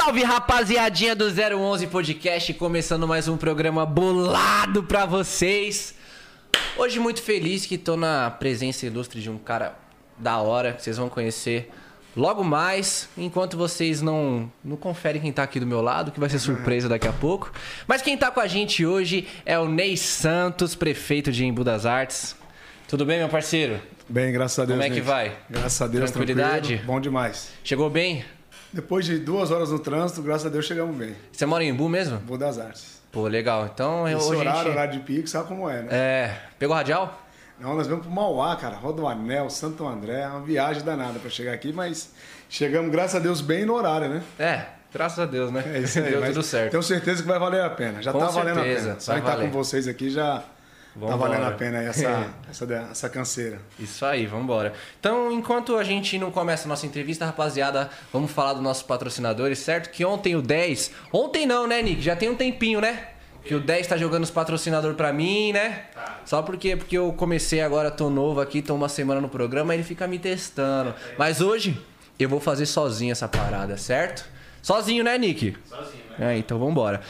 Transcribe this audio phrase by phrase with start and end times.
[0.00, 5.92] salve rapaziadinha do 011 Podcast, começando mais um programa bolado pra vocês.
[6.76, 9.76] Hoje muito feliz que tô na presença ilustre de um cara
[10.16, 11.68] da hora, que vocês vão conhecer
[12.16, 16.28] logo mais, enquanto vocês não, não conferem quem tá aqui do meu lado, que vai
[16.28, 17.50] ser surpresa daqui a pouco.
[17.84, 21.84] Mas quem tá com a gente hoje é o Ney Santos, prefeito de Embu das
[21.84, 22.36] Artes.
[22.86, 23.80] Tudo bem, meu parceiro?
[24.08, 24.78] Bem, graças a Deus.
[24.78, 25.06] Como é que Nick.
[25.06, 25.36] vai?
[25.50, 26.68] Graças a Deus, Tranquilidade?
[26.68, 26.86] tranquilo.
[26.86, 27.50] Bom demais.
[27.64, 28.24] Chegou bem?
[28.72, 31.14] Depois de duas horas no trânsito, graças a Deus chegamos bem.
[31.32, 32.18] Você mora em Embu mesmo?
[32.26, 33.00] Vou das artes.
[33.10, 33.66] Pô, legal.
[33.72, 34.70] Então Esse hoje horário, gente...
[34.70, 35.88] horário de pico, sabe como é, né?
[35.90, 37.22] É, pegou radial?
[37.58, 38.76] Não, nós vamos pro Mauá, cara.
[38.76, 40.20] Rodoanel, Santo André.
[40.20, 42.12] É uma viagem danada pra chegar aqui, mas
[42.48, 44.22] chegamos, graças a Deus, bem no horário, né?
[44.38, 45.64] É, graças a Deus, né?
[45.74, 46.10] É isso aí.
[46.12, 46.70] Deu tudo certo.
[46.70, 48.02] Tenho certeza que vai valer a pena.
[48.02, 49.00] Já Com tá valendo certeza, a pena.
[49.00, 49.46] Só em estar valer.
[49.46, 50.44] com vocês aqui já
[50.94, 51.12] Vambora.
[51.12, 53.60] tá valendo a pena aí essa, essa, essa canseira.
[53.78, 54.72] Isso aí, vambora.
[54.98, 59.58] Então, enquanto a gente não começa a nossa entrevista, rapaziada, vamos falar dos nossos patrocinadores,
[59.58, 59.90] certo?
[59.90, 60.90] Que ontem o 10.
[61.12, 62.02] Ontem não, né, Nick?
[62.02, 63.08] Já tem um tempinho, né?
[63.44, 65.84] Que o 10 tá jogando os patrocinadores pra mim, né?
[66.24, 69.82] Só porque, porque eu comecei agora, tô novo aqui, tô uma semana no programa, ele
[69.84, 70.94] fica me testando.
[71.16, 71.80] Mas hoje
[72.18, 74.28] eu vou fazer sozinho essa parada, certo?
[74.60, 75.56] Sozinho, né, Nick?
[75.66, 76.34] Sozinho, né?
[76.34, 77.00] É, então vambora.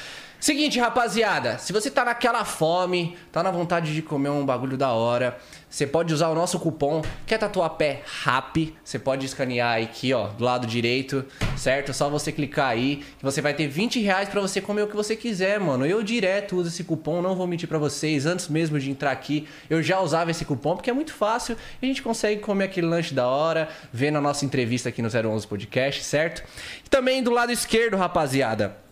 [0.40, 4.92] Seguinte, rapaziada, se você tá naquela fome, tá na vontade de comer um bagulho da
[4.92, 5.36] hora,
[5.68, 10.28] você pode usar o nosso cupom, quer tatuar pé RAP, você pode escanear aqui, ó,
[10.28, 11.24] do lado direito,
[11.56, 11.90] certo?
[11.90, 14.86] É só você clicar aí, que você vai ter 20 reais pra você comer o
[14.86, 15.84] que você quiser, mano.
[15.84, 19.48] Eu direto uso esse cupom, não vou mentir pra vocês, antes mesmo de entrar aqui,
[19.68, 22.86] eu já usava esse cupom, porque é muito fácil e a gente consegue comer aquele
[22.86, 26.44] lanche da hora, vendo a nossa entrevista aqui no 011 Podcast, certo?
[26.86, 28.86] E também do lado esquerdo, rapaziada,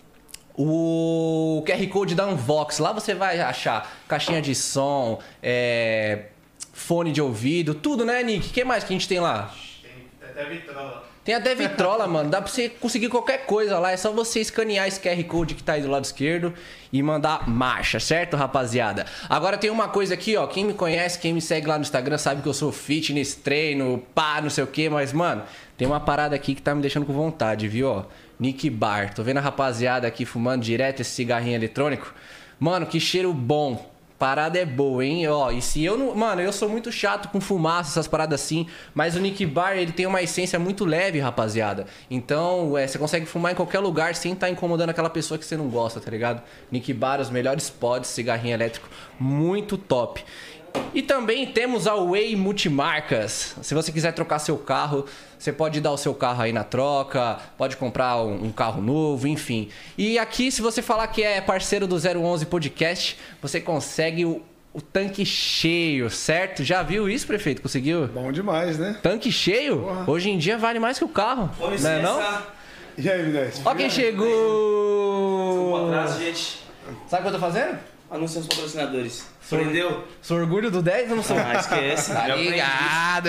[0.57, 2.79] o QR Code da Unvox.
[2.79, 6.27] Lá você vai achar caixinha de som, é,
[6.73, 8.49] fone de ouvido, tudo, né, Nick?
[8.49, 9.53] O que mais que a gente tem lá?
[9.83, 11.07] Tem até vitrola.
[11.25, 12.31] Tem até vitrola, mano.
[12.31, 13.91] Dá pra você conseguir qualquer coisa lá.
[13.91, 16.55] É só você escanear esse QR Code que tá aí do lado esquerdo
[16.93, 19.07] e mandar marcha, certo, rapaziada?
[19.29, 20.47] Agora tem uma coisa aqui, ó.
[20.47, 24.03] Quem me conhece, quem me segue lá no Instagram sabe que eu sou fitness, treino,
[24.15, 24.89] pá, não sei o que.
[24.89, 25.43] Mas, mano,
[25.77, 28.05] tem uma parada aqui que tá me deixando com vontade, viu, ó?
[28.39, 29.15] Nick Bar.
[29.15, 32.15] Tô vendo a rapaziada aqui fumando direto esse cigarrinho eletrônico.
[32.59, 33.95] Mano, que cheiro bom.
[34.19, 35.29] Parada é boa, hein?
[35.29, 36.15] Ó, e se eu não.
[36.15, 38.67] Mano, eu sou muito chato com fumaça, essas paradas assim.
[38.95, 41.87] Mas o Nick Bar, ele tem uma essência muito leve, rapaziada.
[42.11, 45.55] Então, é, você consegue fumar em qualquer lugar sem estar incomodando aquela pessoa que você
[45.55, 46.43] não gosta, tá ligado?
[46.73, 48.89] Nick Bar, os melhores pods, cigarrinho elétrico,
[49.21, 50.25] muito top.
[50.95, 53.57] E também temos a Way Multimarcas.
[53.61, 55.05] Se você quiser trocar seu carro,
[55.39, 59.27] você pode dar o seu carro aí na troca, pode comprar um, um carro novo,
[59.27, 59.69] enfim.
[59.97, 64.43] E aqui, se você falar que é parceiro do 011 Podcast, você consegue o,
[64.73, 66.63] o tanque cheio, certo?
[66.65, 67.63] Já viu isso, prefeito?
[67.63, 68.09] Conseguiu?
[68.09, 68.99] Bom demais, né?
[69.03, 69.81] Tanque cheio?
[69.81, 70.05] Porra.
[70.11, 71.51] Hoje em dia vale mais que o carro.
[71.59, 72.21] Com Não é não?
[72.99, 73.61] E aí, Vinés?
[73.65, 75.77] Ó quem chegou!
[75.87, 76.63] Abraço, gente.
[77.09, 77.79] Sabe o que eu tô fazendo?
[78.11, 79.27] Anuncia os patrocinadores.
[79.49, 80.05] Prendeu?
[80.23, 81.37] Sou orgulho do 10 ou não sou?
[81.37, 82.13] Ah, esquece.
[82.13, 83.29] Tá ligado?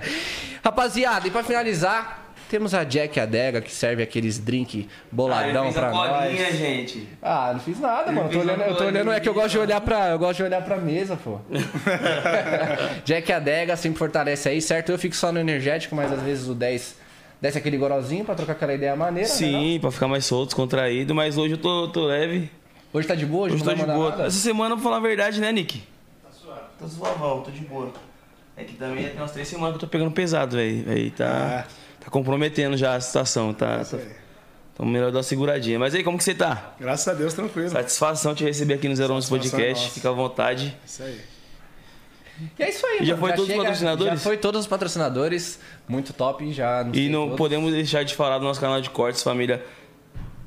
[0.64, 5.88] Rapaziada, e pra finalizar, temos a Jack Adega que serve aqueles drink boladão ah, pra
[5.88, 6.56] a colinha, nós.
[6.56, 7.08] gente.
[7.22, 8.28] Ah, não fiz nada, mano.
[8.28, 10.38] Eu tô olhando, eu tô olhando, é que eu gosto de olhar pra, eu gosto
[10.38, 11.38] de olhar pra mesa, pô.
[13.04, 14.90] Jack Adega sempre fortalece aí, certo?
[14.90, 16.96] Eu fico só no energético, mas às vezes o 10
[17.40, 21.14] desce aquele gorozinho pra trocar aquela ideia maneira, né, Sim, pra ficar mais solto, descontraído,
[21.14, 22.50] mas hoje eu tô, tô leve.
[22.92, 23.46] Hoje tá de boa?
[23.46, 24.10] Hoje, Hoje não vai de boa.
[24.10, 24.26] nada?
[24.26, 25.82] Essa semana, pra falar a verdade, né, Nick?
[26.22, 26.60] Tá suave.
[26.80, 27.92] Tá suavão, tô de boa.
[28.56, 30.90] É que também tem umas três semanas que eu tô pegando pesado, velho.
[30.90, 31.66] Aí tá,
[32.00, 33.84] tá comprometendo já a situação, tá?
[33.84, 34.08] tá aí.
[34.74, 35.78] então melhor dar uma seguradinha.
[35.78, 36.72] Mas aí, como que você tá?
[36.80, 37.68] Graças a Deus, tranquilo.
[37.68, 38.98] Satisfação te receber aqui no 011
[39.28, 39.84] Satisfação é Podcast.
[39.84, 39.94] nossa.
[39.94, 40.76] Fica à vontade.
[40.84, 41.20] Isso aí.
[42.58, 43.26] E é isso aí, E já mano.
[43.26, 44.12] foi todos os patrocinadores?
[44.14, 45.60] Já foi todos os patrocinadores.
[45.88, 47.36] Muito top, já não E sei não todos.
[47.36, 49.64] podemos deixar de falar do nosso canal de cortes, família.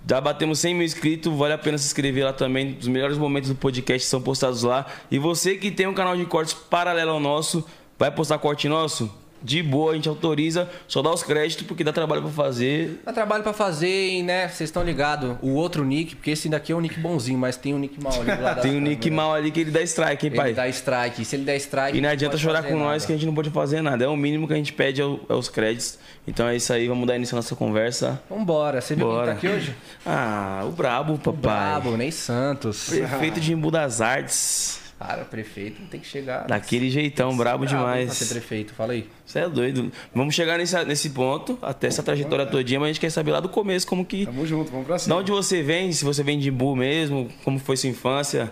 [0.07, 2.77] Já batemos 100 mil inscritos, vale a pena se inscrever lá também.
[2.79, 4.85] Os melhores momentos do podcast são postados lá.
[5.09, 7.65] E você que tem um canal de cortes paralelo ao nosso,
[7.97, 9.20] vai postar corte nosso?
[9.43, 13.01] De boa, a gente autoriza, só dá os créditos porque dá trabalho pra fazer.
[13.05, 15.35] Dá trabalho pra fazer e, né, vocês estão ligados.
[15.41, 18.13] O outro nick, porque esse daqui é um nick bonzinho, mas tem um nick mal
[18.21, 20.53] ali do lado Tem um nick mal ali que ele dá strike, hein, Ele pai?
[20.53, 21.25] dá strike.
[21.25, 21.97] Se ele der strike.
[21.97, 23.05] E não adianta chorar com nós nada.
[23.07, 24.03] que a gente não pode fazer nada.
[24.03, 25.97] É o mínimo que a gente pede é o- é os créditos.
[26.27, 28.21] Então é isso aí, vamos dar início à nossa conversa.
[28.29, 28.79] Vambora.
[28.81, 29.33] Você viu Bora.
[29.35, 29.75] quem tá aqui hoje?
[30.05, 31.39] Ah, o brabo, papai.
[31.41, 32.89] Brabo, Ney Santos.
[32.89, 34.80] Prefeito de Embu das Artes.
[35.07, 36.45] Cara, prefeito tem que chegar.
[36.45, 38.13] Daquele jeitão, brabo hein, Pra demais.
[38.13, 39.09] ser prefeito, fala aí.
[39.25, 39.91] Você é doido.
[40.13, 43.39] Vamos chegar nesse, nesse ponto, até essa trajetória todinha, mas a gente quer saber lá
[43.39, 44.25] do começo, como que.
[44.25, 45.15] Tamo junto, vamos pra De cima.
[45.15, 48.51] onde você vem, se você vem de Imbu mesmo, como foi sua infância.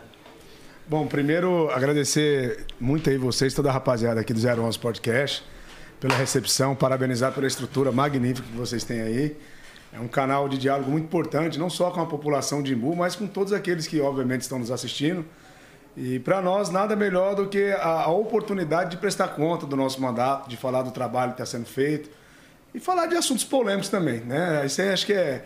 [0.87, 5.43] Bom, primeiro agradecer muito aí vocês, toda a rapaziada aqui do 011 Podcast,
[5.99, 9.37] pela recepção, parabenizar pela estrutura magnífica que vocês têm aí.
[9.93, 13.15] É um canal de diálogo muito importante, não só com a população de Imbu, mas
[13.15, 15.23] com todos aqueles que, obviamente, estão nos assistindo.
[16.01, 20.01] E para nós, nada melhor do que a, a, oportunidade de prestar conta do nosso
[20.01, 22.09] mandato, de falar do trabalho que está sendo feito
[22.73, 24.21] e falar de assuntos polêmicos também.
[24.21, 24.65] Né?
[24.65, 25.45] Isso aí acho que é.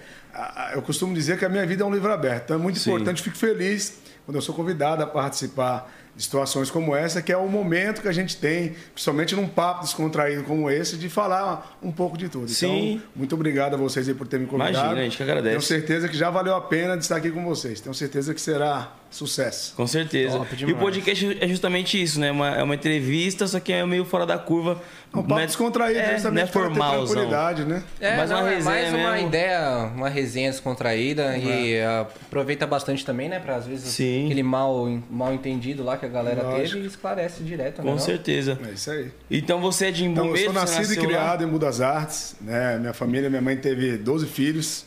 [0.75, 2.43] Eu costumo dizer que a minha vida é um livro aberto.
[2.43, 2.91] Então é muito Sim.
[2.91, 3.97] importante, fico feliz
[4.27, 8.11] quando eu sou convidado a participar situações como essa, que é o momento que a
[8.11, 12.47] gente tem, principalmente num papo descontraído como esse, de falar um pouco de tudo.
[12.49, 12.93] Sim.
[12.95, 14.77] Então, muito obrigado a vocês aí por terem me convidado.
[14.77, 15.49] Imagina, a gente que agradece.
[15.49, 17.81] Tenho certeza que já valeu a pena de estar aqui com vocês.
[17.81, 19.75] Tenho certeza que será sucesso.
[19.75, 20.41] Com certeza.
[20.57, 22.31] E o podcast é justamente isso, né?
[22.31, 24.81] Uma, é uma entrevista, só que é meio fora da curva.
[25.13, 27.83] Um papo é, descontraído, é, justamente é formal, tranquilidade, né?
[27.99, 29.27] É, mas não, uma é mais uma mesmo.
[29.27, 31.85] ideia, uma resenha descontraída e É.
[31.99, 33.39] aproveita bastante também, né?
[33.39, 34.25] Pra às vezes Sim.
[34.25, 36.73] aquele mal, mal entendido lá que a galera Lógico.
[36.73, 37.83] teve e esclarece direto, né?
[37.83, 37.99] Com não?
[37.99, 38.59] certeza.
[38.67, 39.11] É isso aí.
[39.31, 40.45] Então você é de Imbu Então, eu mesmo?
[40.45, 41.07] sou Você nascido e nasceu lá?
[41.09, 42.35] criado em Budas Artes.
[42.41, 42.77] Né?
[42.79, 44.85] Minha família, minha mãe teve 12 filhos.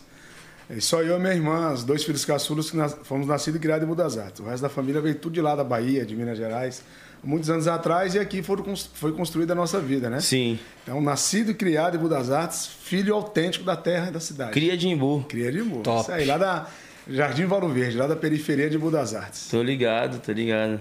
[0.69, 3.63] E só eu e minha irmã, os dois filhos caçulos, que nas- fomos nascidos e
[3.63, 4.41] criados em Budas Artes.
[4.41, 6.83] O resto da família veio tudo de lá da Bahia, de Minas Gerais,
[7.23, 8.65] muitos anos atrás, e aqui foram
[8.95, 10.19] foi construída a nossa vida, né?
[10.21, 10.59] Sim.
[10.83, 14.51] Então, nascido e criado em Budas Artes, filho autêntico da terra e da cidade.
[14.51, 15.25] Cria de Imbu.
[15.29, 15.83] Cria de Imbu.
[15.83, 16.01] Top.
[16.03, 16.67] Isso aí, lá da
[17.09, 19.47] Jardim Valo Verde, lá da periferia de Budas Artes.
[19.49, 20.81] Tô ligado, tô ligado.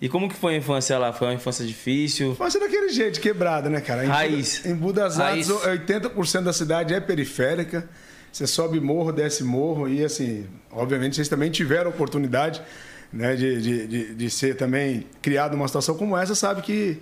[0.00, 1.12] E como que foi a infância lá?
[1.12, 2.36] Foi uma infância difícil?
[2.38, 4.04] Mas é daquele jeito, quebrada, né, cara?
[4.04, 4.64] Em Raiz.
[4.66, 5.80] Em Budas Artes, Raiz.
[5.88, 7.88] 80% da cidade é periférica.
[8.30, 9.88] Você sobe morro, desce morro.
[9.88, 12.60] E, assim, obviamente, vocês também tiveram oportunidade
[13.10, 16.98] né, de, de, de, de ser também criado numa situação como essa, sabe que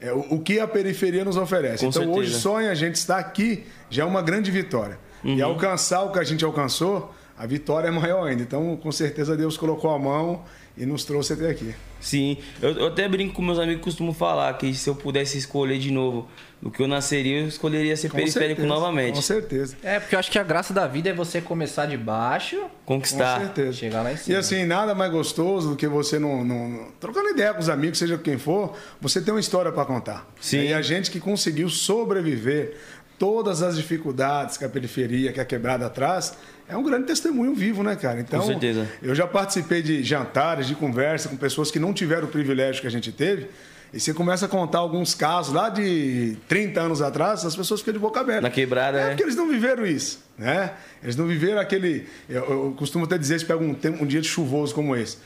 [0.00, 1.84] é, o, o que a periferia nos oferece.
[1.84, 2.18] Com então, certeza.
[2.18, 4.98] hoje, só em a gente estar aqui já é uma grande vitória.
[5.24, 5.44] E Uhum.
[5.44, 8.42] alcançar o que a gente alcançou, a vitória é maior ainda.
[8.42, 10.44] Então, com certeza, Deus colocou a mão
[10.76, 11.74] e nos trouxe até aqui.
[12.06, 12.36] Sim.
[12.62, 15.90] Eu, eu até brinco com meus amigos, costumo falar que se eu pudesse escolher de
[15.90, 16.28] novo
[16.62, 19.14] do que eu nasceria, eu escolheria ser Com periférico certeza, novamente.
[19.16, 19.76] Com certeza.
[19.82, 23.40] É, porque eu acho que a graça da vida é você começar de baixo, Conquistar.
[23.40, 23.72] Com certeza.
[23.72, 24.38] chegar lá em E cima.
[24.38, 27.98] assim, nada mais gostoso do que você não, não- não- trocando ideia com os amigos,
[27.98, 30.26] seja quem for, você tem uma história para contar.
[30.40, 30.60] Sim.
[30.62, 32.76] E a gente que conseguiu sobreviver
[33.18, 36.36] todas as dificuldades que a periferia, que a quebrada traz,
[36.68, 38.20] é um grande testemunho vivo, né, cara?
[38.20, 38.88] Então, Com certeza.
[39.02, 42.86] eu já participei de jantares, de conversa com pessoas que não tiveram o privilégio que
[42.86, 43.48] a gente teve.
[43.94, 47.94] E você começa a contar alguns casos lá de 30 anos atrás, as pessoas ficam
[47.94, 48.42] de boca aberta.
[48.42, 49.02] Na quebrada, é.
[49.04, 49.06] é.
[49.08, 50.72] porque eles não viveram isso, né?
[51.02, 52.06] Eles não viveram aquele.
[52.28, 55.18] Eu, eu costumo até dizer, se pega um, tempo- um dia de chuvoso como esse.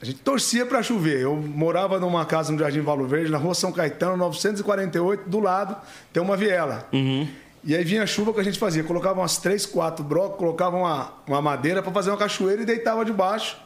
[0.00, 1.20] A gente torcia para chover.
[1.20, 5.76] Eu morava numa casa no Jardim Valo Verde, na rua São Caetano, 948, do lado
[6.12, 6.88] tem uma viela.
[7.64, 8.84] E aí vinha a chuva que a gente fazia.
[8.84, 13.04] Colocava umas três, quatro brocos, colocava uma, uma madeira para fazer uma cachoeira e deitava
[13.04, 13.56] debaixo.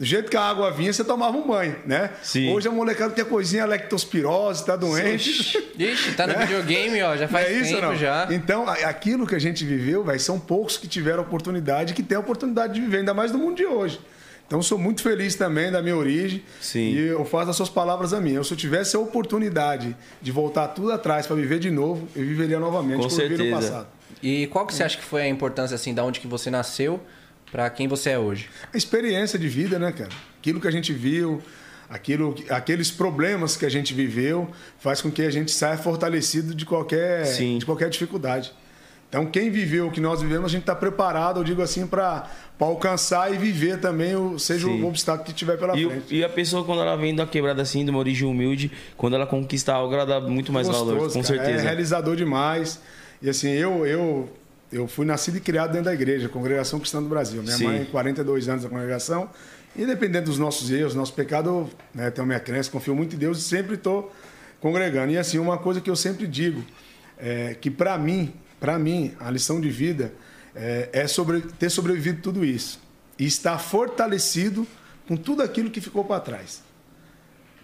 [0.00, 2.08] Do jeito que a água vinha, você tomava um banho, né?
[2.22, 2.50] Sim.
[2.54, 5.30] Hoje a molecada tem a coisinha lectospirose, tá doente.
[5.78, 7.96] Ixi, tá no videogame, ó, já faz é isso, tempo não?
[7.96, 8.26] já.
[8.30, 12.20] Então, aquilo que a gente viveu, velho, são poucos que tiveram oportunidade, que têm a
[12.20, 14.00] oportunidade de viver, ainda mais no mundo de hoje.
[14.50, 16.42] Então, sou muito feliz também da minha origem.
[16.60, 16.90] Sim.
[16.90, 18.32] E eu faço as suas palavras a mim.
[18.32, 22.26] Eu, se eu tivesse a oportunidade de voltar tudo atrás para viver de novo, eu
[22.26, 23.70] viveria novamente Com o que eu vivi no certeza.
[23.72, 23.86] passado.
[24.20, 27.00] E qual que você acha que foi a importância, assim, da onde que você nasceu
[27.52, 28.50] pra quem você é hoje?
[28.74, 30.10] A experiência de vida, né, cara?
[30.40, 31.40] Aquilo que a gente viu,
[31.88, 34.50] aquilo, aqueles problemas que a gente viveu,
[34.80, 37.58] faz com que a gente saia fortalecido de qualquer, Sim.
[37.58, 38.52] de qualquer dificuldade.
[39.10, 42.30] Então, quem viveu o que nós vivemos, a gente está preparado, eu digo assim, para
[42.60, 44.80] alcançar e viver também, o, seja Sim.
[44.82, 46.14] o obstáculo que tiver pela E, frente.
[46.14, 49.26] e a pessoa, quando ela vem da quebrada assim, de uma origem humilde, quando ela
[49.26, 51.44] conquista algo, ela dá muito mais valor, Gostoso, com cara.
[51.44, 51.62] certeza.
[51.64, 52.78] É realizador demais.
[53.20, 54.28] E assim, eu, eu,
[54.72, 57.42] eu fui nascido e criado dentro da igreja, Congregação Cristã do Brasil.
[57.42, 57.64] Minha Sim.
[57.64, 59.28] mãe, 42 anos da congregação.
[59.76, 63.42] Independente dos nossos erros, nosso pecado, né, tenho minha crença, confio muito em Deus e
[63.42, 64.12] sempre estou
[64.60, 65.12] congregando.
[65.12, 66.62] E assim, uma coisa que eu sempre digo,
[67.18, 70.12] é que para mim, para mim, a lição de vida
[70.54, 72.78] é, é sobre, ter sobrevivido tudo isso.
[73.18, 74.66] E estar fortalecido
[75.08, 76.62] com tudo aquilo que ficou para trás.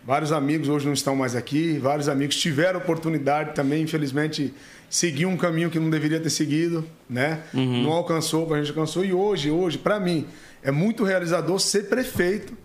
[0.04, 4.54] Vários amigos hoje não estão mais aqui, vários amigos tiveram oportunidade também, infelizmente,
[4.88, 7.42] seguir um caminho que não deveria ter seguido, né?
[7.82, 9.04] Não alcançou o que a gente alcançou.
[9.04, 10.26] E hoje, hoje, para mim,
[10.62, 12.56] é muito realizador ser prefeito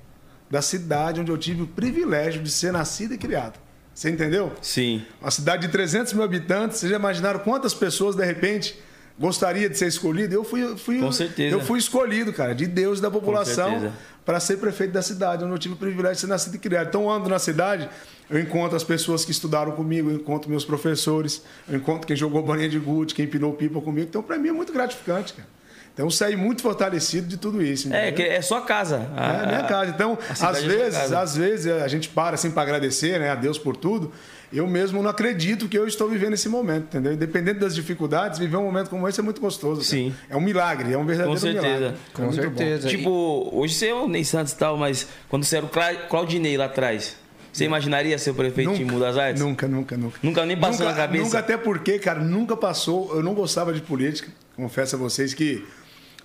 [0.50, 3.59] da cidade onde eu tive o privilégio de ser nascido e criado.
[3.93, 4.51] Você entendeu?
[4.62, 5.05] Sim.
[5.21, 8.79] Uma cidade de 300 mil habitantes, vocês já imaginaram quantas pessoas, de repente,
[9.19, 10.33] gostaria de ser escolhido?
[10.33, 11.55] Eu fui, fui, Com certeza.
[11.55, 13.91] eu fui escolhido, cara, de Deus e da população
[14.25, 16.88] para ser prefeito da cidade, onde eu tive o privilégio de ser nascido e criado.
[16.88, 17.89] Então, ando na cidade,
[18.29, 22.41] eu encontro as pessoas que estudaram comigo, eu encontro meus professores, eu encontro quem jogou
[22.41, 24.07] bolinha de gude, quem pinou pipa comigo.
[24.07, 25.48] Então, para mim é muito gratificante, cara.
[26.01, 27.93] Então eu saí muito fortalecido de tudo isso.
[27.93, 28.25] É, entendeu?
[28.25, 29.08] que é sua casa.
[29.15, 29.91] É a minha casa.
[29.91, 31.20] Então, às é vezes, casa.
[31.20, 34.12] às vezes a gente para assim para agradecer, né, a Deus por tudo.
[34.51, 37.13] Eu mesmo não acredito que eu estou vivendo esse momento, entendeu?
[37.13, 39.81] Independente das dificuldades, viver um momento como esse é muito gostoso.
[39.81, 39.89] cara.
[39.91, 40.13] Sim.
[40.27, 41.67] É um milagre, é um verdadeiro Com certeza.
[41.77, 41.98] milagre.
[42.13, 42.58] Com É muito bom.
[42.58, 42.88] certeza.
[42.89, 45.93] Tipo, hoje você é o Ney Santos e tal, mas quando você era o Cla-
[46.10, 47.15] Claudinei lá atrás,
[47.53, 49.39] você imaginaria ser o prefeito de Mudas Artes?
[49.41, 50.17] Nunca, nunca, nunca.
[50.24, 51.24] Nunca nem passou nunca, na cabeça?
[51.25, 53.15] Nunca, até porque, cara, nunca passou.
[53.15, 54.31] Eu não gostava de política.
[54.55, 55.63] Confesso a vocês que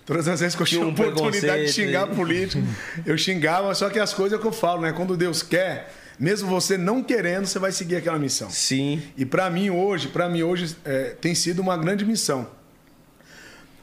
[0.07, 2.63] todas as vezes que eu Tinha um oportunidade de xingar político,
[3.05, 3.75] eu xingava.
[3.75, 4.93] Só que as coisas que eu falo, né?
[4.93, 8.49] Quando Deus quer, mesmo você não querendo, você vai seguir aquela missão.
[8.49, 9.03] Sim.
[9.17, 12.47] E para mim hoje, para mim hoje é, tem sido uma grande missão,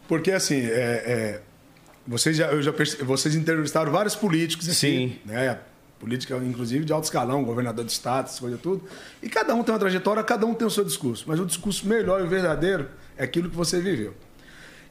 [0.08, 1.40] porque assim, é, é,
[2.06, 5.18] vocês já, eu já vocês entrevistaram vários políticos Sim.
[5.26, 5.58] né?
[6.00, 8.86] Política, inclusive de alto escalão, governador de estado, essas coisas tudo.
[9.22, 11.24] E cada um tem uma trajetória, cada um tem o seu discurso.
[11.26, 14.14] Mas o discurso melhor e verdadeiro é aquilo que você viveu.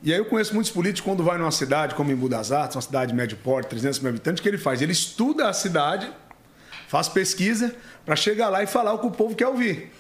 [0.04, 2.82] E aí eu conheço muitos políticos quando vai numa cidade como Embu das Artes, uma
[2.82, 4.82] cidade de médio porte, 300 mil habitantes, o que ele faz?
[4.82, 6.12] Ele estuda a cidade,
[6.90, 7.74] faz pesquisa
[8.06, 9.94] para chegar lá e falar o que o povo quer ouvir.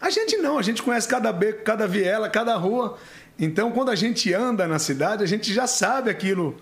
[0.00, 2.96] A gente não, a gente conhece cada beco, cada viela, cada rua.
[3.38, 6.56] Então, quando a gente anda na cidade, a gente já sabe aquilo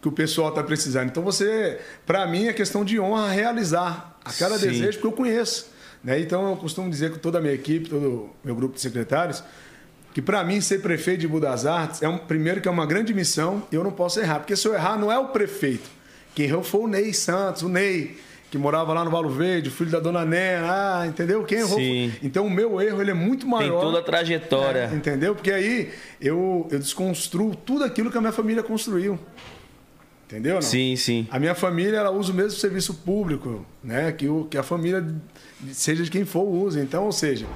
[0.00, 1.08] que o pessoal está precisando.
[1.08, 4.68] Então, você, para mim, é questão de honra realizar a cada Sim.
[4.68, 5.68] desejo, porque eu conheço.
[6.04, 6.20] Né?
[6.20, 9.42] Então, eu costumo dizer com toda a minha equipe, todo o meu grupo de secretários,
[10.18, 13.14] que para mim ser prefeito de Budas Artes é um primeiro que é uma grande
[13.14, 15.88] missão e eu não posso errar, porque se eu errar não é o prefeito.
[16.34, 18.18] Quem errou foi o Ney Santos, o Ney,
[18.50, 20.66] que morava lá no Valo Verde, o filho da dona Nena,
[21.02, 21.44] ah, entendeu?
[21.44, 21.78] Quem errou?
[21.78, 22.10] Sim.
[22.18, 23.80] foi- Então o meu erro ele é muito Tem maior.
[23.80, 24.90] toda a trajetória.
[24.92, 25.36] É, entendeu?
[25.36, 29.20] Porque aí eu, eu desconstruo tudo aquilo que a minha família construiu.
[30.26, 30.56] Entendeu?
[30.56, 30.62] Não?
[30.62, 31.28] Sim, sim.
[31.30, 34.10] A minha família ela usa o mesmo serviço público, né?
[34.10, 35.06] Que, o, que a família,
[35.70, 36.80] seja de quem for, usa.
[36.80, 37.46] Então, ou seja,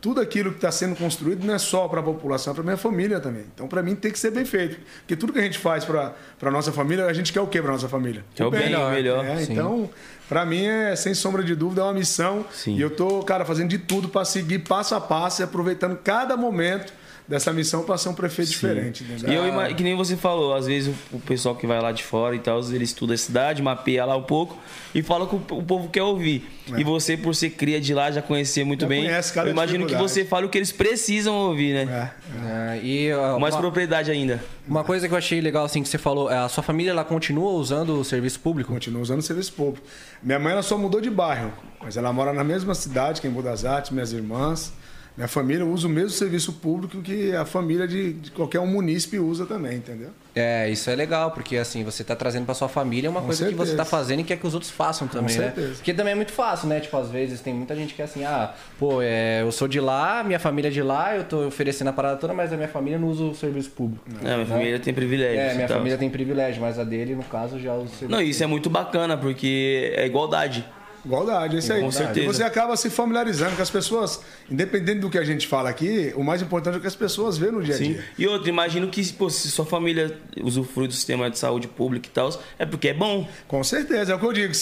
[0.00, 2.76] tudo aquilo que está sendo construído não é só para a população, é para minha
[2.76, 3.44] família também.
[3.54, 4.78] Então, para mim, tem que ser bem feito.
[5.00, 7.60] Porque tudo que a gente faz para a nossa família, a gente quer o quê
[7.60, 8.24] para nossa família?
[8.34, 9.24] Que é o bem, o melhor.
[9.24, 9.52] É, Sim.
[9.52, 9.90] então,
[10.28, 12.44] para mim, é sem sombra de dúvida, é uma missão.
[12.50, 12.76] Sim.
[12.76, 16.36] E eu tô, cara, fazendo de tudo para seguir passo a passo e aproveitando cada
[16.36, 16.92] momento
[17.30, 19.04] dessa missão para ser um prefeito diferente.
[19.04, 19.30] entendeu?
[19.30, 22.02] E eu, ima- que nem você falou, às vezes o, pessoal que vai lá de
[22.02, 24.58] fora e tal, ele estuda a cidade, mapeia lá um pouco
[24.92, 26.44] e fala o que o, povo quer ouvir.
[26.76, 28.82] E você, por ser cria de lá, já conhecer muito É.
[28.82, 32.12] Já bem, conhece eu imagino que você fale o que eles precisam ouvir, né?
[32.36, 32.74] É.
[32.74, 34.42] É, e Com mais uma, propriedade ainda.
[34.66, 37.04] uma coisa que eu achei legal assim que você falou, é, a sua família ela
[37.04, 38.72] continua usando o serviço público?
[38.72, 39.86] Continua usando o serviço público.
[40.20, 43.30] Minha mãe ela só mudou de bairro, mas ela mora na mesma cidade que em
[43.30, 44.72] Budas Artes, minhas irmãs.
[45.16, 49.18] Minha família usa o mesmo serviço público que a família de, de qualquer um munícipe
[49.18, 50.08] usa também, entendeu?
[50.34, 53.44] É, isso é legal, porque assim, você tá trazendo pra sua família uma Com coisa
[53.46, 53.76] que você certeza.
[53.76, 55.46] tá fazendo e quer que os outros façam também, né?
[55.46, 55.74] certeza.
[55.74, 56.78] Porque também é muito fácil, né?
[56.80, 59.80] Tipo, às vezes tem muita gente que é assim, ah, pô, é, eu sou de
[59.80, 62.68] lá, minha família é de lá, eu tô oferecendo a parada toda, mas a minha
[62.68, 64.04] família não usa o serviço público.
[64.24, 65.38] É, minha família tem privilégio.
[65.40, 65.76] É, minha e tal.
[65.78, 68.46] família tem privilégio, mas a dele, no caso, já usa o serviço Não, isso é
[68.46, 70.64] muito bacana, porque é igualdade.
[71.04, 71.80] Igualdade, é isso aí.
[71.80, 72.20] Com certeza.
[72.20, 76.12] E você acaba se familiarizando com as pessoas, independente do que a gente fala aqui,
[76.14, 77.92] o mais importante é o que as pessoas vêem no dia a Sim.
[77.92, 78.04] dia.
[78.18, 82.12] E outra, imagino que pô, se sua família usufrui do sistema de saúde pública e
[82.12, 83.28] tal, é porque é bom.
[83.48, 84.52] Com certeza, é o que eu digo.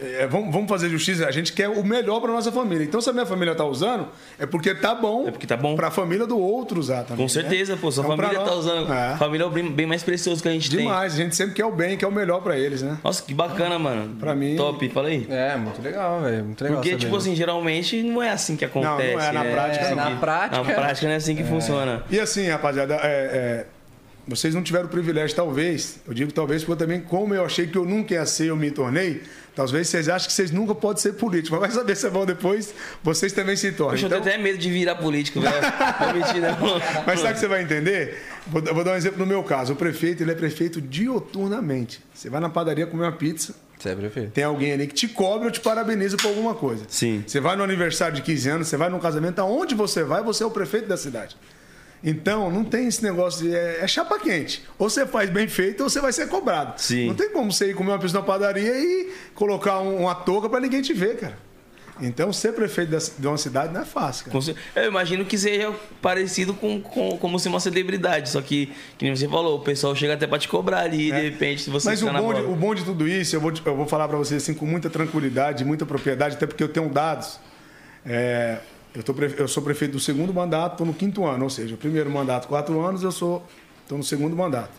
[0.00, 2.84] É, vamos, vamos fazer justiça, a gente quer o melhor para nossa família.
[2.84, 4.06] Então, se a minha família está usando,
[4.38, 5.26] é porque tá bom.
[5.26, 5.74] É porque tá bom.
[5.74, 7.16] Para a família do outro usar também.
[7.16, 7.28] Com né?
[7.28, 7.90] certeza, pô.
[7.90, 8.92] Sua Então, pra família tá usando.
[8.92, 9.16] É.
[9.16, 11.64] Família é o bem, bem mais precioso que a gente Demais, a gente sempre quer
[11.64, 12.90] o bem, quer o melhor para eles, né?
[12.90, 12.98] tem.
[13.02, 14.14] Nossa, que bacana, mano.
[14.20, 15.26] Pra mim- Top, fala aí.
[15.28, 16.44] É, muito legal, velho.
[16.44, 16.80] Muito legal.
[16.80, 19.14] Porque, tipo assim, geralmente não é assim que acontece.
[19.14, 19.52] não é, na né?
[19.52, 19.96] prática É, não.
[19.96, 22.04] Na prática- Na prática não é assim que funciona.
[22.08, 23.66] E assim, rapaziada, é, é,
[24.28, 27.66] vocês não tiveram o privilégio, talvez, eu digo talvez, porque eu também, como eu achei
[27.66, 29.22] que eu nunca ia ser, eu me tornei,
[29.58, 32.24] talvez vocês achem que vocês nunca podem ser políticos, mas vai saber se é bom
[32.24, 32.72] depois,
[33.02, 33.92] vocês também se tornam.
[33.94, 35.54] Poxa, eu Então, tenho até medo de virar político, velho.
[36.00, 36.80] Não mentira, não.
[37.06, 38.22] mas sabe o que você vai entender?
[38.46, 39.72] Vou, vou dar um exemplo no meu caso.
[39.72, 42.00] O prefeito, ele é prefeito dioturnamente.
[42.14, 44.30] Você vai na padaria comer uma pizza, Você é prefeito.
[44.30, 46.84] tem alguém ali que te cobra ou te parabeniza por alguma coisa.
[46.88, 47.24] Sim.
[47.26, 50.42] Você vai no aniversário de 15 anos, você vai num casamento, aonde você vai, você
[50.42, 51.36] é o prefeito da cidade.
[52.02, 53.54] Então, não tem esse negócio de.
[53.54, 54.62] É, é chapa quente.
[54.78, 56.80] Ou você faz bem feito ou você vai ser cobrado.
[56.80, 57.06] Sim.
[57.08, 60.48] Não tem como você ir comer uma pizza na padaria e colocar um- uma touca
[60.48, 61.48] para ninguém te ver, cara.
[62.00, 64.54] Então, ser prefeito de uma cidade não é fácil, cara.
[64.76, 69.16] Eu imagino que seja parecido com, com como ser uma celebridade, só que, que nem
[69.16, 71.90] você falou, o pessoal chega até pra te cobrar ali, de repente, se você É.
[71.90, 74.16] Mas o bom, de, o bom de tudo isso, eu vou, eu vou falar para
[74.16, 77.40] vocês assim, com muita tranquilidade, muita propriedade, até porque eu tenho dados.
[78.06, 78.58] É,
[78.94, 81.78] eu, tô, eu sou prefeito do segundo mandato, estou no quinto ano, ou seja, o
[81.78, 83.46] primeiro mandato, quatro anos, eu sou
[83.82, 84.72] estou no segundo mandato.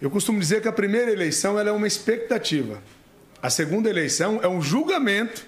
[0.00, 2.82] Eu costumo dizer que a primeira eleição é uma expectativa.
[3.40, 5.46] A segunda eleição é um julgamento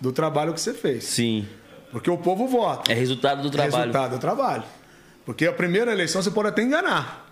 [0.00, 1.04] do trabalho que você fez.
[1.04, 1.48] Sim.
[1.90, 2.92] Porque o povo vota.
[2.92, 3.76] É resultado do trabalho.
[3.76, 4.64] Resultado do trabalho.
[5.24, 7.26] Porque a primeira eleição você pode até enganar.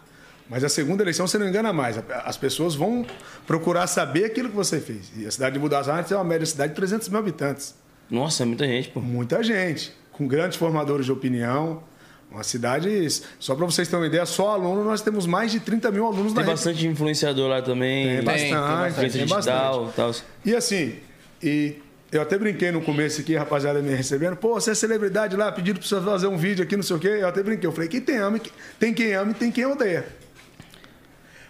[0.49, 1.99] Mas a segunda eleição você não engana mais.
[2.25, 3.05] As pessoas vão
[3.47, 5.13] procurar saber aquilo que você fez.
[5.17, 7.75] E a cidade de Budas Artes é uma média cidade de 300 mil habitantes.
[8.11, 9.01] Nossa, é muita gente, pô.
[9.01, 9.93] Muita gente.
[10.13, 11.83] Com grandes formadores de opinião.
[12.31, 13.09] Uma cidade,
[13.39, 16.33] só para vocês terem uma ideia, só aluno nós temos mais de 30 mil alunos
[16.33, 16.89] Tem na bastante rede.
[16.89, 18.17] influenciador lá também.
[18.17, 19.11] Tem, bastante, tem bastante.
[19.13, 20.13] Tem digital, tal.
[20.45, 20.97] E assim,
[21.41, 21.77] e
[22.11, 25.79] eu até brinquei no começo aqui, rapaziada me recebendo, pô, você é celebridade lá, pediram
[25.79, 27.09] pra você fazer um vídeo aqui, não sei o quê.
[27.21, 28.41] Eu até brinquei, eu falei, quem tem ama,
[28.79, 30.07] tem quem ama e tem quem odeia.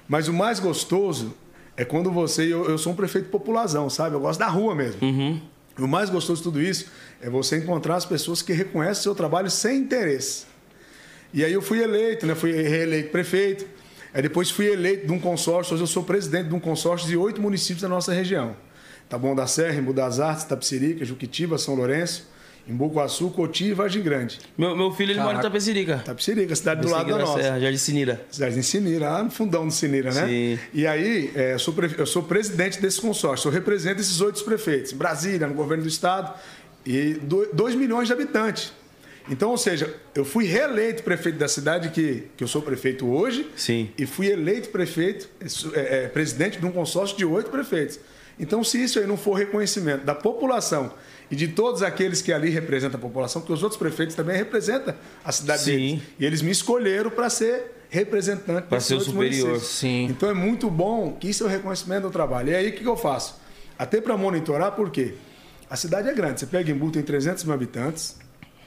[0.06, 1.34] Mas o mais gostoso
[1.76, 2.44] é quando você.
[2.52, 4.14] Eu, eu sou um prefeito populazão, sabe?
[4.14, 5.04] Eu gosto da rua mesmo.
[5.04, 5.40] Uhum.
[5.78, 6.86] O mais gostoso de tudo isso
[7.20, 10.46] é você encontrar as pessoas que reconhecem o seu trabalho sem interesse.
[11.34, 12.34] E aí eu fui eleito, né?
[12.34, 13.66] Fui reeleito prefeito.
[14.14, 17.16] Aí depois fui eleito de um consórcio, hoje eu sou presidente de um consórcio de
[17.18, 18.56] oito municípios da nossa região.
[19.08, 22.26] Taboão da Serra, Embu das Artes, Tapsirica, Juquitiba, São Lourenço,
[22.68, 24.40] Embu-Guaçu, Coti e Vargem Grande.
[24.58, 26.02] Meu, meu filho ele mora em Tapecirica.
[26.04, 27.40] Tapecirica, cidade do lado da nossa.
[27.40, 28.20] Serra, Jardim Sinira.
[28.30, 30.26] De Sinira, lá no fundão de Sinira, né?
[30.26, 30.58] Sim.
[30.74, 34.92] E aí, é, eu, sou eu sou presidente desse consórcio, eu represento esses oito prefeitos,
[34.92, 36.34] em Brasília, no governo do estado,
[36.84, 37.14] e
[37.52, 38.72] 2 milhões de habitantes.
[39.28, 43.48] Então, ou seja, eu fui reeleito prefeito da cidade que, que eu sou prefeito hoje.
[43.56, 43.90] Sim.
[43.98, 45.28] E fui eleito prefeito,
[45.74, 47.98] é, é, presidente de um consórcio de oito prefeitos.
[48.38, 50.92] Então, se isso aí não for reconhecimento da população
[51.30, 54.94] e de todos aqueles que ali representam a população, porque os outros prefeitos também representam
[55.24, 55.70] a cidade Sim.
[55.76, 56.02] deles.
[56.18, 59.48] E eles me escolheram para ser representante Para ser o superior.
[59.48, 59.62] municípios.
[59.78, 60.04] Sim.
[60.10, 62.50] Então é muito bom que isso é o reconhecimento do trabalho.
[62.50, 63.36] E aí o que, que eu faço?
[63.78, 65.14] Até para monitorar, por quê?
[65.68, 66.40] A cidade é grande.
[66.40, 68.16] Você pega Embu, tem 300 mil habitantes,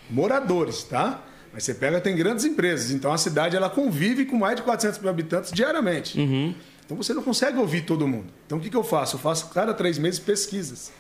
[0.10, 1.24] moradores, tá?
[1.54, 2.92] Mas você pega, tem grandes empresas.
[2.92, 6.20] Então a cidade ela convive com mais de 400 mil habitantes diariamente.
[6.20, 6.54] Uhum.
[6.86, 8.28] Então você não consegue ouvir todo mundo.
[8.46, 9.16] Então o que, que eu faço?
[9.16, 10.92] Eu faço cada três meses pesquisas.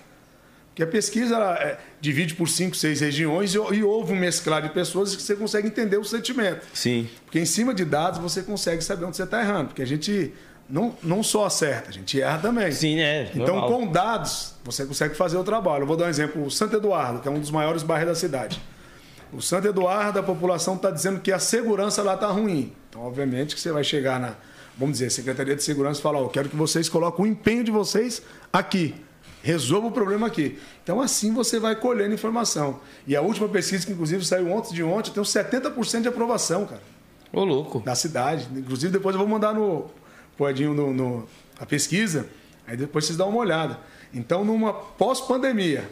[0.69, 4.61] Porque a pesquisa ela, é, divide por cinco, seis regiões e, e houve um mesclar
[4.61, 6.65] de pessoas que você consegue entender o sentimento.
[6.73, 7.09] Sim.
[7.25, 9.69] Porque em cima de dados você consegue saber onde você está errando.
[9.69, 10.33] Porque a gente
[10.69, 12.71] não, não só acerta, a gente erra também.
[12.71, 13.31] Sim, é.
[13.33, 13.69] Então, normal.
[13.69, 15.83] com dados, você consegue fazer o trabalho.
[15.83, 18.15] Eu vou dar um exemplo: o Santo Eduardo, que é um dos maiores bairros da
[18.15, 18.61] cidade.
[19.33, 22.73] O Santo Eduardo, a população está dizendo que a segurança lá está ruim.
[22.89, 24.35] Então, obviamente, que você vai chegar na,
[24.77, 27.63] vamos dizer, Secretaria de Segurança e falar: ó, eu quero que vocês coloquem o empenho
[27.63, 28.21] de vocês
[28.53, 28.95] aqui.
[29.41, 30.60] Resolva o problema aqui.
[30.84, 32.82] Então, assim você vai colhendo informação.
[33.08, 36.65] E a última pesquisa, que inclusive saiu ontem de ontem, tem uns 70% de aprovação,
[36.65, 36.82] cara,
[37.32, 37.80] Ô, louco.
[37.80, 38.47] da cidade.
[38.56, 39.89] Inclusive, depois eu vou mandar no
[40.36, 41.28] pro Edinho no, no-
[41.60, 42.28] a pesquisa,
[42.67, 43.78] aí depois vocês dão uma olhada.
[44.13, 45.89] Então, numa pós-pandemia,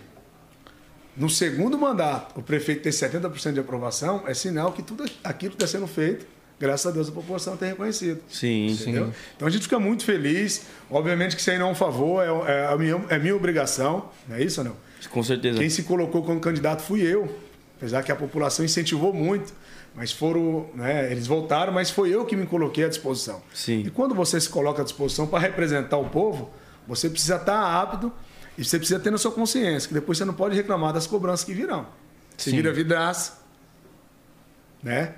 [1.15, 5.63] no segundo mandato, o prefeito ter 70% de aprovação, é sinal que tudo aquilo que
[5.63, 6.25] está sendo feito,
[6.59, 8.21] graças a Deus, a população tem reconhecido.
[8.29, 8.83] Sim, sim.
[8.83, 9.13] Entendeu?
[9.35, 10.63] Então a gente fica muito feliz.
[10.89, 14.09] Obviamente que isso aí não é um favor, é, é a minha, é minha obrigação,
[14.27, 14.75] não é isso não?
[15.11, 15.59] Com certeza.
[15.59, 17.33] Quem se colocou como candidato fui eu,
[17.77, 19.53] apesar que a população incentivou muito,
[19.95, 23.41] mas foram, né, eles voltaram, mas foi eu que me coloquei à disposição.
[23.53, 23.83] Sim.
[23.85, 26.51] E quando você se coloca à disposição para representar o povo,
[26.87, 28.11] você precisa estar apto
[28.57, 31.43] e você precisa ter na sua consciência que depois você não pode reclamar das cobranças
[31.45, 31.85] que virão.
[32.35, 32.57] Você Sim.
[32.57, 33.39] vira vidraça,
[34.81, 35.15] né?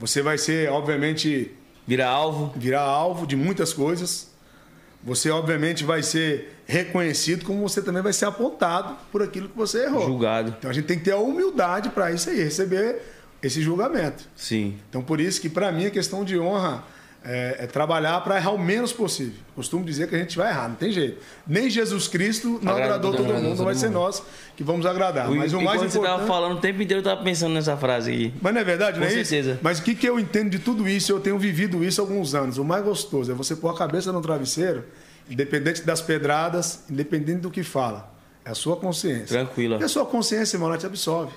[0.00, 1.54] Você vai ser, obviamente,
[1.86, 2.52] Vira alvo.
[2.56, 4.30] virar alvo de muitas coisas.
[5.04, 9.84] Você, obviamente, vai ser reconhecido, como você também vai ser apontado por aquilo que você
[9.84, 10.06] errou.
[10.06, 10.54] Julgado.
[10.58, 13.02] Então a gente tem que ter a humildade para isso aí, receber
[13.42, 14.24] esse julgamento.
[14.36, 14.78] Sim.
[14.88, 16.84] Então, por isso que, para mim, a questão de honra
[17.22, 19.34] é, é trabalhar para errar o menos possível.
[19.54, 21.20] Costumo dizer que a gente vai errar, não tem jeito.
[21.46, 24.22] Nem Jesus Cristo não Agrada agradou todo todo mundo, mundo, todo vai ser nós
[24.56, 25.30] que vamos agradar.
[25.30, 26.16] O- Mas o mais você importante.
[26.18, 28.34] tava falando o tempo inteiro, eu tava pensando nessa frase aqui.
[28.40, 29.30] Mas não é verdade, Com não é isso?
[29.30, 29.58] certeza.
[29.62, 31.12] Mas o que, que eu entendo de tudo isso?
[31.12, 32.56] Eu tenho vivido isso há alguns anos.
[32.56, 34.84] O mais gostoso é você pôr a cabeça no travesseiro,
[35.28, 38.12] independente das pedradas, independente do que fala.
[38.44, 39.26] É a sua consciência.
[39.26, 39.78] Tranquila.
[39.80, 41.32] E a sua consciência, irmão, ela te absolve.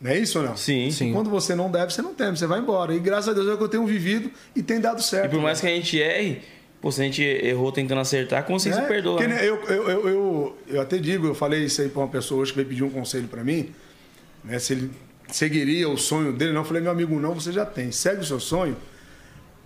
[0.00, 0.56] Não é isso ou não?
[0.56, 0.90] Sim.
[0.90, 1.12] Sim.
[1.12, 2.94] Quando você não deve, você não teme, você vai embora.
[2.94, 5.26] E graças a Deus é o que eu tenho vivido e tem dado certo.
[5.26, 6.42] E por mais que a gente erre,
[6.82, 9.20] pô, se a gente errou tentando acertar, a consciência É, perdoa.
[9.20, 9.28] né?
[9.28, 12.42] né, eu, eu, eu, eu, eu até digo, eu falei isso aí para uma pessoa
[12.42, 13.70] hoje que veio pedir um conselho para mim,
[14.44, 14.90] né, se ele
[15.32, 16.52] seguiria o sonho dele.
[16.52, 17.90] Não, eu falei, meu amigo, não, você já tem.
[17.90, 18.76] Segue o seu sonho,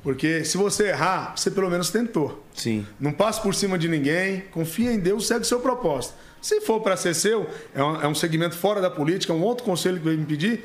[0.03, 2.47] porque se você errar, você pelo menos tentou.
[2.55, 2.87] Sim.
[3.01, 6.15] Não passe por cima de ninguém, confia em Deus, segue o seu propósito.
[6.41, 9.43] Se for para ser seu, é um, é um segmento fora da política, é um
[9.43, 10.65] outro conselho que veio me pedir,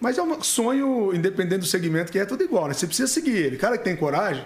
[0.00, 2.74] mas é um sonho independente do segmento, que é tudo igual, né?
[2.74, 3.56] Você precisa seguir ele.
[3.56, 4.44] O cara que tem coragem,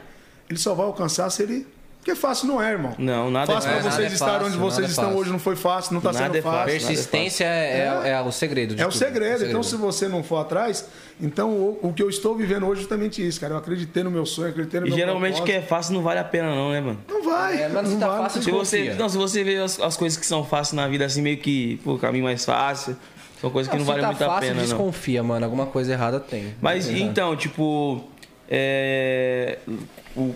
[0.48, 1.66] ele só vai alcançar se ele.
[2.00, 2.94] Porque fácil não é, irmão.
[2.96, 3.82] Não, nada é fácil para fácil.
[3.82, 6.12] vocês Nada é estarem fácil, onde vocês é estão hoje não foi fácil, não está
[6.12, 6.58] Nada sendo é fácil.
[6.72, 6.86] fácil.
[6.88, 8.98] Persistência é, é- é o segredo de É o tudo.
[8.98, 9.44] segredo.
[9.44, 9.92] Então, se segredo.
[9.92, 10.86] você não for atrás,
[11.20, 13.52] então o, o que eu estou vivendo hoje é justamente isso, cara.
[13.52, 16.02] Eu acreditei no meu sonho, acreditei no E meu geralmente o que é fácil não
[16.02, 16.98] vale a pena, não, né, mano?
[17.06, 17.62] Não vai.
[17.64, 18.94] É, mas se não tá vai, fácil, não Se você, Confia.
[18.94, 21.76] não, se você vê as, as coisas que são fáceis na vida, assim, meio que,
[21.84, 22.96] pô, caminho mais fácil,
[23.42, 24.62] são coisas que não, se valem tá muito a fácil, pena, não.
[24.62, 25.44] desconfia, mano.
[25.44, 26.54] Alguma coisa errada tem.
[26.62, 28.02] Mas Não então, tipo,
[28.50, 29.58] é,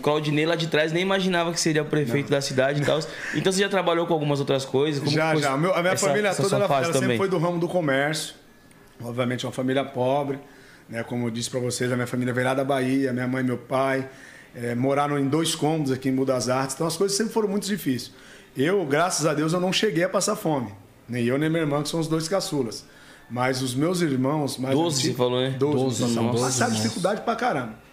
[0.01, 2.37] Claudinei lá de trás nem imaginava que seria prefeito Não.
[2.37, 2.99] da cidade e tal.
[3.35, 5.03] Então você já trabalhou com algumas outras coisas?
[5.03, 5.57] Como já, já.
[5.57, 8.35] Meu, a minha essa, família essa toda ela, ela sempre foi do ramo do comércio.
[9.03, 10.39] Obviamente, é uma família pobre.
[10.87, 11.03] Né?
[11.03, 13.45] Como eu disse para vocês, a minha família veio lá da Bahia, minha mãe e
[13.45, 14.07] meu pai.
[14.55, 16.75] É, moraram em dois cômodos aqui em Mudas Artes.
[16.75, 18.13] Então as coisas sempre foram muito difíceis.
[18.55, 20.71] Eu, graças a Deus, eu não cheguei a passar fome.
[21.09, 22.85] Nem eu, nem minha irmã, que são os dois caçulas.
[23.29, 24.57] Mas os meus irmãos.
[24.57, 25.49] Mais 12, você falou, né?
[25.59, 27.84] 12, 12 12 passaram dificuldade pra caramba.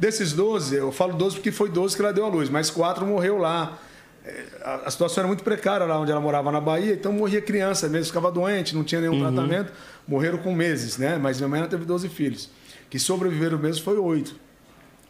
[0.00, 3.04] Desses 12, eu falo 12 porque foi 12 que ela deu à luz, mas quatro
[3.04, 3.78] morreu lá.
[4.24, 4.44] É,
[4.86, 8.06] a situação era muito precária lá onde ela morava na Bahia, então morria criança mesmo,
[8.06, 9.30] ficava doente, não tinha nenhum uhum.
[9.30, 9.70] tratamento,
[10.08, 11.18] morreram com meses, né?
[11.18, 12.48] Mas minha mãe teve 12 filhos.
[12.88, 14.34] Que sobreviveram mesmo foi oito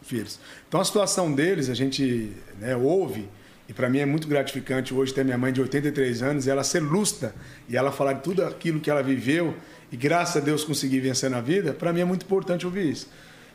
[0.01, 0.37] filhos.
[0.67, 3.29] Então a situação deles, a gente né, ouve
[3.69, 6.81] e para mim é muito gratificante hoje ter minha mãe de 83 anos, ela ser
[6.81, 7.33] lúcida
[7.69, 9.55] e ela falar de tudo aquilo que ela viveu
[9.89, 11.71] e graças a Deus conseguir vencer na vida.
[11.71, 13.07] Para mim é muito importante ouvir isso.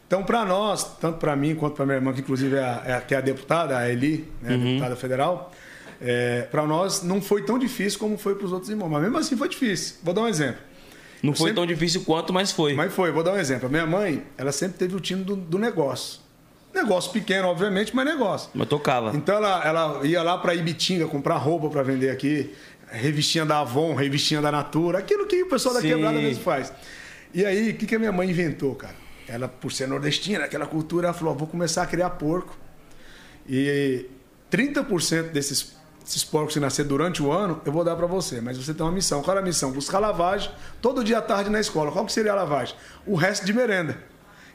[0.06, 2.92] Então, para nós, tanto para mim quanto para minha irmã, que inclusive é a, é
[2.94, 4.64] a, que é a deputada, a Eli, né, uhum.
[4.64, 5.52] deputada federal,
[6.00, 8.88] é, para nós não foi tão difícil como foi para os outros irmãos.
[8.88, 9.96] Mas mesmo assim foi difícil.
[10.02, 10.60] Vou dar um exemplo.
[11.22, 11.54] Não Eu foi sempre...
[11.54, 12.74] tão difícil quanto, mas foi.
[12.74, 13.10] Mas foi.
[13.10, 13.66] Vou dar um exemplo.
[13.66, 16.20] A minha mãe, ela sempre teve o time do, do negócio.
[16.72, 18.50] Negócio pequeno, obviamente, mas negócio.
[18.54, 19.16] Mas tocava.
[19.16, 22.54] Então ela, ela ia lá para Ibitinga comprar roupa para vender aqui,
[22.90, 25.88] revistinha da Avon, revistinha da Natura, aquilo que o pessoal da Sim.
[25.88, 26.70] quebrada mesmo faz.
[27.32, 29.05] E aí, o que, que a minha mãe inventou, cara?
[29.28, 32.56] Ela, por ser nordestina, aquela cultura, ela falou: vou começar a criar porco.
[33.48, 34.06] E
[34.50, 38.40] 30% desses, desses porcos que nascer durante o ano, eu vou dar para você.
[38.40, 39.22] Mas você tem uma missão.
[39.22, 39.72] Qual é a missão?
[39.72, 41.90] Buscar lavagem todo dia à tarde na escola.
[41.90, 42.76] Qual que seria a lavagem?
[43.06, 43.98] O resto de merenda.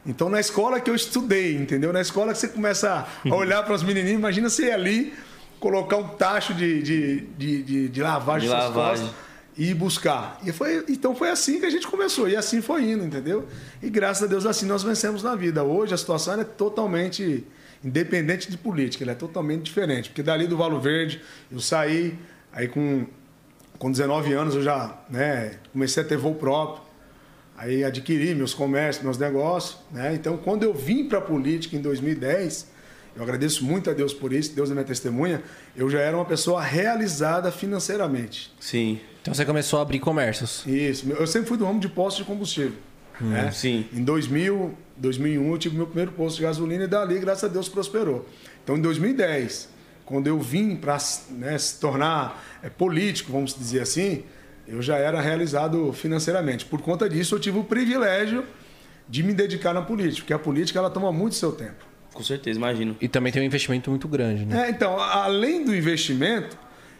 [0.06, 1.94] Então, na escola que eu estudei, entendeu?
[1.94, 5.14] Na escola que você começa a olhar para os menininhos, imagina você ir ali,
[5.60, 9.06] colocar um tacho de, de, de, de, de lavagem de lavagem.
[9.06, 10.40] costas e buscar.
[10.46, 13.48] E foi, então foi assim que a gente começou, e assim foi indo, entendeu?
[13.82, 15.64] E graças a Deus assim nós vencemos na vida.
[15.64, 17.46] Hoje a situação é totalmente
[17.84, 20.10] independente de política, ela é totalmente diferente.
[20.10, 22.18] Porque dali do Valo Verde, eu saí,
[22.52, 23.06] aí com,
[23.78, 26.92] com 19 anos eu já né, comecei a ter voo próprio
[27.62, 30.16] aí adquiri meus comércios, meus negócios, né?
[30.16, 32.68] Então, quando eu vim para a política em 2010,
[33.16, 35.44] eu agradeço muito a Deus por isso, Deus é minha testemunha,
[35.76, 38.52] eu já era uma pessoa realizada financeiramente.
[38.60, 39.00] Sim.
[39.22, 40.66] Então você começou a abrir comércios.
[40.66, 42.74] Isso, eu sempre fui do ramo de posto de combustível.
[43.22, 43.52] Hum, né?
[43.52, 43.86] Sim.
[43.94, 47.70] Em 2000, 2001 eu tive meu primeiro posto de gasolina e dali, graças a Deus,
[47.70, 48.28] prosperou.
[48.64, 49.70] Então, em 2010,
[50.06, 50.98] quando eu vim para
[51.30, 54.24] né, se tornar é, político, vamos dizer assim,
[54.68, 56.66] eu já era realizado financeiramente.
[56.66, 58.44] Por conta disso, eu tive o privilégio
[59.08, 61.86] de me dedicar na política, porque a política ela toma muito seu tempo.
[62.14, 62.96] Com certeza, imagino.
[63.00, 64.68] E também tem um investimento muito grande, né?
[64.68, 66.58] É, então, além do investimento,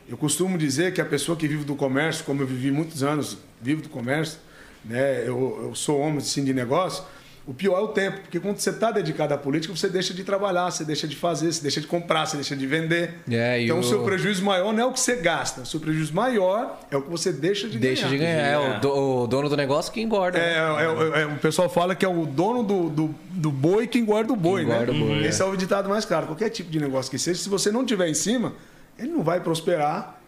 [0.08, 3.38] eu costumo dizer que a pessoa que vive do comércio, como eu vivi muitos anos,
[3.62, 4.40] vivo do comércio,
[4.84, 5.22] né?
[5.28, 7.04] Eu, eu sou homem sim, de negócio
[7.46, 10.24] o pior é o tempo, porque quando você está dedicado à política, você deixa de
[10.24, 13.16] trabalhar, você deixa de fazer, você deixa de comprar, você deixa de vender.
[13.30, 16.14] É, então, o seu prejuízo maior não é o que você gasta, o seu prejuízo
[16.14, 18.18] maior é o que você deixa de deixa ganhar.
[18.18, 20.38] Deixa de ganhar, é, o, dono do negócio que engorda.
[20.38, 21.18] É, né?
[21.18, 24.32] é, é, o pessoal fala que é o dono do, do, do boi que engorda
[24.32, 25.00] o boi, engorda né?
[25.00, 25.46] O boi, Esse é.
[25.46, 26.28] é o ditado mais claro.
[26.28, 28.54] Qualquer tipo de negócio que seja, se você não tiver em cima,
[29.02, 30.22] ele não vai prosperar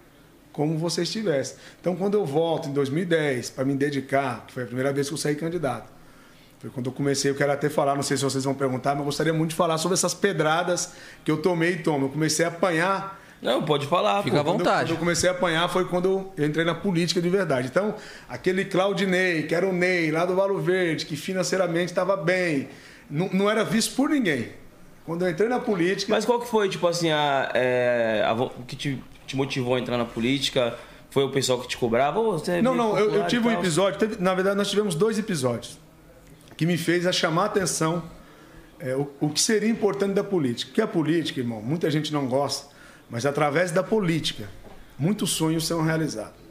[0.51, 1.55] como você estivesse.
[1.79, 5.13] Então, quando eu volto em 2010 para me dedicar, que foi a primeira vez que
[5.13, 5.91] eu saí candidato,
[6.59, 8.99] foi quando eu comecei, eu quero até falar, não sei se vocês vão perguntar, mas
[8.99, 10.93] eu gostaria muito de falar sobre essas pedradas
[11.25, 12.05] que eu tomei e tomo.
[12.05, 13.19] Eu comecei a apanhar.
[13.41, 14.23] Não, pode falar.
[14.23, 14.63] Fica à vontade.
[14.63, 17.67] Quando eu, quando eu, comecei a apanhar foi quando eu entrei na política de verdade.
[17.67, 17.95] Então,
[18.29, 22.69] aquele Claudinei, que era o Ney, lá do Valo Verde, que financeiramente estava bem,
[23.09, 24.62] não, não era visto por ninguém.
[25.05, 26.11] Quando eu entrei na política.
[26.11, 29.79] Mas qual que foi, tipo assim, a, é, a, o que te, te motivou a
[29.79, 30.77] entrar na política?
[31.09, 32.19] Foi o pessoal que te cobrava?
[32.19, 33.99] Ou você é não, não, eu, eu tive um episódio.
[33.99, 35.77] Teve, na verdade, nós tivemos dois episódios
[36.55, 38.03] que me fez a chamar a atenção
[38.79, 40.69] é, o, o que seria importante da política.
[40.69, 42.73] Porque a política, irmão, muita gente não gosta,
[43.09, 44.49] mas através da política,
[44.97, 46.43] muitos sonhos são realizados.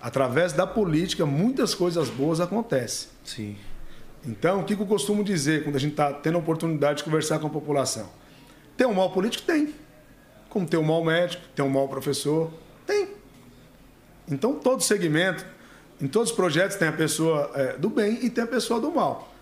[0.00, 3.08] Através da política, muitas coisas boas acontecem.
[3.24, 3.56] Sim.
[4.26, 7.38] Então, o que eu costumo dizer quando a gente está tendo a oportunidade de conversar
[7.38, 8.08] com a população?
[8.76, 9.44] Tem um mal político?
[9.44, 9.74] Tem.
[10.48, 12.50] Como tem um mal médico, tem um mal professor?
[12.86, 13.08] Tem.
[14.28, 15.44] Então, todo segmento
[16.00, 18.90] em todos os projetos tem a pessoa é, do bem e tem a pessoa do
[18.90, 19.32] mal.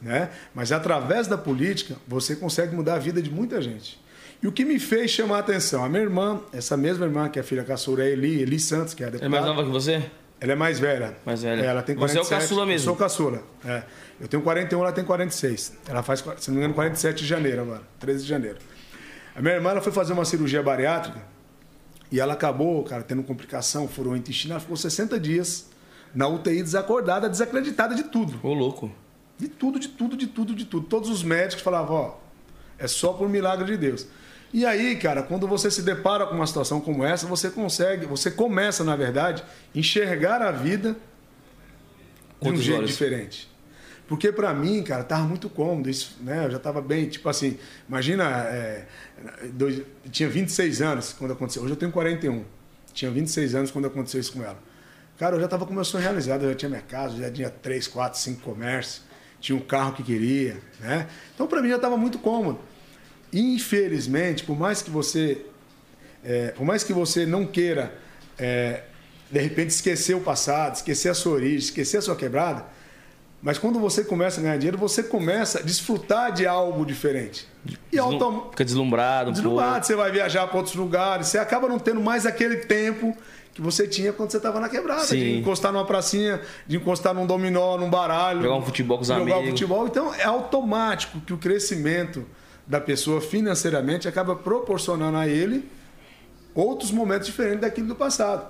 [0.00, 0.30] Né?
[0.54, 4.00] Mas através da política, você consegue mudar a vida de muita gente.
[4.42, 7.38] E o que me fez chamar a atenção, a minha irmã, essa mesma irmã que
[7.38, 9.36] é a filha caçula, é Eli, Eli Santos, que é a deputada.
[9.36, 10.02] É mais nova que você?
[10.40, 11.16] Ela é mais velha.
[11.24, 11.62] Mais velha.
[11.62, 12.26] É, ela tem 47.
[12.26, 12.82] Você é o caçula mesmo?
[12.82, 13.42] Eu sou caçula.
[13.64, 13.84] É.
[14.22, 15.78] Eu tenho 41, ela tem 46.
[15.88, 18.58] Ela faz, se não me engano, 47 de janeiro agora, 13 de janeiro.
[19.34, 21.20] A minha irmã ela foi fazer uma cirurgia bariátrica
[22.08, 25.68] e ela acabou, cara, tendo complicação, furou o intestino, ela ficou 60 dias
[26.14, 28.38] na UTI desacordada, desacreditada de tudo.
[28.46, 28.92] Ô, louco.
[29.36, 30.86] De tudo, de tudo, de tudo, de tudo.
[30.86, 32.14] Todos os médicos falavam, ó,
[32.78, 34.06] É só por milagre de Deus.
[34.52, 38.30] E aí, cara, quando você se depara com uma situação como essa, você consegue, você
[38.30, 39.42] começa, na verdade,
[39.74, 40.94] enxergar a vida
[42.40, 42.90] de um jeito olhos.
[42.90, 43.51] diferente.
[44.12, 46.44] Porque pra mim, cara, tava muito cômodo, isso, né?
[46.44, 47.56] Eu já tava bem, tipo assim,
[47.88, 48.84] imagina, é,
[49.54, 51.62] dois, tinha 26 anos quando aconteceu.
[51.62, 52.44] Hoje eu tenho 41.
[52.92, 54.58] Tinha 26 anos quando aconteceu isso com ela.
[55.18, 57.48] Cara, eu já tava com meu sonho realizado, eu já tinha minha casa, já tinha
[57.48, 59.00] 3, 4, 5 comércios,
[59.40, 61.08] tinha um carro que queria, né?
[61.34, 62.58] Então pra mim já tava muito cômodo.
[63.32, 65.46] Infelizmente, por mais que você
[66.22, 67.94] é, por mais que você não queira,
[68.38, 68.82] é,
[69.30, 72.66] de repente, esquecer o passado, esquecer a sua origem, esquecer a sua quebrada,
[73.42, 77.46] mas quando você começa a ganhar dinheiro, você começa a desfrutar de algo diferente.
[77.66, 78.50] E Deslum- autom...
[78.50, 82.24] Fica deslumbrado um Deslumbrado, você vai viajar para outros lugares, você acaba não tendo mais
[82.24, 83.16] aquele tempo
[83.52, 85.38] que você tinha quando você estava na quebrada, de Sim.
[85.38, 88.40] encostar numa pracinha, de encostar num dominó, num baralho.
[88.42, 89.50] Jogar um futebol com os jogar um amigos.
[89.50, 89.86] futebol.
[89.86, 92.24] Então é automático que o crescimento
[92.66, 95.68] da pessoa financeiramente acaba proporcionando a ele
[96.54, 98.46] outros momentos diferentes daquilo do passado.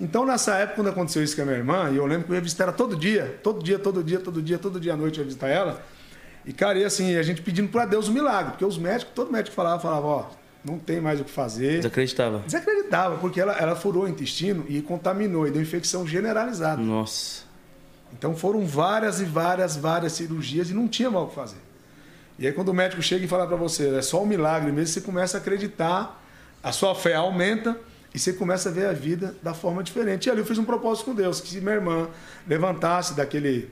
[0.00, 2.36] Então, nessa época, quando aconteceu isso com a minha irmã, e eu lembro que eu
[2.36, 5.18] ia visitar ela todo dia, todo dia, todo dia, todo dia, todo dia à noite
[5.18, 5.82] eu ia visitar ela.
[6.46, 9.32] E, cara, e assim, a gente pedindo para Deus um milagre, porque os médicos, todo
[9.32, 10.26] médico falava, falava, ó,
[10.64, 11.78] não tem mais o que fazer.
[11.78, 12.38] Desacreditava.
[12.46, 16.80] Desacreditava, porque ela, ela furou o intestino e contaminou, e deu infecção generalizada.
[16.80, 17.42] Nossa.
[18.12, 21.58] Então foram várias e várias, várias cirurgias e não tinha mal o que fazer.
[22.38, 24.94] E aí quando o médico chega e fala para você, é só um milagre mesmo,
[24.94, 26.24] você começa a acreditar,
[26.62, 27.76] a sua fé aumenta
[28.18, 30.26] e você começa a ver a vida da forma diferente.
[30.26, 32.08] E ali eu fiz um propósito com Deus, que se minha irmã
[32.46, 33.70] levantasse daquele,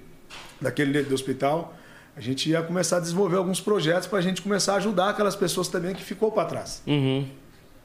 [0.61, 1.75] daquele leito do hospital,
[2.17, 5.35] a gente ia começar a desenvolver alguns projetos para a gente começar a ajudar aquelas
[5.35, 6.81] pessoas também que ficou para trás.
[6.87, 7.29] Uhum.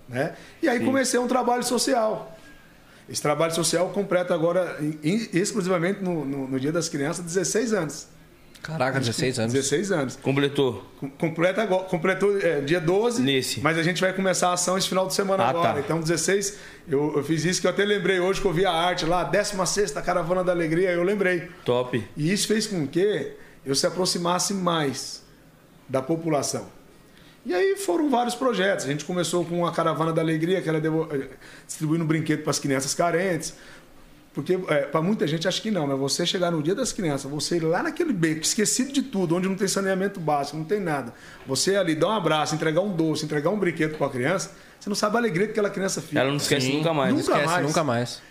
[0.08, 0.36] Né?
[0.62, 2.38] E aí comecei um trabalho social.
[3.10, 8.08] Esse trabalho social completa agora, em- exclusivamente no, no- no Dia das Crianças, 16 anos.
[8.62, 9.54] Caraca, 16 anos.
[9.54, 10.16] 16 anos.
[10.18, 10.86] Completou.
[11.00, 13.60] Com- Completa agora, completou é, dia 12, Nesse.
[13.60, 15.74] mas a gente vai começar a ação esse final de semana Ah, agora.
[15.74, 15.80] tá.
[15.80, 18.72] Então, 16, eu, eu fiz isso que eu até lembrei hoje que eu vi a
[18.72, 21.50] arte lá, 16 Caravana da Alegria, eu lembrei.
[21.66, 22.04] Top.
[22.16, 23.34] E isso fez com que
[23.66, 25.24] eu se aproximasse mais
[25.90, 26.68] da população.
[27.44, 28.86] E aí foram vários projetos.
[28.86, 31.10] A gente começou com a Caravana da Alegria, que era devo-
[31.66, 33.56] distribuindo brinquedo para as crianças carentes.
[34.34, 34.58] Porque
[34.92, 37.62] para muita gente acha que não, mas você chegar no dia das crianças, você ir
[37.62, 41.14] lá naquele beco, esquecido de tudo, onde não tem saneamento básico, não tem nada.
[41.46, 44.88] Você ali dar um abraço, entregar um doce, entregar um brinquedo para a criança, você
[44.90, 46.22] não sabe a alegria que aquela criança fica.
[46.22, 46.78] Ela não esquece Sim.
[46.78, 47.14] nunca mais.
[47.14, 47.68] Nunca Esquece, mais.
[47.68, 48.22] nunca mais.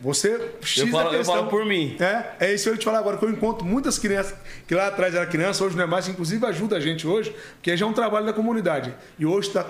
[0.00, 1.94] Você X Eu da falo- eu questão- falo por mim.
[2.00, 4.34] É, é isso que eu ia te falar agora, que eu encontro muitas crianças
[4.66, 7.36] que lá atrás era criança, hoje não é mais, que inclusive ajuda a gente hoje,
[7.56, 8.94] porque já é um trabalho da comunidade.
[9.18, 9.66] E hoje tá,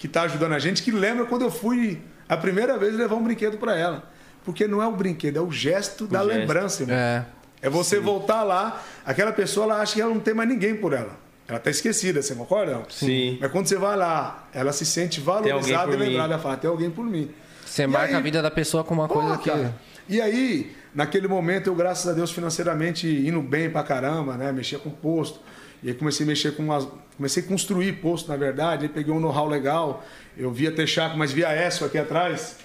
[0.00, 3.22] que está ajudando a gente, que lembra quando eu fui a primeira vez levar um
[3.22, 4.10] brinquedo para ela.
[4.44, 6.36] Porque não é o brinquedo, é o gesto da gesto.
[6.36, 6.96] lembrança, irmão.
[6.96, 7.24] É.
[7.62, 10.92] É você voltar lá, aquela pessoa ela acha que ela não tem mais ninguém por
[10.92, 11.16] ela.
[11.46, 12.72] Ela tá esquecida, você concorda?
[12.72, 12.84] não?
[12.88, 13.38] Sim.
[13.40, 16.34] Mas quando você vai lá, ela se sente valorizada e lembrada.
[16.34, 17.30] Ela fala, tem alguém por mim.
[17.64, 19.48] Você marca a vida da pessoa com uma coisa que.
[19.48, 19.74] cara.
[20.08, 24.50] E aí, naquele momento, eu, graças a Deus, financeiramente indo bem pra caramba, né?
[24.50, 25.40] Mexia com posto.
[25.82, 26.86] E aí comecei a mexer com umas.
[27.16, 28.84] Comecei a construir posto, na verdade.
[28.84, 30.04] Aí peguei um know-how legal.
[30.36, 32.56] Eu via Texaco, mas via ESO aqui atrás.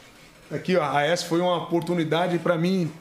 [0.49, 2.91] Aqui, ó, a ESO foi uma oportunidade para mim.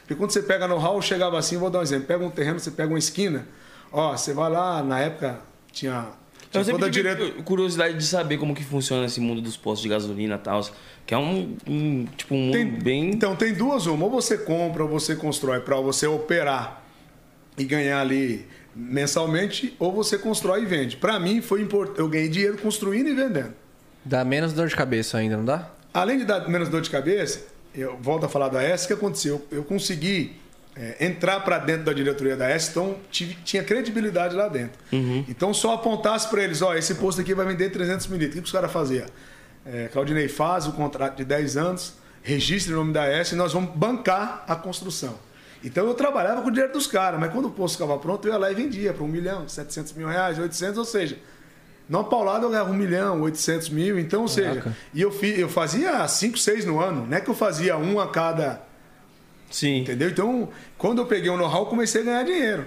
[0.00, 2.06] Porque quando você pega know-how, eu chegava assim, vou dar um exemplo.
[2.06, 3.46] Pega um terreno, você pega uma esquina.
[3.92, 5.38] Ó, você vai lá, na época
[5.70, 6.06] tinha.
[6.50, 9.82] tinha Eu sempre tive direta- curiosidade de saber como que funciona esse mundo dos postos
[9.82, 10.60] de gasolina e tal.
[11.06, 13.10] Que é um, um, tipo, um mundo Tem- bem...
[13.10, 16.82] Então tem duas uma, ou você compra ou você constrói para você operar
[17.56, 20.96] e ganhar ali mensalmente, ou você constrói e vende.
[20.96, 23.54] Para mim foi importante, eu ganhei dinheiro construindo e vendendo.
[24.04, 25.70] Dá menos dor de cabeça ainda, não dá?
[25.96, 27.40] Além de dar menos dor de cabeça,
[27.74, 29.46] eu volto a falar da S, o que aconteceu?
[29.50, 30.36] Eu consegui
[30.76, 34.78] é, entrar para dentro da diretoria da S, então tive- tinha credibilidade lá dentro.
[35.28, 38.32] Então só apontasse para eles, ó, esse posto aqui vai vender 300 mil litros.
[38.32, 39.06] O que que os caras faziam?
[39.64, 43.52] É, Claudinei faz o contrato de 10 anos, registra o nome da S e nós
[43.54, 45.18] vamos bancar a construção.
[45.64, 48.32] Então eu trabalhava com o dinheiro dos caras, mas quando o posto ficava pronto, eu
[48.32, 51.16] ia lá e vendia para 1 milhão, 700 mil reais, 800, ou seja,
[51.88, 54.76] numa paulada eu ganhava 1 milhão, 800 mil, então, ou seja, Caraca.
[54.92, 58.00] e eu, fi, eu fazia 5, 6 no ano, não é que eu fazia um
[58.00, 58.62] a cada,
[59.50, 59.80] Sim.
[59.82, 60.08] entendeu?
[60.10, 62.66] Então, quando eu peguei o know-how, eu comecei a ganhar dinheiro.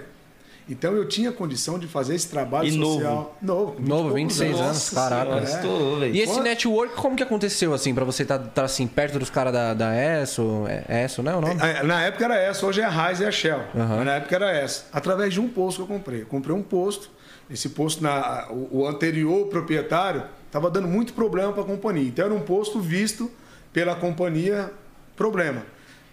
[0.68, 2.94] Então eu tinha condição de fazer esse trabalho E novo?
[2.94, 3.36] social.
[3.42, 3.72] Novo.
[3.72, 5.32] com 20 Novo, poucos 26 anos, Nossa caraca.
[5.32, 5.40] É.
[5.40, 6.14] velho.
[6.14, 9.30] E esse Quando- network, como que aconteceu, assim, pra você estar tá, assim, perto dos
[9.30, 10.66] caras da, da ESO?
[10.68, 11.34] É ESO, né?
[11.34, 11.56] O nome?
[11.60, 13.58] É, Na época era essa, hoje é a Raiz e a Shell.
[13.74, 13.96] Aham.
[13.96, 14.84] Mas na época era essa.
[14.92, 16.22] Através de um posto que eu comprei.
[16.22, 17.10] Eu comprei um posto.
[17.50, 22.08] Esse posto, na, o, o anterior proprietário, estava dando muito problema para a companhia.
[22.08, 23.30] Então era um posto visto
[23.72, 24.70] pela companhia
[25.16, 25.62] problema.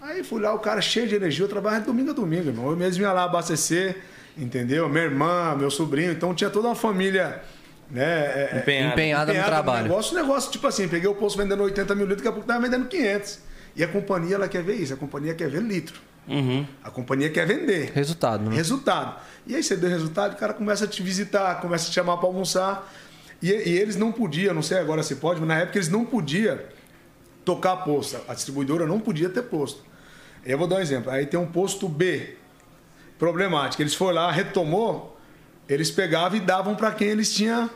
[0.01, 2.69] Aí fui lá, o cara cheio de energia, eu trabalhava de domingo a domingo, irmão.
[2.69, 3.97] Eu mesmo ia lá abastecer,
[4.37, 4.87] entendeu?
[4.87, 6.11] Minha irmã, meu sobrinho.
[6.11, 7.41] Então tinha toda uma família
[7.89, 8.93] né, é, é, Empenhado.
[8.93, 9.83] Empenhada no trabalho.
[9.83, 12.47] negócio, o negócio, tipo assim, peguei o posto vendendo 80 mil litros, daqui a pouco
[12.47, 13.39] tava vendendo 500.
[13.75, 15.99] E a companhia, ela quer ver isso, a companhia quer ver litro.
[16.27, 16.65] Uhum.
[16.83, 17.91] A companhia quer vender.
[17.93, 18.55] Resultado, né?
[18.55, 19.19] Resultado.
[19.45, 22.17] E aí você deu resultado, o cara começa a te visitar, começa a te chamar
[22.17, 22.91] para almoçar.
[23.41, 26.05] E, e eles não podiam, não sei agora se pode, mas na época eles não
[26.05, 26.59] podiam
[27.45, 28.19] tocar posto.
[28.27, 29.81] A distribuidora não podia ter posto.
[30.45, 31.11] Eu vou dar um exemplo.
[31.11, 32.35] Aí tem um posto B,
[33.17, 33.81] problemático.
[33.81, 35.17] Eles foram lá, retomou,
[35.67, 37.69] eles pegavam e davam para quem eles tinham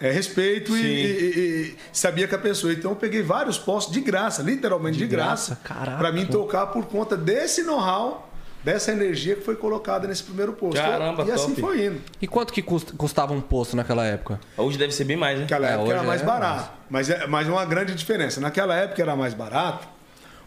[0.00, 1.38] é, respeito e, e-
[1.72, 2.72] e- sabia que a pessoa.
[2.72, 5.60] Então eu peguei vários postos de graça, literalmente de, graça, graça?
[5.64, 5.98] Caraca.
[5.98, 8.30] para mim tocar por conta desse know-how,
[8.62, 10.80] dessa energia que foi colocada nesse primeiro posto.
[10.80, 11.60] Caramba, e assim top.
[11.60, 12.00] foi indo.
[12.20, 14.38] E quanto que custa- custava um posto naquela época?
[14.56, 15.42] Hoje deve ser bem mais, né?
[15.42, 16.70] Naquela É, época era mais é barato.
[16.90, 18.40] Mas é mas uma grande diferença.
[18.40, 19.86] Naquela época era mais barato,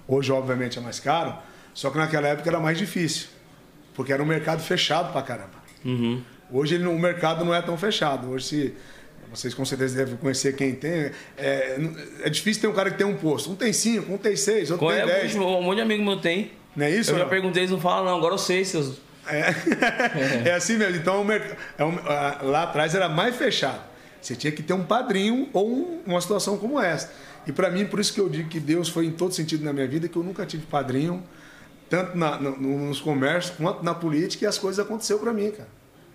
[0.08, 1.36] hoje, obviamente, é mais caro,
[1.74, 3.28] só que naquela época era mais difícil.
[3.94, 5.62] Porque era um mercado fechado pra caramba.
[5.84, 6.22] Uhum.
[6.50, 8.30] Hoje ele, o mercado não é tão fechado.
[8.30, 8.74] Hoje, se,
[9.32, 11.12] vocês com certeza devem conhecer quem tem.
[11.38, 11.80] É,
[12.24, 13.50] é difícil ter um cara que tem um posto.
[13.52, 15.36] Um tem cinco, um tem seis, outro Com- tem é, dez.
[15.36, 16.52] um monte de amigo meu tem.
[16.76, 17.12] Não é isso?
[17.12, 17.30] Eu já não?
[17.30, 18.18] perguntei, eles não falam, não.
[18.18, 18.98] Agora eu sei, seus.
[19.28, 19.54] É,
[20.50, 20.98] é assim mesmo.
[20.98, 21.26] Então,
[21.78, 21.96] é um-
[22.50, 23.82] lá atrás era mais fechado.
[24.22, 27.12] Você tinha que ter um padrinho ou um- uma situação como essa.
[27.48, 29.74] E para mim, por isso que eu digo que Deus foi em todo sentido na
[29.74, 31.24] minha vida, que eu nunca tive padrinho,
[31.90, 35.68] tanto na- no- nos comércios quanto na política, e as coisas aconteceram para mim, cara.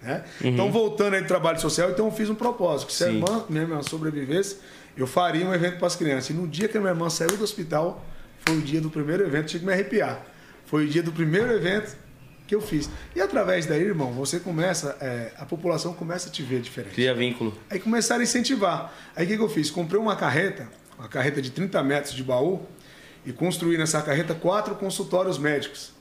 [0.07, 0.25] Né?
[0.42, 2.88] Então, voltando aí do trabalho social, então eu fiz um propósito.
[2.88, 3.16] Que se a Sim.
[3.16, 4.59] irmã, minha irmã sobrevivesse,
[4.97, 6.31] eu faria um evento para as crianças.
[6.31, 8.05] E no dia que a minha irmã saiu do hospital,
[8.47, 10.25] foi o dia do primeiro evento, tinha que me arrepiar.
[10.64, 11.97] Foi o dia do primeiro evento
[12.47, 12.88] que eu fiz.
[13.14, 16.95] E através daí, irmão, você começa, é, a população começa a te ver diferente.
[16.95, 17.57] Cria vínculo.
[17.69, 18.95] Aí começaram a incentivar.
[19.14, 19.71] Aí o que, que eu fiz?
[19.71, 22.64] Comprei uma carreta, uma carreta de 30 metros de baú,
[23.25, 25.92] e construí nessa carreta quatro consultórios médicos: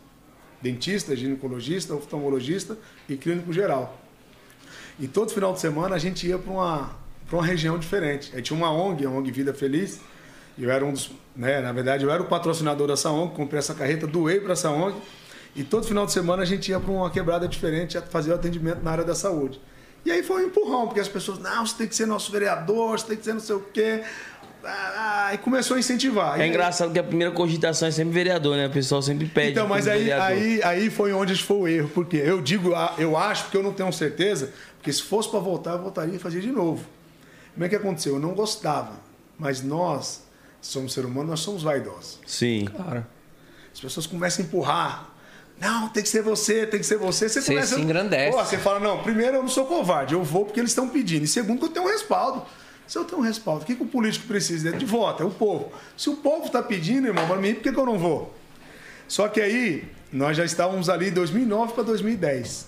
[0.62, 4.00] dentista, ginecologista, oftalmologista e clínico geral.
[5.00, 6.96] E todo final de semana a gente ia para uma,
[7.28, 8.32] pra uma região diferente.
[8.36, 10.00] Aí tinha uma ONG, a ONG Vida Feliz.
[10.58, 13.74] Eu era um dos, né, na verdade, eu era o patrocinador dessa ONG, comprei essa
[13.74, 14.96] carreta, doei para essa ONG.
[15.56, 18.82] E todo final de semana a gente ia para uma quebrada diferente, fazer o atendimento
[18.84, 19.60] na área da saúde.
[20.06, 23.00] E aí foi um empurrão, porque as pessoas, não, você tem que ser nosso vereador,
[23.00, 24.04] você tem que ser não sei o quê.
[24.68, 26.40] Ah, e começou a incentivar.
[26.40, 28.68] É engraçado que a primeira cogitação é sempre vereador, né?
[28.68, 29.52] O pessoal sempre pede.
[29.52, 30.26] então, mas aí, vereador.
[30.28, 31.92] aí, aí foi onde foi o erro.
[31.94, 35.40] Porque eu digo, ah, eu acho, porque eu não tenho certeza, porque se fosse para
[35.40, 36.86] voltar, eu voltaria e fazia de novo.
[37.54, 38.16] Como é que aconteceu?
[38.16, 38.94] Eu não gostava.
[39.38, 40.24] Mas nós,
[40.62, 42.20] somos ser humano, nós somos vaidosos.
[42.26, 42.66] Sim.
[42.66, 43.06] Claro.
[43.74, 45.10] As pessoas começam a empurrar.
[45.60, 47.30] Não, tem que ser você, tem que ser você.
[47.30, 47.76] Você, Você começa.
[47.76, 48.36] se engrandece.
[48.36, 51.24] Pô, você fala, não, primeiro eu não sou covarde, eu vou porque eles estão pedindo.
[51.24, 52.46] E segundo, que eu tenho um respaldo.
[52.88, 54.72] Se eu tenho um respaldo, o que, que o político precisa?
[54.72, 55.72] De voto, é o povo.
[55.98, 58.34] Se o povo está pedindo, irmão, para mim, por que, que eu não vou?
[59.08, 62.68] Só que aí, nós já estávamos ali em 2009 para 2010.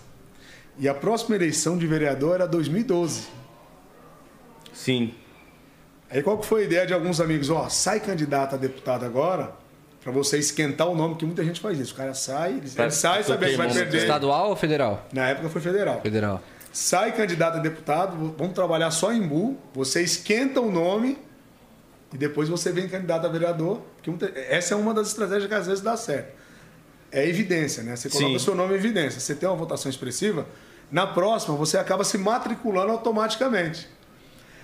[0.79, 3.27] E a próxima eleição de vereador era 2012.
[4.73, 5.13] Sim.
[6.09, 7.49] Aí qual que foi a ideia de alguns amigos?
[7.49, 9.51] Ó, sai candidato a deputado agora,
[10.03, 11.93] para você esquentar o nome, que muita gente faz isso.
[11.93, 13.97] O cara sai, ele, Pra- ele sai sabendo que vai perder.
[13.97, 15.05] Estadual ou federal?
[15.11, 15.99] Na época foi federal.
[16.01, 16.41] Federal.
[16.79, 21.17] Sai candidato a deputado, vamos trabalhar só em Bu, você esquenta o nome
[22.13, 23.81] e depois você vem candidato a vereador.
[24.03, 26.35] Porque essa é uma das estratégias que às vezes dá certo.
[27.11, 27.95] É evidência, né?
[27.95, 29.19] Você coloca o seu nome em evidência.
[29.19, 30.45] Você tem uma votação expressiva,
[30.91, 33.89] na próxima você acaba se matriculando automaticamente.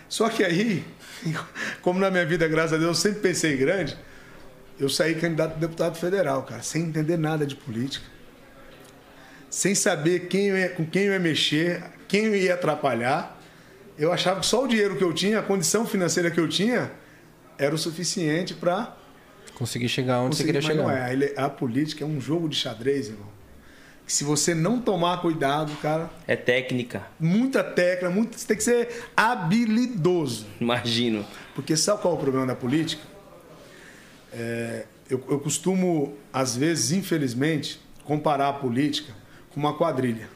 [0.08, 0.86] Só que aí,
[1.82, 3.97] como na minha vida, graças a Deus, eu sempre pensei grande,
[4.80, 8.12] eu saí candidato a deputado federal, cara, sem entender nada de política.
[9.54, 13.39] Sem saber quem eu ia- com quem eu ia mexer, quem eu ia atrapalhar.
[14.00, 16.92] Eu achava que só o dinheiro que eu tinha, a condição financeira que eu tinha,
[17.56, 18.98] era o suficiente para
[19.54, 20.60] Consegui chegar onde você conseguir.
[20.60, 21.39] queria Mas não chegar.
[21.39, 21.46] é.
[21.46, 23.28] A política é um jogo de xadrez, irmão.
[24.08, 27.04] Que se você não tomar cuidado, cara, É técnica.
[27.20, 30.48] muita técnica, muito, você tem que ser habilidoso.
[30.60, 31.24] Imagino.
[31.54, 33.04] Porque sabe qual é o problema da política?
[34.34, 39.13] É, eu, eu costumo, às vezes, infelizmente, comparar a política
[39.54, 40.28] com uma quadrilha.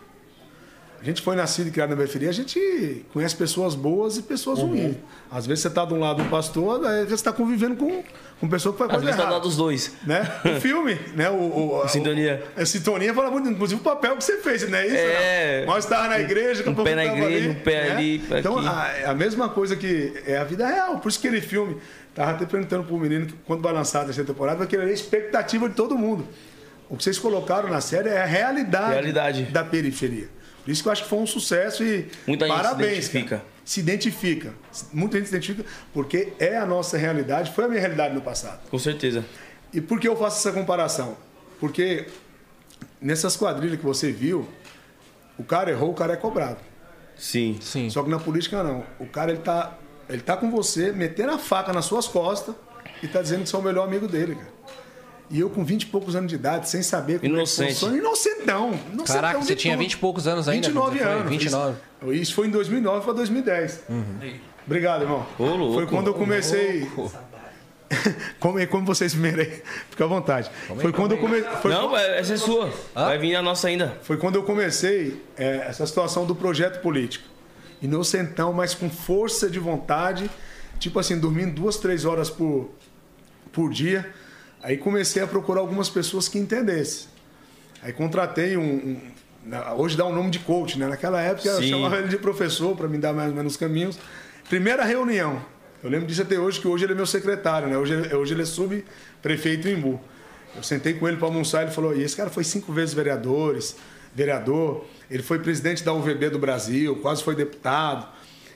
[1.00, 4.58] A gente foi nascido e criado na periferia, a gente conhece pessoas boas e pessoas
[4.58, 4.70] Uhum.
[4.70, 4.96] ruins.
[5.30, 8.04] Às vezes você está de um lado do pastor, aí você está convivendo com,
[8.40, 9.36] com pessoa que faz Às coisa vezes tá errada.
[9.38, 9.92] dado os dois.
[10.08, 10.28] Né?
[10.44, 11.30] O filme, né?
[11.30, 12.44] O, o- Sintonia.
[12.58, 14.96] A sintonia fala muito, inclusive o papel que você fez, não é isso?
[14.96, 15.60] É.
[15.68, 15.74] Não?
[15.76, 18.58] Nós estávamos na igreja, a Um pouco pé na igreja, um pé ali, pé Então,
[18.58, 20.98] a, a mesma coisa que é a vida real.
[20.98, 21.78] Por isso que aquele filme,
[22.16, 24.92] tava até perguntando pro menino que quando vai lançar a terceira temporada, vai querer a
[24.92, 26.26] expectativa de todo mundo.
[26.90, 29.44] O que vocês colocaram na série é a realidade, Realidade.
[29.44, 30.30] da periferia.
[30.64, 32.92] Por isso que eu acho que foi um sucesso e Muita gente se parabéns.
[32.92, 33.30] identifica.
[33.38, 33.46] cara.
[33.66, 34.54] Se identifica.
[34.94, 38.60] Muita gente se identifica porque é a nossa realidade, foi a minha realidade no passado.
[38.70, 39.26] Com certeza.
[39.74, 41.18] E por que eu faço essa comparação?
[41.60, 42.08] Porque
[43.02, 44.48] nessas quadrilhas que você viu,
[45.38, 46.60] o cara errou, o cara é cobrado.
[47.18, 47.58] Sim.
[47.62, 47.90] Sim.
[47.90, 48.84] Só que na política não.
[49.00, 49.78] O cara ele tá,
[50.10, 52.56] ele tá com você, metendo a faca nas suas costas
[53.04, 54.58] e tá dizendo que você é o melhor amigo dele, cara.
[55.30, 57.64] E eu com 20 e poucos anos de idade, sem saber como Inocente.
[57.64, 57.98] é que funciona.
[57.98, 58.68] Inocentão.
[58.94, 59.84] inocentão Caraca, de você tinha tudo.
[59.84, 61.14] 20 e poucos anos ainda, 29 você foi?
[61.14, 61.30] anos.
[61.30, 61.76] 29.
[62.02, 63.84] Isso, isso foi em 2009 para 2010.
[64.66, 65.26] Obrigado, irmão.
[65.38, 65.74] Ô, louco.
[65.74, 66.88] Foi quando eu comecei...
[68.40, 69.50] Como, como vocês merem.
[69.90, 70.50] Fica à vontade.
[70.82, 71.50] foi quando eu comecei...
[71.66, 72.72] Não, vai- essa é sua.
[72.94, 73.98] Vai vir a nossa ainda.
[74.04, 77.26] foi quando eu comecei é, essa situação do projeto político.
[77.82, 80.30] Inocentão, mas com força de vontade.
[80.80, 82.70] Tipo assim, dormindo duas, três horas por,
[83.52, 84.10] por dia.
[84.62, 87.08] Aí comecei a procurar algumas pessoas que entendessem.
[87.82, 88.64] Aí contratei um.
[88.64, 89.02] um-
[89.46, 90.88] na- hoje dá o nome de coach, né?
[90.88, 91.70] Naquela época eu Sim.
[91.70, 93.98] chamava ele de professor para me dar mais ou menos os caminhos.
[94.50, 95.42] Primeira reunião.
[95.84, 97.78] Eu lembro disso até hoje, que hoje ele é meu secretário, né?
[97.78, 100.02] Hoje, ele- hoje ele é subprefeito em Imbu.
[100.56, 103.76] Eu sentei com ele para almoçar ele falou: e esse cara foi cinco vezes vereadores,
[104.14, 108.08] vereador, ele foi presidente da UVB do Brasil, quase foi deputado.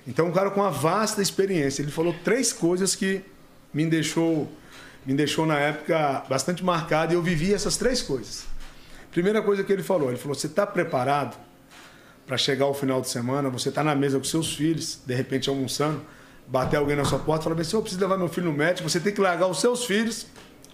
[0.08, 1.84] Então, um cara com uma vasta experiência.
[1.84, 3.22] Ele falou três coisas que
[3.72, 4.52] me deixou,
[5.06, 8.45] me deixou na época bastante marcado e eu vivi essas três coisas.
[9.12, 11.38] Primeira coisa que ele falou, ele falou: você está preparado
[12.26, 13.49] para chegar ao final de semana?
[13.49, 16.02] Você está na mesa com seus filhos, de repente almoçando,
[16.47, 18.99] bater alguém na sua porta falar: se eu preciso levar meu filho no médico, você
[18.99, 20.28] tem que largar os seus filhos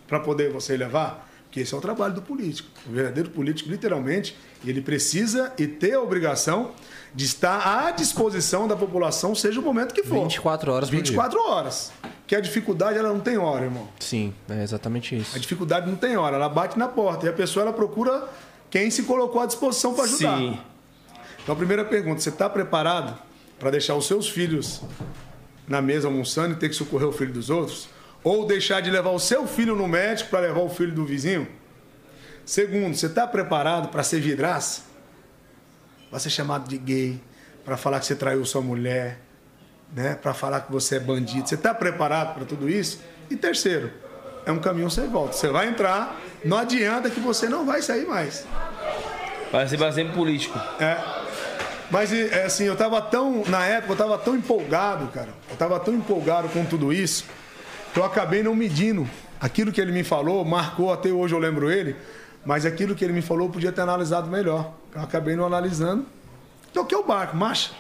[0.08, 1.28] para poder você levar?
[1.46, 2.70] Porque esse é o trabalho do político.
[2.86, 6.74] O verdadeiro político, literalmente, ele precisa e ter a obrigação
[7.14, 10.24] de estar à disposição da população, seja o momento que for.
[10.24, 11.04] 24 horas por dia.
[11.04, 11.92] 24 horas.
[12.26, 13.88] Que a dificuldade, ela não tem hora, irmão.
[14.00, 15.40] Sim, é exatamente A isso.
[15.40, 18.28] dificuldade não tem hora, ela bate na porta e a pessoa ela procura
[18.70, 20.38] quem se colocou à disposição para ajudar.
[20.38, 20.60] Sim.
[21.42, 23.18] Então a primeira pergunta, você está preparado
[23.58, 24.82] para deixar os seus filhos
[25.68, 27.88] na mesa almoçando e ter que socorrer o filho dos outros?
[28.24, 31.48] Ou deixar de levar o seu filho no médico para levar o filho do vizinho?
[32.46, 34.82] Segundo, você está preparado para ser vidraça?
[36.10, 37.22] Para ser chamado de gay,
[37.66, 39.20] para falar que você traiu sua mulher,
[39.94, 40.16] né?
[40.16, 41.48] para falar que você é bandido.
[41.48, 43.02] Você está preparado para tudo isso?
[43.30, 43.92] E terceiro,
[44.46, 45.34] é um caminho sem volta.
[45.34, 48.46] Você vai entrar, não adianta que você não vai sair mais.
[49.52, 50.58] Vai ser bastante político.
[50.80, 50.98] É.
[51.90, 53.44] Mas é, assim, eu tava tão.
[53.48, 55.30] Na época, eu tava tão empolgado, cara.
[55.50, 57.26] Eu tava tão empolgado com tudo isso,
[57.94, 59.08] que eu acabei não medindo.
[59.40, 61.96] Aquilo que ele me falou, marcou até hoje, eu lembro ele,
[62.48, 64.74] mas aquilo que ele me falou eu podia ter analisado melhor.
[64.96, 66.06] Eu acabei não analisando.
[66.72, 67.72] Toquei o barco, marcha.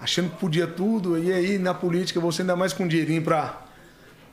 [0.00, 3.60] Achando que podia tudo, e aí na política você ainda mais com dinheirinho pra.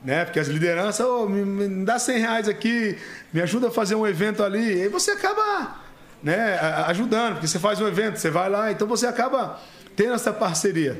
[0.04, 0.24] Né?
[0.24, 2.96] Porque as lideranças, ô, me, me dá 100 reais aqui,
[3.32, 4.84] me ajuda a fazer um evento ali.
[4.84, 5.80] E você acaba
[6.22, 6.56] né,
[6.86, 9.58] ajudando, porque você faz um evento, você vai lá, então você acaba
[9.96, 10.96] tendo essa parceria.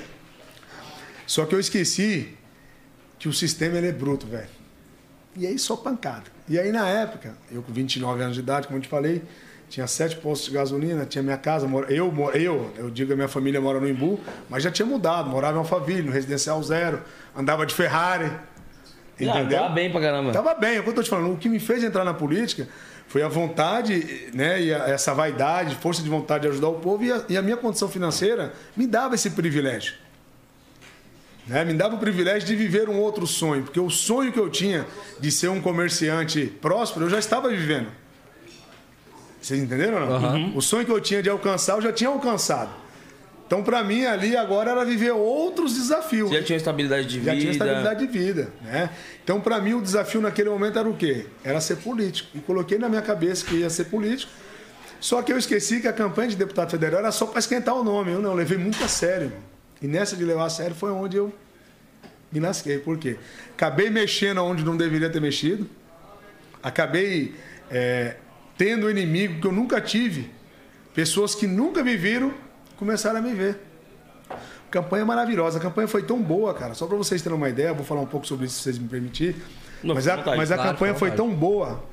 [1.24, 2.36] Só que eu esqueci
[3.16, 4.48] que o sistema ele é bruto, velho.
[5.36, 6.38] E aí só pancada.
[6.49, 9.22] E aí na época, eu com 29 anos de idade, como eu te falei,
[9.68, 13.61] tinha sete postos de gasolina, tinha minha casa, eu, eu, eu digo a minha família
[13.61, 14.18] mora no Imbu,
[14.49, 17.03] mas já tinha mudado, morava em Alphaville, no residencial zero,
[17.36, 18.30] andava de Ferrari.
[19.20, 19.34] Ah,
[19.68, 20.32] tá bem pra caramba.
[20.32, 21.32] Tava bem, é o que eu tô te falando.
[21.32, 22.66] O que me fez entrar na política
[23.09, 27.05] foi a vontade, né, e a- essa vaidade, força de vontade de ajudar o povo
[27.05, 29.94] e a, e a minha condição financeira me dava esse privilégio.
[31.49, 31.64] Né?
[31.64, 34.86] Me dava o privilégio de viver um outro sonho, porque o sonho que eu tinha
[35.18, 37.88] de ser um comerciante próspero, eu já estava vivendo.
[39.40, 40.03] Vocês entenderam?
[40.12, 40.57] ou Não?
[40.57, 42.70] O sonho que eu tinha de alcançar, eu já tinha alcançado.
[43.46, 46.28] Então, para mim, ali agora era viver outros desafios.
[46.28, 47.36] Você já tinha estabilidade de Já vida.
[47.40, 48.90] tinha estabilidade de vida, né?
[49.24, 51.24] Então, para mim, o desafio naquele momento era o quê?
[51.42, 52.28] Era ser político.
[52.34, 54.30] E coloquei na minha cabeça que ia ser político.
[55.01, 57.82] Só que eu esqueci que a campanha de deputado federal era só para esquentar o
[57.82, 58.12] nome.
[58.12, 59.28] Eu não, eu levei muito a sério.
[59.28, 59.47] irmão.
[59.80, 61.32] E nessa de levar a sério foi onde eu
[62.32, 62.78] me lasquei.
[62.78, 63.16] Por quê?
[63.52, 65.68] Acabei mexendo onde não deveria ter mexido.
[66.62, 67.34] Acabei
[67.70, 68.16] é,
[68.56, 70.30] tendo inimigo que eu nunca tive.
[70.94, 72.34] Pessoas que nunca me viram
[72.76, 73.58] começaram a me ver.
[74.70, 75.58] Campanha maravilhosa.
[75.58, 76.74] A campanha foi tão boa, cara.
[76.74, 78.88] Só para vocês terem uma ideia, vou falar um pouco sobre isso se vocês me
[78.88, 79.36] permitirem.
[79.82, 80.36] Não, mas a, vontade.
[80.36, 81.84] mas a Claro, campanha foi tão boa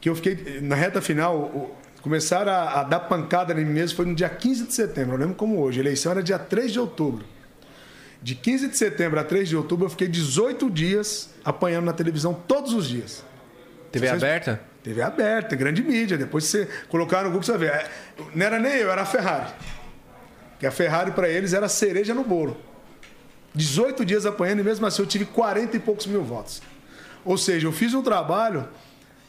[0.00, 0.60] que eu fiquei.
[0.62, 3.96] Na reta final, começaram a, a dar pancada em mim mesmo.
[3.96, 5.14] Foi no dia 15 de setembro.
[5.14, 5.78] Eu lembro como hoje.
[5.80, 7.24] A eleição era dia 3 de outubro.
[8.20, 12.32] De 15 de setembro a 3 de outubro, eu fiquei 18 dias apanhando na televisão
[12.34, 13.24] todos os dias.
[13.90, 14.60] TV Vocês- aberta?
[14.82, 16.18] TV aberta, grande mídia.
[16.18, 17.70] Depois você colocar no Google, você vai ver.
[17.72, 17.90] É,
[18.34, 19.50] Não era nem eu, era a Ferrari.
[20.58, 22.56] Que a Ferrari para eles era cereja no bolo.
[23.54, 26.62] 18 dias apanhando e mesmo assim eu tive 40 e poucos mil votos.
[27.24, 28.66] Ou seja, eu fiz um trabalho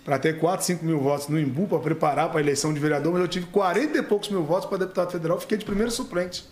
[0.03, 3.13] para ter 4, 5 mil votos no Imbu para preparar para a eleição de vereador,
[3.13, 6.45] mas eu tive 40 e poucos mil votos para deputado federal, fiquei de primeiro suplente.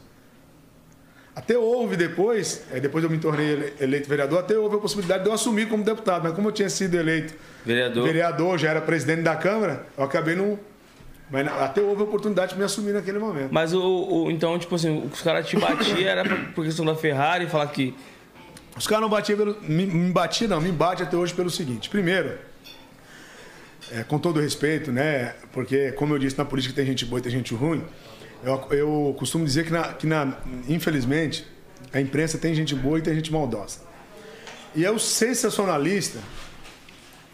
[1.35, 5.23] Até houve depois, aí depois eu me tornei ele- eleito vereador, até houve a possibilidade
[5.23, 7.33] de eu assumir como deputado, mas como eu tinha sido eleito
[7.65, 8.03] Vereador.
[8.03, 10.59] vereador, já era presidente da Câmara, eu acabei não,
[11.29, 13.47] Mas até houve a oportunidade de me assumir naquele momento.
[13.53, 17.47] Mas o, o- então, tipo assim, os caras te batiam era por, questão da Ferrari,
[17.47, 17.95] falar que.
[18.75, 19.55] Os caras não batiam pelo.
[19.61, 21.89] Me, me batia, não, me bate até hoje pelo seguinte.
[21.89, 22.37] Primeiro,
[23.91, 25.35] é, com todo respeito, né?
[25.51, 27.83] Porque, como eu disse, na política tem gente boa e tem gente ruim.
[28.43, 30.37] Eu, eu costumo dizer que, na, que na,
[30.67, 31.45] infelizmente,
[31.93, 33.79] a imprensa tem gente boa e tem gente maldosa.
[34.73, 36.19] E eu, sensacionalista,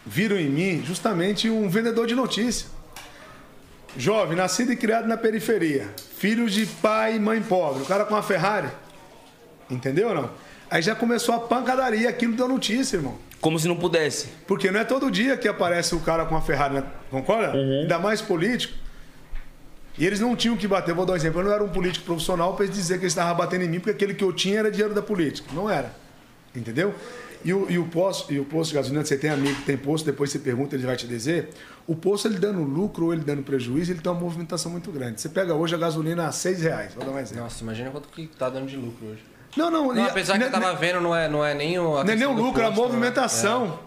[0.04, 2.66] viram em mim justamente um vendedor de notícia.
[3.96, 5.88] Jovem, nascido e criado na periferia,
[6.18, 8.68] filho de pai e mãe pobre, o cara com uma Ferrari.
[9.70, 10.30] Entendeu ou não?
[10.70, 13.18] Aí já começou a pancadaria, aquilo deu notícia, irmão.
[13.40, 14.28] Como se não pudesse.
[14.46, 16.84] Porque não é todo dia que aparece o cara com a Ferrari, né?
[17.10, 17.52] concorda?
[17.52, 18.74] Ainda mais político.
[19.96, 20.94] E eles não tinham que bater.
[20.94, 21.40] Vou dar um exemplo.
[21.40, 23.80] Eu não era um político profissional para eles dizer que eles estavam batendo em mim,
[23.80, 25.48] porque aquele que eu tinha era dinheiro da política.
[25.52, 25.92] Não era.
[26.54, 26.94] Entendeu?
[27.44, 29.76] E o, e o, posto, e o posto de gasolina, você tem amigo que tem
[29.76, 31.50] posto, depois você pergunta, ele vai te dizer.
[31.86, 35.20] O posto, ele dando lucro ou ele dando prejuízo, ele tem uma movimentação muito grande.
[35.20, 36.94] Você pega hoje a gasolina a 6 reais.
[36.94, 37.44] Vou dar um exemplo.
[37.44, 39.22] Nossa, imagina quanto que tá dando de lucro hoje.
[39.58, 39.92] Não, não.
[39.94, 42.02] Não, e- apesar que ne- eu tava vendo, não é, não é nem o.
[42.04, 42.86] Não é nem o lucro, é a posto, né?
[42.86, 43.78] movimentação.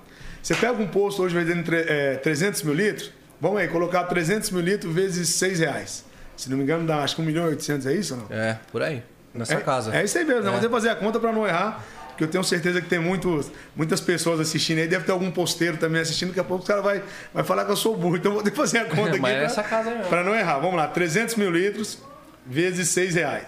[0.43, 4.49] Você pega um posto hoje vendendo tre- é, 300 mil litros, vamos aí, colocar 300
[4.51, 6.03] mil litros vezes 6 reais.
[6.35, 8.27] Se não me engano, dá acho que 1 milhão e 800, é isso ou não?
[8.35, 9.03] É, é por aí.
[9.33, 9.95] Nessa é, casa.
[9.95, 10.59] É isso aí mesmo, É.
[10.59, 14.01] vou fazer a conta para não errar, porque eu tenho certeza que tem muitos, muitas
[14.01, 17.01] pessoas assistindo aí, deve ter algum posteiro também assistindo, daqui a pouco o cara vai,
[17.33, 19.19] vai falar que eu sou burro, então eu vou ter que fazer a conta aqui
[19.21, 20.05] Mas é essa casa mesmo.
[20.09, 20.57] para não errar.
[20.59, 21.99] Vamos lá, 300 mil litros
[22.45, 23.45] vezes 6 reais.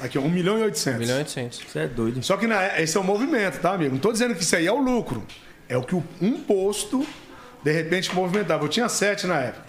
[0.00, 0.96] Aqui, ó, 1 milhão e 800.
[0.98, 1.60] 1 milhão e 800.
[1.68, 2.22] Você é doido.
[2.22, 3.92] Só que na- esse é o movimento, tá, amigo?
[3.92, 5.22] Não tô dizendo que isso aí é o lucro.
[5.68, 7.06] É o que o- um posto,
[7.62, 8.64] de repente, movimentava.
[8.64, 9.64] Eu tinha sete na época.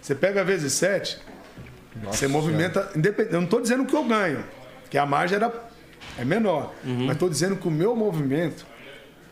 [0.00, 1.18] Você pega vezes sete,
[2.10, 2.90] você movimenta.
[2.96, 4.44] independ- Eu não tô dizendo que eu ganho,
[4.90, 5.52] que a margem era,
[6.18, 6.74] é menor.
[7.06, 8.66] Mas tô dizendo que o meu movimento,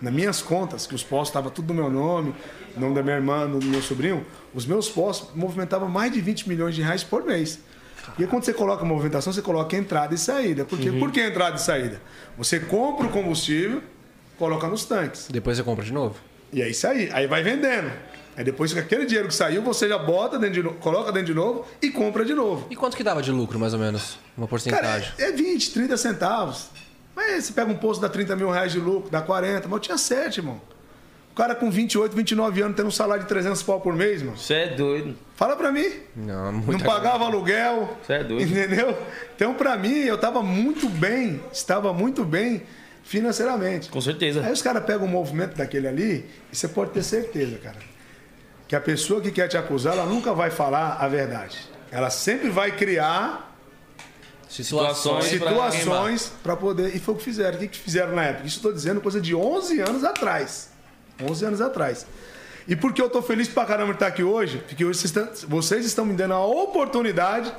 [0.00, 2.34] nas minhas contas, que os postos estavam tudo no meu nome,
[2.76, 4.24] no nome da minha irmã, no do meu sobrinho,
[4.54, 7.58] os meus postos movimentavam mais de 20 milhões de reais por mês.
[8.18, 10.64] E aí, quando você coloca movimentação, você coloca entrada e saída.
[10.64, 10.90] Por quê?
[10.92, 12.00] Por que entrada e saída?
[12.36, 13.82] Você compra o combustível,
[14.38, 15.28] coloca nos tanques.
[15.30, 16.16] Depois você compra de novo.
[16.52, 17.90] E aí sai, aí vai vendendo.
[18.36, 21.26] Aí depois que aquele dinheiro que saiu, você já bota dentro de novo, coloca dentro
[21.26, 22.66] de novo e compra de novo.
[22.70, 24.18] E quanto que dava de lucro, mais ou menos?
[24.36, 25.12] Uma Cara, porcentagem?
[25.18, 26.68] é, é 20, 30 centavos.
[27.14, 29.68] Mas você pega um posto, dá 30 mil reais de lucro, dá 40.
[29.68, 30.60] Mas eu tinha 7, irmão.
[31.40, 34.36] O cara com 28, 29 anos tendo um salário de 300 pau por mês, mano.
[34.36, 35.16] Você é doido.
[35.36, 35.90] Fala pra mim.
[36.14, 37.96] Não, Não pagava aluguel.
[38.02, 38.42] Você é doido.
[38.42, 38.94] Entendeu?
[39.34, 42.62] Então, pra mim, eu tava muito bem, estava muito bem
[43.04, 43.88] financeiramente.
[43.88, 44.44] Com certeza.
[44.44, 47.78] Aí os caras pegam um movimento daquele ali e você pode ter certeza, cara,
[48.68, 51.56] que a pessoa que quer te acusar, ela nunca vai falar a verdade.
[51.90, 53.56] Ela sempre vai criar
[54.46, 56.94] Situações, Situações para poder.
[56.94, 57.56] E foi o que fizeram.
[57.56, 58.46] O que, que fizeram na época?
[58.46, 60.69] Isso eu tô dizendo coisa de 11 anos atrás.
[61.22, 62.06] 11 anos atrás.
[62.68, 64.58] E por que eu tô feliz pra caramba de estar aqui hoje?
[64.66, 67.52] Porque hoje vocês estão, vocês estão me dando a oportunidade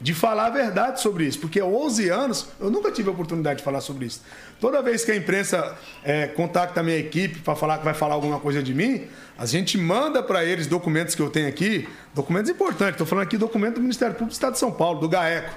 [0.00, 1.38] de falar a verdade sobre isso.
[1.40, 4.22] Porque há 11 anos eu nunca tive a oportunidade de falar sobre isso.
[4.60, 8.14] Toda vez que a imprensa é, contacta a minha equipe para falar que vai falar
[8.14, 9.06] alguma coisa de mim,
[9.36, 12.94] a gente manda para eles documentos que eu tenho aqui, documentos importantes.
[12.94, 15.54] Estou falando aqui documento do Ministério Público do Estado de São Paulo, do GAECO.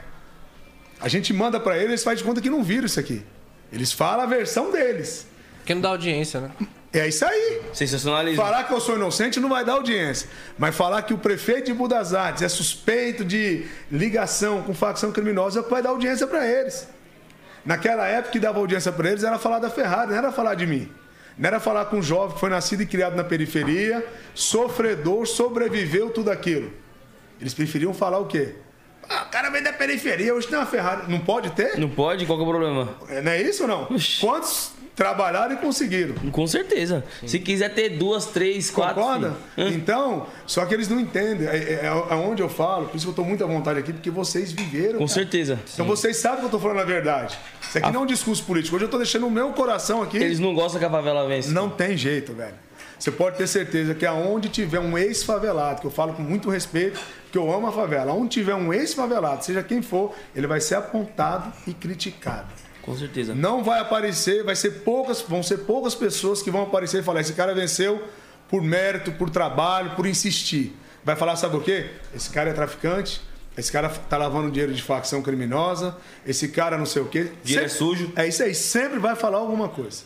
[1.00, 3.24] A gente manda para eles, eles fazem de conta que não viram isso aqui.
[3.74, 5.26] Eles falam a versão deles.
[5.58, 6.52] Porque não dá audiência, né?
[6.94, 7.62] É isso aí.
[7.74, 8.44] Sensacionalismo.
[8.44, 10.28] Falar que eu sou inocente não vai dar audiência.
[10.58, 15.62] Mas falar que o prefeito de Budas Artes é suspeito de ligação com facção criminosa
[15.62, 16.88] é vai dar audiência para eles.
[17.66, 20.66] Naquela época que dava audiência para eles era falar da Ferrari, não era falar de
[20.66, 20.92] mim.
[21.38, 26.10] Não era falar com um jovem que foi nascido e criado na periferia, sofredor, sobreviveu
[26.10, 26.74] tudo aquilo.
[27.40, 28.56] Eles preferiam falar o quê?
[29.10, 31.10] Ah, o cara vem da periferia, hoje tem uma Ferrari.
[31.10, 31.78] Não pode ter?
[31.78, 32.26] Não pode?
[32.26, 32.96] Qual que é o problema?
[33.24, 33.84] Não é isso ou não?
[33.84, 34.20] Oxi.
[34.20, 36.16] Quantos trabalharam e conseguiram?
[36.32, 37.04] Com certeza.
[37.26, 39.02] Se quiser ter duas, três, quatro.
[39.02, 39.36] Concorda?
[39.58, 41.48] Então, só que eles não entendem.
[41.48, 43.94] É, é, é onde eu falo, por isso que eu estou muito à vontade aqui,
[43.94, 44.94] porque vocês viveram.
[44.94, 45.08] Com cara.
[45.08, 45.60] certeza.
[45.74, 47.38] Então vocês sabem que eu estou falando a verdade.
[47.62, 48.76] Isso aqui não é um discurso político.
[48.76, 50.18] Hoje eu estou deixando o meu coração aqui.
[50.18, 51.50] Eles não gostam que a favela vence.
[51.50, 52.56] Não tem jeito, velho.
[53.02, 57.00] Você pode ter certeza que aonde tiver um ex-favelado, que eu falo com muito respeito,
[57.32, 60.76] que eu amo a favela, onde tiver um ex-favelado, seja quem for, ele vai ser
[60.76, 62.48] apontado e criticado.
[62.82, 63.36] Com certeza.
[63.36, 67.22] Não vai aparecer, vai ser poucas, vão ser poucas pessoas que vão aparecer e falar:
[67.22, 68.04] esse cara venceu
[68.50, 70.76] por mérito, por trabalho, por insistir.
[71.04, 71.90] Vai falar, sabe o quê?
[72.14, 73.22] Esse cara é traficante,
[73.58, 77.32] esse cara tá lavando dinheiro de facção criminosa, esse cara não sei o quê.
[77.44, 78.12] Dinheiro é sujo.
[78.16, 80.04] É isso aí, sempre vai falar alguma coisa.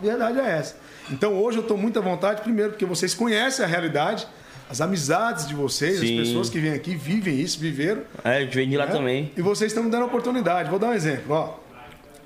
[0.00, 0.76] A verdade é essa.
[1.10, 4.26] Então hoje eu estou muito à vontade, primeiro, porque vocês conhecem a realidade,
[4.68, 6.20] as amizades de vocês, Sim.
[6.20, 8.02] as pessoas que vêm aqui vivem isso, viveram.
[8.24, 8.92] É, a gente vem de lá né?
[8.92, 9.32] também.
[9.36, 10.70] E vocês estão me dando oportunidade.
[10.70, 11.34] Vou dar um exemplo.
[11.34, 11.61] Ó,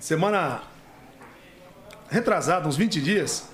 [0.07, 0.63] semana
[2.09, 3.49] retrasada, uns 20 dias,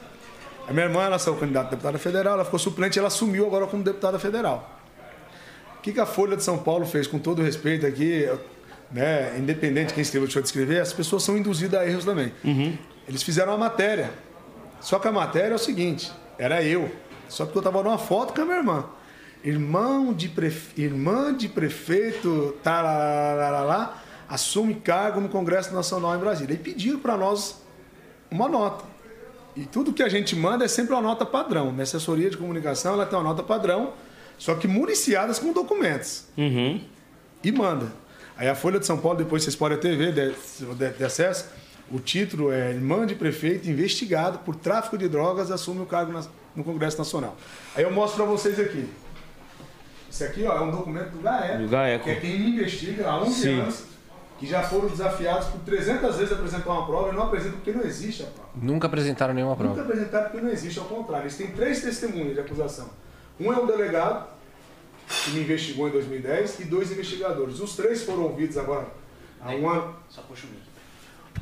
[0.68, 3.66] A minha irmã, ela saiu candidata a deputada federal, ela ficou suplente, ela assumiu agora
[3.66, 4.78] como deputada federal.
[5.78, 8.28] O que, que a Folha de São Paulo fez, com todo respeito aqui,
[8.90, 12.32] né, independente de quem escreveu, deixou de escrever, as pessoas são induzidas a erros também.
[13.08, 14.10] Eles fizeram uma matéria.
[14.80, 16.88] Só que a matéria é o seguinte: era eu.
[17.28, 18.84] Só porque eu tava numa foto com a minha irmã.
[19.42, 20.80] Irmão de prefe...
[20.80, 24.01] Irmã de prefeito, tarararará,
[24.32, 26.54] assume cargo no Congresso Nacional em Brasília.
[26.54, 27.60] E pediram para nós
[28.30, 28.84] uma nota.
[29.54, 31.70] E tudo que a gente manda é sempre uma nota padrão.
[31.70, 33.92] Minha assessoria de comunicação ela tem uma nota padrão,
[34.38, 36.24] só que municiadas com documentos.
[36.38, 36.80] Uhum.
[37.44, 37.86] E manda.
[38.36, 40.30] Aí a Folha de São Paulo, depois vocês podem até ver, de,
[40.74, 41.44] de, de acesso,
[41.90, 46.24] o título é Irmã de prefeito investigado por tráfico de drogas assume o cargo na-
[46.56, 47.36] no Congresso Nacional.
[47.76, 48.88] Aí eu mostro para vocês aqui.
[50.10, 52.04] Isso aqui ó, é um documento do GAECO, Do GAECO.
[52.04, 53.60] que é quem me investiga há 11 Sim.
[53.60, 53.84] anos,
[54.42, 57.70] que já foram desafiados por 300 vezes a apresentar uma prova e não apresentam porque
[57.70, 58.48] não existe a prova.
[58.60, 59.82] Nunca apresentaram nenhuma Nunca prova.
[59.82, 61.22] apresentaram porque não existe, ao contrário.
[61.26, 62.90] Eles têm três testemunhas de acusação.
[63.38, 64.26] Um é um delegado,
[65.24, 67.60] que me investigou em 2010, e dois investigadores.
[67.60, 68.88] Os três foram ouvidos agora
[69.40, 69.94] há um ano.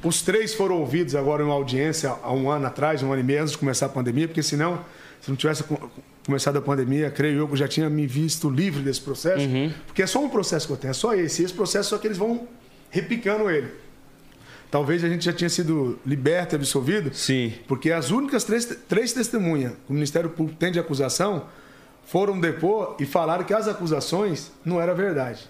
[0.04, 3.24] Os três foram ouvidos agora em uma audiência há um ano atrás, um ano e
[3.24, 4.84] meio antes de começar a pandemia, porque senão,
[5.22, 5.90] se não tivesse co-
[6.24, 9.46] começado a pandemia, creio eu que eu já tinha me visto livre desse processo,
[9.86, 11.40] porque é só um processo que eu tenho, é só esse.
[11.40, 12.46] E esse processo só que eles vão
[12.90, 13.68] repicando ele.
[14.70, 17.52] Talvez a gente já tinha sido liberto e absolvido, Sim.
[17.66, 21.46] porque as únicas três, três testemunhas que o Ministério Público tem de acusação
[22.04, 25.48] foram depor e falaram que as acusações não eram verdade.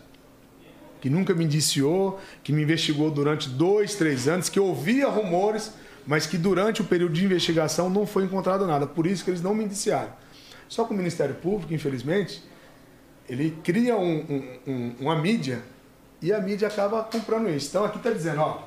[1.03, 5.73] Que nunca me indiciou, que me investigou durante dois, três anos, que ouvia rumores,
[6.07, 8.87] mas que durante o período de investigação não foi encontrado nada.
[8.87, 10.13] Por isso que eles não me indiciaram.
[10.69, 12.43] Só que o Ministério Público, infelizmente,
[13.29, 14.19] ele cria um-
[14.67, 15.63] um- um- uma mídia
[16.23, 17.69] e a mídia acaba comprando isso.
[17.69, 18.63] Então aqui está dizendo, ó,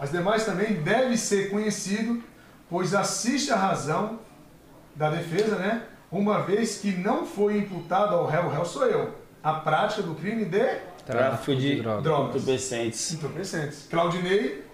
[0.00, 2.22] as demais também deve ser conhecido,
[2.68, 4.18] pois assiste à razão
[4.96, 5.82] da defesa, né?
[6.10, 10.14] Uma vez que não foi imputado ao réu, o réu sou eu, a prática do
[10.14, 10.64] crime de
[11.04, 12.06] Tráfico de drogas.
[12.36, 13.12] entorpecentes.
[13.12, 13.86] entorpecentes.
[13.90, 14.64] Claudinei,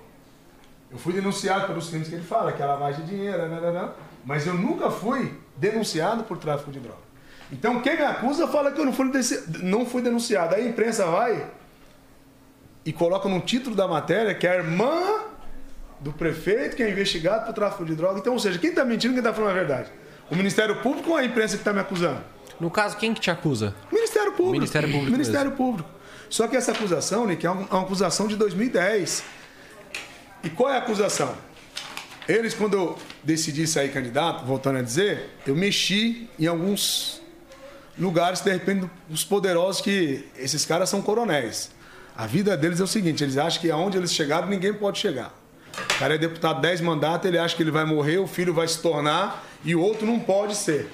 [0.90, 3.72] eu fui denunciado pelos crimes que ele fala, que é lavagem de dinheiro, né, né,
[3.72, 3.88] né,
[4.24, 6.98] mas eu nunca fui denunciado por tráfico de droga.
[7.50, 10.54] Então quem me acusa fala que eu não fui, desse- não fui denunciado.
[10.54, 11.46] Aí a imprensa vai
[12.84, 15.24] e coloca no título da matéria que é a irmã
[16.00, 18.18] do prefeito que é investigado por tráfico de droga.
[18.18, 19.90] Então, ou seja, quem está mentindo, quem está falando a verdade?
[20.30, 22.20] O Ministério Público ou a imprensa que está me acusando?
[22.58, 23.74] No caso, quem que te acusa?
[23.92, 24.52] Ministério Público.
[24.52, 25.90] Ministério Público Ministério Público.
[26.28, 29.24] Só que essa acusação, Nick, é uma uma acusação de 2010.
[30.44, 31.34] E qual é a acusação?
[32.28, 37.20] Eles, quando eu decidi sair candidato, voltando a dizer, eu mexi em alguns
[37.98, 41.70] lugares, de repente, os poderosos que esses caras são coronéis.
[42.20, 45.34] A vida deles é o seguinte, eles acham que aonde eles chegaram, ninguém pode chegar.
[45.72, 48.68] O cara é deputado 10 mandatos, ele acha que ele vai morrer, o filho vai
[48.68, 50.90] se tornar e o outro não pode ser.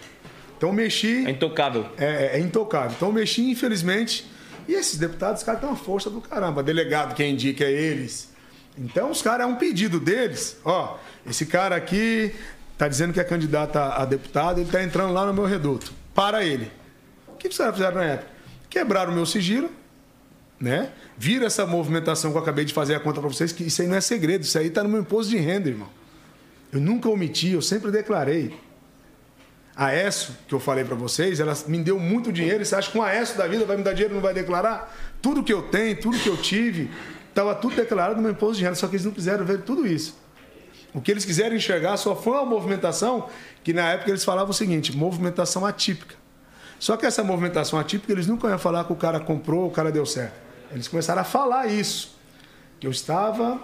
[0.56, 1.84] Então mexi É intocável.
[1.98, 2.92] é, é intocável.
[2.96, 4.24] Então mexi, infelizmente.
[4.68, 6.62] E esses deputados, os caras têm uma força do caramba.
[6.62, 8.32] Delegado, quem indica é eles.
[8.78, 10.56] Então os caras, é um pedido deles.
[10.64, 10.96] Ó,
[11.28, 12.32] esse cara aqui
[12.78, 15.92] tá dizendo que é candidato a, a deputado, ele tá entrando lá no meu reduto.
[16.14, 16.70] Para ele.
[17.26, 18.30] O que os caras fizeram na época?
[18.70, 19.68] Quebraram o meu sigilo,
[20.60, 20.90] né?
[21.16, 23.88] Vira essa movimentação que eu acabei de fazer a conta para vocês, que isso aí
[23.88, 25.88] não é segredo, isso aí tá no meu imposto de renda, irmão.
[26.72, 28.54] Eu nunca omiti, eu sempre declarei.
[29.74, 32.62] A ESO, que eu falei para vocês, ela me deu muito dinheiro.
[32.62, 34.32] E você acha que com a ESO da vida vai me dar dinheiro não vai
[34.32, 34.94] declarar?
[35.20, 36.90] Tudo que eu tenho, tudo que eu tive,
[37.28, 39.86] estava tudo declarado no meu imposto de renda, só que eles não quiseram ver tudo
[39.86, 40.16] isso.
[40.94, 43.28] O que eles quiseram enxergar só foi uma movimentação
[43.62, 46.14] que na época eles falavam o seguinte: movimentação atípica.
[46.78, 49.92] Só que essa movimentação atípica eles nunca iam falar que o cara comprou, o cara
[49.92, 50.45] deu certo.
[50.72, 52.16] Eles começaram a falar isso.
[52.78, 53.60] Que eu estava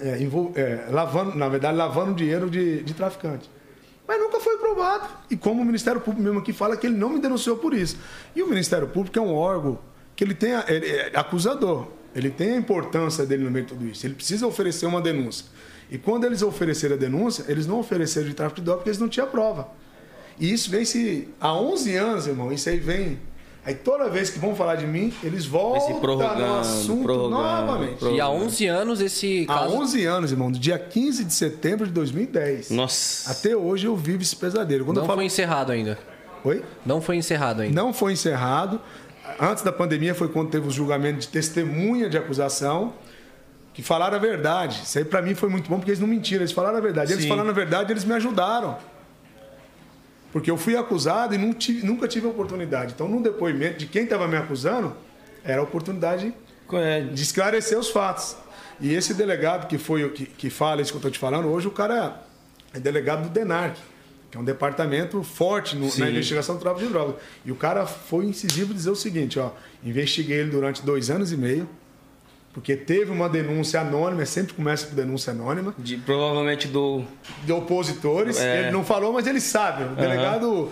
[0.00, 0.18] é,
[0.56, 3.48] é, lavando, na verdade, lavando dinheiro de, de traficante.
[4.06, 5.08] Mas nunca foi provado.
[5.30, 7.96] E como o Ministério Público mesmo aqui fala que ele não me denunciou por isso.
[8.34, 9.78] E o Ministério Público é um órgão
[10.16, 11.86] que ele tem ele é acusador.
[12.14, 14.06] Ele tem a importância dele no meio de tudo isso.
[14.06, 15.46] Ele precisa oferecer uma denúncia.
[15.90, 19.00] E quando eles ofereceram a denúncia, eles não ofereceram de tráfico de drogas porque eles
[19.00, 19.68] não tinham prova.
[20.38, 22.52] E isso vem se há 11 anos, irmão.
[22.52, 23.20] Isso aí vem.
[23.64, 27.94] Aí toda vez que vão falar de mim, eles voltam prorrogando, no assunto prorrogando, novamente.
[27.98, 28.16] prorrogando.
[28.16, 29.76] E há 11 anos esse Há caso...
[29.76, 32.70] 11 anos, irmão, do dia 15 de setembro de 2010.
[32.70, 33.30] Nossa.
[33.30, 34.84] Até hoje eu vivo esse pesadelo.
[34.84, 35.18] Quando Não eu falo...
[35.18, 35.96] foi encerrado ainda.
[36.44, 36.64] Oi?
[36.84, 37.80] Não foi encerrado ainda.
[37.80, 38.80] Não foi encerrado.
[39.40, 42.92] Antes da pandemia foi quando teve os julgamentos de testemunha de acusação,
[43.72, 44.80] que falaram a verdade.
[44.84, 47.12] Isso aí pra mim foi muito bom, porque eles não mentiram, eles falaram a verdade.
[47.12, 47.28] Eles Sim.
[47.28, 48.76] falando a verdade, eles me ajudaram.
[50.32, 52.92] Porque eu fui acusado e tive- nunca tive oportunidade.
[52.94, 54.96] Então, no depoimento de quem estava me acusando,
[55.44, 56.32] era a oportunidade
[57.12, 58.36] de esclarecer os fatos.
[58.80, 61.68] E esse delegado que foi que, que fala isso que eu estou te falando, hoje
[61.68, 62.22] o cara
[62.72, 63.76] é delegado do DENARC.
[64.30, 67.16] que é um departamento forte no, na investigação do tráfico de drogas.
[67.44, 69.50] E o cara foi incisivo dizer o seguinte, ó,
[69.84, 71.68] investiguei ele durante dois anos e meio,
[72.52, 75.74] porque teve uma denúncia anônima, sempre começa com denúncia anônima.
[75.78, 77.02] De, provavelmente do...
[77.44, 78.38] De opositores.
[78.38, 78.60] É.
[78.60, 79.84] Ele não falou, mas ele sabe.
[79.84, 80.46] O delegado...
[80.46, 80.70] Uhum.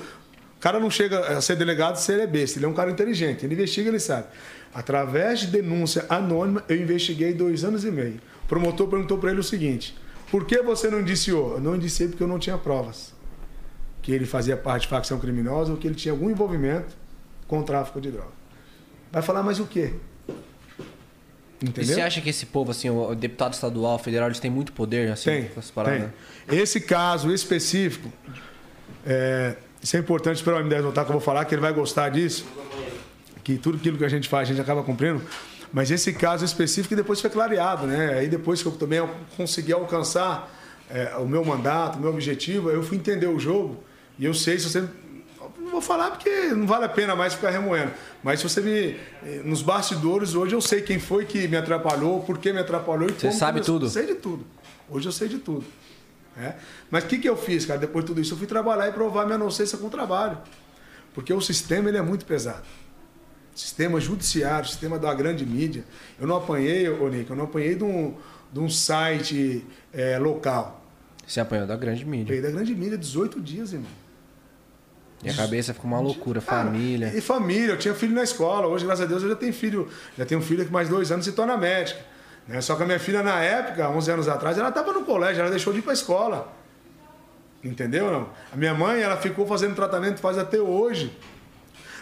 [0.56, 2.58] O cara não chega a ser delegado se ele é besta.
[2.58, 3.46] Ele é um cara inteligente.
[3.46, 4.26] Ele investiga, ele sabe.
[4.74, 8.20] Através de denúncia anônima, eu investiguei dois anos e meio.
[8.44, 9.96] O promotor perguntou para ele o seguinte:
[10.30, 11.54] por que você não indiciou?
[11.54, 13.14] Eu não indiciei porque eu não tinha provas.
[14.02, 16.94] Que ele fazia parte de facção criminosa ou que ele tinha algum envolvimento
[17.48, 18.32] com o tráfico de droga.
[19.10, 19.94] Vai falar mais o quê?
[21.62, 21.82] Entendeu?
[21.82, 25.10] E você acha que esse povo, assim, o deputado estadual, federal, eles têm muito poder,
[25.12, 25.48] assim, tem,
[26.48, 26.58] tem.
[26.58, 28.10] Esse caso específico,
[29.06, 31.72] é, isso é importante para o M10 voltar, que eu vou falar, que ele vai
[31.72, 32.46] gostar disso,
[33.44, 35.22] que tudo aquilo que a gente faz, a gente acaba cumprindo.
[35.72, 38.18] Mas esse caso específico depois foi clareado, né?
[38.18, 39.06] Aí depois que eu também
[39.36, 40.50] consegui alcançar
[40.90, 43.82] é, o meu mandato, o meu objetivo, eu fui entender o jogo
[44.18, 44.84] e eu sei se você
[45.70, 47.92] não vou falar porque não vale a pena mais ficar remoendo.
[48.22, 48.96] Mas se você me.
[49.44, 53.12] Nos bastidores, hoje eu sei quem foi que me atrapalhou, por que me atrapalhou e
[53.12, 53.86] Você como sabe tudo?
[53.86, 54.44] Eu sei de tudo.
[54.88, 55.64] Hoje eu sei de tudo.
[56.36, 56.54] É?
[56.90, 58.34] Mas o que, que eu fiz, cara, depois de tudo isso?
[58.34, 60.38] Eu fui trabalhar e provar minha inocência com o trabalho.
[61.14, 62.64] Porque o sistema ele é muito pesado.
[63.54, 65.84] Sistema judiciário, sistema da grande mídia.
[66.18, 68.16] Eu não apanhei, ô Nick, eu não apanhei de um,
[68.52, 70.84] de um site é, local.
[71.26, 72.24] Você apanhou da grande mídia.
[72.24, 73.90] Apanhei da grande mídia, 18 dias, irmão.
[75.22, 77.12] E a cabeça ficou uma loucura, família.
[77.14, 78.66] E família, eu tinha filho na escola.
[78.66, 79.88] Hoje, graças a Deus, eu já tenho filho.
[80.16, 82.00] Já tenho um filho que mais dois anos se torna médica.
[82.48, 82.60] Né?
[82.62, 85.50] Só que a minha filha, na época, 11 anos atrás, ela estava no colégio, ela
[85.50, 86.52] deixou de ir para a escola.
[87.62, 88.10] Entendeu?
[88.10, 88.30] Não?
[88.50, 91.14] A minha mãe, ela ficou fazendo tratamento, faz até hoje.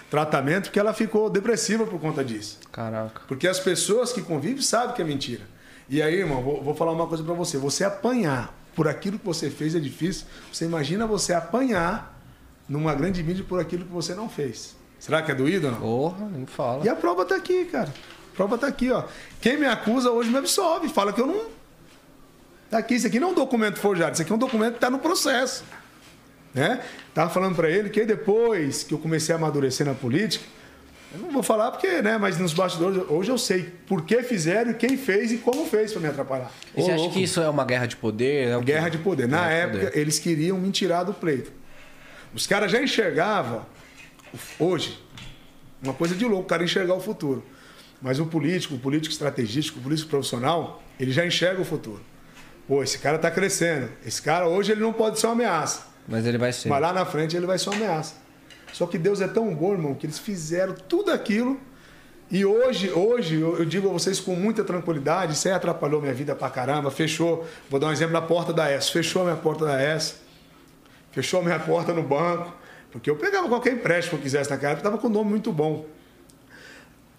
[0.09, 2.61] Tratamento porque ela ficou depressiva por conta disso.
[2.71, 3.23] Caraca.
[3.27, 5.43] Porque as pessoas que convivem sabem que é mentira.
[5.89, 7.59] E aí, irmão, vou, vou falar uma coisa para você.
[7.59, 10.27] Você apanhar por aquilo que você fez é difícil.
[10.53, 12.18] Você imagina você apanhar
[12.69, 14.77] numa grande mídia por aquilo que você não fez.
[14.99, 15.81] Será que é doído ou não?
[15.81, 16.85] Porra, nem fala.
[16.85, 17.89] E a prova tá aqui, cara.
[18.33, 19.05] A prova tá aqui, ó.
[19.41, 20.89] Quem me acusa hoje me absolve.
[20.89, 21.47] Fala que eu não.
[22.71, 24.77] Tá aqui, isso aqui não é um documento forjado, isso aqui é um documento que
[24.77, 25.64] está no processo.
[26.53, 26.81] Né?
[27.14, 30.45] Tava falando para ele que depois que eu comecei a amadurecer na política,
[31.14, 32.19] eu não vou falar porque, né?
[32.19, 36.03] Mas nos bastidores, hoje eu sei por que fizeram, quem fez e como fez para
[36.03, 36.51] me atrapalhar.
[36.77, 37.14] E você Ô, acha louco.
[37.14, 38.49] que isso é uma guerra de poder?
[38.49, 39.27] É guerra de poder.
[39.27, 39.99] Na guerra época, poder.
[39.99, 41.51] eles queriam me tirar do pleito.
[42.35, 43.64] Os caras já enxergavam,
[44.59, 45.03] hoje,
[45.83, 47.45] uma coisa de louco, o cara enxergar o futuro.
[48.01, 52.01] Mas o político, o político estrategista, o político profissional, ele já enxerga o futuro.
[52.66, 53.89] Pô, esse cara está crescendo.
[54.05, 55.87] Esse cara hoje ele não pode ser uma ameaça.
[56.07, 56.68] Mas ele vai ser.
[56.68, 58.14] Mas lá na frente ele vai ser uma ameaça.
[58.72, 61.59] Só que Deus é tão bom, irmão, que eles fizeram tudo aquilo.
[62.31, 66.37] E hoje, hoje, eu digo a vocês com muita tranquilidade, isso aí atrapalhou minha vida
[66.37, 67.49] pra caramba, fechou.
[67.70, 68.91] Vou dar um exemplo na porta da S.
[68.93, 70.28] Fechou a minha porta da S
[71.11, 72.55] fechou a minha porta no banco,
[72.91, 75.53] porque eu pegava qualquer empréstimo que eu quisesse naquela época, estava com um nome muito
[75.53, 75.87] bom.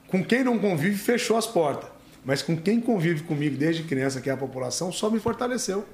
[0.07, 1.89] Com quem não convive, fechou as portas.
[2.25, 5.85] Mas com quem convive comigo desde criança, que é a população, só me fortaleceu.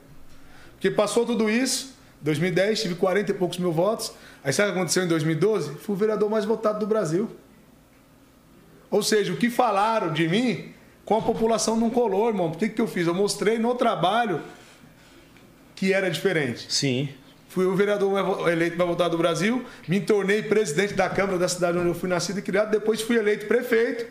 [0.72, 4.12] Porque passou tudo isso, 2010 tive 40 e poucos mil votos.
[4.43, 5.76] Aí sabe o que aconteceu em 2012?
[5.76, 7.30] Fui o vereador mais votado do Brasil.
[8.89, 10.74] Ou seja, o que falaram de mim,
[11.04, 12.52] com a população não colou, irmão.
[12.52, 13.08] Por que, que eu fiz?
[13.08, 14.41] Eu mostrei no trabalho
[15.76, 16.72] que era diferente.
[16.72, 17.10] Sim
[17.56, 21.78] fui o vereador eleito para votar do Brasil, me tornei presidente da Câmara da cidade
[21.78, 24.06] onde eu fui nascido e criado, depois fui eleito prefeito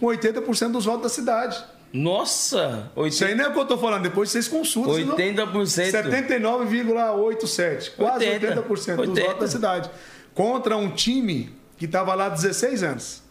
[0.00, 1.62] com 80% dos votos da cidade.
[1.92, 2.90] Nossa!
[2.96, 3.08] 80...
[3.08, 5.14] Isso aí não é o que eu estou falando, depois vocês consultam.
[5.14, 5.92] 80%?
[5.92, 9.90] 79,87%, quase 80%, 80% dos votos da cidade.
[10.34, 13.22] Contra um time que estava lá 16 anos.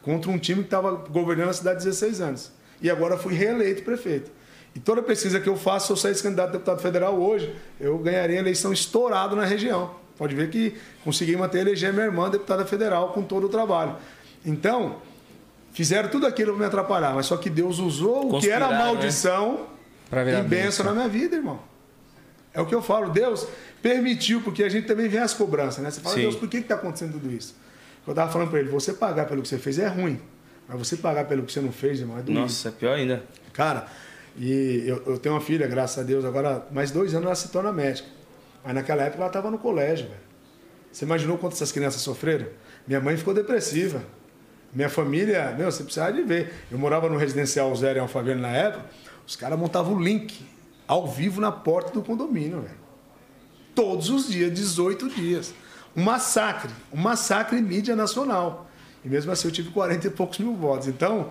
[0.00, 2.52] Contra um time que estava governando a cidade 16 anos.
[2.80, 4.30] E agora fui reeleito prefeito.
[4.74, 7.98] E toda pesquisa que eu faço, se eu saísse candidato a deputado federal hoje, eu
[7.98, 9.94] ganharia a eleição estourado na região.
[10.16, 13.96] Pode ver que consegui manter eleger minha irmã deputada federal com todo o trabalho.
[14.44, 14.96] Então,
[15.72, 18.68] fizeram tudo aquilo para me atrapalhar, mas só que Deus usou Conspirar, o que era
[18.68, 18.78] né?
[18.78, 19.66] maldição
[20.10, 20.40] né?
[20.40, 21.60] e bênção na minha vida, irmão.
[22.54, 23.46] É o que eu falo, Deus
[23.82, 25.90] permitiu, porque a gente também vê as cobranças, né?
[25.90, 26.20] Você fala, Sim.
[26.22, 27.56] Deus, por que está acontecendo tudo isso?
[28.06, 30.20] Eu estava falando para ele, você pagar pelo que você fez é ruim,
[30.68, 32.40] mas você pagar pelo que você não fez, irmão, é doido.
[32.40, 33.24] Nossa, é pior ainda.
[33.52, 33.86] Cara,
[34.36, 37.48] e eu, eu, tenho uma filha, graças a Deus, agora mais dois anos ela se
[37.48, 38.08] torna médica.
[38.64, 40.20] Mas naquela época ela estava no colégio, velho.
[40.90, 42.46] Você imaginou quanto essas crianças sofreram?
[42.86, 44.02] Minha mãe ficou depressiva.
[44.72, 46.52] Minha família, meu, você precisava de ver.
[46.70, 48.86] Eu morava no residencial Zero em Alphaville na época,
[49.26, 50.44] os caras montavam o link
[50.86, 52.82] ao vivo na porta do condomínio, velho.
[53.74, 55.54] Todos os dias, 18 dias.
[55.96, 58.70] Um massacre, um massacre em mídia nacional.
[59.04, 60.88] E mesmo assim eu tive 40 e poucos mil votos.
[60.88, 61.30] Então,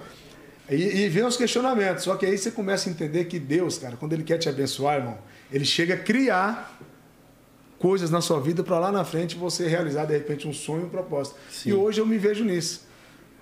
[0.70, 2.04] e, e vem os questionamentos.
[2.04, 4.98] Só que aí você começa a entender que Deus, cara, quando Ele quer te abençoar,
[4.98, 5.18] irmão,
[5.52, 6.80] Ele chega a criar
[7.78, 10.90] coisas na sua vida para lá na frente você realizar de repente um sonho, um
[10.90, 11.36] propósito.
[11.50, 11.70] Sim.
[11.70, 12.88] E hoje eu me vejo nisso.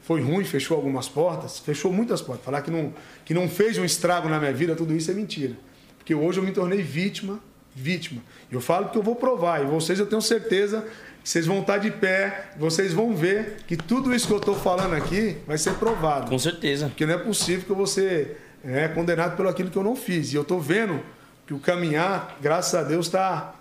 [0.01, 2.45] Foi ruim, fechou algumas portas, fechou muitas portas.
[2.45, 2.93] Falar que não,
[3.25, 5.55] que não fez um estrago na minha vida, tudo isso é mentira.
[5.97, 7.39] Porque hoje eu me tornei vítima,
[7.75, 8.21] vítima.
[8.49, 10.87] E eu falo que eu vou provar, e vocês eu tenho certeza
[11.23, 14.93] vocês vão estar de pé, vocês vão ver que tudo isso que eu estou falando
[14.95, 16.29] aqui vai ser provado.
[16.29, 16.87] Com certeza.
[16.87, 19.95] Porque não é possível que eu vou ser é, condenado pelo aquilo que eu não
[19.95, 20.33] fiz.
[20.33, 20.99] E eu estou vendo
[21.45, 23.55] que o caminhar, graças a Deus, está.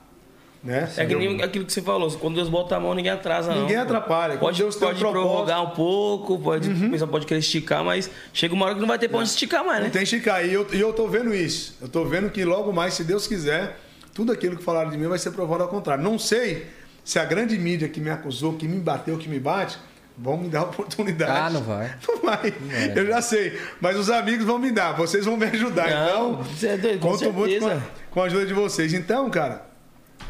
[0.62, 0.90] Né?
[0.96, 3.62] É que nem aquilo que você falou, quando Deus bota a mão, ninguém atrasa, não.
[3.62, 4.32] Ninguém atrapalha.
[4.34, 5.12] Quando Pode, Deus um pode Uhum.
[5.12, 8.88] prorrogar um pouco, pode, o pessoal pode querer esticar, mas chega uma hora que não
[8.88, 9.84] vai ter pra onde esticar mais, né?
[9.84, 10.44] Não tem esticar.
[10.44, 11.76] E eu, e eu tô vendo isso.
[11.80, 13.78] Eu tô vendo que logo mais, se Deus quiser,
[14.12, 16.02] tudo aquilo que falaram de mim vai ser provado ao contrário.
[16.02, 16.66] Não sei
[17.08, 19.78] se a grande mídia que me acusou, que me bateu, que me bate,
[20.14, 21.32] vão me dar oportunidade.
[21.32, 21.96] Ah, não vai.
[22.06, 22.52] Não vai.
[22.94, 23.58] Eu já sei.
[23.80, 24.92] Mas os amigos vão me dar.
[24.92, 25.88] Vocês vão me ajudar.
[25.88, 27.90] Não, então, você é doido, conto muito com a, certeza.
[28.10, 28.92] com a ajuda de vocês.
[28.92, 29.66] Então, cara,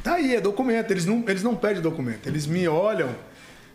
[0.04, 0.92] tá aí, é documento.
[0.92, 2.28] Eles não, eles não pedem documento.
[2.28, 3.08] Eles me olham,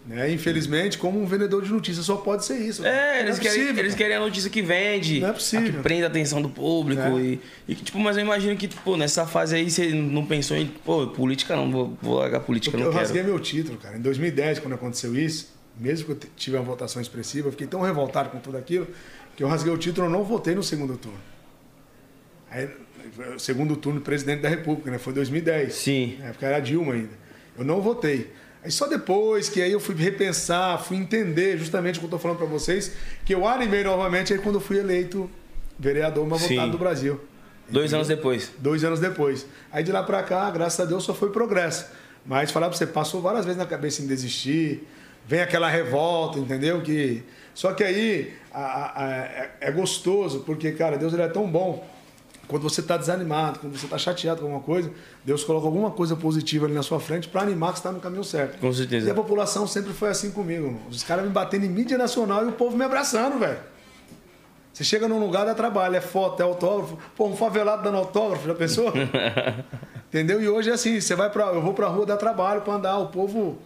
[0.06, 2.06] né, infelizmente, como um vendedor de notícias.
[2.06, 2.86] Só pode ser isso.
[2.86, 5.72] É, eles, Não querem, possível, eles querem a notícia que vende, Não é possível.
[5.74, 7.01] que prende a atenção do público.
[7.01, 7.22] É.
[7.22, 7.39] E,
[7.70, 11.08] e tipo, mas eu imagino que, pô, nessa fase aí você não pensou em, pô,
[11.08, 13.06] política não, vou, vou largar política, Porque não eu quero.
[13.06, 13.95] rasguei meu título, cara.
[13.97, 17.82] Em 2010, quando aconteceu isso, mesmo que eu tive uma votação expressiva, eu fiquei tão
[17.82, 18.88] revoltado com tudo aquilo
[19.38, 21.18] que eu rasguei o título e não votei no segundo turno.
[22.51, 22.70] Aí,
[23.38, 24.97] segundo turno presidente da República, né?
[24.99, 25.74] Foi em 2010.
[25.74, 26.18] Sim.
[26.20, 27.10] Na época era Dilma ainda.
[27.58, 28.32] Eu não votei.
[28.64, 32.20] Aí só depois que aí eu fui repensar, fui entender justamente o que eu estou
[32.20, 32.93] falando para vocês,
[33.26, 35.30] que eu animei novamente aí quando eu fui eleito
[35.78, 37.20] vereador mais votado do Brasil.
[37.68, 38.51] Dois anos depois.
[38.59, 39.45] Dois anos depois.
[39.72, 41.88] Aí de lá pra cá, graças a Deus, só foi progresso.
[42.26, 44.88] Mas falar pra você, passou várias vezes na cabeça em desistir,
[45.28, 46.82] vem aquela revolta, entendeu?
[46.82, 47.22] Que...
[47.53, 51.49] Só que aí a- a- a- é, é gostoso, porque, cara, Deus ele é tão
[51.49, 51.86] bom.
[52.48, 54.91] Quando você está desanimado, quando você está chateado com alguma coisa,
[55.24, 58.00] Deus coloca alguma coisa positiva ali na sua frente para animar que você está no
[58.00, 58.60] caminho certo.
[58.60, 59.08] Com certeza.
[59.08, 60.66] E a população sempre foi assim comigo.
[60.66, 60.82] irmão.
[60.89, 63.60] Os caras me batendo em mídia nacional e o povo me abraçando, velho.
[64.74, 66.98] Você chega num lugar, dá trabalho, é foto, é autógrafo.
[67.16, 68.91] Pô, um favelado dando autógrafo, já pensou?
[70.10, 70.41] Entendeu?
[70.41, 72.98] E hoje é assim, você vai para, eu vou pra rua dar trabalho para andar,
[72.98, 73.60] o povo,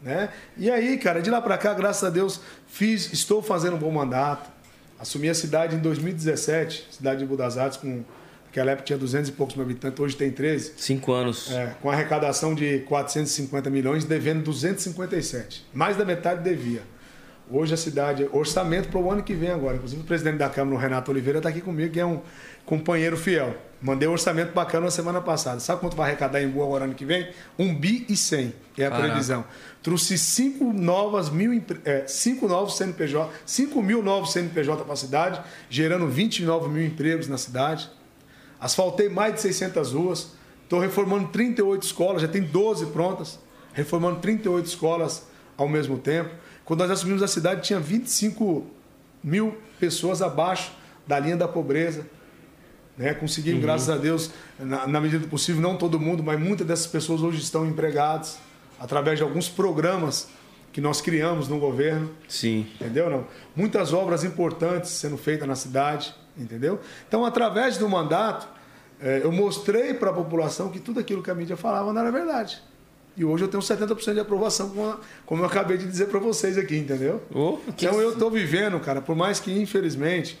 [0.00, 0.28] né?
[0.56, 3.90] E aí, cara, de lá para cá, graças a Deus, fiz, estou fazendo um bom
[3.90, 4.53] mandato.
[4.98, 8.04] Assumi a cidade em 2017, cidade de Budas Artes, com
[8.46, 10.74] naquela época tinha 200 e poucos mil habitantes, hoje tem 13.
[10.76, 11.50] Cinco anos.
[11.50, 15.66] É, com arrecadação de 450 milhões, devendo 257.
[15.74, 16.82] Mais da metade devia.
[17.50, 19.76] Hoje a cidade, orçamento para o ano que vem agora.
[19.76, 22.22] Inclusive o presidente da Câmara, o Renato Oliveira, está aqui comigo, que é um
[22.64, 23.54] companheiro fiel.
[23.84, 25.60] Mandei um orçamento bacana na semana passada.
[25.60, 27.28] Sabe quanto vai arrecadar em Boa agora ano que vem?
[27.58, 29.08] Um bi e 100, que é a Caraca.
[29.08, 29.44] previsão.
[29.82, 35.38] Trouxe cinco novas mil, é, cinco novos CNPJ, 5 mil novos CNPJ para a cidade,
[35.68, 37.90] gerando 29 mil empregos na cidade.
[38.58, 40.30] Asfaltei mais de 600 ruas.
[40.62, 43.38] Estou reformando 38 escolas, já tem 12 prontas.
[43.74, 45.26] Reformando 38 escolas
[45.58, 46.30] ao mesmo tempo.
[46.64, 48.64] Quando nós assumimos a cidade, tinha 25
[49.22, 50.72] mil pessoas abaixo
[51.06, 52.06] da linha da pobreza.
[52.96, 53.12] Né?
[53.14, 56.86] Conseguimos, graças a Deus, na, na medida do possível, não todo mundo, mas muitas dessas
[56.86, 58.38] pessoas hoje estão empregadas
[58.78, 60.28] através de alguns programas
[60.72, 62.66] que nós criamos no governo Sim.
[62.74, 63.08] entendeu?
[63.10, 63.26] Não?
[63.54, 66.80] Muitas obras importantes sendo feitas na cidade, entendeu?
[67.08, 68.48] Então, através do mandato,
[69.00, 72.10] eh, eu mostrei para a população que tudo aquilo que a mídia falava não era
[72.10, 72.60] verdade.
[73.16, 76.18] E hoje eu tenho 70% de aprovação, como, a- como eu acabei de dizer para
[76.18, 77.22] vocês aqui, entendeu?
[77.76, 80.36] Que- Então eu estou vivendo, cara, por mais que infelizmente,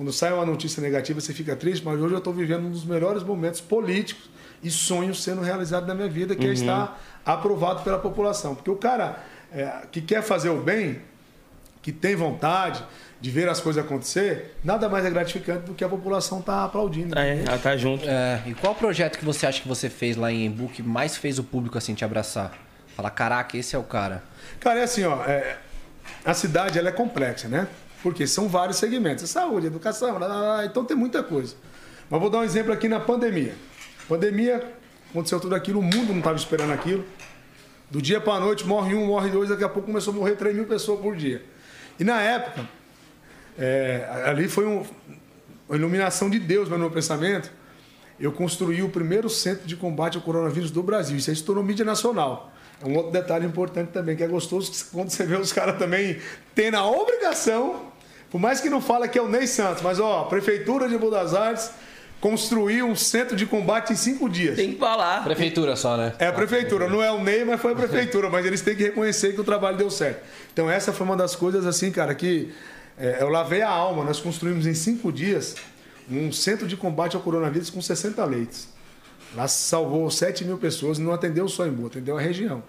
[0.00, 2.86] quando sai uma notícia negativa você fica triste, mas hoje eu estou vivendo um dos
[2.86, 4.30] melhores momentos políticos
[4.62, 8.54] e sonhos sendo realizados na minha vida, que é estar aprovado pela população.
[8.54, 9.22] Porque o cara
[9.52, 11.02] é, que quer fazer o bem,
[11.82, 12.82] que tem vontade
[13.20, 17.18] de ver as coisas acontecer, nada mais é gratificante do que a população tá aplaudindo.
[17.18, 18.08] É, ela tá junto.
[18.08, 21.18] É, e qual projeto que você acha que você fez lá em Embu que mais
[21.18, 22.56] fez o público assim te abraçar?
[22.96, 24.22] Falar, caraca, esse é o cara.
[24.60, 25.58] Cara, é assim, ó, é,
[26.24, 27.68] a cidade ela é complexa, né?
[28.02, 30.18] Porque são vários segmentos, saúde, educação,
[30.64, 31.54] então tem muita coisa.
[32.08, 33.54] Mas vou dar um exemplo aqui na pandemia.
[34.08, 34.72] Pandemia,
[35.10, 37.04] aconteceu tudo aquilo, o mundo não estava esperando aquilo.
[37.90, 40.36] Do dia para a noite, morre um, morre dois, daqui a pouco começou a morrer
[40.36, 41.42] 3 mil pessoas por dia.
[41.98, 42.66] E na época,
[43.58, 44.84] é, ali foi um-
[45.68, 47.50] uma iluminação de Deus no meu pensamento.
[48.18, 51.16] Eu construí o primeiro centro de combate ao coronavírus do Brasil.
[51.16, 52.52] Isso aí se tornou mídia nacional.
[52.82, 56.18] É um outro detalhe importante também, que é gostoso quando você vê os caras também
[56.54, 57.89] tendo a obrigação,
[58.30, 60.96] por mais que não fala que é o Ney Santos, mas ó, a Prefeitura de
[60.96, 61.70] Budas Artes
[62.20, 64.56] construiu um centro de combate em cinco dias.
[64.56, 65.24] Tem que falar.
[65.24, 66.12] Prefeitura só, né?
[66.18, 68.84] É a prefeitura, não é o Ney, mas foi a prefeitura, mas eles têm que
[68.84, 70.22] reconhecer que o trabalho deu certo.
[70.52, 72.52] Então essa foi uma das coisas assim, cara, que
[72.98, 74.04] é, eu lavei a alma.
[74.04, 75.56] Nós construímos em cinco dias
[76.10, 78.68] um centro de combate ao coronavírus com 60 leitos.
[79.34, 82.62] Lá salvou 7 mil pessoas e não atendeu só Embu, atendeu a região.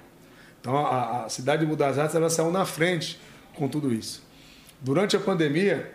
[0.61, 3.19] Então a, a cidade de Embu das Artes ela saiu na frente
[3.55, 4.23] com tudo isso.
[4.81, 5.91] Durante a pandemia,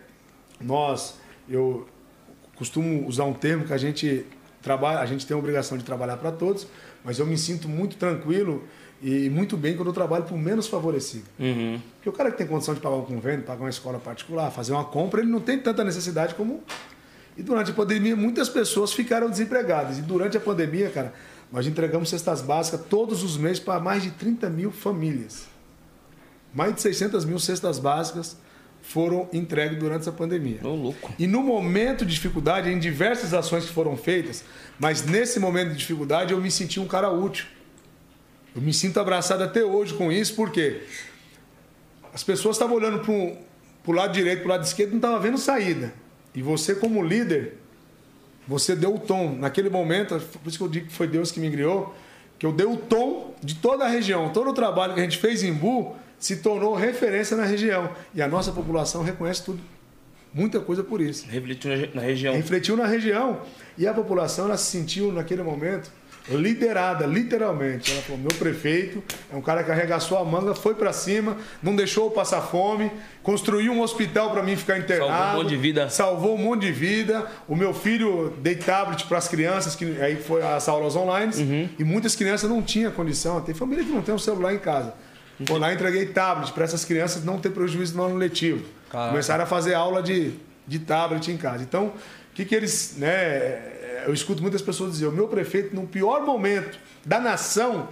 [0.60, 1.18] nós,
[1.48, 1.88] eu
[2.54, 4.24] costumo usar um termo que a gente
[4.62, 6.68] trabalha, a gente tem a obrigação de trabalhar para todos,
[7.04, 8.62] mas eu me sinto muito tranquilo
[9.02, 11.24] e muito bem quando eu trabalho por menos favorecido.
[11.38, 11.80] Uhum.
[11.96, 14.72] Porque o cara que tem condição de pagar um convênio, pagar uma escola particular, fazer
[14.72, 16.62] uma compra, ele não tem tanta necessidade como.
[17.36, 19.98] E durante a pandemia, muitas pessoas ficaram desempregadas.
[19.98, 21.12] E durante a pandemia, cara,
[21.52, 25.46] nós entregamos cestas básicas todos os meses para mais de 30 mil famílias.
[26.54, 28.36] Mais de 600 mil cestas básicas
[28.88, 30.60] foram entregues durante essa pandemia.
[30.62, 31.12] Ô, louco.
[31.18, 34.44] E no momento de dificuldade, em diversas ações que foram feitas,
[34.78, 37.46] mas nesse momento de dificuldade eu me senti um cara útil.
[38.54, 40.82] Eu me sinto abraçado até hoje com isso, porque
[42.14, 45.36] as pessoas estavam olhando para o lado direito, para o lado esquerdo, não estavam vendo
[45.36, 45.92] saída.
[46.32, 47.58] E você, como líder,
[48.46, 49.36] você deu o tom.
[49.36, 51.92] Naquele momento, por isso que eu digo que foi Deus que me criou,
[52.38, 54.30] que eu dei o tom de toda a região.
[54.32, 57.90] Todo o trabalho que a gente fez em Bu se tornou referência na região.
[58.14, 59.60] E a nossa população reconhece tudo.
[60.32, 61.26] Muita coisa por isso.
[61.28, 62.34] Refletiu na, região.
[62.34, 63.40] Refletiu na região.
[63.78, 65.90] E a população ela se sentiu, naquele momento,
[66.28, 67.92] liderada, literalmente.
[67.92, 69.02] Ela falou: meu prefeito
[69.32, 72.90] é um cara que arregaçou a manga, foi para cima, não deixou eu passar fome,
[73.22, 75.08] construiu um hospital para mim ficar internado.
[75.12, 75.88] Salvou um monte de vida.
[75.88, 77.26] Salvou um monte de vida.
[77.48, 81.68] O meu filho dei tablet para as crianças, que aí foi as aulas online, Uhum.
[81.78, 83.40] e muitas crianças não tinham condição.
[83.40, 84.94] Tem família que não tem um celular em casa.
[85.40, 88.64] Vou lá entreguei tablet para essas crianças não ter prejuízo no ano letivo.
[88.90, 89.10] Caraca.
[89.10, 90.32] Começaram a fazer aula de,
[90.66, 91.62] de tablet em casa.
[91.62, 92.96] Então, o que, que eles.
[92.96, 97.88] Né, eu escuto muitas pessoas dizer: o meu prefeito, no pior momento da nação,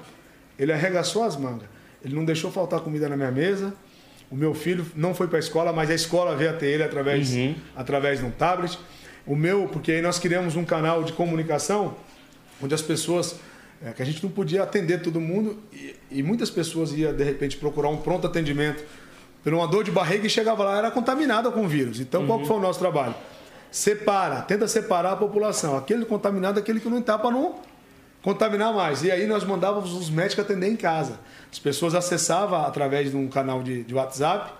[0.58, 1.68] ele arregaçou as mangas.
[2.02, 3.74] Ele não deixou faltar comida na minha mesa.
[4.30, 7.30] O meu filho não foi para a escola, mas a escola veio até ele através,
[7.76, 8.78] através de um tablet.
[9.26, 11.96] O meu, porque aí nós criamos um canal de comunicação
[12.62, 13.36] onde as pessoas
[13.84, 17.22] é, que a gente não podia atender todo mundo e, e muitas pessoas iam de
[17.22, 18.82] repente procurar um pronto atendimento
[19.42, 22.00] por uma dor de barriga e chegava lá era contaminada com o vírus.
[22.00, 23.14] Então qual que foi o nosso trabalho?
[23.70, 27.56] Separa, tenta separar a população, aquele contaminado aquele que não está para não
[28.22, 29.02] contaminar mais.
[29.02, 31.20] E aí nós mandávamos os médicos atender em casa.
[31.52, 34.50] As pessoas acessavam através de um canal de, de WhatsApp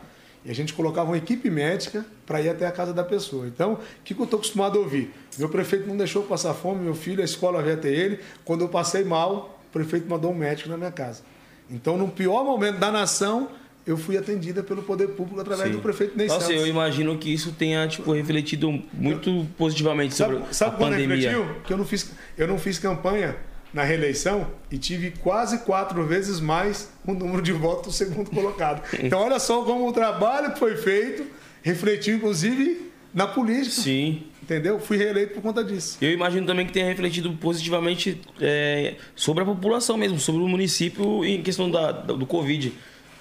[0.45, 3.47] e a gente colocava uma equipe médica para ir até a casa da pessoa.
[3.47, 5.15] Então, o que, que eu estou acostumado a ouvir?
[5.39, 8.21] Meu prefeito não deixou eu passar fome, meu filho, a escola veio até ele.
[8.45, 11.23] Quando eu passei mal, o prefeito mandou um médico na minha casa.
[11.71, 13.49] Então, no pior momento da nação,
[13.87, 15.77] eu fui atendida pelo poder público através Sim.
[15.77, 16.61] do prefeito Ney Nossa, Santos.
[16.61, 21.31] eu imagino que isso tenha tipo, refletido muito positivamente sobre Sabe, sabe a quando pandemia.
[21.31, 21.63] refletiu?
[21.65, 23.37] Que eu não fiz, eu não fiz campanha
[23.73, 28.83] na reeleição e tive quase quatro vezes mais o número de votos do segundo colocado.
[29.03, 31.27] Então, olha só como o trabalho que foi feito
[31.63, 33.71] refletiu, inclusive, na política.
[33.83, 34.25] Sim.
[34.43, 34.79] Entendeu?
[34.79, 35.97] Fui reeleito por conta disso.
[36.03, 41.25] Eu imagino também que tenha refletido positivamente é, sobre a população mesmo, sobre o município
[41.25, 42.73] em questão da, do Covid.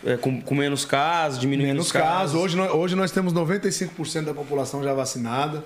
[0.05, 2.35] É, com, com menos casos, diminuindo Menos os casos.
[2.35, 5.63] Hoje, nós- hoje nós temos 95% da população já vacinada.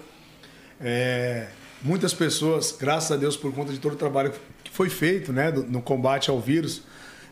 [0.80, 1.48] É,
[1.82, 4.32] muitas pessoas, graças a Deus, por conta de todo o trabalho
[4.64, 6.84] que foi feito né, no combate ao vírus,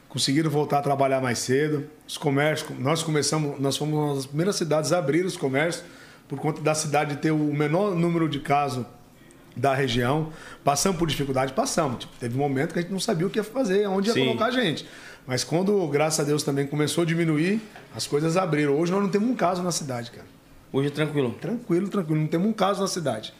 [0.10, 1.88] conseguiram voltar a trabalhar mais cedo.
[2.08, 5.86] Os comércios, nós começamos, nós fomos uma das primeiras cidades a abrir os comércios,
[6.28, 8.86] por conta da cidade ter o menor número de casos
[9.56, 10.32] da região.
[10.64, 11.54] Passamos por dificuldade?
[11.54, 12.00] Passamos.
[12.00, 14.14] Tipo, teve um momento que a gente não sabia o que ia fazer, onde ia
[14.14, 14.26] Sim.
[14.26, 14.86] colocar a gente.
[15.26, 17.62] Mas quando, graças a Deus, também começou a diminuir,
[17.96, 18.78] as coisas abriram.
[18.78, 20.28] Hoje nós não temos um caso na cidade, cara.
[20.72, 21.32] Hoje é tranquilo.
[21.40, 22.20] Tranquilo, tranquilo.
[22.22, 23.34] Não temos um caso na cidade.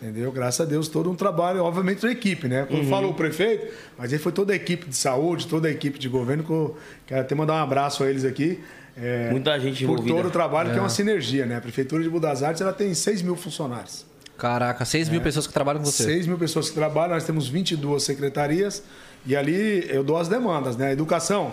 [0.00, 0.32] Entendeu?
[0.32, 2.66] Graças a Deus, todo um trabalho, obviamente, da equipe, né?
[2.68, 5.96] Quando falou o prefeito, mas aí foi toda a equipe de saúde, toda a equipe
[5.96, 8.60] de governo, que eu quero até mandar um abraço a eles aqui.
[8.96, 10.16] É, Muita gente Por envolvida.
[10.16, 11.56] todo o trabalho, que é uma sinergia, né?
[11.56, 14.04] A Prefeitura de Budas Artes ela tem 6 mil funcionários.
[14.36, 16.04] Caraca, 6 mil pessoas que trabalham com você.
[16.04, 18.82] 6 mil pessoas que trabalham, nós temos 22 secretarias
[19.24, 20.92] e ali eu dou as demandas, né?
[20.92, 21.52] Educação,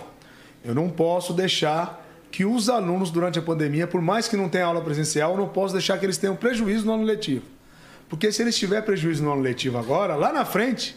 [0.65, 4.65] eu não posso deixar que os alunos durante a pandemia, por mais que não tenha
[4.65, 7.45] aula presencial, eu não posso deixar que eles tenham prejuízo no ano letivo.
[8.07, 10.95] Porque se eles tiverem prejuízo no ano letivo agora, lá na frente,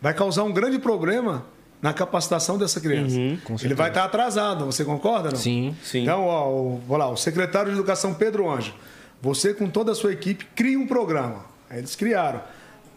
[0.00, 1.46] vai causar um grande problema
[1.82, 3.16] na capacitação dessa criança.
[3.64, 5.30] Ele vai estar atrasado, você concorda?
[5.30, 5.36] Não?
[5.36, 5.74] Sim.
[5.82, 6.02] Sim.
[6.02, 8.74] Então, ó, o, vou lá, o secretário de Educação Pedro Anjo,
[9.22, 11.44] você com toda a sua equipe cria um programa.
[11.70, 12.42] Aí Eles criaram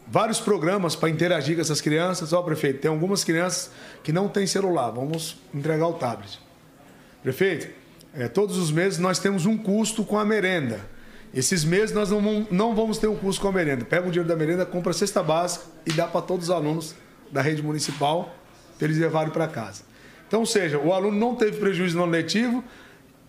[0.08, 2.34] vários programas para interagir com essas crianças.
[2.34, 3.72] Ó, prefeito, tem algumas crianças
[4.04, 6.40] que não têm celular, vamos entregar o tablet.
[7.22, 7.70] Prefeito,
[8.14, 10.80] é, todos os meses nós temos um custo com a merenda.
[11.34, 13.86] Esses meses nós não, vamos- não vamos ter um custo com a merenda.
[13.86, 16.94] Pega o dinheiro da merenda, compra a cesta básica e dá para todos os alunos
[17.32, 18.36] da rede municipal
[18.82, 19.84] eles levarem para casa.
[20.28, 22.64] Então, ou seja, o aluno não teve prejuízo no ano letivo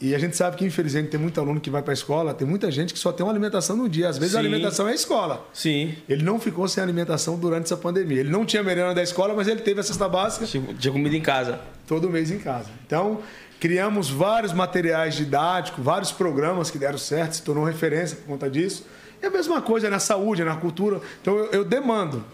[0.01, 2.47] E a gente sabe que, infelizmente, tem muito aluno que vai para a escola, tem
[2.47, 4.09] muita gente que só tem uma alimentação no dia.
[4.09, 4.39] Às vezes Sim.
[4.39, 5.47] a alimentação é a escola.
[5.53, 5.95] Sim.
[6.09, 8.21] Ele não ficou sem alimentação durante essa pandemia.
[8.21, 11.17] Ele não tinha merenda da escola, mas ele teve a cesta básica Tinha tinha comida
[11.17, 11.61] em casa.
[11.87, 12.69] todo mês em casa.
[12.85, 13.21] Então,
[13.61, 18.85] criamos vários materiais didáticos, vários programas que deram certo, se tornou referência por conta disso.
[19.23, 21.01] E a mesma coisa na saúde, na cultura.
[21.23, 22.25] Então, eu, eu demando.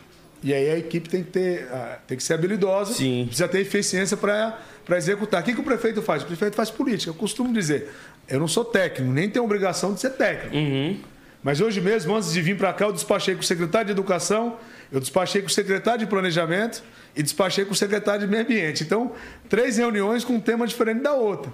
[0.43, 3.24] E aí a equipe tem que, ter, ah, tem que ser habilidosa, Sim.
[3.26, 4.59] precisa ter eficiência para
[4.97, 5.43] executar.
[5.43, 6.22] O que, que o prefeito faz?
[6.22, 7.11] O prefeito faz política.
[7.11, 7.91] Eu costumo dizer,
[8.28, 10.57] eu não sou técnico, nem tenho obrigação de ser técnico.
[10.57, 10.99] Uhum.
[11.43, 14.57] Mas hoje mesmo, antes de vir para cá, eu despachei com o secretário de Educação,
[14.93, 16.82] eu despachei com o secretário de Planejamento
[17.16, 18.82] e despachei com o secretário de Meio Ambiente.
[18.82, 19.12] Então,
[19.49, 21.53] três reuniões com um tema diferente da outra.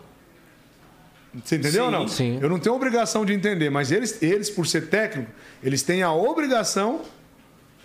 [1.45, 2.09] Você entendeu ou não?
[2.09, 2.39] Sim.
[2.41, 5.31] Eu não tenho obrigação de entender, mas eles, eles, por ser técnico,
[5.63, 7.03] eles têm a obrigação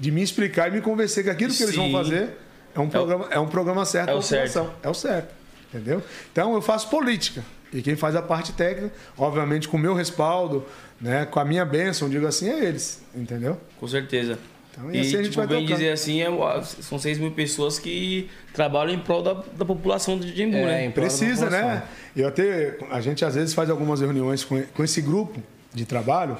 [0.02, 1.91] de me explicar e me convencer que aquilo que eles vão Sim.
[1.91, 2.30] fazer
[2.74, 4.52] é um programa, é um programa certo é o certo.
[4.54, 4.76] população.
[4.82, 5.34] É o certo.
[5.72, 6.04] Entendeu?
[6.32, 7.43] Então eu faço política.
[7.72, 10.66] E quem faz a parte técnica, obviamente com o meu respaldo,
[10.99, 13.04] né, com a minha bênção, digo assim, é eles.
[13.16, 13.58] Entendeu?
[13.80, 14.39] Com certeza.
[14.72, 15.78] Então, e e, assim a gente tipo, vai bem tocando.
[15.78, 20.36] dizer assim, é- são 6 mil pessoas que trabalham em prol da, da população de
[20.36, 20.89] Jimbu, É, né?
[20.89, 21.84] Precisa, né?
[22.16, 25.39] Eu até, a gente às vezes faz algumas reuniões com, com esse grupo
[25.74, 26.38] de trabalho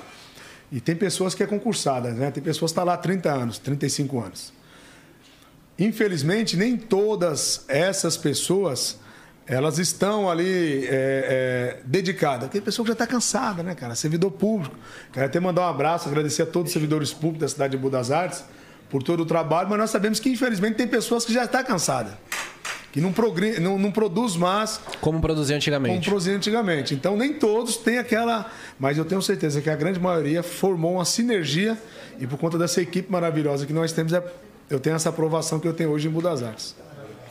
[0.72, 2.32] e tem pessoas que é concursada, né?
[2.32, 4.53] Tem pessoas que estão lá há 30 anos, 35 anos.
[5.78, 8.99] Infelizmente, nem todas essas pessoas
[9.45, 12.49] elas estão ali é, é, dedicadas.
[12.49, 13.95] Tem pessoa que já está cansada, né, cara?
[13.95, 14.76] Servidor público.
[15.11, 18.11] Quero até mandar um abraço, agradecer a todos os servidores públicos da cidade de Budas
[18.11, 18.45] Artes
[18.89, 22.13] por todo o trabalho, mas nós sabemos que, infelizmente, tem pessoas que já estão cansadas,
[22.92, 26.10] que não, progri- não, não produz mais Como produzia como antigamente.
[26.10, 26.94] produzia antigamente.
[26.94, 28.52] Então, nem todos têm aquela.
[28.80, 31.78] Mas eu tenho certeza que a grande maioria formou uma sinergia
[32.20, 34.24] e, por conta dessa equipe maravilhosa que nós temos, é-
[34.70, 36.76] eu tenho essa aprovação que eu tenho hoje em Budas Artes.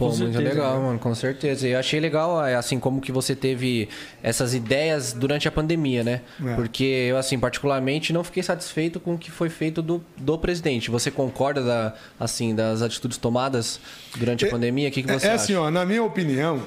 [0.01, 1.69] Pô, muito legal, mano, com certeza.
[1.69, 3.87] E eu achei legal, é, assim, como que você teve
[4.23, 6.23] essas ideias durante a pandemia, né?
[6.43, 6.55] É.
[6.55, 10.91] Porque eu, assim, particularmente, não fiquei satisfeito com o que foi feito do, do presidente.
[10.91, 13.79] Você concorda, da, assim, das atitudes tomadas
[14.17, 14.89] durante a pandemia?
[14.89, 15.43] O que, que você é acha?
[15.43, 16.63] assim, ó, na minha opinião,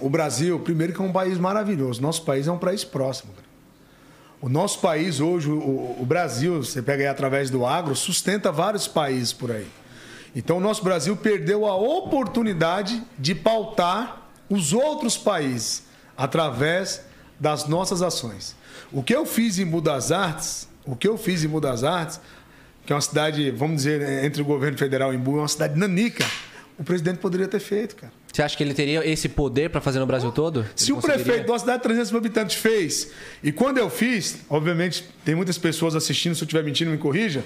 [0.00, 2.02] o Brasil, primeiro que é um país maravilhoso.
[2.02, 3.32] Nosso país é um país próximo.
[3.32, 3.46] cara.
[4.42, 8.88] O nosso país hoje, o, o Brasil, você pega aí através do agro, sustenta vários
[8.88, 9.66] países por aí.
[10.34, 15.84] Então o nosso Brasil perdeu a oportunidade de pautar os outros países
[16.16, 17.02] através
[17.38, 18.54] das nossas ações.
[18.92, 22.20] O que eu fiz em Budas Artes, o que eu fiz em Budas Artes,
[22.84, 25.78] que é uma cidade, vamos dizer, entre o governo federal e Embu, é uma cidade
[25.78, 26.24] nanica,
[26.78, 28.12] o presidente poderia ter feito, cara.
[28.32, 30.64] Você acha que ele teria esse poder para fazer no Brasil todo?
[30.74, 31.24] Se Ele o conseguiria?
[31.24, 33.10] prefeito de uma cidade de 300 mil habitantes fez,
[33.42, 37.44] e quando eu fiz, obviamente tem muitas pessoas assistindo, se eu estiver mentindo, me corrija.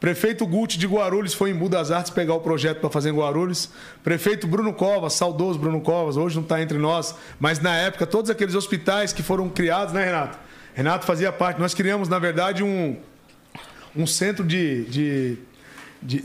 [0.00, 3.68] Prefeito Guti de Guarulhos foi em Budas Artes pegar o projeto para fazer em Guarulhos.
[4.04, 8.30] Prefeito Bruno Covas, saudoso Bruno Covas, hoje não está entre nós, mas na época todos
[8.30, 10.38] aqueles hospitais que foram criados, né, Renato?
[10.74, 11.58] Renato fazia parte.
[11.60, 12.96] Nós criamos, na verdade, um,
[13.96, 15.38] um centro de, de-
[16.00, 16.22] de-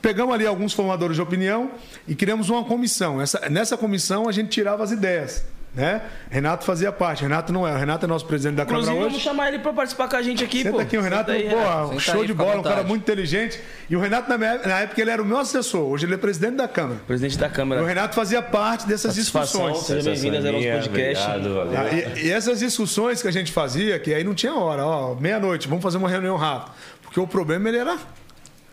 [0.00, 1.72] pegamos ali alguns formadores de opinião
[2.08, 3.20] e criamos uma comissão.
[3.20, 5.44] Essa- nessa comissão a gente tirava as ideias.
[5.72, 6.02] Né?
[6.28, 7.22] Renato fazia parte.
[7.22, 7.72] Renato não é.
[7.72, 9.24] O Renato é nosso presidente da Inclusive, Câmara vamos hoje.
[9.24, 10.80] chamar ele pra participar com a gente aqui, Senta pô.
[10.80, 11.88] aqui, o Renato, Senta aí, pô, Renato.
[11.90, 13.60] Senta show aí, de bola, um cara muito inteligente.
[13.88, 15.82] E o Renato, na, minha- na época, ele era o meu assessor.
[15.82, 16.98] Hoje ele é presidente da Câmara.
[17.06, 17.86] Presidente da E o Câmara.
[17.86, 19.86] Renato fazia parte dessas Satisfação, discussões.
[20.02, 21.28] seja bem-vindo ao nosso podcast.
[21.28, 21.78] Obrigado, valeu.
[21.80, 25.14] Ah, E, e essas discussões que a gente fazia, que aí não tinha hora, ó,
[25.14, 26.72] meia-noite, vamos fazer uma reunião rápida.
[27.02, 27.96] Porque o problema ele era.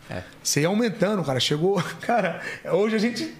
[0.09, 0.23] É.
[0.41, 1.39] Você ia aumentando, cara.
[1.39, 1.79] Chegou.
[2.01, 2.41] Cara,
[2.71, 3.35] hoje a gente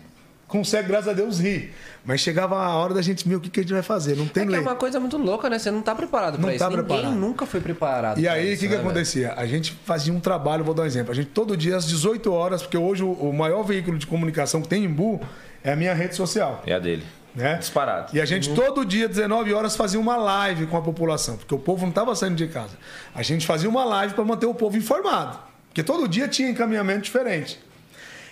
[0.47, 1.73] consegue, graças a Deus, rir.
[2.05, 4.15] Mas chegava a hora da gente ver o que, que a gente vai fazer.
[4.15, 4.61] Não tem É que é lei.
[4.65, 5.59] uma coisa muito louca, né?
[5.59, 6.59] Você não tá preparado Não pra isso.
[6.63, 7.15] tá Ninguém preparado.
[7.15, 8.19] nunca foi preparado.
[8.19, 8.81] E aí, o que, que né, velho?
[8.89, 9.33] acontecia?
[9.35, 11.11] A gente fazia um trabalho, vou dar um exemplo.
[11.11, 14.67] A gente todo dia às 18 horas, porque hoje o, maior veículo de comunicação que
[14.69, 15.19] tem em Bu
[15.63, 16.63] é a minha rede social.
[16.65, 17.03] É a dele.
[17.35, 17.55] Né?
[17.57, 18.15] Disparado.
[18.15, 21.59] E a gente todo dia, 19 horas, fazia uma live com a população, porque o
[21.59, 22.75] povo não estava saindo de casa.
[23.13, 25.37] A gente fazia uma live para manter o povo informado,
[25.67, 27.59] porque todo dia tinha encaminhamento diferente.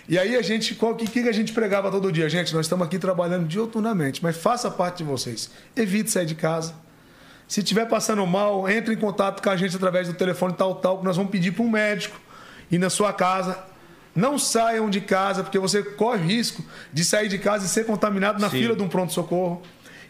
[0.08, 2.28] E aí a gente, qual que, que a gente pregava todo dia?
[2.28, 5.50] Gente, nós estamos aqui trabalhando dioturnamente, mas faça parte de vocês.
[5.74, 6.74] Evite sair de casa.
[7.48, 10.98] Se estiver passando mal, entre em contato com a gente através do telefone tal, tal,
[10.98, 12.20] que nós vamos pedir para um médico
[12.70, 13.58] ir na sua casa.
[14.14, 18.40] Não saiam de casa, porque você corre risco de sair de casa e ser contaminado
[18.40, 18.60] na Sim.
[18.60, 19.60] fila de um pronto-socorro.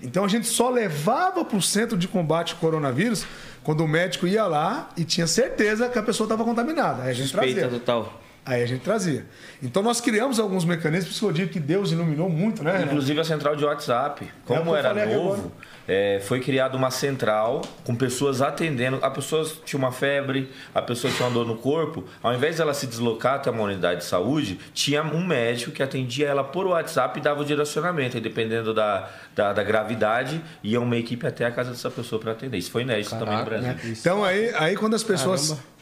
[0.02, 3.26] Então a gente só levava para o centro de combate ao coronavírus
[3.64, 7.02] quando o médico ia lá e tinha certeza que a pessoa estava contaminada.
[7.02, 7.78] Aí a gente Suspeita trazia.
[7.78, 8.22] total.
[8.46, 9.26] Aí a gente trazia.
[9.60, 12.84] Então nós criamos alguns mecanismos, por isso que eu digo que Deus iluminou muito, né?
[12.84, 14.24] Inclusive a central de WhatsApp.
[14.24, 15.50] É Como eu era novo,
[15.88, 19.00] é, foi criada uma central com pessoas atendendo.
[19.02, 22.04] A pessoa tinha uma febre, a pessoa tinha uma dor no corpo.
[22.22, 26.28] Ao invés dela se deslocar até uma unidade de saúde, tinha um médico que atendia
[26.28, 28.16] ela por WhatsApp e dava o direcionamento.
[28.16, 32.30] E dependendo da, da, da gravidade, ia uma equipe até a casa dessa pessoa para
[32.30, 32.58] atender.
[32.58, 33.74] Isso foi inédito também no Brasil.
[33.86, 35.75] Então aí, aí quando as pessoas Caramba.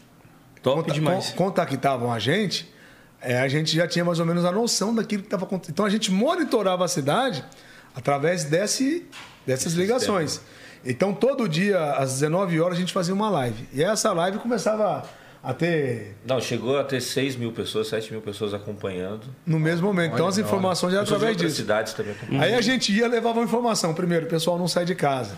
[0.65, 1.31] Top conta- demais.
[1.31, 2.69] con- contactavam a gente,
[3.20, 5.73] é, a gente já tinha mais ou menos a noção daquilo que estava acontecendo.
[5.74, 7.45] Então a gente monitorava a cidade
[7.95, 9.07] através desse,
[9.47, 10.41] dessas ligações.
[10.85, 13.69] Então todo dia, às 19 horas, a gente fazia uma live.
[13.73, 15.03] E essa live começava
[15.43, 19.27] a ter Não, chegou a ter 6 mil pessoas, 7 mil pessoas acompanhando.
[19.47, 20.15] no mesmo momento.
[20.15, 21.57] Então as informações eram através disso.
[21.57, 22.43] cidades também acompanhando.
[22.45, 23.95] Aí a gente ia levava informação.
[23.95, 25.36] Primeiro, o pessoal não sai de casa.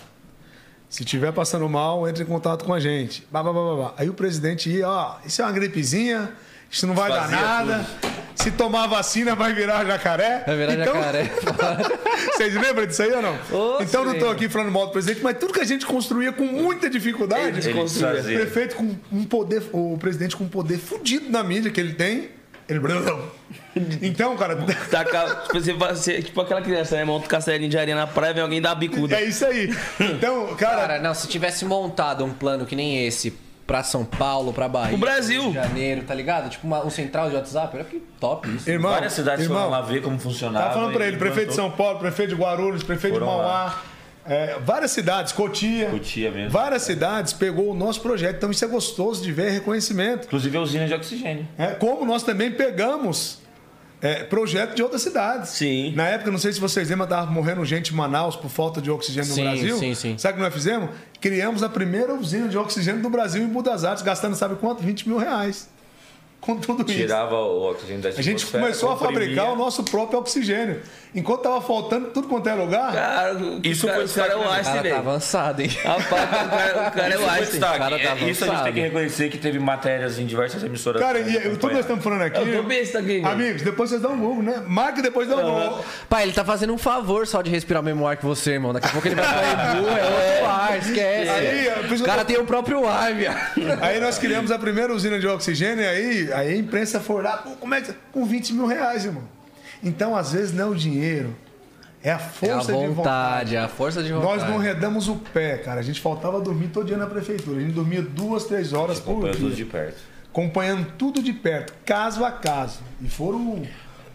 [0.88, 3.26] Se tiver passando mal, entre em contato com a gente.
[3.30, 3.94] Bah, bah, bah, bah, bah.
[3.98, 6.32] Aí o presidente ia, ó, isso é uma gripezinha,
[6.70, 7.86] isso não vai Fazia dar nada.
[8.36, 10.44] Se tomar vacina, vai virar jacaré.
[10.46, 11.24] Vai virar Então- jacaré.
[12.36, 13.34] Vocês lembram disso aí ou não?
[13.50, 14.18] Ô, então não sim.
[14.18, 17.68] estou aqui falando mal do presidente, mas tudo que a gente construía com muita dificuldade.
[17.68, 18.38] Ele o fazia.
[18.38, 22.30] prefeito com um poder, o presidente com um poder fudido na mídia que ele tem.
[22.68, 22.80] Ele.
[24.02, 24.56] Então, cara,
[24.90, 27.04] Taca, tipo, você, você- tipo aquela criança, né?
[27.04, 29.16] Monta um castelinho de areia na praia, vem alguém dar uma bicuda.
[29.16, 29.68] é isso aí.
[30.00, 34.52] Então, cara, Cara, não, se tivesse montado um plano que nem esse pra São Paulo,
[34.52, 35.42] pra Bahia, O Brasil.
[35.42, 36.48] Rio de Janeiro, tá ligado?
[36.48, 38.68] Tipo uma- um central de WhatsApp, era que top isso.
[38.70, 38.92] irmão.
[38.92, 40.64] Várias cidades irmão, foram lá ver como funcionava.
[40.66, 41.54] Tava falando pra ele, prefeito de.
[41.54, 43.44] São Paulo, prefeito de Guarulhos, prefeito Foram de Mauá.
[43.46, 43.82] lá.
[44.28, 45.90] É, várias cidades, Cotia.
[45.90, 46.50] Cotia mesmo.
[46.50, 48.36] Várias cidades pegou o nosso projeto.
[48.36, 50.26] Então isso é gostoso de ver reconhecimento.
[50.26, 51.46] Inclusive a usina de oxigênio.
[51.56, 53.40] É, como nós também pegamos
[54.00, 55.50] é, projeto de outras cidades.
[55.50, 55.92] Sim.
[55.94, 58.90] Na época, não sei se vocês lembram, tava morrendo gente em Manaus por falta de
[58.90, 59.78] oxigênio Sim, no Brasil.
[59.78, 60.18] sim, sim.
[60.18, 60.90] Sabe o que nós fizemos?
[61.20, 64.82] Criamos a primeira usina de oxigênio do Brasil em Budas Artes, gastando sabe quanto?
[64.82, 65.68] 20 mil reais.
[66.46, 67.00] Com tudo isso.
[67.00, 70.80] Tirava o oxigênio da A gente começou a fabricar o nosso próprio oxigênio.
[71.14, 74.36] Enquanto tava faltando tudo quanto é lugar, Cara, o Isso cara, foi o cara é
[74.36, 74.96] o Einstein, cara tá velho.
[74.96, 75.68] avançado, hein?
[75.82, 77.60] Rapaz, o cara, o cara é Isso o Einstein.
[77.60, 81.00] tá É, Isso a gente tem que reconhecer que teve matérias em diversas emissoras.
[81.00, 82.38] cara, e tudo que nós estamos falando aqui.
[82.38, 83.22] Eu tô besta aqui.
[83.24, 84.62] Amigos, depois vocês dão um Google, né?
[84.66, 85.84] Marca e depois dá um Google.
[86.08, 88.72] Pai, ele tá fazendo um favor só de respirar o mesmo ar que você, irmão.
[88.74, 91.30] Daqui a pouco ele vai pra Edu, é outro ar, esquece.
[91.30, 91.68] Aí,
[91.98, 93.36] o cara tô- tem o próprio ar, viado.
[93.80, 97.38] Aí nós criamos a primeira usina de oxigênio e aí, aí a imprensa foi lá,
[97.38, 97.92] pô, como é que.
[98.12, 99.22] Com 20 mil reais, irmão.
[99.82, 101.34] Então, às vezes, não é o dinheiro,
[102.02, 102.94] é a É a força de vontade.
[102.94, 104.40] vontade, é a força de vontade.
[104.40, 105.80] Nós não redamos o pé, cara.
[105.80, 107.58] A gente faltava dormir todo dia na prefeitura.
[107.58, 109.64] A gente dormia duas, três horas por Acompanhando tudo dia.
[109.64, 109.98] de perto.
[110.30, 112.80] Acompanhando tudo de perto, caso a caso.
[113.00, 113.62] E foram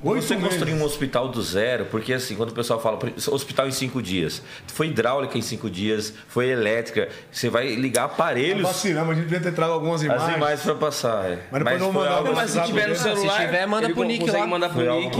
[0.03, 0.49] oito Você meses.
[0.49, 2.97] construir um hospital do zero, porque assim, quando o pessoal fala
[3.31, 8.63] hospital em cinco dias, foi hidráulica em cinco dias, foi elétrica, você vai ligar aparelhos,
[8.63, 10.35] Vacilamos, a gente devia ter trago algumas as imagens.
[10.37, 11.25] imagens para passar.
[11.31, 11.39] É.
[11.51, 13.39] Mas depois não algo Não, mas se tiver no celular.
[13.39, 14.47] Se tiver, manda pro Nick lá.
[14.47, 15.17] mandar pro Nick.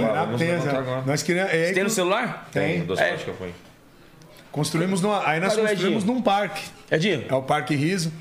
[1.06, 1.54] Nós queríamos.
[1.54, 2.50] é, Você tem no celular?
[2.52, 3.14] Tem, do É.
[3.18, 3.54] que eu ponho.
[4.52, 6.16] Construímos numa, aí nós Cadê construímos Edinho?
[6.18, 6.62] num parque.
[6.90, 8.12] Edinho, É o Parque Riso.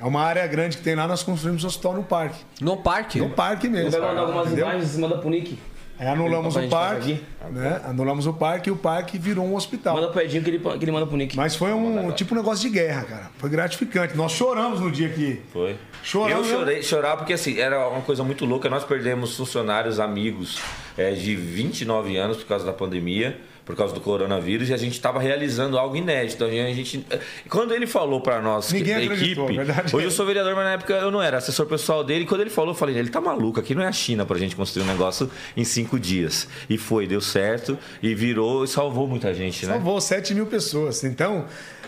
[0.00, 2.38] É uma área grande que tem lá, nós construímos um hospital no parque.
[2.60, 3.18] No parque?
[3.18, 3.90] No parque mesmo.
[3.90, 4.66] vai mandar algumas entendeu?
[4.66, 5.58] imagens e manda pro Nick.
[5.98, 7.20] Aí anulamos Pra o parque.
[7.50, 7.80] Né?
[7.84, 9.96] Anulamos o parque e o parque virou um hospital.
[9.96, 11.36] Manda pro Edinho que ele, que ele manda pro Nick.
[11.36, 13.30] Mas foi um tipo um negócio de guerra, cara.
[13.38, 14.16] Foi gratificante.
[14.16, 15.40] Nós choramos no dia que.
[15.52, 15.76] Foi.
[16.02, 18.68] Chorando, eu chorei, chorar porque assim, era uma coisa muito louca.
[18.68, 20.60] Nós perdemos funcionários, amigos
[20.96, 23.36] é, de 29 anos por causa da pandemia,
[23.68, 26.42] por causa do coronavírus, e a gente estava realizando algo inédito.
[26.42, 27.04] A gente,
[27.50, 29.94] quando ele falou para nós, Ninguém que, equipe, verdade.
[29.94, 32.24] hoje eu sou vereador, mas na época eu não era assessor pessoal dele.
[32.24, 34.38] E quando ele falou, eu falei, ele tá maluco, aqui não é a China pra
[34.38, 36.48] gente construir um negócio em cinco dias.
[36.66, 39.74] E foi, deu certo, e virou e salvou muita gente, né?
[39.74, 41.04] Salvou 7 mil pessoas.
[41.04, 41.44] Então,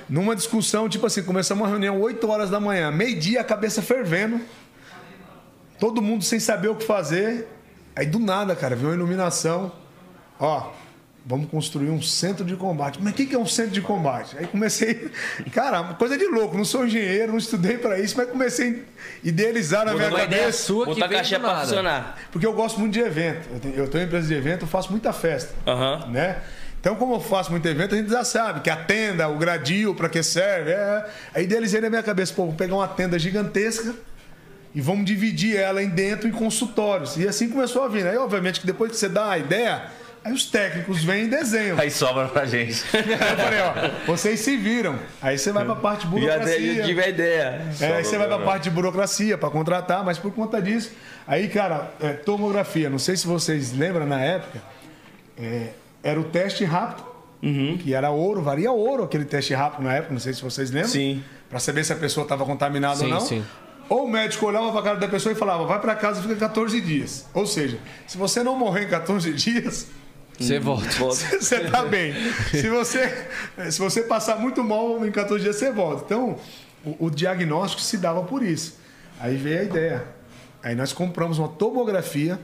[0.07, 4.39] numa discussão, tipo assim, começamos uma reunião 8 horas da manhã, meio-dia, a cabeça fervendo.
[5.78, 7.48] Todo mundo sem saber o que fazer.
[7.97, 9.73] Aí do nada, cara, veio uma iluminação.
[10.39, 10.70] Ó,
[11.24, 12.98] vamos construir um centro de combate.
[13.01, 14.36] Mas o que que é um centro de combate?
[14.38, 15.10] Aí comecei.
[15.52, 16.56] Cara, uma coisa de louco.
[16.56, 18.84] Não sou engenheiro, não estudei para isso, mas comecei
[19.24, 20.62] a idealizar na minha Uma ideia cabeça.
[20.64, 21.60] sua que veio pra nada.
[21.60, 22.18] funcionar.
[22.32, 23.48] Porque eu gosto muito de evento.
[23.52, 25.55] Eu tenho, eu tenho uma empresa de evento, eu faço muita festa.
[25.66, 26.06] Aham.
[26.10, 26.36] Né?
[26.80, 29.94] Então, como eu faço muito evento, a gente já sabe que a tenda, o gradil,
[29.94, 30.70] para que serve.
[30.70, 31.06] É...
[31.34, 33.94] Aí idealizei na minha cabeça, pô, vou pegar uma tenda gigantesca
[34.74, 37.18] e vamos dividir ela em dentro em consultórios.
[37.18, 38.06] E assim começou a vir.
[38.06, 39.82] Aí, obviamente, que depois que você dá a ideia,
[40.24, 41.78] aí os técnicos vêm e desenham.
[41.78, 42.82] Aí sobra pra gente.
[42.92, 44.98] Aí eu falei, ó, vocês se viram.
[45.22, 46.74] Aí você vai pra parte de burocracia.
[46.74, 47.62] já tive a ideia.
[47.80, 50.90] É, aí você vai pra parte de burocracia para contratar, mas por conta disso.
[51.26, 54.60] Aí, cara, é, tomografia, não sei se vocês lembram na época,
[55.38, 55.68] é,
[56.02, 57.09] era o teste rápido,
[57.82, 60.90] que era ouro, valia ouro aquele teste rápido na época, não sei se vocês lembram.
[60.90, 61.22] Sim.
[61.48, 63.20] Para saber se a pessoa estava contaminada ou Sim, não.
[63.20, 63.44] sim.
[63.88, 66.36] ou o médico olhava pra cara da pessoa e falava, vai pra casa e fica
[66.36, 67.26] 14 dias.
[67.34, 69.86] Ou seja, se você não morrer em 14 dias,
[70.41, 70.89] Você volta.
[71.05, 72.15] você tá bem.
[72.51, 73.27] Se você,
[73.71, 76.05] se você passar muito mal em 14 dias, você volta.
[76.05, 76.37] Então,
[76.85, 78.79] o, o diagnóstico se dava por isso.
[79.21, 80.05] Aí veio a ideia.
[80.62, 82.39] Aí nós compramos uma tomografia,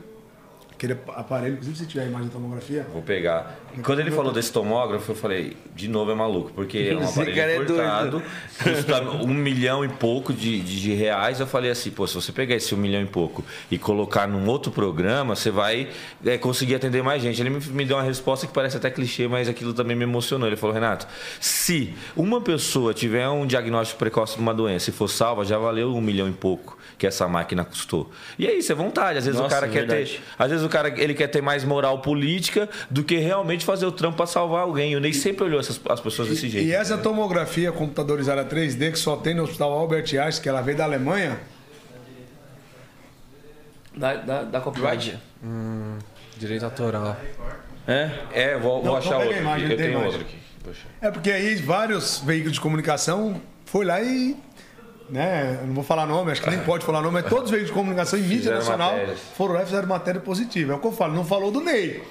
[0.77, 3.57] aquele aparelho, inclusive se tiver a imagem da tomografia, Vou pegar.
[3.75, 6.99] E quando ele falou desse tomógrafo, eu falei, de novo é maluco, porque é um
[7.11, 8.23] cara é aparelho importado,
[8.63, 11.39] custa um milhão e pouco de, de, de reais.
[11.39, 14.47] Eu falei assim, pô, se você pegar esse um milhão e pouco e colocar num
[14.47, 15.89] outro programa, você vai
[16.23, 17.41] é, conseguir atender mais gente.
[17.41, 20.47] Ele me, me deu uma resposta que parece até clichê, mas aquilo também me emocionou.
[20.47, 21.07] Ele falou, Renato,
[21.39, 25.95] se uma pessoa tiver um diagnóstico precoce de uma doença e for salva, já valeu
[25.95, 28.11] um milhão e pouco que essa máquina custou.
[28.39, 29.19] E é isso, é vontade.
[29.19, 30.17] Às vezes Nossa, o cara é quer verdade.
[30.17, 33.85] ter às vezes o cara ele quer ter mais moral política do que realmente fazer
[33.85, 34.95] o trampo para salvar alguém.
[34.95, 36.67] O Ney sempre olhou essas, as pessoas desse jeito.
[36.67, 40.77] E essa tomografia computadorizada 3D que só tem no Hospital Albert Einstein, que ela veio
[40.77, 41.39] da Alemanha,
[43.95, 45.17] Da, da, da copyright?
[46.37, 47.17] Direito autoral.
[47.87, 48.11] É?
[48.31, 49.41] É, vou, vou Não, achar pega a outro.
[49.41, 49.71] imagem.
[49.71, 50.07] Eu tenho imagem.
[50.07, 50.37] outro aqui.
[50.63, 50.81] Poxa.
[51.01, 54.35] é porque aí vários veículos de comunicação foi lá e.
[55.09, 57.69] Né, não vou falar nome, acho que nem pode falar nome, mas todos os veículos
[57.69, 59.19] de comunicação em mídia Fizeram nacional matérias.
[59.37, 60.73] foram lá e fizeram matéria positiva.
[60.73, 62.03] É o que eu falo, não falou do Ney,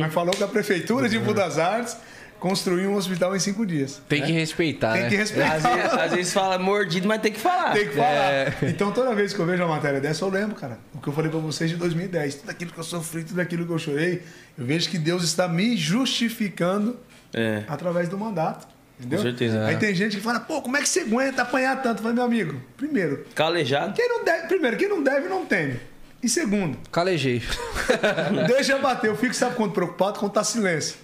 [0.00, 1.96] mas falou que a Prefeitura de Embu das Artes
[2.38, 4.00] construiu um hospital em cinco dias.
[4.08, 5.08] Tem que respeitar, Tem né?
[5.08, 5.54] que respeitar.
[5.54, 7.72] Às vezes, às vezes fala mordido, mas tem que falar.
[7.72, 8.06] Tem que falar.
[8.32, 8.54] É.
[8.64, 11.12] Então, toda vez que eu vejo uma matéria dessa, eu lembro, cara, o que eu
[11.12, 12.34] falei pra vocês de 2010.
[12.36, 14.22] Tudo aquilo que eu sofri, tudo aquilo que eu chorei,
[14.58, 16.98] eu vejo que Deus está me justificando
[17.32, 17.64] É.
[17.66, 18.68] através do mandato.
[18.98, 19.18] Entendeu?
[19.18, 19.66] Com certeza.
[19.66, 21.98] Aí tem gente que fala, pô, como é que você aguenta apanhar tanto?
[21.98, 23.92] Eu falei, meu amigo, primeiro, Calejado.
[23.94, 25.80] quem não deve, primeiro, quem não deve, não teme.
[26.22, 27.42] E segundo, Calejei.
[28.46, 29.08] deixa bater.
[29.10, 30.96] Eu fico, sabe quando preocupado, quando tá silêncio.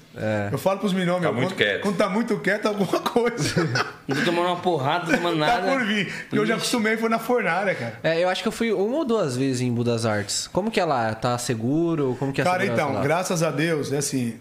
[0.51, 1.83] Eu falo pros meninos, meu, muito quando, quieto.
[1.83, 3.65] quando tá muito quieto, alguma coisa
[4.09, 5.71] Não tô tomando uma porrada, não tô tomando tá nada.
[5.73, 6.13] por vir.
[6.23, 7.99] Porque eu já acostumei, foi na fornalha, cara.
[8.03, 10.49] É, eu acho que eu fui uma ou duas vezes em Budas Artes.
[10.49, 11.15] Como que é lá?
[11.15, 12.17] Tá seguro?
[12.19, 13.03] Como que é a Cara, então, lá?
[13.03, 14.35] graças a Deus, é assim,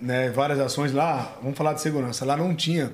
[0.00, 2.24] né, várias ações lá, vamos falar de segurança.
[2.24, 2.92] Lá não tinha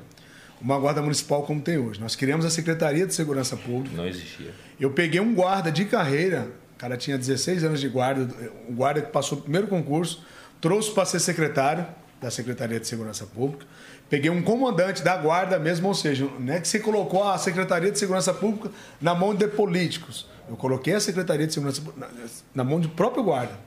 [0.61, 2.01] uma guarda municipal como tem hoje.
[2.01, 3.97] Nós criamos a Secretaria de Segurança Pública.
[3.97, 4.53] Não existia.
[4.79, 8.29] Eu peguei um guarda de carreira, o cara tinha 16 anos de guarda,
[8.69, 10.23] um guarda que passou o primeiro concurso,
[10.61, 11.85] trouxe para ser secretário
[12.21, 13.67] da Secretaria de Segurança Pública.
[14.09, 17.91] Peguei um comandante da guarda mesmo, ou seja, não é que você colocou a Secretaria
[17.91, 18.71] de Segurança Pública
[19.01, 20.29] na mão de políticos.
[20.49, 22.25] Eu coloquei a Secretaria de Segurança Pública na-
[22.55, 23.59] na mão do próprio guarda.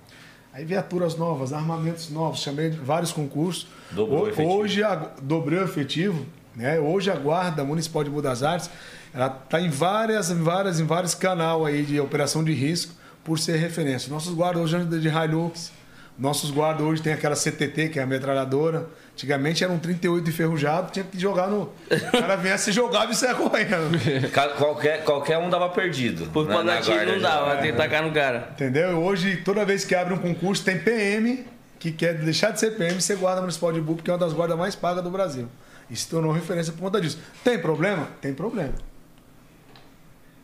[0.55, 3.67] Aí viaturas novas, armamentos novos, chamei de vários concursos.
[3.91, 4.53] Dobrou o efetivo.
[4.53, 6.25] Hoje a, dobrou o efetivo.
[6.55, 6.79] Né?
[6.79, 8.69] Hoje a Guarda Municipal de Budas Artes
[9.13, 13.37] ela está em várias, em várias, em vários canal aí de operação de risco por
[13.37, 14.09] ser referência.
[14.09, 15.73] Nossos guardas hoje andam de Hilux.
[16.17, 18.87] Nossos guardas hoje tem aquela CTT, que é a metralhadora.
[19.13, 21.63] Antigamente era um 38 enferrujado, tinha que jogar no.
[21.63, 23.97] O cara vinha, se jogava e saia correndo.
[24.57, 26.27] Qualquer, qualquer um dava perdido.
[26.31, 27.43] Por na- pra na guarda não lá.
[27.45, 28.49] vai ter que tacar no cara.
[28.53, 28.91] Entendeu?
[28.91, 31.45] E Hoje, toda vez que abre um concurso, tem PM
[31.79, 34.19] que quer deixar de ser PM e ser guarda municipal de Bu, porque é uma
[34.19, 35.47] das guardas mais pagas do Brasil.
[35.89, 37.19] E se tornou referência por conta disso.
[37.43, 38.07] Tem problema?
[38.21, 38.73] Tem problema.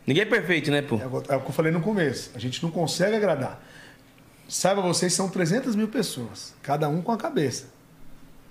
[0.06, 0.96] Ninguém é perfeito, né, pô?
[0.96, 2.30] É é o que eu falei no começo.
[2.34, 3.62] A gente não consegue agradar.
[4.52, 6.52] Saiba vocês, são 300 mil pessoas.
[6.62, 7.68] Cada um com a cabeça.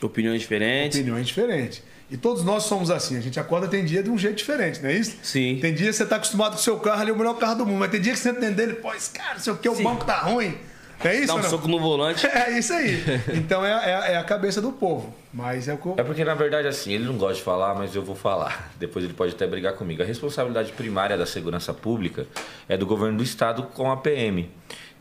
[0.01, 0.97] Opiniões diferentes.
[0.97, 1.83] Opiniões diferentes.
[2.09, 3.15] E todos nós somos assim.
[3.15, 5.15] A gente acorda tem dia de um jeito diferente, não é isso?
[5.21, 5.59] Sim.
[5.61, 7.53] Tem dia que você está acostumado com o seu carro, ali é o melhor carro
[7.53, 7.77] do mundo.
[7.81, 9.75] Mas tem dia que você entende dele, pô, esse cara, não sei o que, o
[9.83, 10.57] banco tá ruim.
[11.03, 12.25] É isso Dá um soco no volante.
[12.33, 13.03] É isso aí.
[13.37, 15.13] Então é, é- é a cabeça do povo.
[15.31, 16.01] Mas é o que.
[16.01, 18.71] É porque, na verdade, assim, ele não gosta de falar, mas eu vou falar.
[18.79, 20.01] Depois ele pode até brigar comigo.
[20.01, 22.25] A responsabilidade primária da segurança pública
[22.67, 24.49] é do governo do estado com a PM.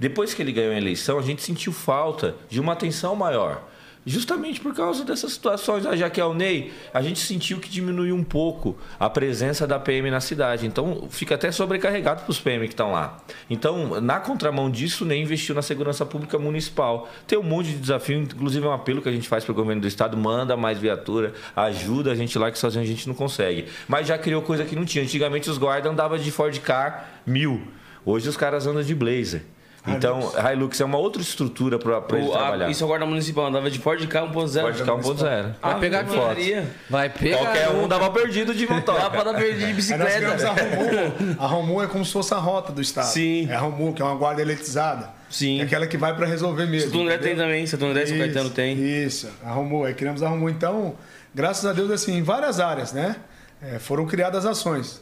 [0.01, 3.69] Depois que ele ganhou a eleição, a gente sentiu falta de uma atenção maior.
[4.07, 7.69] Justamente por causa dessas situações, Ah, já que é o Ney, a gente sentiu que
[7.69, 10.67] diminuiu um pouco a presença da PM na cidade.
[10.67, 13.23] Então, fica até sobrecarregado para os PM que estão lá.
[13.51, 17.11] Então, na contramão disso, o Ney investiu na segurança pública municipal.
[17.27, 19.83] Tem um monte de desafio, inclusive um apelo que a gente faz para o governo
[19.83, 23.67] do estado: manda mais viatura, ajuda a gente lá, que sozinho a gente não consegue.
[23.87, 25.05] Mas já criou coisa que não tinha.
[25.05, 27.61] Antigamente, os guardas andavam de Ford Car mil.
[28.03, 29.43] Hoje, os caras andam de Blazer.
[29.87, 32.71] Então, Hilux é uma outra estrutura para eles O, a, trabalhar.
[32.71, 34.61] isso é o guarda municipal, andava de Ford K 1.0.
[34.61, 35.55] Pode ficar 1.0.
[35.63, 36.71] Ah, pegar que putaria.
[36.91, 37.39] Vai pegar.
[37.39, 39.11] Qualquer um dava perdido de Dá motor.
[39.11, 40.55] pra dar perdido de a bicicleta.
[41.39, 43.07] A Romu é como se fosse a rota do estado.
[43.07, 43.49] Sim.
[43.51, 45.11] É a Romu, que é uma guarda eletrizada.
[45.31, 45.61] Sim.
[45.61, 46.91] É aquela que vai para resolver mesmo.
[46.91, 48.77] Santo André tem também, Santo André, São Isso, Caetano tem.
[48.79, 49.85] Isso, a Romu.
[49.85, 50.51] Aí criamos a Romu.
[50.51, 50.95] Então,
[51.35, 53.17] graças a Deus, assim, em várias áreas, né?
[53.63, 55.01] é, foram criadas ações.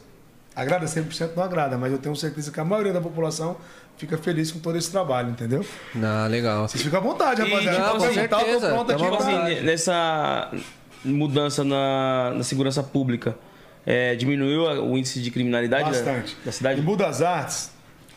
[0.61, 3.57] Agrada 100% não agrada, mas eu tenho certeza que a maioria da população
[3.97, 5.65] fica feliz com todo esse trabalho, entendeu?
[6.01, 6.67] Ah, legal.
[6.67, 7.77] Vocês ficam à vontade, E, rapaziada.
[7.77, 10.51] tipo, com perguntar, eu tô pronto aqui à pra- Assim, nessa
[11.03, 13.35] mudança na, na segurança pública,
[13.85, 16.37] é, diminuiu o índice de criminalidade da- Bastante.
[16.45, 16.79] da cidade?
[16.79, 17.71] Em Budas Artes,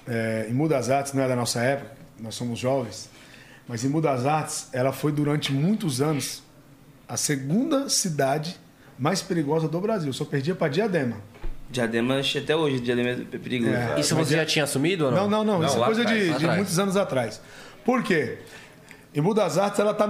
[0.07, 3.09] é, em Budas Artes não é da nossa época, nós somos jovens,
[3.69, 6.43] mas em Budas Artes ela foi durante muitos anos
[7.09, 8.57] a segunda cidade
[8.99, 10.13] mais perigosa do Brasil.
[10.13, 11.17] Só perdia para Diadema.
[11.73, 13.73] Diadema, até hoje, Diadema é perigoso.
[13.75, 13.99] É.
[13.99, 15.29] Isso você já tinha assumido ou não?
[15.29, 15.67] Não, não, não.
[15.67, 17.41] Isso é coisa atrás, de, de muitos anos atrás.
[17.85, 18.39] Por quê?
[19.15, 20.09] Em Budas Artes, ela está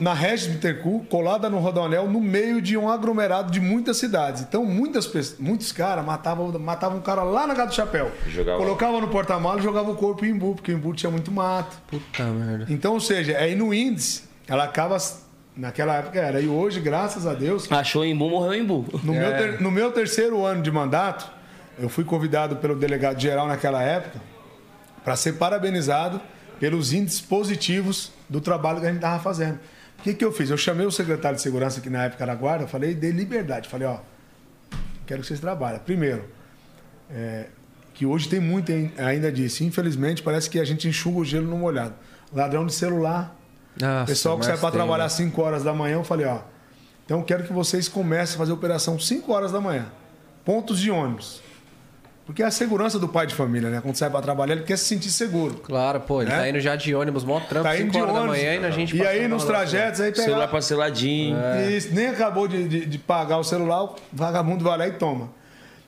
[0.00, 4.42] na Regis Bittencourt, colada no Rodoanel, no meio de um aglomerado de muitas cidades.
[4.42, 8.12] Então, muitas, pessoas- muitos caras matavam, matavam um cara lá na Gata do Chapéu.
[8.28, 11.32] Jogava- Colocava no porta-malas e jogava o corpo em Imbu, porque em Imbu tinha muito
[11.32, 11.76] mato.
[11.88, 12.66] Puta merda.
[12.68, 14.98] Então, ou seja, aí no índice, ela acaba.
[15.56, 16.40] Naquela época era.
[16.40, 18.84] E hoje, graças a Deus, Achou Embu, morreu Embu.
[19.04, 19.18] no, É.
[19.20, 21.30] meu ter- no meu terceiro ano de mandato,
[21.78, 24.20] eu fui convidado pelo delegado geral naquela época
[25.04, 26.20] para ser parabenizado
[26.58, 29.58] pelos índices positivos do trabalho que a gente estava fazendo.
[29.98, 30.50] O que, que eu fiz?
[30.50, 33.68] Eu chamei o secretário de segurança que na época era guarda, falei, dei liberdade.
[33.68, 33.98] Falei, ó,
[35.06, 35.78] quero que vocês trabalhem.
[35.80, 36.24] Primeiro,
[37.10, 37.46] é,
[37.92, 39.62] que hoje tem muito ainda disso.
[39.62, 41.94] Infelizmente, parece que a gente enxuga o gelo no molhado.
[42.32, 43.34] Ladrão de celular,
[43.80, 45.08] Nossa, Pessoal que sai para trabalhar né?
[45.10, 46.38] 5 horas da manhã, eu falei, ó.
[47.04, 49.86] Então eu quero que vocês comecem a fazer operação 5 horas da manhã.
[50.44, 51.42] Pontos de ônibus.
[52.26, 53.80] Porque é a segurança do pai de família, né?
[53.82, 55.56] Quando sai para trabalhar, ele quer se sentir seguro.
[55.56, 56.38] Claro, pô, ele Né?
[56.38, 58.38] tá indo já de ônibus, mó trampo, Tá indo 5 de horas da ônibus.
[58.38, 59.66] manhã e a gente E aí nos balada.
[59.68, 60.48] trajetos, aí Celular pega.
[60.52, 61.36] parceladinho.
[61.70, 65.28] Isso, nem acabou de, de- de pagar o celular, o vagabundo vai lá e toma.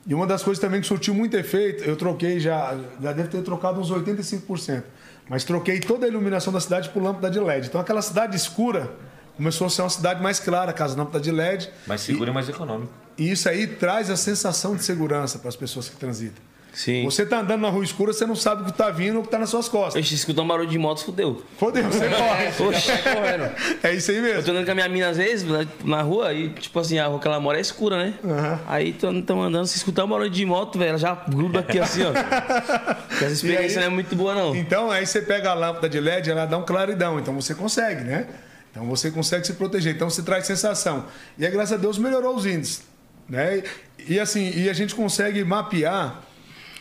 [0.07, 3.41] E uma das coisas também que surtiu muito efeito, eu troquei já, já deve ter
[3.43, 4.83] trocado uns 85%.
[5.29, 7.67] Mas troquei toda a iluminação da cidade por lâmpada de LED.
[7.69, 8.93] Então aquela cidade escura
[9.37, 11.71] começou a ser uma cidade mais clara, com as lâmpadas de LED.
[11.87, 12.93] Mais seguro e mais econômico.
[13.19, 16.43] E isso aí traz a sensação de segurança para as pessoas que transitam.
[16.77, 17.05] Sim.
[17.07, 19.25] Você tá andando na rua escura, você não sabe o que tá vindo ou o
[19.25, 19.99] que tá nas suas costas.
[20.05, 21.43] Oxe, escutou um barulho de moto, fudeu.
[21.57, 22.69] Fodeu, você corre.
[22.69, 23.51] Oxe, correndo.
[23.83, 24.43] É isso aí eu mesmo.
[24.43, 27.07] tô andando com a minha mina às vezes na- na rua e, tipo assim, a
[27.07, 28.15] rua que ela mora é escura, né?
[28.23, 28.61] Aham.
[28.67, 32.03] Aí tamo andando, se escutar um barulho de moto, velho, ela já gruda aqui assim,
[32.05, 32.13] ó.
[33.09, 34.55] Porque essa experiência aí- não é muito boa, não.
[34.55, 37.19] Então, aí você pega a lâmpada de LED, ela dá um claridão.
[37.19, 38.27] Então você consegue, né?
[38.71, 39.95] Então você consegue se proteger.
[39.95, 41.07] Então você traz sensação.
[41.39, 42.83] E aí, graças a Deus, melhorou os índices.
[43.27, 43.63] Né?
[44.07, 46.23] E assim, e a gente consegue mapear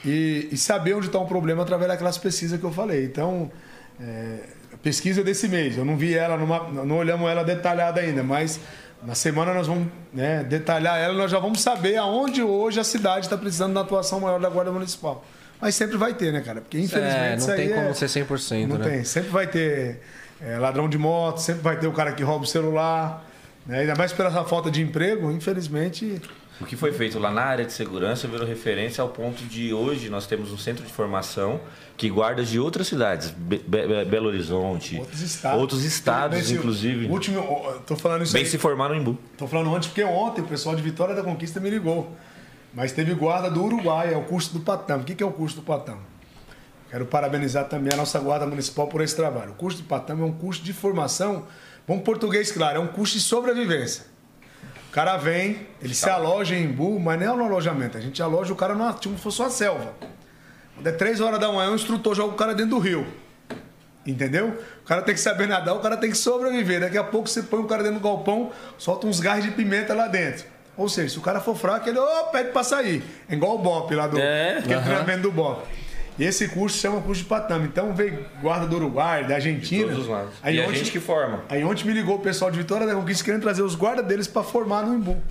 [0.05, 3.03] e, e saber onde está o problema através daquelas pesquisas que eu falei.
[3.05, 3.51] Então,
[3.99, 4.37] é,
[4.83, 8.59] pesquisa desse mês, eu não vi ela, numa- não olhamos ela detalhada ainda, mas
[9.03, 13.25] na semana nós vamos né, detalhar ela, nós já vamos saber aonde hoje a cidade
[13.25, 15.25] está precisando da atuação maior da Guarda Municipal.
[15.59, 16.59] Mas sempre vai ter, né, cara?
[16.61, 18.89] Porque infelizmente É, não tem como é- ser 100%, não né?
[18.89, 19.03] tem.
[19.03, 20.01] Sempre vai ter
[20.41, 23.25] é, ladrão de moto, sempre vai ter o cara que rouba o celular.
[23.65, 23.79] Né?
[23.79, 26.21] Ainda mais pela falta de emprego, infelizmente.
[26.61, 30.09] O que foi feito lá na área de segurança virou referência ao ponto de hoje
[30.09, 31.59] nós temos um centro de formação
[31.97, 35.61] que guardas de outras cidades, Be- Be- Belo Horizonte, Outros estados.
[35.61, 37.43] outros estados, Esse- inclusive, último,
[37.85, 38.49] tô falando isso bem aí.
[38.49, 39.17] se formar no Imbu.
[39.37, 42.09] Tô falando ontem porque ontem o pessoal de Vitória da Conquista me ligou.
[42.73, 44.99] Mas teve guarda do Uruguai, é o curso do Patam.
[44.99, 45.97] O que que é o curso do Patam?
[46.89, 49.51] Quero parabenizar também a nossa Guarda Municipal por esse trabalho.
[49.51, 51.45] O curso do Patam é um curso de formação,
[51.87, 54.05] bom português, claro, é um curso de sobrevivência.
[54.95, 57.97] O cara vem, ele se aloja em Imbu, mas não é no alojamento.
[57.97, 59.93] A gente aloja o cara numa, tipo se fosse uma selva.
[60.73, 63.05] Quando é três horas da manhã, o instrutor joga o cara dentro do rio.
[64.07, 64.57] Entendeu?
[64.81, 66.79] O cara tem que saber nadar, o cara tem que sobreviver.
[66.79, 69.93] Daqui a pouco você põe o cara dentro do galpão, solta uns gás de pimenta
[69.93, 70.45] lá dentro.
[70.77, 73.03] Ou seja, se o cara for fraco, ele oh, pede pra sair.
[73.27, 74.59] É igual o Bop lá do É.
[74.59, 75.61] aquele treinamento do Bop.
[76.17, 77.67] E esse curso chama curso de patame.
[77.67, 79.87] Então veio guarda do Uruguai, da Argentina.
[79.87, 80.33] Todos os lados.
[80.41, 81.43] Aí e a ontem, gente que forma.
[81.49, 84.27] aí ontem me ligou o pessoal de Vitória da Conquista querendo trazer os guardas deles
[84.27, 85.21] para formar no Imbu.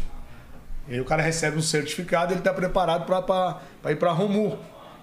[0.88, 4.12] E aí o cara recebe um certificado e ele está preparado para ir para a
[4.12, 4.58] Romu.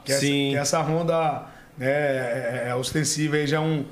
[0.05, 1.45] Que é, essa, que é essa ronda
[1.77, 3.85] né, é, é ostensiva aí já é um,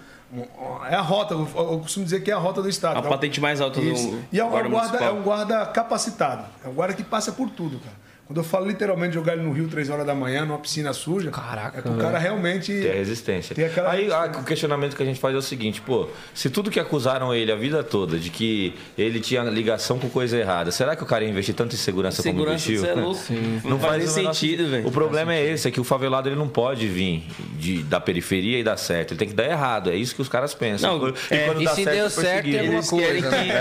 [0.90, 2.98] É a rota, eu, costumo dizer que é a rota do Estado.
[2.98, 4.10] A patente mais alta isso.
[4.10, 6.46] do E é um, guarda guarda, é um guarda capacitado.
[6.64, 7.96] É um guarda que passa por tudo, cara.
[8.30, 11.32] Quando eu falo literalmente jogar ele no rio três horas da manhã, numa piscina suja,
[11.32, 12.72] Caraca, é que o cara realmente.
[12.72, 13.56] Ter a resistência.
[13.56, 14.42] Tem aquela Aí ah, resistência.
[14.42, 17.52] o questionamento que a gente faz é o seguinte, pô, se tudo que acusaram ele
[17.52, 21.24] a vida toda de que ele tinha ligação com coisa errada, será que o cara
[21.24, 22.82] ia investir tanto em segurança, como Segurança, investiu?
[22.82, 23.20] você é louco.
[23.68, 24.88] Não, faz nem o menor sentido, velho.
[24.88, 27.24] O problema é esse, é que o favelado ele não pode vir
[27.58, 29.14] de, da periferia e dar certo.
[29.14, 29.90] Ele tem que dar errado.
[29.90, 31.00] É isso que os caras pensam.
[31.00, 33.38] Não, e é, quando e dá se certo, deu certo, tem alguma Eles querem coisa,
[33.38, 33.52] que...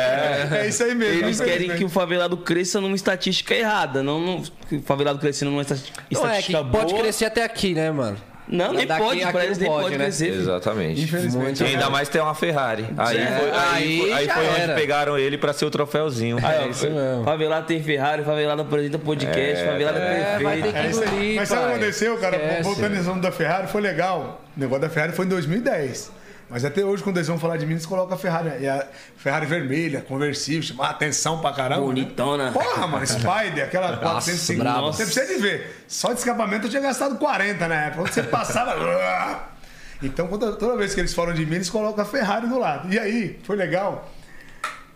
[0.56, 1.24] É isso aí mesmo.
[1.24, 4.42] Eles querem que o favelado cresça numa estatística errada, não, não
[4.84, 5.74] favelado crescendo numa esti-
[6.10, 7.02] Não é, que estatística pode boa.
[7.02, 8.16] crescer até aqui, né, mano?
[8.50, 10.04] Não, nem Daqui- pode, pra eles não nem pode, pode né?
[10.04, 10.28] crescer.
[10.28, 11.02] Exatamente.
[11.02, 11.62] Infelizmente.
[11.62, 12.86] E ainda mais tem uma Ferrari.
[12.96, 13.26] Aí É.
[13.26, 14.74] foi, aí, Aí foi- aí já foi onde era.
[14.74, 16.38] pegaram ele pra ser o troféuzinho.
[16.38, 17.24] Aí, ó, É isso mesmo.
[17.24, 20.72] Favelado tem Ferrari, favelado apresenta podcast, favelado é, É, prefeito.
[20.72, 21.08] que É isso aí.
[21.08, 22.38] engolir, Mas sabe o que aconteceu, cara?
[22.62, 24.40] Voltando nesse nome da Ferrari, foi legal.
[24.56, 26.10] O negócio da Ferrari foi em 2010.
[26.50, 28.62] Mas até hoje, quando eles vão falar de mim, eles colocam a Ferrari.
[28.62, 31.80] E a Ferrari vermelha, conversível, chamar atenção pra caramba.
[31.82, 31.86] né?
[31.86, 32.52] Bonitona.
[32.52, 34.58] Porra, mano, Spider, aquela 405.
[34.58, 34.86] brava.
[34.92, 35.84] Você precisa de ver.
[35.86, 38.02] Só de escapamento eu tinha gastado 40 na época.
[38.02, 38.74] Quando você passava.
[40.00, 42.88] Então, quando- toda vez que eles falam de mim, eles colocam a Ferrari do lado.
[42.94, 44.08] E aí, foi legal.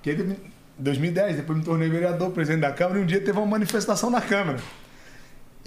[0.01, 0.37] Que ele, em
[0.79, 4.21] 2010, depois me tornei vereador, presidente da Câmara, e um dia teve uma manifestação na
[4.21, 4.59] Câmara.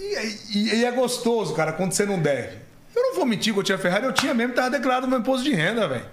[0.00, 2.56] E, e, e é gostoso, cara, quando você não deve.
[2.96, 5.20] Eu não vou mentir que eu tinha Ferrari, eu tinha mesmo, tava declarado no meu
[5.20, 6.06] imposto de renda, velho.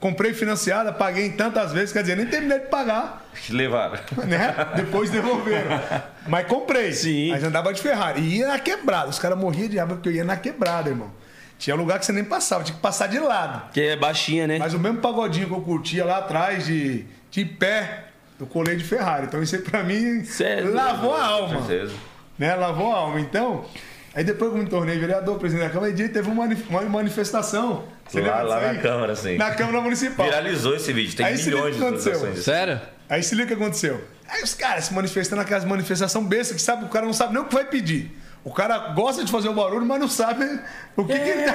[0.00, 3.98] Comprei financiada, paguei tantas vezes, quer dizer, nem terminei de pagar, Levaram.
[4.26, 4.54] né?
[4.74, 5.78] Depois devolveram.
[6.26, 6.90] Mas comprei.
[6.94, 7.30] Sim.
[7.32, 8.22] Mas andava de Ferrari.
[8.22, 9.10] E ia na quebrada.
[9.10, 11.10] Os caras morriam de raiva porque eu ia na quebrada, irmão.
[11.58, 13.70] Tinha lugar que você nem passava, tinha que passar de lado.
[13.74, 14.56] Que é baixinha, né?
[14.58, 18.04] Mas o mesmo pagodinho que eu curtia lá atrás, de, de pé,
[18.40, 19.26] eu colei de Ferrari.
[19.26, 20.72] Então isso aí pra mim Sério?
[20.72, 21.92] lavou a alma Com certeza.
[22.38, 22.54] né?
[22.54, 23.20] Lavou a alma.
[23.20, 23.66] Então,
[24.14, 27.84] aí depois que eu me tornei vereador, presidente da Câmara, teve uma, uma manifestação.
[28.08, 28.80] Você Lá- lá na?
[28.80, 29.36] Câmara, sim.
[29.36, 30.26] Na Câmara Municipal.
[30.26, 32.44] Viralizou esse vídeo, tem Aí milhões o de visualizações.
[32.44, 32.80] Sério?
[33.08, 34.04] Aí se liga o que aconteceu.
[34.28, 37.42] Aí os caras se manifestando aquelas manifestação besta que sabe, o cara não sabe nem
[37.42, 38.16] o que vai pedir.
[38.42, 40.60] O cara gosta de fazer o barulho, mas não sabe
[40.96, 41.52] o que, que ele tá.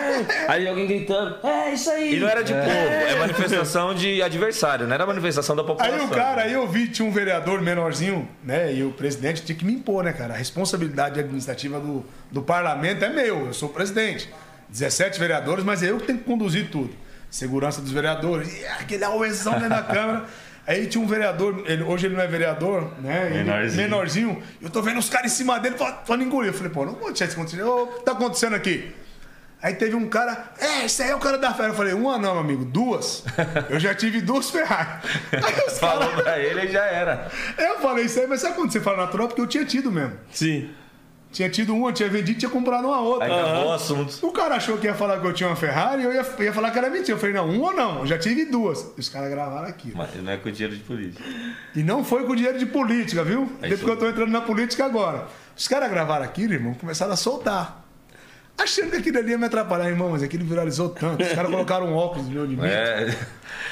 [0.49, 2.15] Aí alguém gritando, é isso aí.
[2.15, 5.97] E não era de povo, é manifestação de adversário, não era manifestação da população.
[5.97, 8.71] Aí o cara, aí eu vi, tinha um vereador menorzinho, né?
[8.71, 10.35] E o presidente tinha que me impor, né, cara?
[10.35, 14.29] A responsabilidade administrativa do, do parlamento é meu, eu sou o presidente.
[14.69, 16.93] 17 vereadores, mas é eu que tenho que conduzir tudo.
[17.31, 20.25] Segurança dos vereadores, e aquele auezão dentro da Câmara.
[20.67, 23.27] Aí tinha um vereador, ele- hoje ele não é vereador, né?
[23.27, 23.83] Ele- Menorzinho.
[23.83, 24.43] menorzinho.
[24.61, 26.49] Eu tô vendo os caras em cima dele falando, engolir.
[26.51, 27.61] Eu falei, pô, não vou deixar isso acontecer.
[27.63, 28.91] O que tá acontecendo aqui?
[29.61, 31.69] Aí teve um cara, é, esse aí é o cara da Ferrari.
[31.71, 33.23] Eu falei, uma não, meu amigo, duas.
[33.69, 34.99] Eu já tive duas Ferrari.
[35.31, 37.31] Aí os Falou pra ele e já era.
[37.57, 39.27] Eu falei isso aí, mas sabe quando você fala natural?
[39.27, 40.13] Porque eu tinha tido mesmo.
[40.31, 40.69] Sim.
[41.35, 43.25] Tinha tido uma, tinha vendido, tinha comprado uma outra.
[43.25, 44.25] Aí acabou o assunto.
[44.25, 46.53] O cara achou que ia falar que eu tinha uma Ferrari e eu ia, ia
[46.53, 47.11] falar que era mentira.
[47.11, 48.93] Eu falei, não, uma não, eu já tive duas.
[48.95, 49.91] E os caras gravaram aqui.
[49.93, 51.21] Mas não é com dinheiro de polícia.
[51.75, 53.51] E não foi com dinheiro de política, viu?
[53.61, 55.27] É Depois que eu tô entrando na política agora.
[55.57, 57.85] Os caras gravaram aquilo, irmão, começaram a soltar.
[58.57, 61.21] Achando que aquilo ali ia me atrapalhar, irmão, mas aquilo viralizou tanto.
[61.21, 62.65] Os caras colocaram um óculos meu de mim.
[62.65, 63.13] É.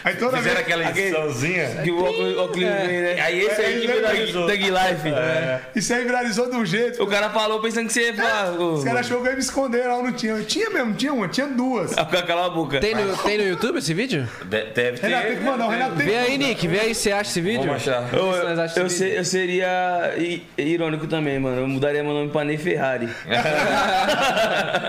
[0.04, 0.68] Aí toda Fizeram vez.
[0.68, 1.82] aquela ediçãozinha.
[1.84, 2.04] Que o
[2.40, 3.22] óculos, vem, né?
[3.22, 4.48] Aí esse aí que É, viralizou.
[4.48, 5.14] Thug Life.
[5.76, 7.02] Isso aí viralizou de um jeito.
[7.04, 8.52] O cara falou pensando que você ia falar.
[8.52, 10.42] Os caras acharam que eu ia me esconder, lá não tinha.
[10.44, 11.94] Tinha mesmo, tinha uma, tinha duas.
[11.94, 12.80] Cala a boca.
[12.80, 14.28] Tem no, tem no YouTube esse vídeo?
[14.46, 15.08] De- Deve ter.
[15.08, 16.38] Renato, tem que mandar, o Renato tem Vê aí.
[16.38, 16.68] Nick.
[16.68, 17.62] Vê aí se acha esse vídeo.
[17.66, 18.10] Vamos achar.
[18.14, 18.84] Eu,
[19.14, 20.14] eu, seria
[20.58, 21.62] irônico também, mano.
[21.62, 23.08] Eu mudaria meu nome pra Ney Ferrari.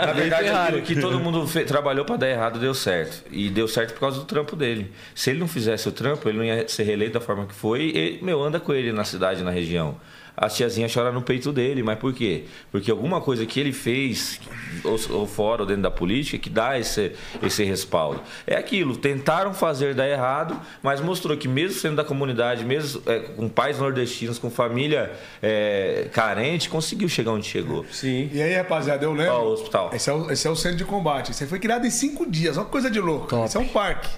[0.07, 0.83] Na verdade, Ferrari.
[0.83, 3.23] que todo mundo trabalhou pra dar errado deu certo.
[3.31, 4.84] E deu certo por causa do trampo dele.
[5.15, 7.93] Se ele não fizesse o trampo, ele não ia ser reeleito da forma que foi.
[7.95, 9.97] E, meu, anda com ele na cidade, na região.
[10.37, 12.45] A tiazinha chora no peito dele, mas por quê?
[12.73, 14.41] Porque alguma coisa que ele fez,
[14.83, 18.21] ou, ou fora ou dentro da política, que dá esse, esse respaldo.
[18.45, 23.21] É aquilo, tentaram fazer dar errado, mas mostrou que mesmo sendo da comunidade, mesmo é,
[23.21, 27.87] com pais nordestinos, com família é, carente, conseguiu chegar onde chegou.
[27.93, 28.29] Sim.
[28.33, 29.35] E aí, rapaziada, eu lembro.
[29.35, 29.91] Ó, o hospital.
[29.93, 31.31] Esse é o, esse é o centro de combate.
[31.31, 32.57] Esse foi criado em cinco dias.
[32.57, 33.29] Olha que coisa de louco.
[33.29, 33.45] Top.
[33.45, 34.09] Esse é um parque.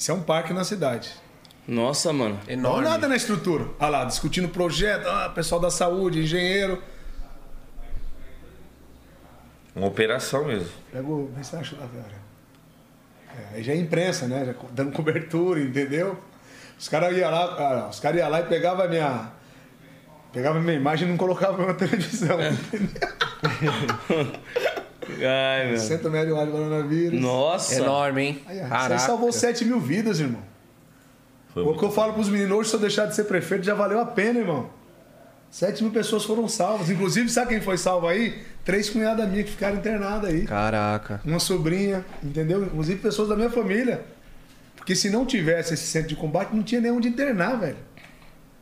[0.00, 1.12] Isso é um parque na cidade.
[1.68, 2.40] Nossa, mano.
[2.44, 2.78] Uma Enorme.
[2.78, 3.66] olhada na estrutura.
[3.78, 6.82] Olha lá, discutindo projeto, ah, pessoal da saúde, engenheiro.
[9.76, 10.70] Uma operação mesmo.
[10.90, 11.30] Pega o.
[11.38, 11.84] Acha da.
[11.84, 14.46] É, aí já é imprensa, né?
[14.46, 16.18] Já dando cobertura, entendeu?
[16.78, 19.32] Os caras iam lá, ah, os caras iam lá e pegavam a minha.
[20.32, 22.38] Pegava a minha imagem e não colocavam na televisão.
[22.40, 23.10] entendeu?
[25.08, 25.78] Ai, meu.
[25.78, 27.20] Centro médio lá de coronavírus.
[27.20, 27.74] Nossa.
[27.76, 28.42] Enorme, hein?
[28.46, 28.98] Aí, Caraca.
[28.98, 30.42] salvou 7 mil vidas, irmão.
[31.52, 33.74] Foi O que eu falo pros meninos hoje, se eu deixar de ser prefeito, já
[33.74, 34.70] valeu a pena, irmão.
[35.50, 36.90] 7 mil pessoas foram salvas.
[36.90, 38.40] Inclusive, sabe quem foi salvo aí?
[38.64, 40.42] Três cunhadas minhas que ficaram internadas aí.
[40.46, 41.20] Caraca.
[41.24, 42.62] Uma sobrinha, entendeu?
[42.62, 44.04] Inclusive pessoas da minha família.
[44.76, 47.76] Porque se não tivesse esse centro de combate, não tinha nem onde internar, velho.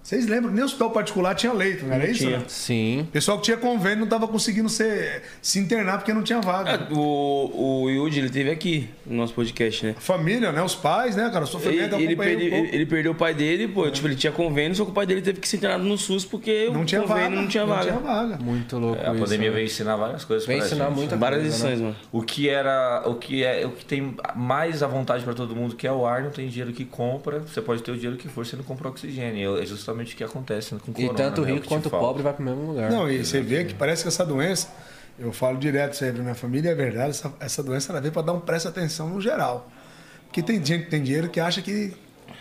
[0.09, 2.21] Vocês lembram que nem hospital particular tinha leito, não era isso?
[2.25, 2.39] tinha.
[2.39, 2.45] né?
[2.49, 3.07] Sim.
[3.13, 6.87] Pessoal que tinha convênio não estava conseguindo ser, se internar porque não tinha vaga.
[6.91, 9.95] Ah, O, o Yudi, ele teve aqui no nosso podcast, né?
[9.99, 10.63] A família, né?
[10.63, 11.41] Os pais, né, cara?
[11.41, 12.65] O Ele, sofrimento ele, um perde- pouco.
[12.69, 13.91] ele- ele perdeu o pai dele, pô.
[13.91, 16.25] Tipo, ele tinha convênio, só que o pai dele teve que ser internado no SUS
[16.25, 17.37] porque Não o tinha convênio vaga.
[17.43, 17.93] não tinha vaga.
[17.93, 18.39] vaga.
[18.43, 19.23] Muito louco A isso.
[19.25, 19.55] pandemia né?
[19.57, 20.97] veio ensinar várias coisas pra ensinar gente.
[20.97, 21.85] muita Várias coisa, lições, né?
[21.85, 21.97] mano.
[22.11, 25.77] O que era, o que é, o que tem mais à vontade para todo mundo,
[25.77, 27.41] que é o ar, não tem dinheiro que compra.
[27.41, 29.59] Você pode ter o dinheiro que for, você não compra oxigênio.
[29.59, 31.15] É justamente o que acontece com o E corona.
[31.15, 31.51] tanto né?
[31.51, 32.91] O rico que quanto pobre vai pro mesmo lugar.
[32.91, 34.69] Não, e você vê que parece que essa doença,
[35.19, 38.13] eu falo direto isso aí pra minha família, é verdade, essa, essa doença ela veio
[38.13, 39.71] pra dar um presta atenção no geral.
[40.27, 41.95] Porque tem gente que tem dinheiro que acha que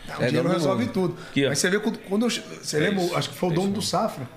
[0.10, 0.94] ah, o É dinheiro dono do resolve mundo.
[0.94, 1.18] tudo.
[1.30, 1.48] Aqui.
[1.48, 3.16] Mas você vê quando, quando eu, você É lembra, isso.
[3.16, 4.28] acho que foi o É dono isso do Safra.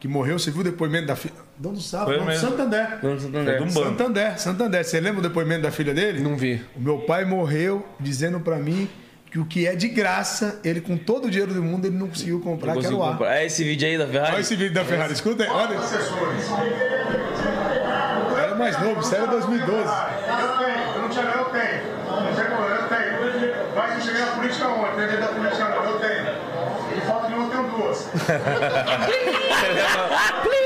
[0.00, 1.34] que morreu, você viu o depoimento da filha.
[1.58, 2.36] Dono do Safra.
[2.36, 3.00] Santander.
[3.00, 3.54] Dono do Santander.
[3.54, 3.88] É de um banco.
[3.88, 4.84] Santander, Santander.
[4.84, 6.20] Você lembra o depoimento da filha dele?
[6.20, 6.60] Não vi.
[6.76, 8.88] O meu pai morreu dizendo pra mim
[9.36, 12.08] que o que é de graça, ele com todo o dinheiro do mundo, ele não
[12.08, 13.12] conseguiu comprar, Não que era o ar.
[13.12, 13.36] comprar.
[13.36, 14.32] É esse vídeo aí da Ferrari?
[14.32, 15.76] Olha esse vídeo da Ferrari, escuta aí, olha.
[18.38, 19.82] Era mais novo, isso era 2012.
[19.82, 19.86] Eu
[20.58, 21.82] tenho, eu não tinha, eu tenho.
[22.06, 23.56] Eu tenho.
[23.74, 26.26] Mas não cheguei na política ontem, não da política não, eu tenho.
[26.96, 28.08] E falta de uma, eu tenho duas.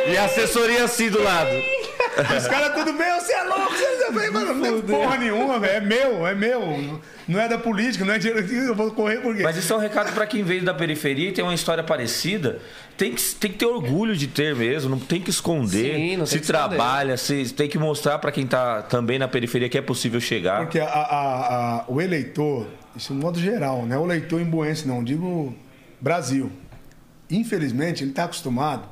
[0.07, 1.51] E a assessoria assim do lado.
[2.37, 5.59] Os caras, tudo bem, você é louco, você é bem, mano, não tem porra nenhuma,
[5.59, 5.73] velho.
[5.77, 7.01] É meu, é meu.
[7.29, 9.43] Não é da política, não é dinheiro que eu vou correr por quê?
[9.43, 12.59] Mas isso é um recado pra quem veio da periferia e tem uma história parecida.
[12.97, 15.95] Tem que, tem que ter orgulho de ter mesmo, não tem que esconder.
[15.95, 16.69] Sim, não tem se que esconder.
[16.77, 20.59] trabalha, se tem que mostrar pra quem tá também na periferia que é possível chegar.
[20.63, 22.67] Porque a- a- a- o eleitor,
[22.97, 25.55] isso de modo geral, não é o eleitor imbuense, não, digo
[26.01, 26.51] Brasil.
[27.31, 28.89] Infelizmente, ele está acostumado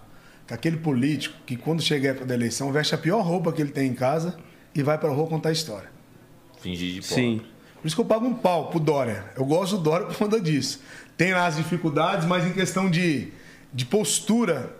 [0.46, 3.60] com aquele político que, quando chega a época da eleição, veste a pior roupa que
[3.60, 4.36] ele tem em casa
[4.78, 5.90] e vai para a rua contar a história.
[6.60, 7.14] Fingir de pobre.
[7.14, 7.42] Sim.
[7.80, 9.24] Por isso que eu pago um pau pro Dória.
[9.36, 10.80] Eu gosto do Dória por conta disso.
[11.16, 13.32] Tem lá as dificuldades, mas em questão de,
[13.72, 14.76] de postura,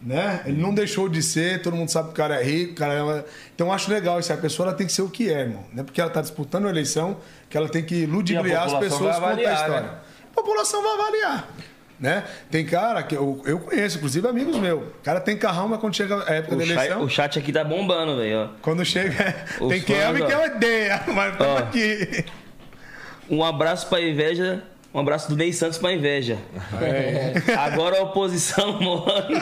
[0.00, 0.42] né?
[0.46, 2.94] Ele não deixou de ser, todo mundo sabe que o cara é rico, o cara
[2.94, 3.24] é...
[3.54, 4.32] Então eu acho legal isso.
[4.32, 5.64] A pessoa ela tem que ser o que é, irmão.
[5.72, 7.18] Não é porque ela está disputando a eleição
[7.48, 9.92] que ela tem que ludibriar as população pessoas vai com contar a avaliar, história.
[9.92, 9.98] né?
[10.30, 11.48] A população vai avaliar.
[12.02, 12.24] Né?
[12.50, 14.82] Tem cara que eu, eu conheço, inclusive amigos meus.
[14.82, 17.02] O cara tem carrão, mas quando chega a época O da chat, eleição.
[17.02, 18.50] o chat aqui tá bombando, velho.
[18.60, 19.36] Quando chega.
[19.60, 21.00] Os tem quem ama e quem odeia.
[21.14, 21.58] Mas tamo Ó.
[21.58, 22.24] aqui.
[23.30, 24.64] Um abraço pra inveja.
[24.92, 26.36] Um abraço do Ney Santos pra inveja.
[27.56, 29.36] Agora a oposição morre.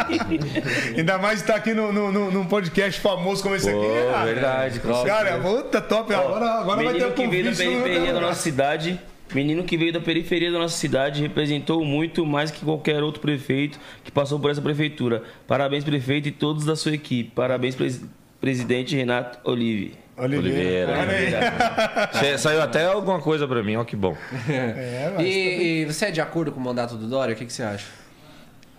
[0.97, 3.79] Ainda mais estar aqui no, no, no- num podcast famoso como esse aqui.
[3.79, 4.25] Pô, cara.
[4.27, 6.15] verdade, com Cara, puta top.
[6.15, 9.01] Agora, agora vai ter um que veio da periferia da nossa cidade.
[9.35, 13.79] Menino que veio da periferia da nossa cidade representou muito mais que qualquer outro prefeito
[14.03, 15.23] que passou por essa prefeitura.
[15.47, 17.31] Parabéns, prefeito e todos da sua equipe.
[17.35, 18.03] Parabéns, pres-
[18.41, 19.95] presidente Renato Olive.
[20.17, 20.93] Oliveira.
[20.99, 22.19] Olha aí.
[22.21, 24.17] Cê- Saiu até alguma coisa pra mim, ó que bom.
[24.49, 27.35] É, mas- E, e você é de acordo com o mandato do Dória?
[27.35, 27.87] O que, que você acha?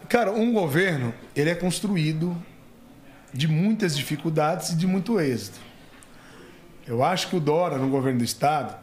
[0.10, 2.36] Cara, um governo, ele é construído
[3.34, 5.58] de muitas dificuldades e de muito êxito.
[6.86, 8.76] Eu acho que o Dora, no governo do Estado,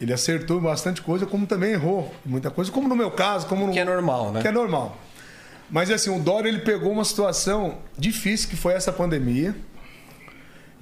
[0.00, 3.72] ele acertou bastante coisa, como também errou muita coisa, como no meu caso, como no...
[3.72, 4.42] Que é normal, né?
[4.42, 4.96] Que é normal.
[5.70, 9.54] Mas assim, o Dória ele pegou uma situação difícil que foi essa pandemia.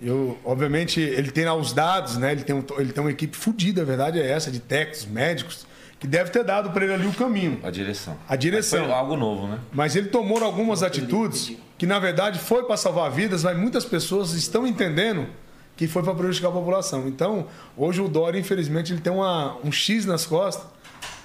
[0.02, 2.32] Eu, obviamente, ele tem lá os dados, né?
[2.32, 5.66] Ele tem, um- ele tem uma equipe fodida, a verdade é essa, de técnicos, médicos,
[6.00, 7.60] que deve ter dado para ele ali o caminho.
[7.62, 8.16] A direção.
[8.28, 8.84] A direção.
[8.84, 9.58] Foi algo novo, né?
[9.72, 14.32] Mas ele tomou algumas atitudes que, na verdade, foi para salvar vidas, mas muitas pessoas
[14.32, 15.26] estão entendendo
[15.76, 17.09] que foi para prejudicar a população.
[17.09, 17.46] Então,
[17.76, 20.66] hoje o Dória, infelizmente, ele tem uma- um X nas costas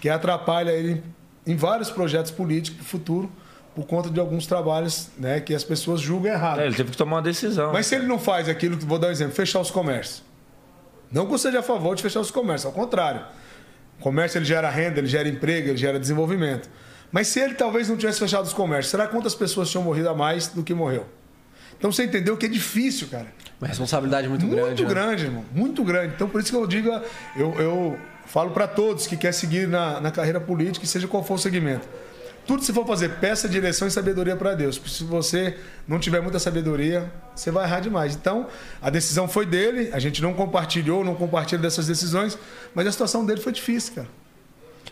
[0.02, 1.04] que atrapalha ele
[1.46, 3.32] em vários projetos políticos do futuro
[3.76, 6.60] por conta de alguns trabalhos né, que as pessoas julgam errado.
[6.60, 7.72] É, ele teve que tomar uma decisão.
[7.72, 10.24] Mas se ele não faz aquilo, vou dar um exemplo, fechar os comércios.
[11.12, 13.22] Não que eu seja a favor de fechar os comércios, ao contrário.
[14.00, 16.70] O comércio ele gera renda, ele gera emprego, ele gera desenvolvimento.
[17.12, 20.14] Mas se ele talvez não tivesse fechado os comércios, será quantas pessoas tinham morrido a
[20.16, 21.06] mais do que morreu?
[21.78, 23.28] Então você entendeu que é difícil, cara.
[23.62, 24.86] Uma responsabilidade muito, Muito grande.
[24.86, 25.30] grande, né?
[25.30, 25.46] irmão.
[25.54, 26.14] Muito grande.
[26.16, 26.90] Então por isso que eu digo,
[27.36, 31.34] eu, eu falo para todos que quer seguir na, na carreira política, seja qual for
[31.34, 31.88] o segmento.
[32.48, 34.78] Tudo que você for fazer, peça direção e sabedoria para Deus.
[34.80, 35.56] Porque se você
[35.88, 38.16] não tiver muita sabedoria, você vai errar demais.
[38.16, 38.48] Então,
[38.82, 42.38] a decisão foi dele, a gente não compartilhou, não compartilha dessas decisões,
[42.74, 44.08] mas a situação dele foi difícil, cara.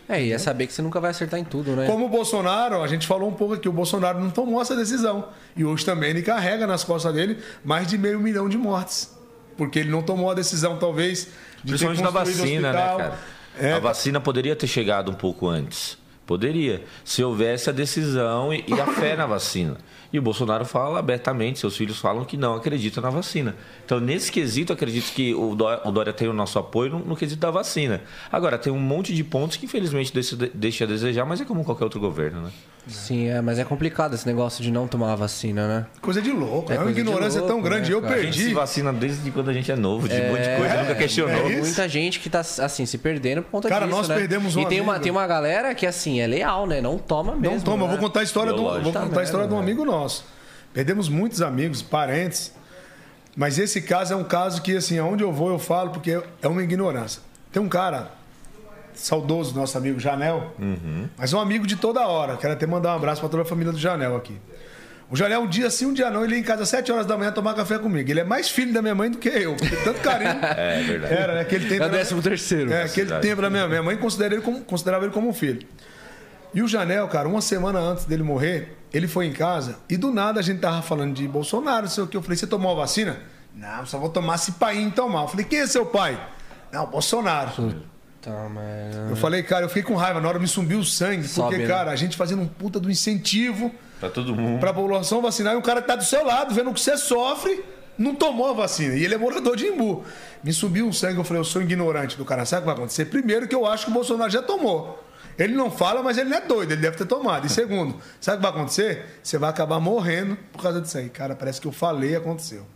[0.08, 1.86] É, e é saber que você nunca vai acertar em tudo, né?
[1.86, 5.28] Como o Bolsonaro, a gente falou um pouco aqui, o Bolsonaro não tomou essa decisão.
[5.54, 9.14] E hoje também ele carrega nas costas dele mais de meio milhão de mortes.
[9.56, 11.28] Porque ele não tomou a decisão, talvez,
[11.62, 13.18] de Principalmente da vacina, né, cara?
[13.58, 15.98] É, A vacina poderia ter chegado um pouco antes.
[16.24, 16.84] Poderia.
[17.04, 19.76] Se houvesse a decisão e e a fé na vacina.
[20.12, 23.54] E o Bolsonaro fala abertamente, seus filhos falam que não acreditam na vacina.
[23.84, 27.16] Então, nesse quesito, acredito que o Dó- o Dória tem o nosso apoio no, no
[27.16, 28.00] quesito da vacina.
[28.32, 31.62] Agora, tem um monte de pontos que, infelizmente, deixa, deixa a desejar, mas é como
[31.62, 32.50] qualquer outro governo, né?
[32.86, 35.86] Sim, é, mas é complicado esse negócio de não tomar a vacina, né?
[36.00, 36.72] Coisa de louco.
[36.72, 37.90] É É, uma de ignorância louco, tão grande.
[37.90, 38.14] né, eu cara?
[38.14, 38.54] A gente se perdi.
[38.54, 41.34] vacina desde quando a gente é novo, de um monte de coisa, nunca questionou.
[41.48, 41.60] é isso.
[41.64, 44.14] Muita gente que tá, assim, se perdendo por conta Cara, disso, nós né?
[44.16, 46.80] perdemos um E tem uma, tem uma galera que, assim, é leal, né?
[46.80, 47.56] Não toma mesmo.
[47.56, 47.90] Não toma, né?
[47.90, 48.90] vou contar a história, de um, Biológico.
[48.90, 49.97] vou contar a história de um merda, amigo nosso.
[50.72, 52.52] Perdemos muitos amigos, parentes.
[53.36, 56.48] Mas esse caso é um caso que, assim, aonde eu vou, eu falo, porque é
[56.48, 57.22] uma ignorância.
[57.52, 58.10] Tem um cara,
[58.94, 60.52] saudoso, nosso amigo Janel,
[61.16, 62.36] mas um amigo de toda hora.
[62.36, 64.36] Quero até mandar um abraço para toda a família do Janel aqui.
[65.10, 67.06] O Janel, um dia sim, um dia não, ele ia em casa às 7 horas
[67.06, 68.10] da manhã tomar café comigo.
[68.10, 70.32] Ele é mais filho da minha mãe do que eu, porque tanto carinho.
[70.42, 71.14] É verdade.
[71.14, 71.40] Era, né?
[71.40, 71.84] Aquele tempo.
[71.84, 72.70] É o décimo terceiro.
[72.72, 73.22] É, aquele cidade.
[73.26, 75.66] tempo da minha, minha mãe considera ele como- considerava ele como um filho.
[76.52, 80.10] E o Janel, cara, uma semana antes dele morrer, Ele foi em casa e do
[80.10, 82.16] nada a gente tava falando de Bolsonaro, não sei o que.
[82.16, 83.18] Eu falei, você tomou a vacina?
[83.54, 85.22] Não, só vou tomar se pai tomar.
[85.22, 86.18] Eu falei, quem é seu pai?
[86.72, 87.50] Não, Bolsonaro.
[89.10, 90.20] Eu falei, cara, eu fiquei com raiva.
[90.20, 91.68] Na hora me subiu o sangue, Sobe, porque, né?
[91.68, 94.60] cara, a gente fazendo um puta do incentivo Pra todo mundo.
[94.60, 97.64] pra população vacinar e o cara que tá do seu lado, vendo que você sofre,
[97.96, 98.94] não tomou a vacina.
[98.94, 100.04] E ele é morador de Imbu.
[100.42, 102.44] Me subiu um sangue, eu falei, eu sou ignorante do cara.
[102.44, 103.06] Sabe o que vai acontecer?
[103.06, 105.02] Primeiro que eu acho que o Bolsonaro já tomou.
[105.38, 107.46] Ele não fala, mas ele não é doido, ele deve ter tomado.
[107.46, 109.06] E segundo, sabe o que vai acontecer?
[109.22, 111.08] Você vai acabar morrendo por causa disso aí.
[111.08, 112.66] Cara, parece que eu falei e aconteceu.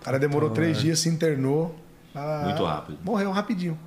[0.00, 1.74] O cara demorou três dias, se internou.
[2.14, 2.98] Ah, Muito rápido.
[3.02, 3.78] Morreu rapidinho.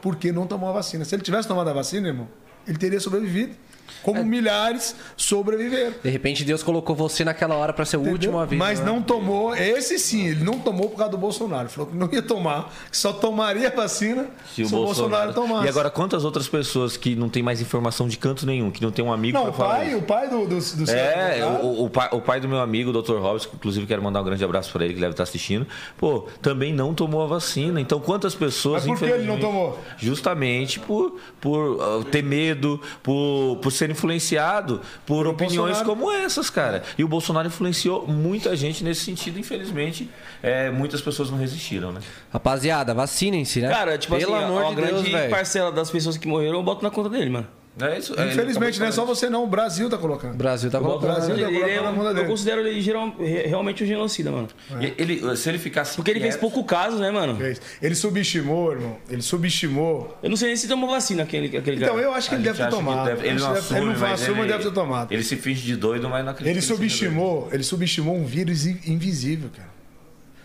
[0.00, 1.04] Porque não tomou a vacina.
[1.04, 2.28] Se ele tivesse tomado a vacina, irmão,
[2.66, 3.54] ele teria sobrevivido.
[4.02, 4.24] Como É.
[4.24, 5.94] milhares sobreviveram.
[6.02, 8.56] De repente Deus colocou você naquela hora pra ser o último a ver.
[8.56, 8.86] Mas né?
[8.86, 11.68] não tomou, esse sim, ele não tomou por causa do Bolsonaro.
[11.68, 15.66] Falou que não ia tomar, que só tomaria a vacina se, o Bolsonaro, tomasse.
[15.66, 18.90] E agora, quantas outras pessoas que não tem mais informação de canto nenhum, que não
[18.90, 19.98] tem um amigo não, pra o falar pai, isso?
[19.98, 22.60] o pai do, do, do É, seu advogado, o, o pai, o pai do meu
[22.60, 23.18] amigo, o Dr.
[23.18, 25.66] Robson, que inclusive quero mandar um grande abraço pra ele, que deve estar assistindo,
[25.96, 27.80] pô, também não tomou a vacina.
[27.80, 28.86] Então, quantas pessoas.
[28.86, 29.78] Mas por que ele não tomou?
[29.98, 35.86] Justamente por, por ah, ter medo, por, por ser influenciado por opiniões Bolsonaro.
[35.88, 36.82] como essas, cara.
[36.96, 40.08] E o Bolsonaro influenciou muita gente nesse sentido, infelizmente,
[40.42, 42.00] é, muitas pessoas não resistiram, né?
[42.32, 43.68] Rapaziada, vacinem-se, né?
[43.68, 45.30] Cara, tipo Pelo assim, amor uma de Deus, grande velho.
[45.30, 47.46] parcela das pessoas que morreram eu boto na conta dele, mano.
[47.80, 48.14] É isso.
[48.18, 50.34] é, ele Infelizmente, não é só você não, o Brasil tá colocando.
[50.34, 51.00] O Brasil tá colocando.
[51.10, 53.86] conta Brasil tá Ele é colocando na conta eu considero ele geral- re- realmente um
[53.86, 54.48] genocida, mano.
[54.78, 55.96] E Ele, se ele ficasse.
[55.96, 57.34] Porque ele fez pouco caso, né, mano?
[57.36, 57.60] Fez.
[57.80, 58.96] Ele subestimou, irmão.
[59.08, 60.18] Ele subestimou.
[60.22, 62.06] Eu não sei nem se tomou vacina aquele, aquele Então, cara.
[62.06, 63.06] eu acho que A ele deve ter tomado.
[63.06, 65.12] deve- ele não deve- assume, ele não assume, ele, deve ter tomado.
[65.12, 66.50] Ele se finge de doido, mas não acredita.
[66.54, 69.68] Ele subestimou, ele subestimou um vírus in- invisível, cara.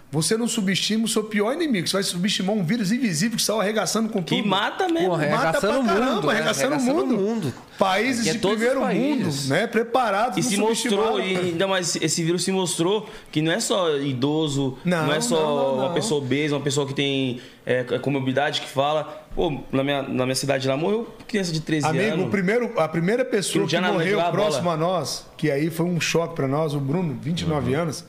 [0.10, 1.86] Você não subestima o seu pior inimigo.
[1.86, 4.42] Você vai subestimar um vírus invisível que saiu arregaçando com tudo.
[4.42, 5.10] Que mata mesmo.
[5.10, 5.30] Porra, é.
[5.32, 6.34] Mata Arregaçando pra o mundo, caramba, né?
[6.40, 7.16] arregaçando o Arregaçando mundo.
[7.20, 7.54] o mundo.
[7.78, 9.44] Países Aqui é de primeiro países.
[9.44, 9.68] mundo, né?
[9.68, 10.38] Preparados.
[10.38, 14.78] E se mostrou, e ainda mais esse vírus se mostrou que não é só idoso,
[14.86, 15.86] não, Não, é só não, não, não.
[15.86, 19.26] uma pessoa obesa, uma pessoa que tem é, comorbidade que fala.
[19.36, 22.30] Pô, na minha, na minha cidade lá morreu criança de 13 Amigo, anos.
[22.32, 24.76] primeiro, a primeira Que pessoa que, nada, morreu próximo bola.
[24.76, 27.82] a nós, que aí foi um choque pra nós, o Bruno, 29 Uhum.
[27.82, 28.06] anos,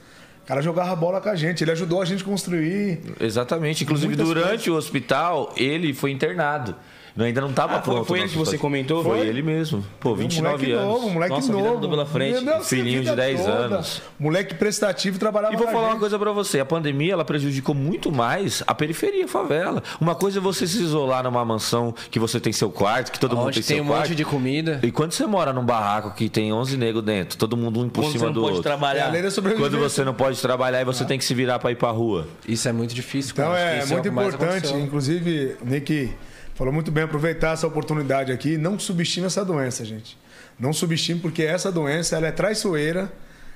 [0.48, 1.62] cara jogava bola com a gente.
[1.62, 3.00] Ele ajudou a gente a construir.
[3.20, 3.84] Exatamente.
[3.84, 6.74] Inclusive, durante o hospital, ele foi internado.
[7.18, 8.06] Ainda não estava Ah, foi- pronto.
[8.06, 9.02] foi o ele que você comentou?
[9.02, 9.26] Foi, Foi?
[9.26, 9.84] ele mesmo.
[10.00, 10.86] Pô, Um 29 moleque anos.
[10.94, 11.74] novo, um moleque Nossa, vida novo.
[11.74, 12.44] toda pela frente.
[12.44, 14.02] Meu, Filhinho de vida 10 anos.
[14.18, 16.00] Moleque prestativo trabalhava E vou falar uma gente.
[16.00, 19.82] coisa pra você, a pandemia ela prejudicou muito mais a periferia, a favela.
[20.00, 23.36] Uma coisa é você se isolar numa mansão que você tem seu quarto, que todo
[23.36, 24.08] mundo Onde tem, tem seu um quarto.
[24.08, 24.80] monte de comida.
[24.82, 28.02] E quando você mora num barraco que tem 11 negros dentro, todo mundo um por
[28.02, 28.68] Quando você cima não do pode outro.
[28.70, 29.30] É a trabalhar.
[29.30, 29.70] sobrevivência.
[29.70, 32.26] Quando você não pode trabalhar e você tem que se virar pra ir pra rua.
[32.46, 33.32] Isso é muito difícil.
[33.32, 36.10] Então é isso muito o que mais importante, inclusive, Nick
[36.58, 38.58] falou muito bem, aproveitar essa oportunidade aqui.
[38.58, 40.18] Não subestime essa doença, gente.
[40.58, 43.12] Não subestime, porque essa doença ela é traiçoeira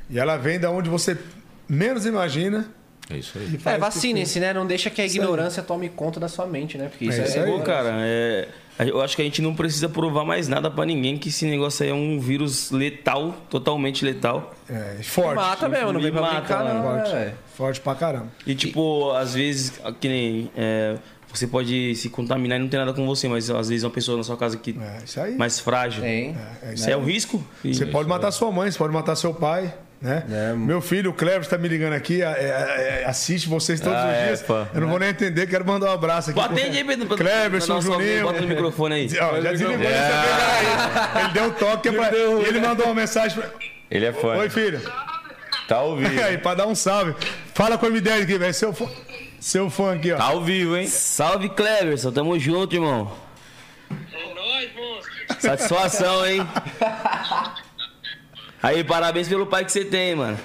[0.08, 1.18] e ela vem da onde você
[1.68, 2.70] menos imagina.
[3.10, 3.58] É isso aí.
[3.64, 4.52] É, vacinem-se, né?
[4.54, 5.22] Não deixa que a Isso aí.
[5.24, 6.86] ignorância tome conta da sua mente, né?
[6.88, 7.50] Porque isso É é, isso aí.
[7.50, 8.48] Pô, cara, é,
[8.78, 11.82] eu acho que a gente não precisa provar mais nada pra ninguém que esse negócio
[11.82, 14.54] aí é um vírus letal, totalmente letal.
[14.70, 15.34] É, forte.
[15.34, 16.82] Mata mesmo, não vem pra Mata, brincar, não.
[16.82, 17.12] Forte.
[17.12, 17.34] né, velho?
[17.56, 18.28] Forte pra caramba.
[18.46, 20.50] E tipo, às vezes, que nem.
[21.32, 23.90] É, você pode se contaminar e não tem nada com você, mas às vezes uma
[23.90, 25.34] pessoa na sua casa que É, isso aí.
[25.36, 26.02] mais frágil.
[26.02, 26.36] Tem.
[26.62, 27.42] É, Isso é um risco.
[27.64, 29.72] E- Você pode matar sua mãe, você pode matar seu pai.
[30.00, 30.24] Né?
[30.28, 33.96] É, Meu filho, o Cleber, está me ligando aqui, é, é, é, assiste vocês todos
[33.96, 34.42] Ah, os é, dias.
[34.42, 34.66] pá.
[34.74, 36.40] Eu não vou nem entender, quero mandar um abraço aqui.
[36.40, 37.16] Atende aí, Pedro.
[37.60, 38.22] salve aí, Juninho.
[38.24, 39.08] Bota no microfone aí.
[39.20, 42.10] Ó, já desligou ele também, Ele deu um toque pra...
[42.12, 43.48] e ele mandou uma mensagem pra...
[43.88, 44.36] Ele é fã.
[44.38, 44.80] Oi, filho.
[45.68, 46.22] Tá vivo.
[46.24, 47.14] aí, pra dar um salve.
[47.54, 48.52] Fala com a M10 aqui, velho.
[48.54, 48.86] Seu fã,
[49.42, 50.16] seu fã aqui, ó.
[50.16, 50.86] Tá ao vivo, hein?
[50.86, 52.12] Salve, Cleverson.
[52.12, 53.12] Tamo junto, irmão.
[53.90, 55.40] É nóis, monstro.
[55.40, 56.46] Satisfação, hein?
[58.62, 60.38] Aí, parabéns pelo pai que você tem, mano.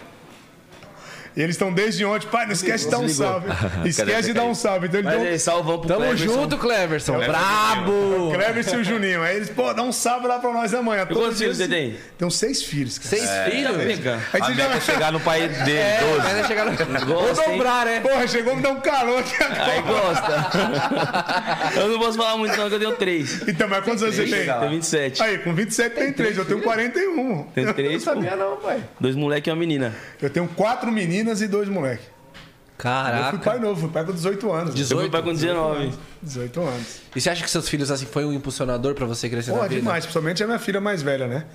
[1.38, 2.28] E eles estão desde ontem.
[2.30, 3.48] Pai, não esquece de dar um salve.
[3.88, 4.88] Esquece de dar um salve.
[4.88, 6.34] Então ele Mas deu aí, salvão pro Tamo Cleverson.
[6.34, 7.20] junto, Cleverson.
[7.20, 8.32] Brabo!
[8.34, 9.22] Cleber e o Juninho.
[9.22, 11.08] Aí eles, pô, dá um salve lá pra nós amanhã.
[11.08, 11.96] E quantos filhos você tem?
[12.18, 13.10] Tem uns seis filhos, cara.
[13.16, 13.78] Seis filhos?
[13.78, 14.20] Pega.
[14.34, 14.80] Aí A é já...
[14.82, 16.18] chegar no pai dele, É, 12.
[16.18, 17.06] mas vai chegar no...
[17.06, 17.58] Vou Gosta, hein?
[17.58, 18.00] dobrar, né?
[18.00, 20.02] Porra, chegou me dar um calor aqui Aí agora.
[20.02, 21.78] gosta.
[21.80, 23.48] Eu não posso falar muito, não, que eu tenho três.
[23.48, 24.46] Então, mas quantos anos você tem?
[24.46, 25.22] Tenho 27.
[25.22, 26.38] Aí, com 27 tem três.
[26.38, 27.44] Eu tenho 41.
[27.54, 28.12] Tem três, pô.
[28.12, 28.80] Sabia não, pai.
[29.00, 29.94] Dois moleques e uma menina.
[30.22, 30.92] Eu tenho quatro
[31.28, 32.06] meninas e dois moleques.
[32.06, 33.38] Eu fui Caraca.
[33.40, 34.91] pai novo, fui pai com 18 anos.
[34.91, 35.94] Eu fui pai com 19.
[36.22, 37.02] 18 anos.
[37.16, 39.70] E você acha que seus filhos assim foi um impulsionador pra você crescer na Porra,
[39.70, 39.82] vida?
[39.82, 40.06] demais.
[40.06, 41.45] Principalmente a minha filha mais velha, né?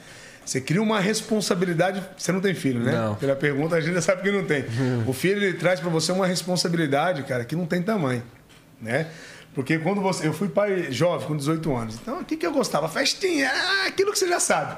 [0.45, 2.03] Você cria uma responsabilidade.
[2.19, 2.91] Você não tem filho, né?
[2.91, 3.15] Não.
[3.15, 4.65] Pela pergunta, a gente já sabe que não tem.
[5.07, 8.25] O filho ele traz pra você uma responsabilidade, cara, que não tem tamanho,
[8.81, 9.07] né?
[9.55, 10.27] Porque quando você.
[10.27, 11.95] Eu fui pai jovem, com 18 anos.
[12.03, 12.89] Então, o que, que eu gostava?
[12.89, 14.77] Festinha, ah, aquilo que você já sabe.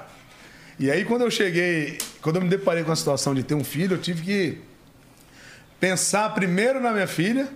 [0.79, 3.65] E aí, quando eu cheguei, quando eu me deparei com a situação de ter um
[3.65, 4.74] filho, eu tive que
[5.85, 7.47] pensar primeiro na minha filha,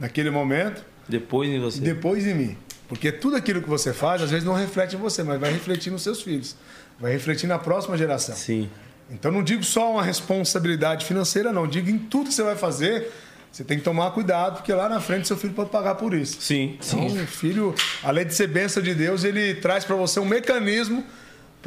[0.00, 1.80] naquele momento, Depois em você.
[1.80, 2.56] depois em mim.
[2.88, 5.92] Porque tudo aquilo que você faz, às vezes não reflete em você, mas vai refletir
[5.92, 6.56] nos seus filhos.
[6.98, 8.34] Vai refletir na próxima geração.
[8.34, 8.68] Sim.
[9.08, 11.68] Então não digo só uma responsabilidade financeira, não.
[11.68, 13.12] Digo em tudo que você vai fazer,
[13.52, 16.40] você tem que tomar cuidado, porque lá na frente seu filho pode pagar por isso.
[16.40, 16.78] Sim.
[16.84, 21.04] Então, o filho, além de ser bênção de Deus, ele traz para você um mecanismo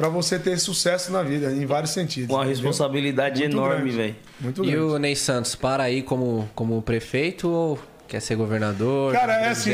[0.02, 2.28] para você ter sucesso na vida, em vários sentidos.
[2.28, 2.56] Uma entendeu?
[2.56, 4.16] responsabilidade Muito enorme, velho.
[4.40, 4.82] Muito E grande.
[4.84, 9.12] o Ney Santos, para aí como, como prefeito ou quer ser governador?
[9.12, 9.70] Cara, como é assim,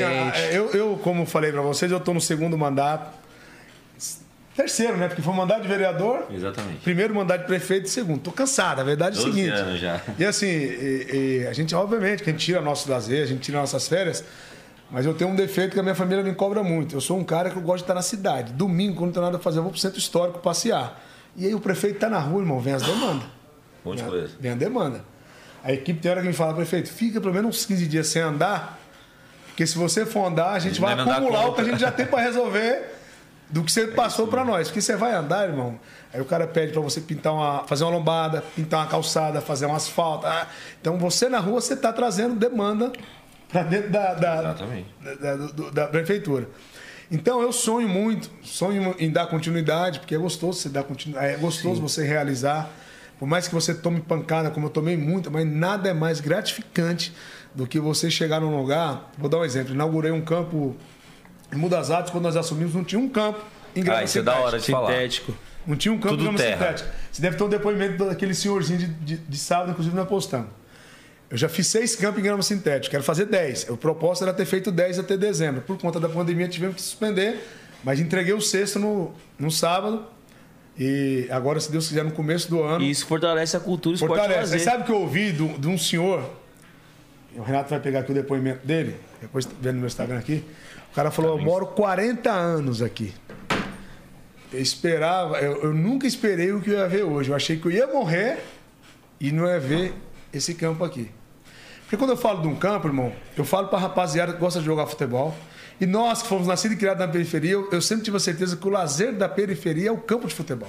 [0.53, 3.17] eu, eu, como falei para vocês, eu estou no segundo mandato.
[4.55, 5.09] Terceiro, né?
[5.09, 6.81] Porque foi mandato de vereador, Exatamente.
[6.81, 8.21] primeiro mandato de prefeito e segundo.
[8.21, 9.57] Tô cansado, a verdade é o 12 seguinte.
[9.59, 10.01] anos já.
[10.19, 13.41] E assim, e- e a gente, obviamente, que a gente tira nosso lazer, a gente
[13.41, 14.23] tira nossas férias,
[14.91, 16.97] mas eu tenho um defeito que a minha família me cobra muito.
[16.97, 18.53] Eu sou um cara que eu gosto de estar na cidade.
[18.53, 21.01] Domingo, quando não tem nada a fazer, eu vou pro centro histórico passear.
[21.37, 23.27] E aí o prefeito tá na rua, irmão, vem as demandas.
[23.85, 24.33] Um monte de coisa.
[24.41, 25.05] Vem a demanda.
[25.63, 28.23] A equipe tem hora que me fala, prefeito, fica pelo menos uns 15 dias sem
[28.23, 28.79] andar,
[29.49, 31.81] porque se você for andar, a gente Ele vai vai acumular o que a gente
[31.81, 32.95] já tem para resolver
[33.51, 34.69] do que você passou para nós.
[34.69, 35.79] Porque você vai andar, irmão,
[36.13, 39.67] aí o cara pede para você pintar uma, fazer uma lombada, pintar uma calçada, fazer
[39.67, 40.27] um asfalto.
[40.27, 40.47] ah,
[40.81, 42.93] Então você na rua, você está trazendo demanda
[43.49, 44.87] para dentro da, da, Exatamente.
[45.21, 46.49] da, da- prefeitura.
[47.11, 51.37] Então eu sonho muito, sonho em dar continuidade, porque é gostoso você dar continuidade, é
[51.37, 52.71] gostoso você realizar.
[53.19, 57.13] Por mais que você tome pancada, como eu tomei muita, mas nada é mais gratificante
[57.55, 59.11] do que você chegar num lugar.
[59.19, 59.75] Vou dar um exemplo.
[59.75, 60.77] Inaugurei um campo
[61.53, 63.41] em Mudas Artes, quando nós assumimos, não tinha um campo
[63.75, 64.91] em grama Ah, isso é da hora de falar.
[64.93, 65.35] Sintético.
[65.67, 66.59] Não tinha um campo Tudo de grama terra.
[66.77, 66.95] sintética.
[67.11, 70.49] Você deve ter um depoimento daquele senhorzinho de, de, de sábado, inclusive nós postamos.
[71.31, 73.69] Eu já fiz seis campos em grama sintética, quero fazer dez.
[73.69, 75.61] O propósito era ter feito dez até dezembro.
[75.63, 77.39] Por conta da pandemia tivemos que suspender,
[77.85, 80.07] mas entreguei o sexto no, no sábado.
[80.79, 82.83] E agora, se Deus quiser, no começo do ano.
[82.85, 84.41] E isso fortalece a cultura, esporte Fortalece.
[84.41, 84.59] lazer.
[84.61, 86.23] Você sabe que eu ouvi de um- de um senhor,
[87.37, 90.45] o Renato vai pegar aqui o depoimento dele, depois vendo no meu Instagram aqui.
[90.93, 93.13] O cara falou: Eu moro 40 anos aqui.
[94.53, 97.29] Eu esperava, eu, eu nunca esperei o que eu ia ver hoje.
[97.29, 98.39] Eu achei que eu ia morrer
[99.21, 99.93] e não ia ver
[100.33, 101.11] esse campo aqui.
[101.89, 104.67] Porque quando eu falo de um campo, irmão, eu falo pra rapaziada que gosta de
[104.67, 105.35] jogar futebol.
[105.81, 108.59] E nós que fomos nascidos e criados na periferia, eu, eu sempre tive a certeza
[108.59, 110.69] que o lazer da periferia é o campo de futebol.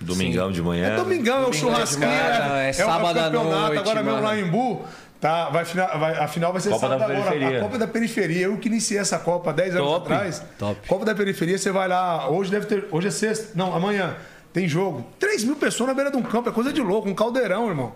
[0.00, 0.92] Domingão de manhã.
[0.92, 3.60] É domingão, é o churrasquinho, é, é o sábado à campeonato.
[3.66, 4.84] noite, Agora mesmo lá em Imbu,
[5.20, 7.30] tá, vai, final, vai, a final vai ser Copa sábado da agora.
[7.30, 7.58] Periferia.
[7.58, 8.42] A Copa da Periferia.
[8.46, 10.42] Eu que iniciei essa Copa 10 anos Top, atrás.
[10.56, 10.88] top.
[10.88, 14.14] Copa da Periferia, você vai lá, hoje deve ter, hoje é sexta, não, amanhã
[14.52, 15.04] tem jogo.
[15.18, 17.92] 3 mil pessoas na beira de um campo, é coisa de louco, um caldeirão, irmão.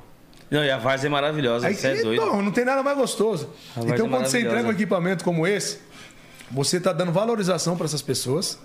[0.50, 2.22] Não, e a Várzea é maravilhosa, Aí, você é doido.
[2.22, 3.50] então, não tem nada mais gostoso.
[3.76, 5.78] Então, é quando você entrega um equipamento como esse,
[6.50, 8.58] você está dando valorização para essas pessoas.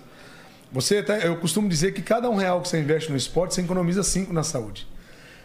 [0.72, 3.60] Você até, eu costumo dizer que cada um real que você investe no esporte, você
[3.62, 4.86] economiza cinco na saúde.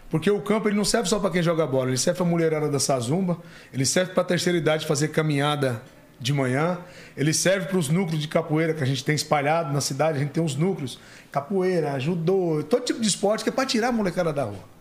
[0.09, 2.29] Porque o campo ele não serve só para quem joga bola, ele serve para a
[2.29, 3.37] mulherada da Sazumba,
[3.73, 5.81] ele serve para a terceira idade fazer caminhada
[6.19, 6.77] de manhã,
[7.17, 10.21] ele serve para os núcleos de capoeira que a gente tem espalhado na cidade, a
[10.21, 10.99] gente tem uns núcleos,
[11.31, 14.74] capoeira, judô, todo tipo de esporte que é para tirar a molecada da rua.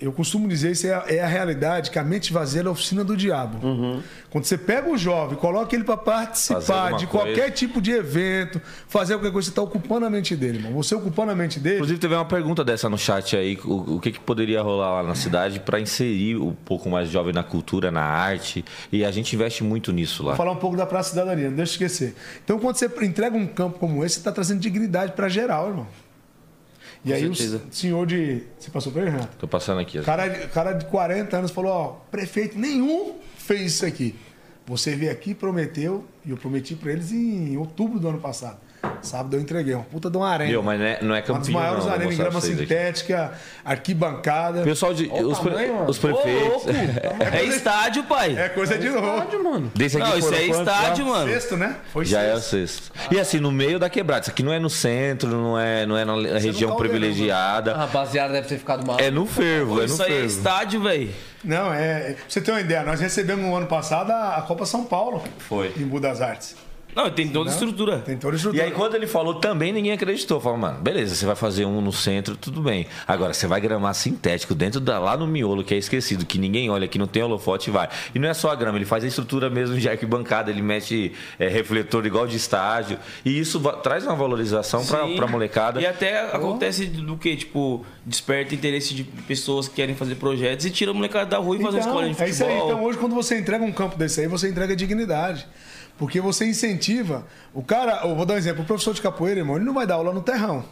[0.00, 2.70] Eu costumo dizer, isso é a, é a realidade, que a mente vazia é a
[2.70, 3.58] oficina do diabo.
[4.30, 7.26] Quando você pega o jovem, coloca ele para participar de coisa.
[7.26, 10.72] qualquer tipo de evento, fazer qualquer coisa, você está ocupando a mente dele, irmão.
[10.72, 14.00] Você ocupando a mente dele, Inclusive, teve uma pergunta dessa no chat aí: o, o
[14.00, 17.42] que, que poderia rolar lá na cidade para inserir um pouco mais de jovem na
[17.42, 18.64] cultura, na arte?
[18.90, 20.30] E a gente investe muito nisso lá.
[20.30, 22.14] Vou falar um pouco da Praça Cidadania, não deixa eu esquecer.
[22.44, 25.86] Então, quando você entrega um campo como esse, você está trazendo dignidade para geral, irmão.
[27.04, 27.62] E Com aí certeza.
[27.70, 28.42] o senhor de.
[28.58, 29.36] Você passou para ele, Renato?
[29.38, 29.98] Tô passando aqui.
[29.98, 34.14] O cara, de- cara de 40 anos falou: ó, prefeito nenhum fez isso aqui.
[34.66, 38.58] Você veio aqui, prometeu, e eu prometi para eles em outubro do ano passado.
[39.02, 40.50] Sábado eu entreguei, uma puta de uma arena.
[40.50, 41.92] Meu, mas não é, não é uma das campinho, maiores não.
[41.92, 42.62] arenas em grama vocês aqui.
[42.68, 43.32] sintética,
[43.64, 44.62] arquibancada.
[44.62, 45.08] Pessoal de.
[45.10, 45.90] Olha Os, tamanho, mano.
[45.90, 46.62] os prefeitos.
[47.32, 48.36] É estádio, pai.
[48.38, 49.42] É coisa de louco.
[49.42, 49.70] mano.
[49.74, 50.62] Desse aqui Não, isso é quantos lá?
[50.62, 51.30] estádio, mano.
[51.32, 51.76] Sexto, né?
[51.92, 52.84] Foi Já é o sexto.
[52.94, 53.14] sexto.
[53.14, 54.22] E assim, no meio da quebrada.
[54.22, 57.74] Isso aqui não é no centro, não é, não é na região caldeirão, privilegiada.
[57.74, 58.98] A rapaziada deve ter ficado mal.
[59.00, 60.26] É no fervo, é no Isso aí é fervo.
[60.28, 61.10] estádio, velho.
[61.42, 62.12] Não, é.
[62.14, 65.22] Pra você ter uma ideia, nós recebemos no ano passado a, a Copa São Paulo.
[65.38, 65.72] Foi.
[65.76, 66.54] Em Budas Artes.
[66.94, 67.98] Não, tem toda a estrutura.
[67.98, 68.64] Tem toda a E estrutura.
[68.64, 70.40] aí, quando ele falou, também ninguém acreditou.
[70.40, 72.86] Falou, mano, beleza, você vai fazer um no centro, tudo bem.
[73.06, 76.68] Agora, você vai gramar sintético dentro da, lá no miolo, que é esquecido, que ninguém
[76.70, 77.88] olha, que não tem holofote e vai.
[78.14, 81.12] E não é só a grama, ele faz a estrutura mesmo de arquibancada, ele mete
[81.38, 82.98] é, refletor igual de estágio.
[83.24, 85.80] E isso traz uma valorização pra, pra molecada.
[85.80, 87.36] E até acontece do que?
[87.36, 91.56] Tipo, desperta interesse de pessoas que querem fazer projetos e tira a molecada da rua
[91.56, 92.48] e faz uma Então, escola de é isso aí.
[92.50, 92.68] futebol.
[92.70, 95.46] Então, hoje, quando você entrega um campo desse aí, você entrega dignidade.
[96.00, 97.26] Porque você incentiva.
[97.52, 99.86] O cara, eu vou dar um exemplo: o professor de capoeira, irmão, ele não vai
[99.86, 100.64] dar aula no terrão.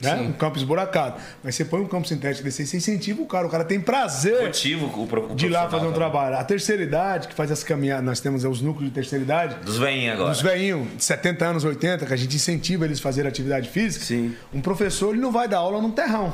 [0.00, 0.14] Né?
[0.16, 1.14] Um campo esburacado.
[1.42, 3.46] Mas você põe um campo sintético desse, você incentiva o cara.
[3.46, 5.94] O cara tem prazer Motivo o pro- o de ir lá fazer um também.
[5.94, 6.36] trabalho.
[6.36, 9.56] A terceira idade, que faz as caminhadas, nós temos os núcleos de terceira idade.
[9.64, 10.30] Dos veinhos agora.
[10.32, 14.04] Os velhinhos de 70 anos, 80, que a gente incentiva eles a fazer atividade física.
[14.04, 14.34] Sim.
[14.52, 16.32] Um professor ele não vai dar aula num terrão.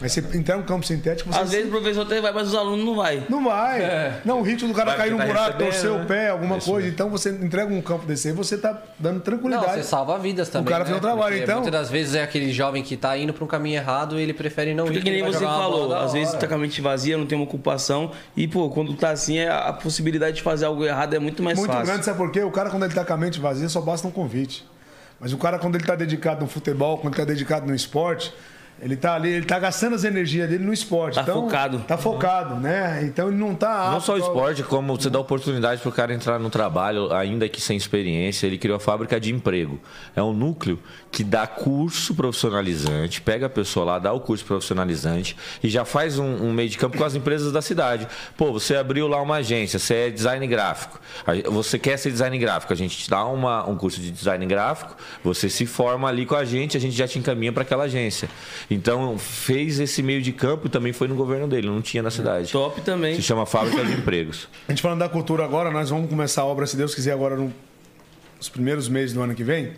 [0.00, 2.54] Mas você entrar num campo sintético, você Às vezes o professor até vai, mas os
[2.54, 3.22] alunos não vai.
[3.28, 4.20] não vai.
[4.24, 6.02] Não, o risco do cara Vai cair num tá buraco, torcer né?
[6.02, 6.80] o pé, alguma Isso coisa.
[6.86, 6.94] mesmo.
[6.94, 9.72] Então você entrega um campo desse aí, você tá dando Não, tranquilidade.
[9.74, 10.72] você salva vidas também.
[10.72, 10.90] cara né?
[10.90, 13.44] fez o trabalho, Porque então- Muitas das vezes é aquele jovem que tá indo pra
[13.44, 15.02] um caminho errado e ele prefere não Porque ir.
[15.02, 18.12] que nem você falou, às vezes tá com a mente vazia, não tem uma ocupação.
[18.36, 21.58] E, pô, quando tá assim, é- a possibilidade de fazer algo errado é muito mais
[21.58, 21.86] Muito fácil.
[21.86, 22.42] grande, sabe por quê?
[22.42, 24.64] O cara, quando ele tá com a mente vazia, só basta um convite.
[25.20, 28.32] Mas o cara, quando ele tá dedicado no futebol, quando ele tá dedicado no esporte,
[28.82, 31.14] ele tá ali, ele tá gastando as energias dele no esporte.
[31.14, 31.78] Tá então, focado.
[31.86, 33.04] Tá focado, né?
[33.04, 33.92] Então ele não tá.
[33.92, 37.48] Não só o esporte, como você dá oportunidade para o cara entrar no trabalho, ainda
[37.48, 38.44] que sem experiência.
[38.44, 39.80] Ele criou a fábrica de emprego.
[40.16, 40.80] É um núcleo
[41.12, 46.18] que dá curso profissionalizante, pega a pessoa lá, dá o curso profissionalizante e já faz
[46.18, 48.08] um, um meio de campo com as empresas da cidade.
[48.36, 50.98] Pô, você abriu lá uma agência, você é design gráfico.
[51.52, 54.96] Você quer ser design gráfico, a gente te dá uma, um curso de design gráfico,
[55.22, 58.28] você se forma ali com a gente, a gente já te encaminha para aquela agência.
[58.72, 62.10] Então, fez esse meio de campo e também foi no governo dele, não tinha na
[62.10, 62.50] cidade.
[62.50, 63.14] Top também.
[63.16, 64.48] Se chama Fábrica de Empregos.
[64.68, 67.36] A gente falando da cultura agora, nós vamos começar a obra, se Deus quiser, agora
[67.36, 67.52] no-
[68.38, 69.72] nos primeiros meses do ano que vem.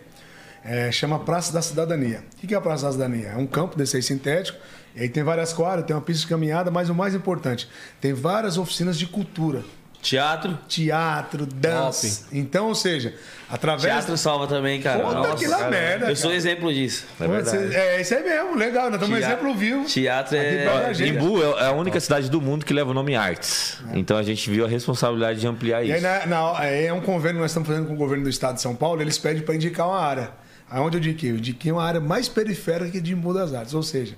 [0.64, 2.24] É, chama Praça da Cidadania.
[2.34, 3.28] O que que é a Praça da Cidadania?
[3.28, 4.58] É um campo desse aí sintético,
[4.96, 7.68] e aí tem várias quadras, tem uma pista de caminhada, mas o mais importante,
[8.00, 9.62] tem várias oficinas de cultura.
[10.04, 10.58] Teatro.
[10.68, 12.26] Teatro, dança.
[12.30, 13.14] Então, ou seja,
[13.50, 13.82] através.
[13.82, 15.02] Teatro salva também, cara.
[15.02, 15.70] Puta Nossa, que lá cara.
[15.70, 17.06] merda, Eu sou exemplo disso.
[17.18, 17.74] É verdade.
[17.74, 18.84] É, isso aí mesmo, legal.
[18.90, 19.84] Nós estamos um exemplo vivo.
[19.86, 20.92] Teatro é.
[21.08, 23.78] Imbu é a única cidade do mundo que leva o nome Artes.
[23.94, 26.06] Então a gente viu a responsabilidade de ampliar E aí, isso.
[26.06, 28.60] na, na- é um convênio que nós estamos fazendo com o governo do estado de
[28.60, 30.30] São Paulo, eles pedem para indicar uma área.
[30.70, 31.30] Aonde eu indiquei?
[31.30, 33.72] Eu indiquei uma área mais periférica de Embu das Artes.
[33.74, 34.14] Ou seja,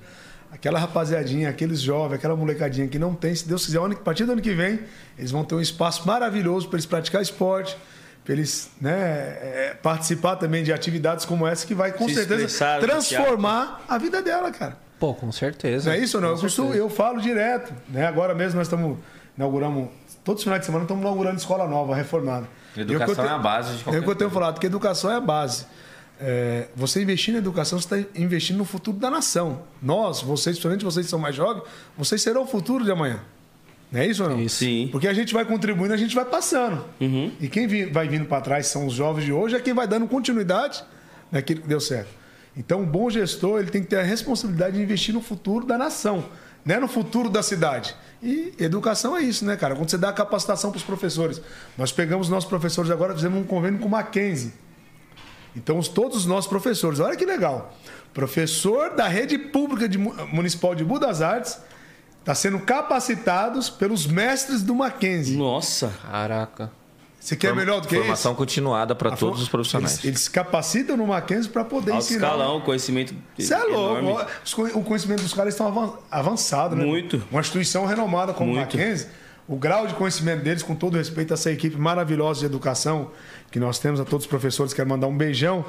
[0.57, 4.25] aquela rapaziadinha, aqueles jovens, aquela molecadinha que não tem, se Deus quiser, ano- a partir
[4.25, 4.81] do ano que vem,
[5.19, 7.77] eles vão ter um espaço maravilhoso para eles praticar esporte,
[8.25, 12.81] para eles né, é, participar também de atividades como essa, que vai com Se certeza
[12.81, 14.77] transformar a vida dela, cara.
[14.99, 15.91] Pô, com certeza.
[15.91, 16.31] Não é isso ou não?
[16.31, 17.73] Eu, costumo- eu falo direto.
[17.89, 18.07] Né?
[18.07, 18.99] Agora mesmo nós estamos
[19.37, 19.91] inauguramos,
[20.25, 22.49] todos os finais de semana estamos inaugurando escola nova, reformada.
[22.75, 24.31] Educação E o que eu é a base de qualquer É o que eu tenho
[24.31, 25.67] falado, que educação é a base.
[26.19, 29.63] É, você investir na educação, você está investindo no futuro da nação.
[29.83, 31.63] Nós, vocês, principalmente vocês que são mais jovens,
[31.97, 33.21] vocês serão o futuro de amanhã.
[33.91, 34.41] Não é isso ou não?
[34.41, 34.57] Isso.
[34.57, 34.89] Sim.
[34.91, 36.85] Porque a gente vai contribuindo, a gente vai passando.
[37.01, 37.31] Uhum.
[37.41, 40.09] E quem vai vindo para trás são os jovens de hoje, é quem vai dando
[40.09, 40.83] continuidade
[41.31, 42.11] naquilo que deu certo.
[42.57, 45.77] Então, um bom gestor ele tem que ter a responsabilidade de investir no futuro da
[45.77, 46.25] nação,
[46.65, 47.95] não é no futuro da cidade.
[48.23, 49.77] E educação é isso, né, cara?
[49.77, 51.41] Quando você dá capacitação para os professores.
[51.77, 54.53] Nós pegamos nossos professores agora, fizemos um convênio com o Mackenzie.
[55.57, 57.75] Então, os- todos os nossos professores, olha que legal.
[58.13, 61.59] Professor da rede pública de Mu- municipal de Budas Artes
[62.21, 65.37] está sendo capacitados pelos mestres do Mackenzie.
[65.37, 65.93] Nossa.
[66.11, 66.71] Caraca.
[67.19, 68.39] Você quer melhor do que Formação isso?
[68.39, 70.05] continuada para todos for- os profissionais.
[70.05, 72.27] Eles, capacitam no Mackenzie para poder Alto ensinar.
[72.29, 73.15] escalão, conhecimento.
[73.37, 74.09] Você é enorme.
[74.09, 74.79] louco.
[74.79, 76.85] O conhecimento dos caras estão avan- avançado, né?
[76.85, 77.21] Muito.
[77.33, 78.57] Uma instituição renomada como o.
[78.57, 79.09] Mackenzie,
[79.49, 83.11] o grau de conhecimento deles, com todo respeito a essa equipe maravilhosa de educação
[83.51, 85.65] que nós temos, a todos os professores, quero mandar um beijão.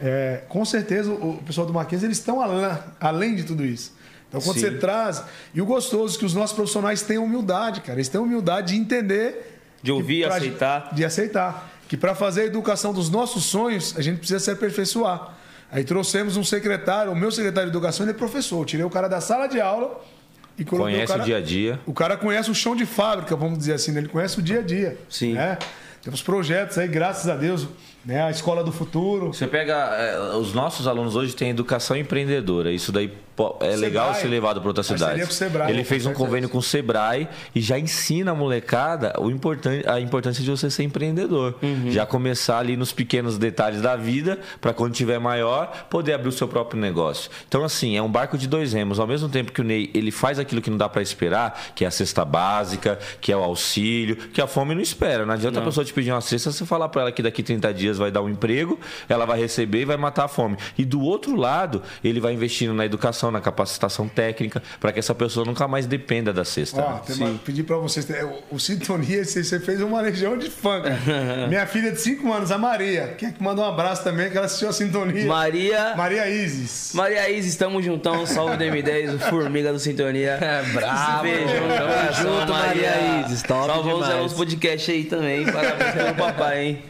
[0.00, 3.92] É, com certeza, o o pessoal do Mackenzie, eles estão além, além de tudo isso.
[4.28, 4.62] Então, quando Sim.
[4.70, 5.22] você traz.
[5.54, 7.94] E o gostoso é que os nossos profissionais têm humildade, cara.
[7.98, 9.60] Eles têm humildade de entender.
[9.82, 10.94] De ouvir, pra- aceitar.
[10.94, 11.70] De aceitar.
[11.88, 15.34] Que para fazer a educação dos nossos sonhos, a gente precisa se aperfeiçoar.
[15.70, 18.60] Aí trouxemos um secretário, o meu secretário de educação, ele é professor.
[18.60, 20.21] Eu tirei o cara da sala de aula e
[20.66, 21.22] Conhece o cara.
[21.22, 21.80] o dia a dia.
[21.86, 24.00] O cara conhece o chão de fábrica, vamos dizer assim, né?
[24.00, 24.98] ele conhece o dia a dia.
[25.08, 25.34] Sim.
[25.34, 25.58] né?
[26.02, 27.68] Temos projetos aí, graças a Deus,
[28.04, 28.22] né?
[28.24, 29.28] A Escola do Futuro.
[29.28, 29.72] Você pega.
[29.72, 32.72] é, os nossos alunos hoje têm educação empreendedora.
[32.72, 33.12] Isso daí
[33.60, 35.32] é legal ser levado para outra cidade.
[35.32, 36.24] Sebrae, Ele fez um certeza.
[36.24, 40.70] convênio com o Sebrae e já ensina a molecada o importan- a importância de você
[40.70, 41.54] ser empreendedor.
[41.88, 46.32] Já começar ali nos pequenos detalhes da vida, para quando tiver maior, poder abrir o
[46.32, 47.30] seu próprio negócio.
[47.48, 48.98] Então, assim, é um barco de dois remos.
[49.00, 51.84] Ao mesmo tempo que o Ney ele faz aquilo que não dá para esperar, que
[51.84, 55.24] é a cesta básica, que é o auxílio, que a fome não espera.
[55.24, 57.72] Não adianta a pessoa te pedir uma cesta, você falar para ela que daqui 30
[57.72, 58.78] dias vai dar um emprego,
[59.08, 60.56] ela vai receber e vai matar a fome.
[60.76, 65.14] E do outro lado, ele vai investindo na educação, na capacitação técnica, para que essa
[65.14, 66.80] pessoa nunca mais dependa da cesta.
[66.82, 67.00] Ó, né?
[67.06, 68.08] tem uma- pedir pra vocês.
[68.10, 70.82] é, O, o Sintonia, você, fez uma legião de fã.
[71.48, 73.14] Minha filha de 5 anos, a Maria.
[73.18, 75.26] Quer que manda um abraço também, que ela assistiu a Sintonia.
[75.26, 75.94] Maria.
[75.96, 76.92] Maria Isis.
[76.94, 78.24] Maria Isis, estamos juntão.
[78.26, 80.32] Salve do M10, o Formiga do Sintonia.
[80.40, 81.22] É, bravo.
[81.22, 84.22] Beijo, Tamo junto, Maria Isis, top Salvamos demais.
[84.22, 85.44] nos podcast aí também.
[85.44, 86.82] Parabéns pelo papai, hein?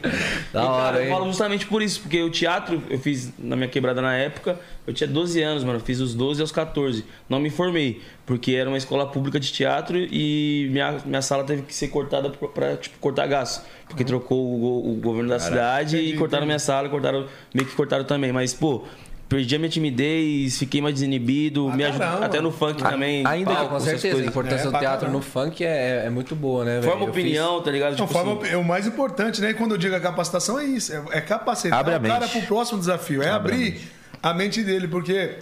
[0.53, 1.09] Da E, hora, Cara, eu hein?
[1.09, 4.93] falo justamente por isso, porque o teatro eu fiz na minha quebrada na época, eu
[4.93, 7.05] tinha 12 anos, mano, eu fiz os 12 aos 14.
[7.29, 11.61] Não me formei, porque era uma escola pública de teatro e minha, minha sala teve
[11.61, 13.63] que ser cortada pra, pra, tipo, cortar gasto.
[13.87, 18.03] Porque trocou o, o governo da cidade e cortaram minha sala, cortaram, meio que cortaram
[18.03, 18.31] também.
[18.31, 18.83] Mas, pô,
[19.29, 23.25] perdi a minha timidez, fiquei mais desinibido, me ajudou, até no funk também.
[23.25, 24.21] ainda Ah, palco, com essas certeza.
[24.23, 25.11] A importância É, do teatro caramba.
[25.17, 26.81] no funk é, é muito boa, né?
[26.81, 27.91] Forma Eu fiz- opinião, tá ligado?
[27.97, 29.51] Não, Tipo forma, assim, é o mais importante, né?
[29.51, 32.19] E quando eu digo a capacitação é isso, é, é capacitar Abre a o cara
[32.21, 32.31] mente.
[32.31, 33.91] para o próximo desafio, é Abre a abrir mente.
[34.23, 35.35] A mente dele, porque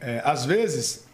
[0.00, 1.08] é, às vezes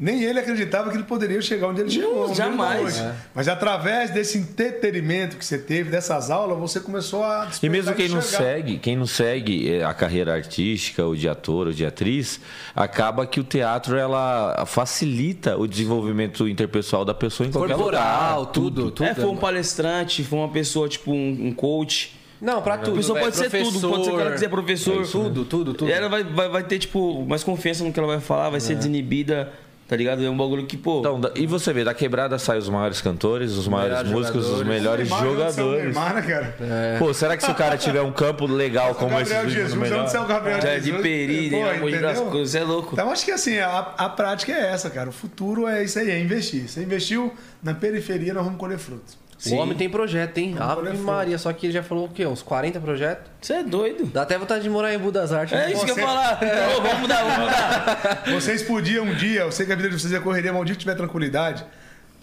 [0.00, 2.24] nem ele acreditava que ele poderia chegar onde ele chegou.
[2.24, 2.84] ele tá jamais.
[2.84, 3.00] hoje.
[3.00, 3.14] É.
[3.34, 8.08] Mas através desse entretenimento que você teve, dessas aulas, você começou a E mesmo quem
[8.08, 12.40] não segue, quem não segue eh, a carreira artística, ou de ator, ou de atriz,
[12.74, 18.52] acaba que o teatro ela facilita o desenvolvimento interpessoal da pessoa em qualquer Corporal, lugar.
[18.52, 19.04] tudo, tudo.
[19.04, 22.18] é, foi um palestrante, foi uma pessoa, tipo, um, um coach.
[22.40, 22.94] Não, pra tudo.
[22.94, 25.06] A pessoa pode ser tudo, pode ser o que ela quiser, professor.
[25.06, 25.90] Tudo, tudo, tudo.
[25.90, 28.76] Ela vai, vai, vai ter, tipo, mais confiança no que ela vai falar, vai ser
[28.76, 29.52] desinibida,
[29.86, 30.24] tá ligado?
[30.24, 31.00] É um bagulho que, pô.
[31.00, 35.10] Então, e você vê, da quebrada saem os maiores cantores, os maiores músicos, os melhores
[35.10, 35.84] Neymar, o jogadores.
[35.84, 36.54] Neymar, né, cara?
[36.98, 40.00] Pô, será que se o cara tiver um campo legal como esse Jesus, melhor?
[40.02, 40.96] onde saiu o Gabriel já é Jesus?
[40.96, 41.98] de peri, Pô, né?
[41.98, 42.90] Das coisas, é louco.
[42.94, 45.10] Então acho que assim, a, a prática é essa, cara.
[45.10, 46.68] O futuro é isso aí, é investir.
[46.68, 49.18] Você investiu na periferia, nós vamos colher frutos.
[49.46, 50.54] O homem tem projeto, hein?
[50.58, 52.26] Ave olha Maria, só que ele já falou o quê?
[52.26, 53.30] Uns 40 projetos?
[53.40, 54.04] Você é doido.
[54.06, 55.54] Dá até vontade de morar em Budas Artes.
[55.54, 55.72] É né?
[55.72, 56.38] isso que eu Você- ia falar.
[56.76, 58.22] Ô, vamos mudar, vamos mudar.
[58.32, 60.64] Vocês podiam um dia, eu sei que a vida de vocês é correria, mas um
[60.64, 61.64] dia que tiver tranquilidade,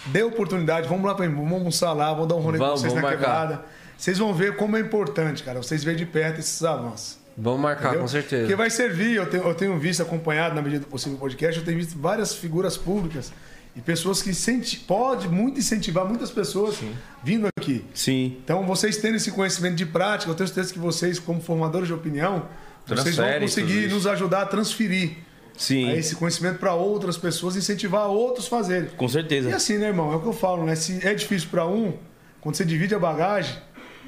[0.07, 2.93] dê oportunidade, vamos lá pra vamos almoçar lá, vamos dar um rolê com Vamos, vocês
[2.93, 3.17] na marcar.
[3.17, 3.61] quebrada.
[3.97, 5.57] Vocês vão ver como é importante, cara.
[5.61, 7.17] Vocês veem de perto esses avanços.
[7.35, 8.01] Vamos marcar, entendeu?
[8.01, 8.41] com certeza.
[8.43, 11.59] Porque vai servir, eu tenho, eu tenho visto, acompanhado na medida do possível o podcast,
[11.59, 13.31] eu tenho visto várias figuras públicas
[13.77, 16.77] e pessoas que incenti pode muito incentivar muitas pessoas
[17.23, 17.85] vindo aqui.
[17.93, 18.37] Sim.
[18.43, 21.93] Então, vocês tendo esse conhecimento de prática, eu tenho certeza que vocês, como formadores de
[21.93, 22.47] opinião,
[22.87, 25.17] vocês vão conseguir nos ajudar a transferir
[25.55, 25.89] Sim.
[25.89, 28.89] a esse conhecimento para outras pessoas, incentivar outros a fazerem.
[28.97, 29.49] Com certeza.
[29.49, 30.11] E assim, né, irmão?
[30.11, 30.73] É o que eu falo, né?
[30.73, 31.93] Se é difícil para um,
[32.41, 33.57] quando você divide a bagagem,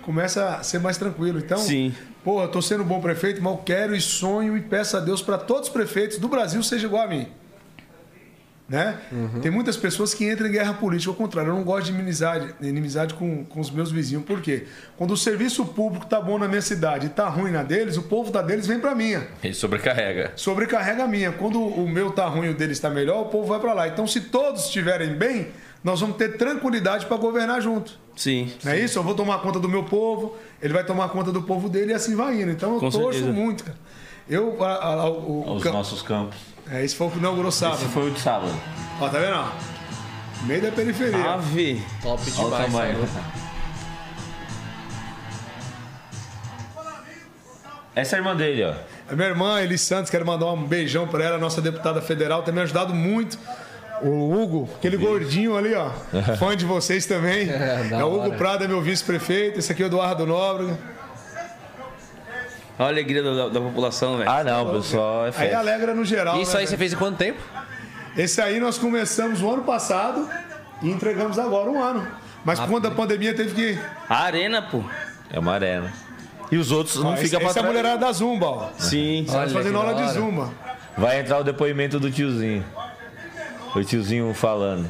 [0.01, 1.37] começa a ser mais tranquilo.
[1.37, 1.93] Então, Sim.
[2.23, 4.99] pô, eu tô sendo um bom prefeito, mas eu quero e sonho e peço a
[4.99, 7.27] Deus para todos os prefeitos do Brasil seja igual a mim.
[8.69, 8.97] Né?
[9.41, 12.53] Tem muitas pessoas que entram em guerra política, ao contrário, eu não gosto de inimizade,
[12.61, 14.23] inimizade com, com os meus vizinhos.
[14.23, 14.65] Por quê?
[14.95, 18.03] Quando o serviço público tá bom na minha cidade e tá ruim na deles, o
[18.03, 20.33] povo da deles vem para minha Ele sobrecarrega.
[20.35, 21.31] sobrecarrega a minha.
[21.31, 23.87] Quando o meu tá ruim e o dele está melhor, o povo vai para lá.
[23.87, 25.47] Então, se todos estiverem bem,
[25.83, 27.97] nós vamos ter tranquilidade para governar junto.
[28.15, 28.51] Sim.
[28.63, 28.99] Não é isso?
[28.99, 31.95] Eu vou tomar conta do meu povo, ele vai tomar conta do povo dele e
[31.95, 32.51] assim vai indo.
[32.51, 33.31] Então, eu Com torço certeza.
[33.31, 33.77] muito, cara.
[34.29, 36.37] Eu, a- a- o, o Os nossos campos.
[36.71, 37.81] É, esse foi o que inaugurou sábado.
[37.81, 38.51] Esse foi o de sábado.
[39.01, 39.33] Ó, tá vendo?
[39.35, 39.49] ó?
[40.45, 41.33] Meio da periferia.
[41.33, 41.83] Ave.
[42.01, 42.65] Top Olha o demais.
[42.71, 43.09] tamanho.
[47.95, 48.73] Essa é a irmã dele, ó.
[49.11, 52.53] A minha irmã, Elis Santos, quero mandar um beijão para ela, nossa deputada federal, tem
[52.53, 53.37] me ajudado muito.
[54.01, 55.89] O Hugo, aquele gordinho ali, ó,
[56.39, 57.49] fã de vocês também.
[57.51, 58.37] É, É, o Hugo hora.
[58.37, 59.59] Prado, é meu vice-prefeito.
[59.59, 60.77] Esse aqui é o Eduardo Nóbrega.
[62.79, 64.29] Olha a alegria da, da população, velho.
[64.31, 66.41] Ah, não, pessoal, é Aí alegra no geral.
[66.41, 67.41] Isso né, aí você fez em quanto tempo?
[68.17, 70.29] Esse aí nós começamos o ano passado
[70.81, 72.07] e entregamos agora um ano.
[72.45, 73.79] Mas por conta da pandemia teve que.
[74.07, 74.81] A arena, pô.
[75.29, 75.91] É uma arena.
[76.49, 77.77] E os outros não Ó, esse, ficam pra essa é a trás.
[77.77, 78.69] mulherada da Zumba, ó.
[78.77, 79.25] Sim.
[79.29, 80.13] Olha fazendo aula de.
[80.13, 80.49] Zumba.
[80.97, 82.63] Vai entrar o depoimento do tiozinho.
[83.75, 84.89] O tiozinho falando.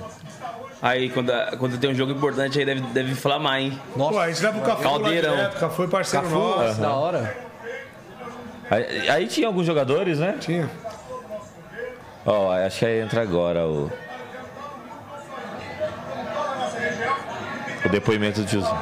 [0.80, 3.78] Aí, quando, quando tem um jogo importante, aí deve, deve inflamar, hein?
[3.96, 5.32] Pô, a gente leva o Cafu Caldeirão.
[5.32, 6.80] lá direto, Cafu é parceiro Cafu, nosso.
[6.80, 7.49] da hora.
[8.70, 10.36] Aí, aí tinha alguns jogadores, né?
[10.40, 10.70] Tinha.
[12.26, 13.92] Ó, acho que aí entra agora o.
[17.84, 18.78] O depoimento do tiozinho.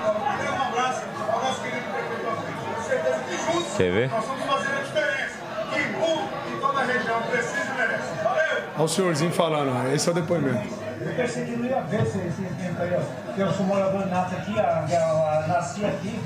[3.77, 4.09] Quer ver?
[4.09, 5.37] Nós vamos fazer a diferença.
[5.71, 8.23] Que público em toda a região precisa e merece.
[8.23, 8.63] Valeu!
[8.75, 10.67] Olha o senhorzinho falando, esse é o depoimento.
[10.99, 13.39] Eu pensei que não ia ver esse, esse tempo aí, ó.
[13.39, 14.55] Eu sou morador nato aqui,
[15.47, 16.19] nasci aqui.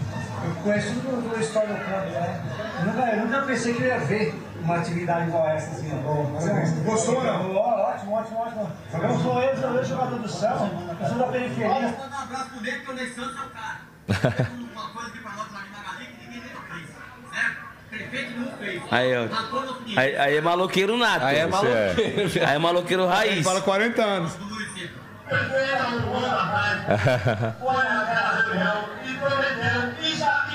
[0.43, 2.41] Eu conheço do, do história do campo, né?
[2.79, 5.91] Eu nunca, eu nunca pensei que eu ia ver uma atividade igual essa, assim.
[6.05, 6.83] ó.
[6.83, 7.55] Gostou ou não?
[7.55, 8.71] Ó, Ótimo, ótimo, ótimo.
[8.93, 10.69] Eu sou ex, eu jogador do céu,
[11.01, 11.69] eu sou da periferia.
[11.69, 13.81] Manda um abraço pro Nego Conexão, seu cara.
[14.71, 16.87] Uma coisa que pra nós lá de Magalinha que ninguém nunca fez,
[17.33, 17.57] certo?
[17.89, 18.81] Prefeito não fez.
[18.91, 19.25] Aí, ó.
[19.25, 20.01] Na.
[20.01, 21.25] Aí, aí é maloqueiro nato.
[21.25, 21.47] Aí é é.
[21.47, 22.29] maluqueiro.
[22.29, 22.47] velho.
[22.47, 23.43] Aí é maloqueiro Ele raiz.
[23.45, 24.33] fala 40 anos.
[28.47, 28.89] Reunião
[30.01, 30.47] e e já.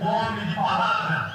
[0.00, 1.34] Homem de palavra.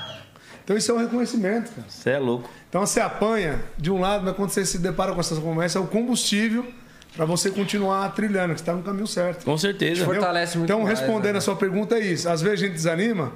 [0.63, 1.87] Então isso é um reconhecimento, cara.
[1.87, 2.49] Você é louco.
[2.69, 5.83] Então você apanha de um lado, mas quando você se depara com essas conversas, é
[5.83, 6.65] o combustível
[7.15, 9.43] para você continuar trilhando, que você está no caminho certo.
[9.43, 10.05] Com certeza.
[10.05, 11.37] For- Fortalece muito Então, mais, respondendo né?
[11.39, 12.29] a sua pergunta, é isso.
[12.29, 13.31] Às vezes a gente desanima,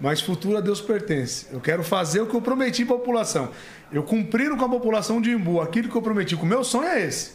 [0.00, 1.46] mas futuro a Deus pertence.
[1.52, 3.50] Eu quero fazer o que eu prometi para a população.
[3.92, 6.34] Eu cumprir com a população de Imbu aquilo que eu prometi.
[6.34, 7.32] O meu sonho é esse.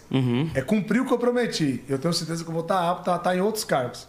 [0.53, 1.83] É cumprir o que eu prometi.
[1.87, 4.07] Eu tenho certeza que eu vou estar apto a estar em outros cargos.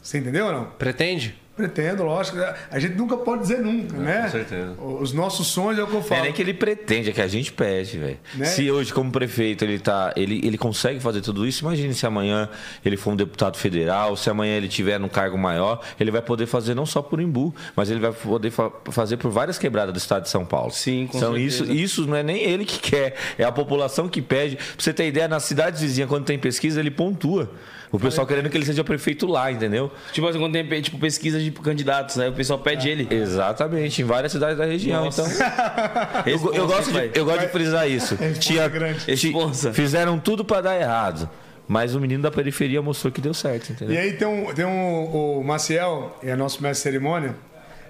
[0.00, 0.64] Você entendeu ou não?
[0.78, 1.36] Pretende?
[1.58, 2.38] Pretendo, lógico.
[2.70, 4.22] A gente nunca pode dizer nunca, né?
[4.22, 4.72] com certeza.
[4.80, 6.20] Os nossos sonhos é o que eu Não falo.
[6.20, 8.16] é nem que ele pretende, é que a gente pede, velho.
[8.36, 8.44] Né?
[8.46, 10.12] Se hoje, como prefeito, ele tá.
[10.16, 12.48] Ele, ele consegue fazer tudo isso, imagine se amanhã
[12.84, 16.46] ele for um deputado federal, se amanhã ele tiver num cargo maior, ele vai poder
[16.46, 19.98] fazer não só por Imbu, mas ele vai poder fa- fazer por várias quebradas do
[19.98, 20.70] estado de São Paulo.
[20.70, 21.64] Sim, com então, certeza.
[21.64, 24.54] isso, isso não é nem ele que quer, é a população que pede.
[24.54, 27.50] Pra você ter ideia, nas cidades vizinhas, quando tem pesquisa, ele pontua.
[27.90, 29.90] O pessoal querendo que ele seja prefeito lá, entendeu?
[30.12, 33.08] Tipo assim, quando tem tipo, pesquisa de candidatos, aí o pessoal pede ele.
[33.10, 35.06] Exatamente, em várias cidades da região.
[35.06, 35.22] Nossa.
[35.22, 38.18] Então, eu, eu gosto de, eu gosto de frisar isso.
[38.38, 38.70] Tinha,
[39.06, 39.72] Responsa.
[39.72, 41.28] fizeram tudo pra dar errado.
[41.66, 43.94] Mas o menino da periferia mostrou que deu certo, entendeu?
[43.94, 47.36] E aí tem um, tem um o Maciel, é nosso mestre de cerimônia.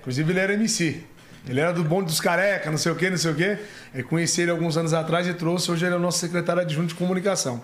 [0.01, 1.01] Inclusive ele era MC.
[1.49, 3.57] Ele era do bonde dos careca, não sei o quê, não sei o quê.
[3.95, 5.71] Eu conheci ele alguns anos atrás e trouxe.
[5.71, 7.63] Hoje ele é o nosso secretário adjunto de comunicação.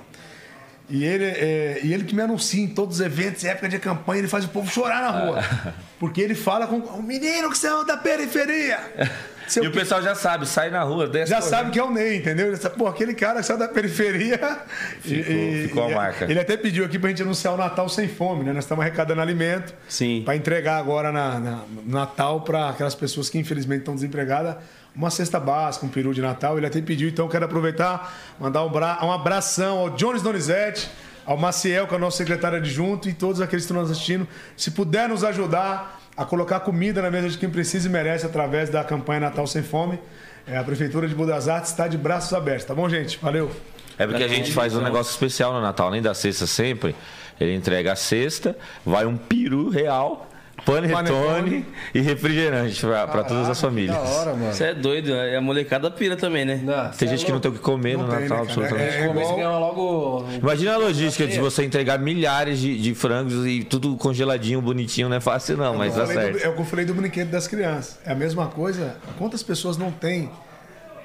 [0.88, 4.18] E ele, é, e ele que me anuncia em todos os eventos, época de campanha,
[4.20, 5.42] ele faz o povo chorar na rua.
[5.98, 8.78] Porque ele fala com o menino que saiu da periferia.
[9.56, 9.78] E o quê.
[9.80, 11.50] pessoal já sabe, sai na rua, desce Já correndo.
[11.50, 12.46] sabe que é o Ney, entendeu?
[12.46, 14.38] Ele sabe, pô, aquele cara que saiu da periferia.
[15.02, 16.24] Ficou- ficou a marca.
[16.24, 18.54] Ele até pediu aqui pra gente anunciar o Natal sem fome, né?
[18.54, 19.74] Nós estamos arrecadando alimento.
[19.86, 20.22] Sim.
[20.24, 24.56] Pra entregar agora na, na- no Natal para aquelas pessoas que infelizmente estão desempregadas.
[24.94, 26.56] Uma cesta básica, um peru de Natal.
[26.56, 30.88] Ele até pediu, então quero aproveitar, mandar um, bra- um abração ao Jones Donizete,
[31.26, 34.28] ao Maciel, que é o nosso secretário adjunto, e todos aqueles que estão nos assistindo.
[34.56, 38.70] Se puder nos ajudar a colocar comida na mesa de quem precisa e merece através
[38.70, 39.98] da campanha Natal Sem Fome,
[40.46, 42.64] é, a Prefeitura de Budas Artes está de braços abertos.
[42.66, 43.18] Tá bom, gente?
[43.20, 43.50] Valeu.
[43.98, 46.94] É porque a gente faz um negócio especial no Natal, além da cesta sempre.
[47.40, 48.56] Ele entrega a cesta,
[48.86, 50.28] vai um peru real,
[50.64, 51.66] panetone Panetone.
[51.94, 53.94] e refrigerante pra, pra todas as famílias.
[53.96, 54.52] Da hora, mano.
[54.52, 55.36] Você é doido, né?
[55.36, 56.60] A molecada pira também, né?
[56.62, 58.94] Não, Tem gente que não tem o que comer no Não tem, Natal, né, absolutamente.
[58.96, 60.26] É Começa igual- logo.
[60.40, 65.16] Imagina a logística de você entregar milhares de, de frangos e tudo congeladinho, bonitinho, não
[65.16, 66.44] é fácil não, mas Eu dá do- certo.
[66.44, 67.98] é o que eu falei do brinquedo das crianças.
[68.04, 68.96] É a mesma coisa.
[69.18, 70.30] Quantas pessoas não têm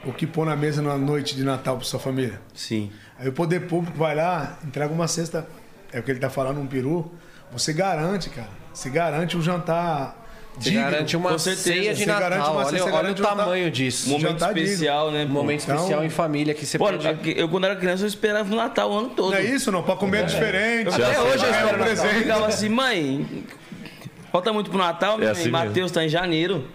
[0.05, 2.39] o que pôr na mesa na noite de Natal para sua família?
[2.53, 2.91] Sim.
[3.19, 5.45] Aí o poder público vai lá, entrega uma cesta,
[5.91, 7.11] é o que ele tá falando, um peru.
[7.51, 8.58] Você garante, cara.
[8.73, 10.15] Você garante um jantar.
[10.57, 10.83] Você digno.
[10.91, 11.63] garante uma Com certeza.
[11.69, 12.51] ceia de Você garante Natal.
[12.53, 14.09] uma- olha você olha garante o um jantar- tamanho disso.
[14.09, 14.57] Momento digno.
[14.61, 15.23] especial, né?
[15.23, 15.33] Um pô?
[15.33, 17.33] momento Então- especial em família que você Pô, pode.
[17.39, 19.31] eu quando era criança eu esperava o Natal o ano todo.
[19.31, 19.83] Não é isso, não?
[19.83, 20.89] Para comer diferente.
[20.89, 21.77] Até Já hoje eu espero É um Natal.
[21.77, 22.15] Eu presente.
[22.15, 23.45] ficava assim, mãe,
[24.33, 26.65] falta muito pro Natal, É é assim Matheus tá em janeiro.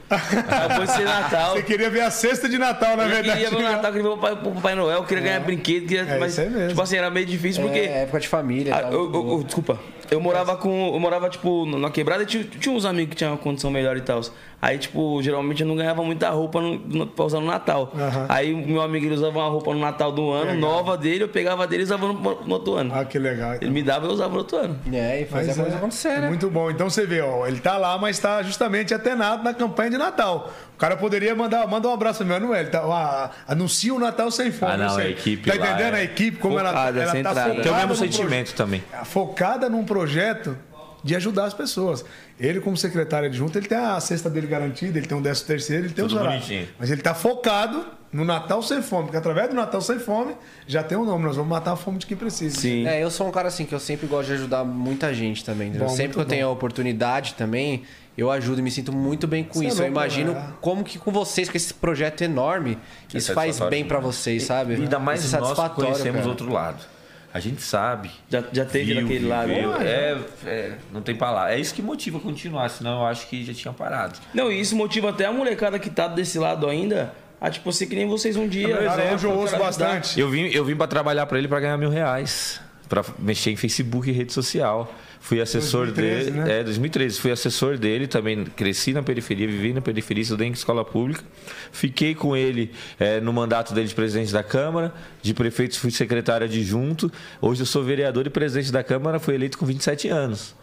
[0.69, 1.53] Depois de ser Natal.
[1.55, 3.33] Você queria ver a cesta de Natal, na Eu verdade.
[3.43, 5.87] queria ver o Natal, queria ver o Papai, o Papai Noel, eu queria ganhar brinquedo,
[5.87, 6.69] queria, É, mas isso aí mesmo.
[6.69, 8.75] tipo assim, era meio difícil porque É, época de família.
[8.75, 8.93] Ah, tal.
[8.93, 9.79] eu- eu- eu- desculpa.
[10.11, 10.93] Eu morava com.
[10.93, 13.97] Eu morava, tipo, na quebrada e tinha, tinha uns amigos que tinham uma condição melhor
[13.97, 14.21] e tal.
[14.61, 17.93] Aí, tipo, geralmente eu não ganhava muita roupa no, no, pra usar no Natal.
[17.95, 18.27] Aham.
[18.31, 20.57] Aí o meu amigo ele usava uma roupa no Natal do ano, Legal.
[20.59, 22.91] nova dele, eu pegava dele e usava no, no outro ano.
[22.95, 23.57] Ah, que legal.
[23.61, 24.79] Ele me dava e eu usava no outro ano.
[24.91, 26.29] É, e fazer Mas a coisa é, acontecer, é né?
[26.29, 26.71] Muito bom.
[26.71, 30.51] Então você vê, ó, ele tá lá, mas tá justamente atenado na campanha de Natal.
[30.75, 32.69] O cara poderia mandar, manda um abraço meu, Manuel.
[32.69, 34.73] Tá, ó, anuncia o Natal sem fome.
[34.73, 37.41] Ah, não, a equipe Tá entendendo é a equipe como ela, focada, ela tá centrada.
[37.43, 38.81] focada Tem o mesmo sentimento também.
[38.91, 40.59] proje- focada num projeto
[41.05, 42.03] de ajudar as pessoas.
[42.41, 45.85] Ele, como secretário adjunto, ele tem a cesta dele garantida, ele tem um décimo terceiro,
[45.85, 46.47] ele tem Tudo os horários.
[46.47, 46.69] bonitinho.
[46.79, 50.35] Mas ele tá focado no Natal sem fome, porque através do Natal sem fome
[50.67, 51.25] já tem um nome.
[51.27, 52.59] Nós vamos matar a fome de quem precisa.
[52.59, 52.87] Sim.
[52.87, 55.71] É, eu sou um cara assim que eu sempre gosto de ajudar muita gente também.
[55.73, 56.51] Bom, sempre que eu tenho bom.
[56.53, 57.83] a oportunidade também,
[58.17, 59.77] eu ajudo e me sinto muito bem com Você é isso.
[59.77, 60.53] eu louco, imagino né?
[60.63, 62.79] como que com vocês, com esse projeto enorme,
[63.09, 64.73] Que é isso faz bem pra vocês, sabe?
[64.75, 66.29] E ainda mais é nós conhecemos cara.
[66.29, 66.94] outro lado.
[67.35, 68.12] A gente sabe.
[68.31, 69.48] Já, já teve viu, daquele lado.
[69.48, 69.74] viveu.
[69.82, 71.52] É, é, não tem palavra.
[71.52, 74.20] É isso que motiva a continuar, senão eu acho que já tinha parado.
[74.32, 77.12] Não, e isso motiva até a molecada que tá desse lado ainda
[77.44, 78.74] a, tipo, ser que nem vocês um dia.
[78.74, 80.19] Cara, hoje eu Quero ouço bastante.
[80.19, 82.59] Eu vim, eu vim para trabalhar para ele para ganhar mil reais.
[82.89, 84.90] Para mexer em Facebook e rede social.
[85.25, 86.45] Fui assessor 2013, dele.
[86.45, 86.61] né?
[86.61, 87.19] É, 2013.
[87.19, 88.45] Fui assessor dele também.
[88.45, 91.25] Cresci na periferia, vivi na periferia, estudei em escola pública.
[91.73, 92.71] Fiquei com ele
[93.01, 94.93] é, no mandato dele de presidente da Câmara.
[95.23, 97.11] De prefeito, fui secretário adjunto.
[97.41, 99.19] Hoje eu sou vereador e presidente da Câmara.
[99.19, 100.55] Fui eleito com 27 anos.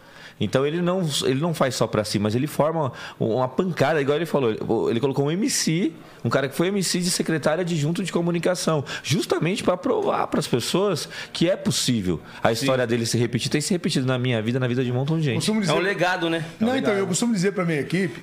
[0.44, 4.16] Então ele não, ele não faz só pra si, mas ele forma uma pancada, igual
[4.16, 4.90] ele falou.
[4.90, 5.92] Ele colocou um MC,
[6.24, 10.46] um cara que foi MC de secretário adjunto de comunicação, justamente para provar para as
[10.48, 13.50] pessoas que é possível a história dele se repetir.
[13.50, 15.36] Tem se repetido na minha vida, na vida de um montão de gente.
[15.36, 16.44] Costumo É dizer, um legado, né?
[16.58, 18.22] Não, então, eu costumo dizer pra minha equipe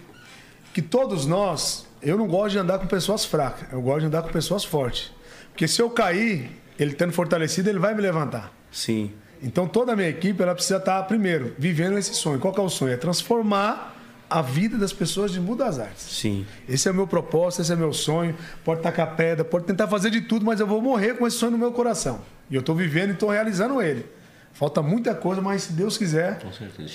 [0.73, 4.21] que todos nós, eu não gosto de andar com pessoas fracas, eu gosto de andar
[4.23, 5.11] com pessoas fortes.
[5.51, 8.51] Porque se eu cair, ele estando fortalecido, ele vai me levantar.
[8.71, 9.11] Sim.
[9.41, 12.39] Então toda a minha equipe ela precisa estar, primeiro, vivendo esse sonho.
[12.39, 12.93] Qual que é o sonho?
[12.93, 13.95] É transformar
[14.29, 16.03] a vida das pessoas de Muda as Artes.
[16.03, 16.45] Sim.
[16.67, 18.35] Esse é o meu propósito, esse é meu sonho.
[18.63, 21.53] Pode tacar pedra, pode tentar fazer de tudo, mas eu vou morrer com esse sonho
[21.53, 22.21] no meu coração.
[22.49, 24.05] E eu estou vivendo e estou realizando ele.
[24.53, 26.39] Falta muita coisa, mas se Deus quiser,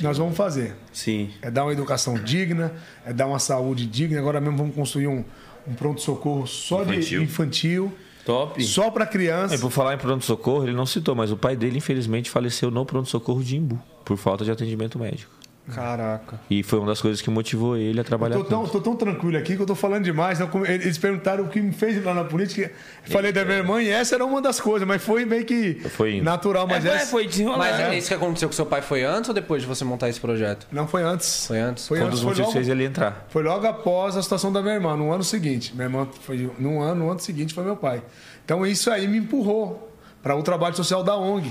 [0.03, 0.75] nós vamos fazer.
[0.93, 1.31] Sim.
[1.41, 2.73] É dar uma educação digna,
[3.07, 4.19] é dar uma saúde digna.
[4.19, 5.25] Agora mesmo vamos construir um,
[5.67, 7.19] um pronto-socorro só Infantil.
[7.21, 7.93] de infantil,
[8.25, 8.63] Top.
[8.65, 9.55] só para criança.
[9.55, 12.85] E por falar em pronto-socorro, ele não citou, mas o pai dele, infelizmente, faleceu no
[12.85, 15.33] pronto-socorro de Imbu, por falta de atendimento médico.
[15.73, 16.39] Caraca.
[16.51, 18.97] E foi uma das coisas que motivou ele a trabalhar Eu tô tão, tô tão
[18.97, 20.39] tranquilo aqui que eu tô falando demais.
[20.39, 20.47] né?
[20.47, 22.71] Como Eles perguntaram o que me fez lá na política.
[23.07, 25.75] Eu Falei da minha irmã e essa era uma das coisas, mas foi meio que
[25.91, 26.67] Foi natural.
[26.67, 27.29] Mas é, essa foi.
[27.57, 27.97] Mas É.
[27.97, 30.67] isso que aconteceu com seu pai foi antes ou depois de você montar esse projeto?
[30.71, 31.47] não foi antes.
[31.47, 31.89] Foi antes?
[31.89, 32.21] Foi Foi um antes.
[32.21, 33.27] dos Foi motivos que logo, fez ele entrar.
[33.31, 35.73] foi logo após a situação da minha irmã, no ano seguinte.
[35.75, 38.03] Minha irmã foi num ano, no ano seguinte foi meu pai.
[38.45, 39.91] Então isso aí me empurrou
[40.23, 41.51] para o trabalho social da ONG,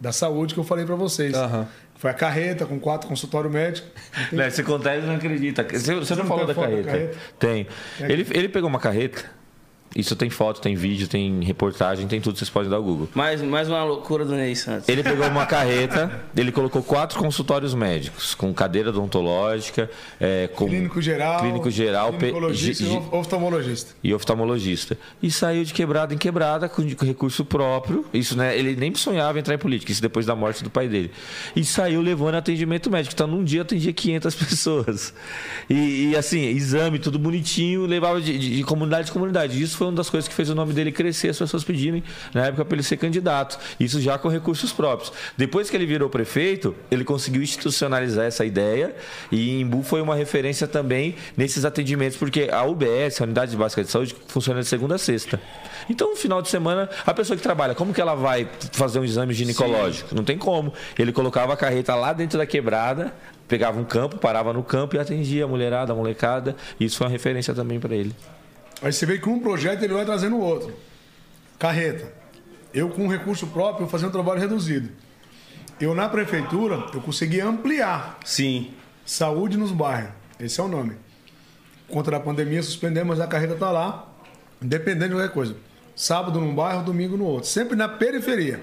[0.00, 1.34] da saúde que eu falei para vocês.
[1.34, 1.68] Aham.
[1.96, 3.86] Foi a carreta com quatro consultório médico.
[4.32, 5.62] Né, Você contar, ele não acredita.
[5.62, 6.90] Você, você não não falou da foto da carreta?
[6.90, 7.18] carreta?
[7.38, 7.66] Tem.
[8.00, 9.24] Ele, ele pegou uma carreta.
[9.94, 12.36] Isso tem foto, tem vídeo, tem reportagem, tem tudo.
[12.36, 13.08] Vocês podem dar o Google.
[13.14, 14.88] Mais, mais uma loucura do Ney Santos.
[14.88, 19.88] Ele pegou uma carreta, ele colocou quatro consultórios médicos, com cadeira odontológica,
[20.20, 21.40] é, com Clínico geral.
[21.40, 23.94] clínico geral, ginecologista gi- e oftalmologista.
[24.02, 24.98] e oftalmologista.
[25.22, 28.04] E saiu de quebrada em quebrada com, com recurso próprio.
[28.12, 28.58] Isso, né?
[28.58, 31.10] Ele nem sonhava em entrar em política, isso depois da morte do pai dele.
[31.54, 33.14] E saiu levando atendimento médico.
[33.14, 35.14] Então, num dia atendia 500 pessoas.
[35.70, 39.62] E, e, assim, exame, tudo bonitinho, levava de, de- de comunidade em comunidade.
[39.62, 42.02] Isso foi uma das coisas que fez o nome dele crescer, as pessoas pedirem,
[42.32, 43.58] na época, para ele ser candidato.
[43.78, 45.12] Isso já com recursos próprios.
[45.36, 48.94] Depois que ele virou prefeito, ele conseguiu institucionalizar essa ideia.
[49.30, 53.90] E Imbu foi uma referência também nesses atendimentos, porque a UBS, a Unidade Básica de
[53.90, 55.40] Saúde, funciona de segunda a sexta.
[55.88, 59.04] Então, no final de semana, a pessoa que trabalha, como que ela vai fazer um
[59.04, 60.14] exame ginecológico?
[60.14, 60.72] Não tem como.
[60.98, 63.12] Ele colocava a carreta lá dentro da quebrada,
[63.46, 66.56] pegava um campo, parava no campo e atendia a mulherada, a molecada.
[66.78, 68.14] Isso foi uma referência também para ele.
[68.84, 70.76] Aí você vê que um projeto ele vai trazendo o outro.
[71.58, 72.12] Carreta.
[72.74, 74.90] Eu com recurso próprio fazendo um trabalho reduzido.
[75.80, 78.74] Eu na prefeitura, eu consegui ampliar Sim.
[79.06, 80.10] saúde nos bairros.
[80.38, 80.96] Esse é o nome.
[81.88, 84.12] Contra a pandemia suspendemos, a carreta está lá,
[84.60, 85.56] independente de qualquer coisa.
[85.96, 87.48] Sábado num bairro, domingo no outro.
[87.48, 88.62] Sempre na periferia.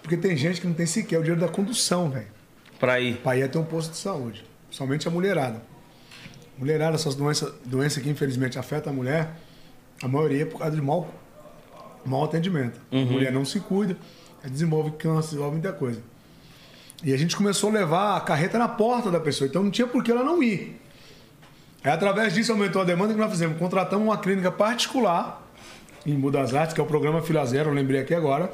[0.00, 2.28] Porque tem gente que não tem sequer o dinheiro da condução, velho.
[2.78, 3.18] Pra ir.
[3.18, 4.42] Para ir até um posto de saúde.
[4.70, 5.60] Somente a mulherada.
[6.56, 9.34] Mulherada, essas doenças, doenças que infelizmente afetam a mulher,
[10.02, 11.12] a maioria é por causa de mau,
[12.04, 12.80] mau atendimento.
[12.90, 13.96] A mulher não se cuida,
[14.44, 16.02] desenvolve câncer, desenvolve muita coisa.
[17.02, 19.86] E a gente começou a levar a carreta na porta da pessoa, então não tinha
[19.86, 20.80] por que ela não ir.
[21.82, 23.58] Aí, através disso, aumentou a demanda que nós fizemos.
[23.58, 25.46] Contratamos uma clínica particular
[26.04, 28.52] em Mudas Artes, que é o programa Fila Zero, eu lembrei aqui agora.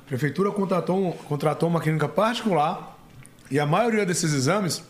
[0.00, 2.98] A prefeitura contratou, contratou uma clínica particular
[3.50, 4.82] e a maioria desses exames,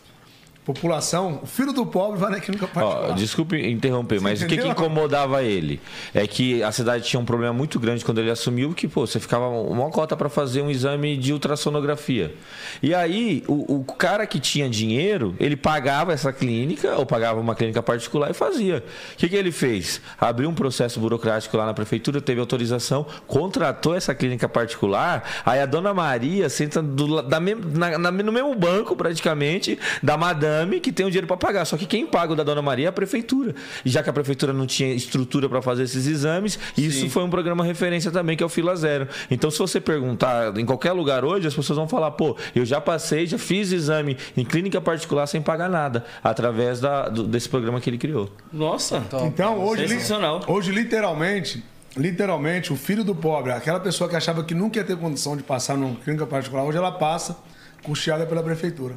[0.73, 3.09] população, o filho do pobre vai na clínica particular.
[3.11, 5.81] Ó, desculpe interromper, mas o que, que incomodava ele?
[6.13, 9.19] É que a cidade tinha um problema muito grande quando ele assumiu, que pô, você
[9.19, 12.35] ficava uma cota para fazer um exame de ultrassonografia.
[12.83, 17.55] E aí, o, o cara que tinha dinheiro, ele pagava essa clínica, ou pagava uma
[17.55, 18.83] clínica particular e fazia.
[19.13, 19.99] O que, que ele fez?
[20.19, 25.65] Abriu um processo burocrático lá na prefeitura, teve autorização, contratou essa clínica particular, aí a
[25.65, 31.05] dona Maria senta do da na- na- no mesmo banco, praticamente, da madame que tem
[31.05, 31.65] o dinheiro para pagar.
[31.65, 33.53] Só que quem paga o da Dona Maria é a prefeitura.
[33.85, 37.29] E já que a prefeitura não tinha estrutura para fazer esses exames, isso foi um
[37.29, 39.07] programa referência também, que é o Fila Zero.
[39.29, 42.79] Então, se você perguntar em qualquer lugar hoje, as pessoas vão falar: pô, eu já
[42.81, 47.79] passei, já fiz exame em clínica particular sem pagar nada, através da- do- desse programa
[47.81, 48.31] que ele criou.
[48.51, 49.03] Nossa.
[49.25, 50.41] Então, hoje, li- Sensacional.
[50.47, 51.63] hoje literalmente,
[51.95, 55.43] literalmente, o filho do pobre, aquela pessoa que achava que nunca ia ter condição de
[55.43, 57.37] passar numa clínica particular, hoje ela passa,
[57.83, 58.95] custeada pela prefeitura.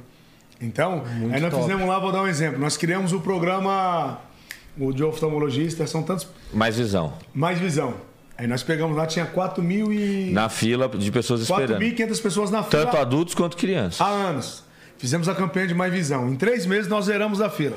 [0.63, 1.03] Então,
[1.33, 1.65] aí nós top.
[1.65, 4.19] fizemos lá, vou dar um exemplo, nós criamos o programa
[4.79, 7.13] o de oftalmologista, são tantos Mais visão.
[7.35, 7.95] mais visão.
[8.39, 11.81] Aí nós pegamos lá, tinha 4 mil e Na fila de pessoas esperando.
[11.81, 14.01] 4.500 pessoas na fila Tanto adultos quanto crianças.
[14.01, 14.65] há anos.
[14.97, 16.29] Fizemos a campanha de mais visão.
[16.29, 17.77] Em três meses nós zeramos a fila.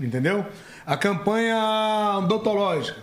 [0.00, 0.44] Entendeu?
[0.86, 2.98] A campanha odontológica.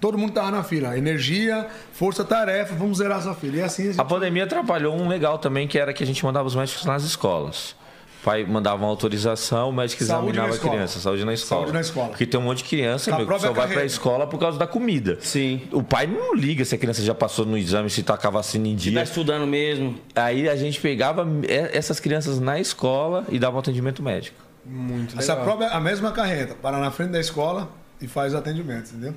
[0.00, 0.96] Todo mundo estava na fila.
[0.96, 3.56] Energia, força, tarefa, vamos zerar essa fila.
[3.56, 4.00] E assim a gente...
[4.00, 7.02] A pandemia atrapalhou um legal também, que era que a gente mandava os médicos nas
[7.02, 7.74] escolas.
[8.22, 11.60] O pai mandava uma autorização, o médico Saúde examinava na a criança, saúde na escola.
[11.62, 12.08] Saúde na escola.
[12.10, 13.84] Porque tem um monte de criança, meu, que só vai pra carreira.
[13.84, 15.18] escola por causa da comida.
[15.20, 15.62] Sim.
[15.72, 18.30] O pai não liga se a criança já passou no exame, se tá com a
[18.30, 19.02] vacina em Tá dia.
[19.02, 19.96] estudando mesmo.
[20.14, 21.26] Aí a gente pegava
[21.72, 24.36] essas crianças na escola e dava um atendimento médico.
[24.64, 25.44] Muito Essa legal.
[25.44, 27.68] prova é a mesma carreta, para na frente da escola
[28.00, 29.14] e faz o atendimento, entendeu?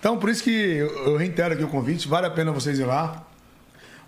[0.00, 2.84] Então, por isso que eu eu reitero aqui o convite, vale a pena vocês ir
[2.84, 3.24] lá.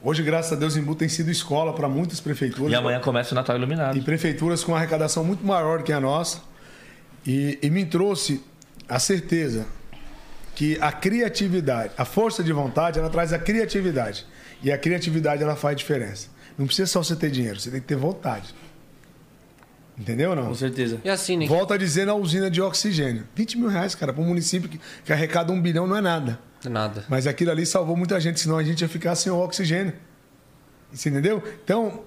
[0.05, 2.73] Hoje, graças a Deus, Imbu tem sido escola para muitas prefeituras.
[2.73, 3.97] E amanhã começa o Natal Iluminado.
[3.97, 6.41] E prefeituras com uma arrecadação muito maior que a nossa.
[7.25, 8.43] E, e me trouxe
[8.89, 9.65] a certeza
[10.57, 14.27] que a criatividade, a força de vontade, ela traz a criatividade.
[14.61, 16.29] E a criatividade, ela faz diferença.
[16.59, 18.53] Não precisa só você ter dinheiro, você tem que ter vontade.
[20.03, 20.47] Entendeu ou não?
[20.47, 21.01] Com certeza.
[21.05, 23.25] E assim, Nick, Volta a dizer na usina de oxigênio.
[23.37, 26.39] 20 mil reais, cara, para um município que, que arrecada um bilhão não é nada.
[26.69, 27.05] nada.
[27.09, 29.93] Mas aquilo ali salvou muita gente, senão a gente ia ficar sem o oxigênio.
[30.93, 31.43] Você entendeu?
[31.65, 32.01] Então,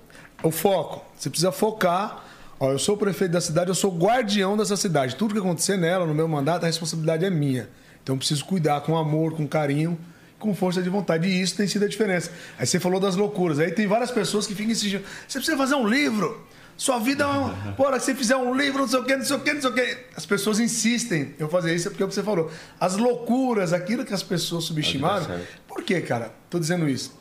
[0.43, 1.05] o foco.
[1.17, 2.23] Você precisa focar.
[2.59, 5.15] Ó, eu sou o prefeito da cidade, eu sou o guardião dessa cidade.
[5.15, 7.69] Tudo que acontecer nela, no meu mandato, a responsabilidade é minha.
[8.03, 9.97] Então, eu preciso cuidar com amor, com carinho,
[10.38, 11.27] com força de vontade.
[11.27, 12.30] E isso tem sido a diferença.
[12.59, 13.57] Aí você falou das loucuras.
[13.57, 15.03] Aí tem várias pessoas que ficam insistindo.
[15.27, 16.45] Você precisa fazer um livro.
[16.77, 17.53] Sua vida é uma.
[17.77, 19.61] Porra, se você fizer um livro, não sei o quê, não sei o quê, não
[19.61, 19.97] sei o quê.
[20.15, 21.34] As pessoas insistem.
[21.39, 22.52] Eu fazer isso é porque é o que você falou.
[22.80, 25.26] As loucuras, aquilo que as pessoas subestimaram.
[25.68, 26.31] Por que, cara?
[26.49, 27.18] Tô dizendo isso.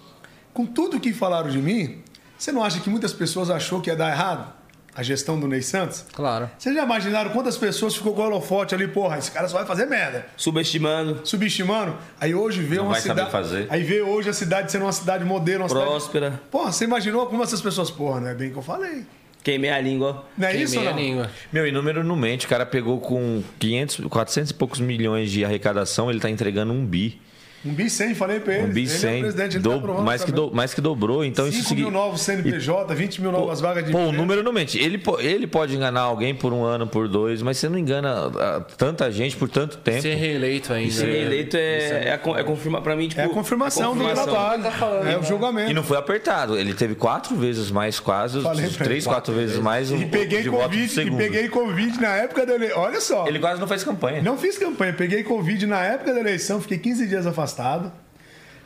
[0.53, 2.03] Com tudo que falaram de mim,
[2.39, 4.53] você não acha que muitas pessoas achou que ia dar errado?
[4.97, 6.05] A gestão do Ney Santos?
[6.13, 6.49] Claro.
[6.57, 9.67] Vocês já imaginaram quantas pessoas ficou com o holofote ali, porra, esse cara só vai
[9.67, 10.25] fazer merda.
[10.37, 11.21] Subestimando.
[11.25, 11.97] Subestimando.
[12.21, 13.31] Aí hoje vê Não uma vai saber cidade.
[13.33, 13.67] fazer.
[13.71, 15.87] Aí vê hoje a cidade sendo uma cidade modelo, uma cidade.
[15.87, 16.41] Próspera.
[16.49, 19.05] Porra, você imaginou como essas pessoas, porra, não é bem que eu falei.
[19.45, 20.25] Queimei a língua.
[20.39, 21.03] Não é isso ou Queimei a não?
[21.03, 21.31] língua.
[21.53, 22.47] Meu, e número não mente.
[22.47, 26.85] O cara pegou com 500, 400 e poucos milhões de arrecadação, ele tá entregando um
[26.85, 27.21] bi.
[27.65, 28.65] Um bi 100, falei pra ele.
[28.65, 29.21] Um bi Ele é o 100.
[29.23, 31.25] presidente, ele do- tá mais, que do- mais que dobrou.
[31.25, 34.43] Então isso 5 signi- mil novos CNPJ, 20 mil novas vagas de Pô, o número
[34.43, 34.79] não mente.
[34.79, 38.31] Ele, ele pode enganar alguém por um ano, por dois, mas você não engana
[38.77, 40.03] tanta gente por tanto tempo.
[40.03, 40.93] Ser reeleito ainda.
[40.93, 41.17] Ser né?
[41.19, 43.21] eleito é, é, a con- é confirmar pra mim, tipo.
[43.21, 44.27] É a confirmação, é confirmação.
[44.27, 44.63] do trabalho.
[44.63, 45.27] Tá falando, é o né?
[45.27, 45.71] julgamento.
[45.71, 46.59] E não foi apertado.
[46.59, 48.41] Ele teve quatro vezes mais, quase,
[48.79, 52.79] três, quatro vezes mais o, E peguei Covid, e peguei Covid na época da eleição.
[52.81, 53.27] Olha só.
[53.27, 54.21] Ele quase não fez campanha.
[54.23, 57.54] Não fiz campanha, peguei Covid na época da eleição, fiquei 15 dias afastado.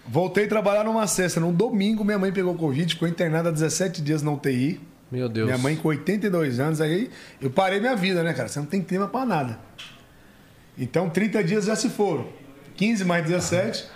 [0.07, 1.39] Voltei a trabalhar numa sexta.
[1.39, 4.81] Num domingo, minha mãe pegou Covid, ficou internada 17 dias na UTI.
[5.11, 5.47] Meu Deus.
[5.47, 7.11] Minha mãe com 82 anos, aí
[7.41, 8.49] eu parei minha vida, né, cara?
[8.49, 9.59] Você não tem clima pra nada.
[10.77, 12.29] Então, 30 dias já se foram.
[12.77, 13.87] 15 mais 17.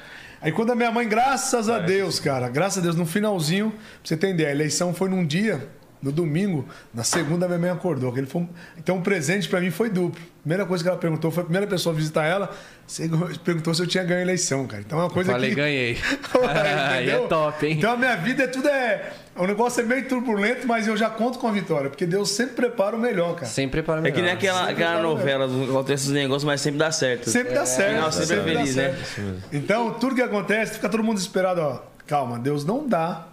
[0.40, 3.78] Aí quando a minha mãe, graças a Deus, cara, graças a Deus, no finalzinho, pra
[4.02, 5.68] você entender, a eleição foi num dia,
[6.02, 8.10] no domingo, na segunda minha mãe acordou.
[8.10, 10.20] Aquele foi um- Então o presente pra mim foi duplo.
[10.42, 12.50] Primeira coisa que ela perguntou, foi a primeira pessoa a visitar ela,
[12.84, 13.08] você
[13.44, 14.82] perguntou se eu tinha ganho a eleição, cara.
[14.84, 15.54] Então é uma coisa Falei, que...
[15.56, 15.96] ganhei.
[16.90, 17.24] Aí Entendeu?
[17.24, 17.76] é top, hein?
[17.78, 19.12] Então a minha vida é tudo é.
[19.36, 22.54] O negócio é meio turbulento, mas eu já conto com a vitória, porque Deus sempre
[22.56, 23.46] prepara o melhor, cara.
[23.46, 26.90] Sempre para É que nem aquela, aquela novela, do- acontece esses negócios, mas sempre dá
[26.90, 27.30] certo.
[27.30, 27.94] Sempre dá certo.
[27.94, 28.94] final sempre é dá feliz, né?
[29.14, 29.42] certo.
[29.52, 31.80] Então, tudo que acontece, fica todo mundo esperado, ó.
[32.06, 33.26] Calma, Deus não dá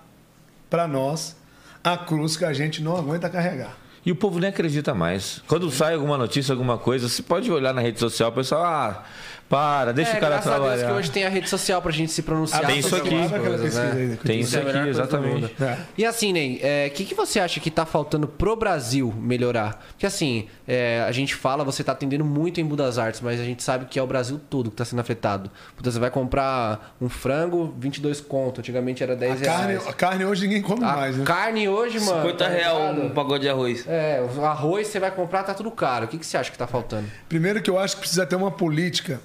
[0.69, 1.35] pra nós
[1.83, 3.77] a cruz que a gente não aguenta carregar.
[4.05, 5.41] E o povo nem acredita mais.
[5.47, 9.03] Quando sai alguma notícia, alguma coisa, você pode olhar na rede social, o pessoal, ah,
[9.49, 10.87] para, deixa é, o cara graças a Deus trabalhar.
[10.87, 12.65] que hoje tem a rede social pra gente se pronunciar.
[12.65, 13.09] tem isso aqui.
[13.09, 14.17] coisas, né?
[14.23, 15.55] Tem isso é melhor aqui, exatamente.
[15.61, 15.77] É.
[15.97, 19.83] E assim, Ney, o que, que você acha que tá faltando pro Brasil melhorar?
[19.89, 23.43] Porque assim, é, a gente fala, você tá atendendo muito em Budas Artes, mas a
[23.43, 25.49] gente sabe que é o Brasil todo que tá sendo afetado.
[25.75, 28.59] Puta, você vai comprar um frango, 22 conto.
[28.59, 29.87] Antigamente era 10 A carne, reais.
[29.87, 31.25] a carne hoje ninguém come A mais, né?
[31.25, 32.21] carne hoje, mano.
[32.21, 33.85] 50 tá real um pacote de arroz.
[33.87, 36.05] É, o arroz você vai comprar, tá tudo caro.
[36.05, 37.07] O que, que você acha que tá faltando?
[37.27, 39.19] Primeiro que eu acho que precisa ter uma política,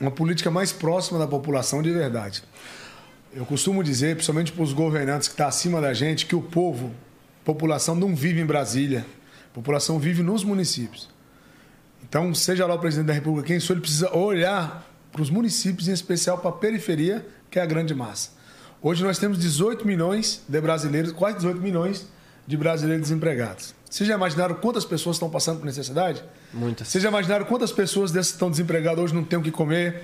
[0.00, 2.42] uma política mais próxima da população de verdade.
[3.32, 6.92] Eu costumo dizer, principalmente para os governantes que estão acima da gente, que o povo,
[7.44, 9.04] população não vive em Brasília,
[9.50, 11.08] a população vive nos municípios.
[12.02, 15.88] Então, seja lá o presidente da República quem for, ele precisa olhar para os municípios,
[15.88, 18.30] em especial para a periferia, que é a grande massa.
[18.82, 22.06] Hoje nós temos 18 milhões de brasileiros, quase 18 milhões
[22.46, 23.74] de brasileiros desempregados.
[23.88, 26.22] Vocês já imaginaram quantas pessoas estão passando por necessidade?
[26.54, 26.88] Muitas.
[26.88, 30.02] Vocês já imaginaram quantas pessoas dessas que estão desempregadas hoje não têm o que comer?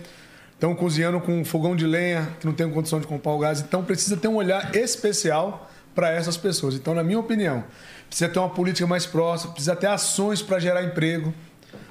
[0.55, 3.61] Estão cozinhando com um fogão de lenha, que não tem condição de comprar o gás.
[3.61, 6.75] Então precisa ter um olhar especial para essas pessoas.
[6.75, 7.65] Então, na minha opinião,
[8.09, 11.33] precisa ter uma política mais próxima, precisa ter ações para gerar emprego.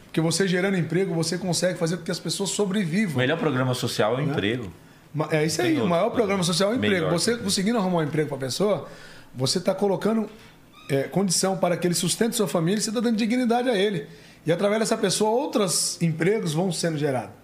[0.05, 3.17] Porque você gerando emprego, você consegue fazer com que as pessoas O sobrevivam.
[3.17, 4.71] melhor programa social é o emprego.
[5.13, 6.15] Ma- É isso aí, Tem o maior programa.
[6.15, 6.95] programa social é o emprego.
[7.05, 7.11] Melhor.
[7.11, 8.87] Você conseguindo arrumar um emprego para a pessoa,
[9.35, 10.29] você está colocando
[10.89, 14.07] é, condição para que ele sustente sua família e você está dando dignidade a ele.
[14.45, 17.35] E através dessa pessoa, outros empregos vão sendo gerados.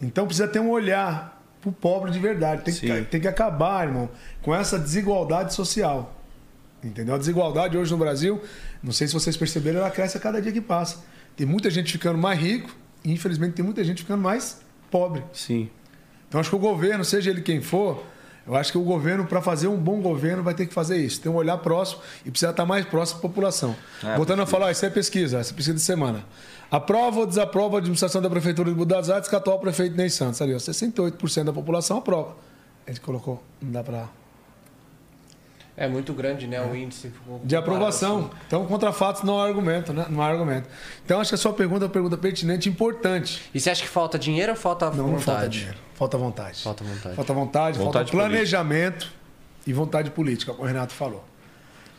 [0.00, 2.62] Então precisa ter um olhar para o pobre de verdade.
[2.62, 4.08] Tem que, tem que acabar, irmão,
[4.42, 6.14] com essa desigualdade social.
[6.82, 7.14] Entendeu?
[7.14, 8.40] A desigualdade hoje no Brasil,
[8.82, 11.04] não sei se vocês perceberam, ela cresce a cada dia que passa.
[11.36, 12.70] Tem muita gente ficando mais rico
[13.04, 14.60] e, infelizmente, tem muita gente ficando mais
[14.90, 15.22] pobre.
[15.32, 15.68] Sim.
[16.28, 18.04] Então acho que o governo, seja ele quem for,
[18.46, 21.20] eu acho que o governo, para fazer um bom governo, vai ter que fazer isso.
[21.20, 23.74] Tem um olhar próximo e precisa estar mais próximo da população.
[24.16, 26.24] Voltando a falar, isso é pesquisa, essa é pesquisa de semana.
[26.70, 30.40] Aprova ou desaprova a administração da Prefeitura de Budas Artes que atual prefeito Ney Santos?
[30.40, 32.36] Ali, ó, 68% da população aprova.
[32.86, 34.08] Ele colocou, não dá para
[35.76, 36.60] É muito grande, né?
[36.62, 37.10] O índice.
[37.10, 38.30] ficou- de aprovação.
[38.46, 40.06] Então, contra fatos não há argumento, né?
[40.08, 40.66] Não há argumento.
[41.04, 43.42] Então, acho que a sua pergunta é uma pergunta pertinente e importante.
[43.54, 45.12] E você acha que falta dinheiro ou falta Não, vontade?
[45.12, 45.76] não falta dinheiro.
[45.94, 46.62] Falta vontade.
[46.62, 47.14] Falta vontade.
[47.16, 49.12] Falta vontade, Vontade falta planejamento
[49.66, 51.22] e vontade política, como o Renato falou.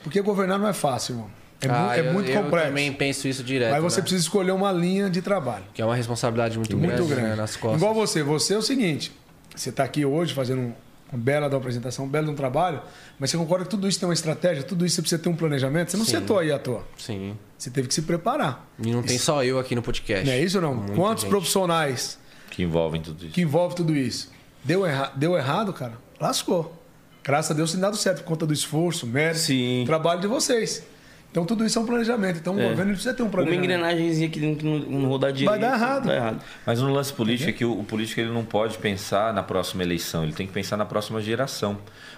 [0.04, 1.30] Porque governar não é fácil, irmão.
[1.62, 2.68] É, mu- Ah, é eu- muito eu complexo.
[2.70, 3.72] também penso isso direto.
[3.72, 4.02] Mas você né?
[4.04, 5.66] precisa escolher uma linha de trabalho.
[5.74, 7.30] Que é uma responsabilidade muito, Muito grande, grande.
[7.30, 7.80] né, nas costas.
[7.82, 8.22] Igual você.
[8.24, 9.12] Você é o seguinte:
[9.56, 10.74] você está aqui hoje fazendo um,
[11.12, 12.82] uma bela da apresentação, um belo de um trabalho,
[13.18, 15.36] mas você concorda que tudo isso tem uma estratégia, tudo isso você precisa ter um
[15.36, 15.92] planejamento?
[15.92, 16.12] Você não Sim.
[16.12, 16.84] sentou aí à toa.
[16.98, 17.38] Sim.
[17.58, 18.68] Você teve que se preparar.
[18.84, 20.26] E não tem só eu aqui no podcast.
[20.26, 20.76] Não é isso ou não?
[20.76, 21.30] Muita Quantos gente.
[21.32, 22.20] profissionais
[22.52, 23.34] Que envolvem tudo isso.
[23.34, 24.32] que envolve tudo isso?
[24.64, 25.12] Deu, erra...
[25.16, 25.94] Deu errado, cara?
[26.20, 26.76] Lascou.
[27.24, 29.84] Graças a Deus tem dado certo por conta do esforço, mérito, Sim.
[29.86, 30.84] trabalho de vocês.
[31.30, 32.40] Então tudo isso é um planejamento.
[32.40, 32.70] Então o É.
[32.70, 33.64] governo precisa ter um Uma planejamento.
[33.64, 35.50] engrenagemzinha que não, que não- não rodar direito.
[35.50, 36.12] Vai dar errado.
[36.12, 36.42] Errado.
[36.66, 39.84] Mas no lance político é que o, o político ele não pode pensar na próxima
[39.84, 41.78] eleição, ele tem que pensar na próxima geração.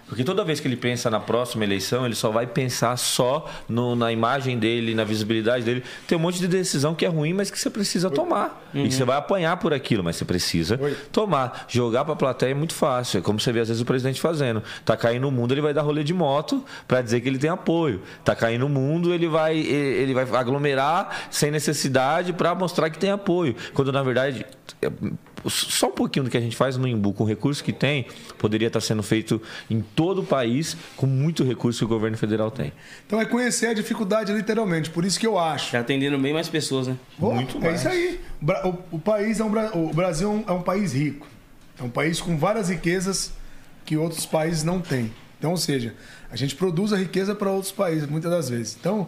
[0.10, 3.96] Porque toda vez que ele pensa na próxima eleição, ele só vai pensar só no-
[3.96, 5.84] na imagem dele, na visibilidade dele.
[6.08, 8.68] Tem um monte de decisão que é ruim, mas que você precisa tomar.
[8.74, 10.96] E que você vai apanhar por aquilo, mas você precisa Oi.
[11.12, 11.66] tomar.
[11.68, 13.20] Jogar pra plateia é muito fácil.
[13.20, 14.62] É como você vê às vezes o presidente fazendo.
[14.84, 17.50] Tá caindo o mundo, ele vai dar rolê de moto pra dizer que ele tem
[17.50, 18.02] apoio.
[18.24, 23.12] Tá caindo o mundo, ele vai, ele vai aglomerar sem necessidade pra mostrar que tem
[23.12, 23.56] apoio.
[23.74, 24.46] Quando na verdade
[25.48, 28.08] só um pouquinho do que a gente faz no Imbu com o recurso que tem
[28.38, 32.50] poderia estar sendo feito em todo o país com muito recurso que o governo federal
[32.52, 32.74] tem.
[33.06, 34.90] Então é conhecer a dificuldade literalmente.
[34.90, 35.72] Por isso que eu acho.
[35.72, 36.98] Tá atendendo bem mais pessoas, né?
[37.18, 38.20] Pô, é isso aí.
[38.42, 39.52] O O, país é um,
[39.90, 41.28] o Brasil é um, é um país rico.
[41.80, 43.32] É um país com várias riquezas
[43.86, 45.12] que outros países não têm.
[45.38, 45.96] Então, ou seja,
[46.30, 48.78] a gente produz a riqueza para outros países, muitas das vezes.
[48.80, 49.08] Então,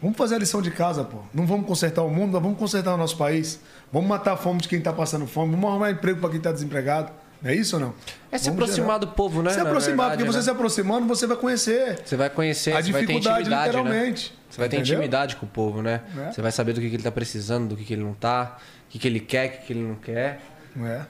[0.00, 1.18] vamos fazer a lição de casa, pô.
[1.34, 3.60] Não vamos consertar o mundo, nós vamos consertar o nosso país.
[3.92, 5.52] Vamos matar a fome de quem está passando fome.
[5.52, 7.12] Vamos arrumar emprego para quem está desempregado.
[7.44, 7.94] É isso ou não?
[8.32, 8.98] É se Vamos aproximar gerar.
[8.98, 9.50] do povo, né?
[9.50, 10.44] Se aproximar, verdade, porque você né?
[10.44, 13.82] se aproximando, você vai conhecer Você vai conhecer, a você vai ter dificuldade, intimidade, né?
[13.82, 14.34] literalmente.
[14.48, 14.94] Você vai ter Entendeu?
[14.94, 16.00] intimidade com o povo, né?
[16.16, 16.32] É.
[16.32, 18.56] Você vai saber do que, que ele tá precisando, do que, que ele não tá,
[18.88, 20.40] o que, que ele quer, o que, que ele não quer.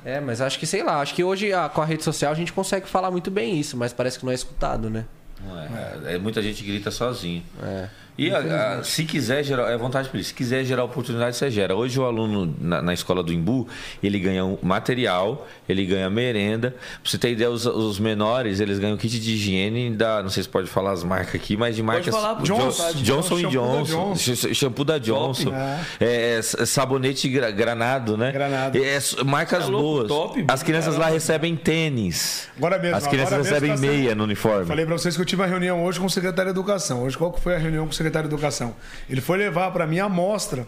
[0.05, 0.17] É?
[0.17, 2.35] É, mas acho que, sei lá, acho que hoje a- com a rede social a
[2.35, 5.05] gente consegue falar muito bem isso, mas parece que não é escutado, né?
[5.47, 7.43] Não é, é, muita gente grita sozinho.
[7.63, 7.89] É.
[8.17, 10.29] E a- a- se quiser gerar, é vontade por isso.
[10.29, 11.75] Se quiser gerar oportunidade, você gera.
[11.75, 13.67] Hoje o aluno na, na escola do Imbu,
[14.03, 16.71] ele ganha um material, ele ganha merenda.
[16.71, 20.45] Pra você ter ideia, os, os menores, eles ganham kit de higiene da, não sei
[20.45, 22.15] se pode falar as marcas aqui, mas de marcas.
[22.15, 24.15] Johnson, Johnson, Johnson shampoo da Johnson, Johnson.
[24.37, 25.53] sh- shampoo da Johnson,
[26.01, 28.31] é, s- sabonete gra- granado, né?
[28.31, 28.79] Granado.
[28.79, 30.09] É, marcas Tá louco, boas.
[30.09, 32.49] top, As crianças lá recebem tênis.
[32.57, 34.67] Agora mesmo, As crianças recebem meia no uniforme.
[34.67, 37.03] Falei pra vocês que eu tive uma reunião hoje com o secretário de Educação.
[37.03, 38.75] Hoje, qual que foi a reunião com o secretário de Educação?
[39.09, 40.67] Ele foi levar para mim a amostra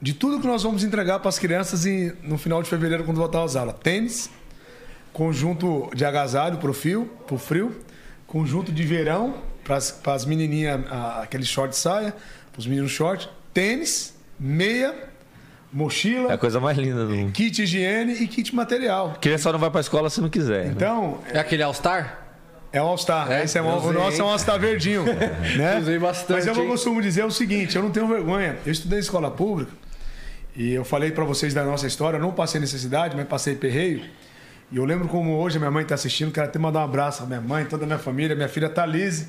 [0.00, 3.16] de tudo que nós vamos entregar para as crianças em- no final de fevereiro, quando
[3.18, 3.76] voltar às aulas.
[3.82, 4.28] Tênis,
[5.12, 7.76] conjunto de agasalho pro frio, pro frio,
[8.26, 9.34] conjunto de verão
[9.64, 9.76] para
[10.14, 12.14] as menininhas, a- aquele short saia,
[12.52, 14.94] para os meninos short, tênis, meia,
[15.72, 17.32] mochila, É a coisa mais linda do mundo.
[17.32, 19.16] kit higiene e kit material.
[19.20, 20.66] Criança só não vai pra escola se não quiser.
[20.66, 20.72] né?
[20.76, 22.25] Então, É aquele All-Star?
[22.76, 23.32] É um All-Star.
[23.32, 24.28] É, Esse é um, o nosso é um?
[24.28, 25.02] All-Star verdinho.
[25.56, 25.78] né?
[25.80, 26.68] Usei bastante, Mas eu hein?
[26.68, 28.58] costumo dizer o seguinte: eu não tenho vergonha.
[28.66, 29.72] Eu estudei em escola pública
[30.54, 32.18] e eu falei para vocês da nossa história.
[32.18, 34.04] Eu não passei necessidade, mas passei perreio.
[34.70, 36.30] E eu lembro como hoje a minha mãe está assistindo.
[36.30, 38.36] Quero até mandar um abraço à minha mãe, toda a minha família.
[38.36, 39.28] Minha filha Thalise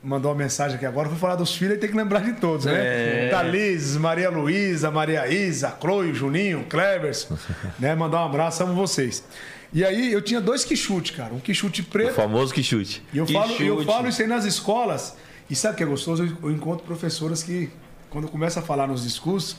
[0.00, 1.06] mandou uma mensagem aqui agora.
[1.08, 3.28] Eu vou falar dos filhos e tem que lembrar de todos, né?
[3.30, 7.26] Thalise, Maria Luísa, Maria Isa, Chloe, Juninho, Clevers.
[7.80, 7.96] né?
[7.96, 9.24] Mandar um abraço, amo vocês.
[9.72, 11.32] E aí eu tinha dois quichute, cara.
[11.32, 12.14] Um quichute O preto.
[12.14, 13.02] famoso que chute.
[13.12, 13.84] E eu Que falo, eu chute.
[13.86, 15.16] falo isso aí nas escolas.
[15.48, 16.24] E sabe o que é gostoso?
[16.24, 17.70] Eu, eu encontro professoras que,
[18.08, 19.56] quando eu começo a falar nos discursos,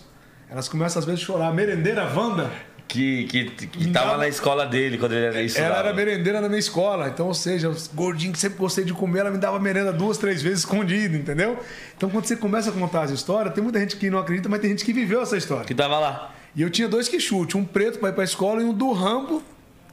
[0.49, 1.47] elas começam às vezes a chorar.
[1.47, 2.51] A merendeira Wanda,
[2.89, 5.57] Que, que, que tava na escola dele quando ele era isso.
[5.57, 7.07] ela era merendeira na minha escola.
[7.07, 10.17] Então, ou seja, os gordinhos que sempre gostei de comer, ela me dava merenda duas,
[10.17, 11.57] três vezes escondido, entendeu?
[11.95, 14.59] Então, quando você começa a contar as histórias, tem muita gente que não acredita, mas
[14.59, 15.63] tem gente que viveu essa história.
[15.63, 16.35] Que tava lá.
[16.53, 18.91] E eu tinha dois quichutes, um preto para ir para a escola e um do
[18.91, 19.41] Rambo,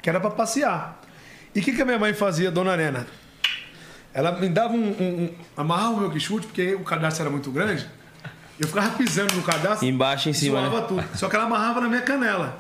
[0.02, 1.00] que era para passear.
[1.54, 3.06] E o que, que a minha mãe fazia, dona Arena?
[4.12, 7.50] Ela me dava um, um- um- amarrava o meu quichute, porque o cadastro era muito
[7.50, 7.86] grande.
[8.58, 9.86] Eu ficava pisando no cadastro.
[9.86, 10.84] Embaixo, em cima, né?
[10.88, 11.04] tudo.
[11.14, 12.58] Só que ela amarrava na minha canela.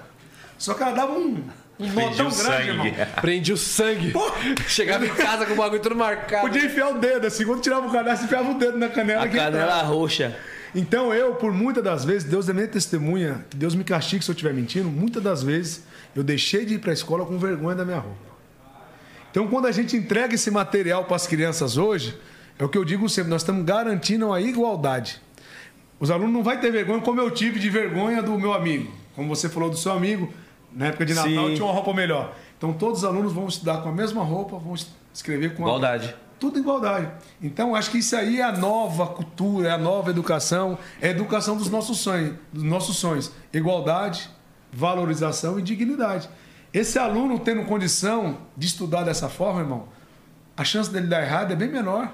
[0.56, 1.42] Só que ela dava um,
[1.78, 2.68] um nó tão o grande, sangue.
[2.68, 2.86] irmão.
[3.20, 4.12] Prendi o sangue.
[4.68, 6.42] Chegava em casa com o bagulho tudo marcado.
[6.42, 9.24] Podia enfiar o dedo, assim, quando tirava o cadastro, enfiava o dedo na canela.
[9.24, 9.50] A que entrava.
[9.52, 10.36] canela roxa.
[10.74, 14.30] Então eu, por muitas das vezes, Deus é minha testemunha, que Deus me castigue se
[14.30, 15.82] eu estiver mentindo, muitas das vezes
[16.18, 18.18] eu deixei de ir para a escola com vergonha da minha roupa.
[19.30, 22.18] Então quando a gente entrega esse material para as crianças hoje,
[22.58, 25.22] é o que eu digo sempre, nós estamos garantindo a igualdade.
[26.00, 28.92] Os alunos não vão ter vergonha como eu tive de vergonha do meu amigo.
[29.14, 30.32] Como você falou do seu amigo,
[30.72, 31.54] na época de Natal Sim.
[31.54, 32.34] tinha uma roupa melhor.
[32.56, 34.74] Então todos os alunos vão estudar com a mesma roupa, vão
[35.14, 36.16] escrever com a Igualdade.
[36.40, 37.08] tudo igualdade.
[37.40, 41.10] Então, acho que isso aí é a nova cultura, é a nova educação, é a
[41.10, 43.30] educação dos nossos sonhos, dos nossos sonhos.
[43.52, 44.28] Igualdade,
[44.72, 46.28] valorização e dignidade.
[46.72, 49.88] Esse aluno tendo condição de estudar dessa forma, irmão,
[50.56, 52.12] a chance dele dar errado é bem menor.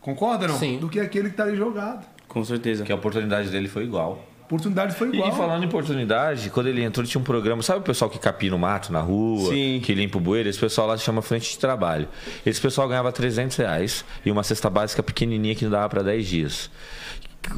[0.00, 0.58] Concorda, não?
[0.58, 0.78] Sim.
[0.78, 2.04] Do que aquele que está ali jogado.
[2.28, 2.84] Com certeza.
[2.84, 4.24] Que a oportunidade dele foi igual.
[4.40, 5.28] A oportunidade foi igual.
[5.28, 7.62] E falando em oportunidade, quando ele entrou, tinha um programa.
[7.62, 9.80] Sabe o pessoal que capina o mato na rua, Sim.
[9.82, 10.48] que limpa o bueiro?
[10.48, 12.08] Esse pessoal lá se chama frente de trabalho.
[12.44, 16.26] Esse pessoal ganhava 300 reais e uma cesta básica pequenininha que não dava para 10
[16.26, 16.70] dias.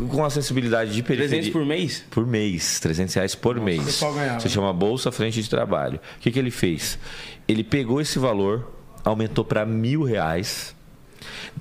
[0.09, 1.36] Com a sensibilidade de periferia.
[1.39, 2.05] 300 por mês?
[2.11, 3.85] Por mês, 300 reais por mês.
[3.85, 4.40] pessoal ganhava.
[4.40, 6.01] Se chama Bolsa Frente de Trabalho.
[6.16, 6.98] O que, que ele fez?
[7.47, 8.73] Ele pegou esse valor,
[9.05, 10.74] aumentou para mil reais.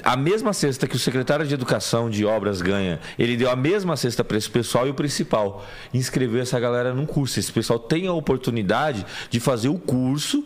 [0.04, 3.96] A mesma cesta que o secretário de Educação de Obras ganha, ele deu a mesma
[3.96, 7.40] cesta para esse pessoal e o principal, inscreveu essa galera num curso.
[7.40, 10.44] Esse pessoal tem a oportunidade de fazer o curso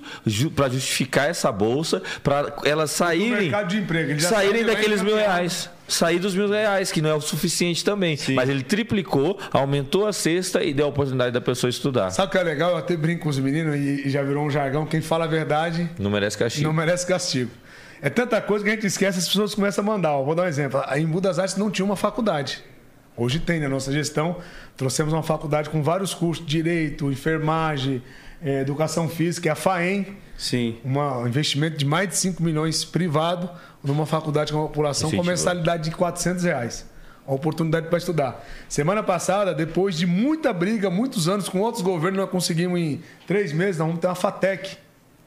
[0.56, 5.16] para justificar essa bolsa, para elas saírem, mercado de emprego, ele já saírem daqueles mil
[5.16, 5.70] reais.
[5.88, 8.18] Sair dos mil reais, que não é o suficiente também.
[8.36, 12.12] Mas ele triplicou, aumentou a cesta e deu a oportunidade da pessoa estudar.
[12.12, 12.72] Sabe o que é legal?
[12.72, 14.86] Eu até brinco com os meninos e, e já virou um jargão.
[14.86, 16.68] Quem fala a verdade Não merece castigo.
[16.68, 17.52] não merece castigo.
[18.02, 20.12] É tanta coisa que a gente esquece, as pessoas começam a mandar.
[20.14, 20.82] Ó, vou dar um exemplo.
[20.86, 22.64] A Embu das Artes não tinha uma faculdade.
[23.16, 24.38] Hoje tem na nossa gestão.
[24.76, 28.04] Trouxemos uma faculdade com vários cursos: direito, enfermagem,
[28.44, 30.06] eh, educação física, é a FAEM.
[30.38, 30.78] Sim.
[30.86, 33.50] uma- um investimento de mais de 5 milhões privado
[33.84, 35.32] numa faculdade com uma população com Incentivou.
[35.32, 36.88] mensalidade de 400 reais.
[37.26, 38.46] Uma oportunidade para estudar.
[38.70, 43.52] Semana passada, depois de muita briga, muitos anos com outros governos, nós conseguimos em três
[43.52, 44.78] meses, nós vamos ter uma FATEC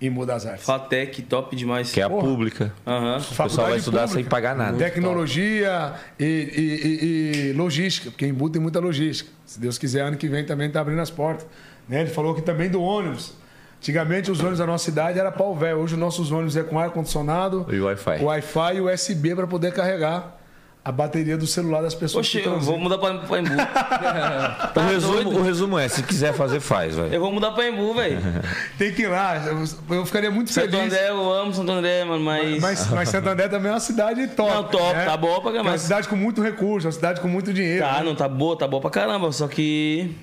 [0.01, 0.65] em Moura das Artes.
[0.65, 1.93] Fatec, top demais.
[1.93, 2.23] Que é a Porra.
[2.27, 2.73] pública.
[2.87, 3.19] Aham.
[3.19, 4.79] O pessoal vai estudar sem pagar nada.
[4.79, 9.31] Tecnologia e, e- e- e logística, porque em Embu tem muita logística.
[9.45, 11.47] Se Deus quiser, ano que vem também está abrindo as portas.
[11.89, 12.01] Né?
[12.03, 13.35] Ele falou que também do ônibus.
[13.79, 15.79] Antigamente os ônibus da nossa cidade era pau velho.
[15.79, 18.23] Hoje os nossos ônibus é com ar-condicionado, E Wi-Fi.
[18.23, 20.40] Wi-Fi e USB para poder carregar
[20.83, 23.51] a bateria do celular das pessoas Oxe, que eu vou mudar pra, pra Embu.
[24.77, 27.15] o, resumo, o resumo é: se quiser fazer, faz, vai.
[27.15, 28.19] Eu vou mudar pra Embu, velho.
[28.79, 29.37] Tem que ir lá.
[29.37, 29.65] Eu-
[29.97, 30.87] Eu ficaria muito Santo feliz.
[30.87, 32.61] André, eu amo Santo André, mano, mas.
[32.61, 34.51] Mas, mas Santo André também é uma cidade top.
[34.55, 35.05] Não, top, né?
[35.05, 35.79] tá boa pra É uma caramba.
[35.79, 37.85] cidade com muito recurso, uma cidade com muito dinheiro.
[37.85, 38.03] Tá, né?
[38.05, 40.15] não tá boa, tá boa pra caramba, só que.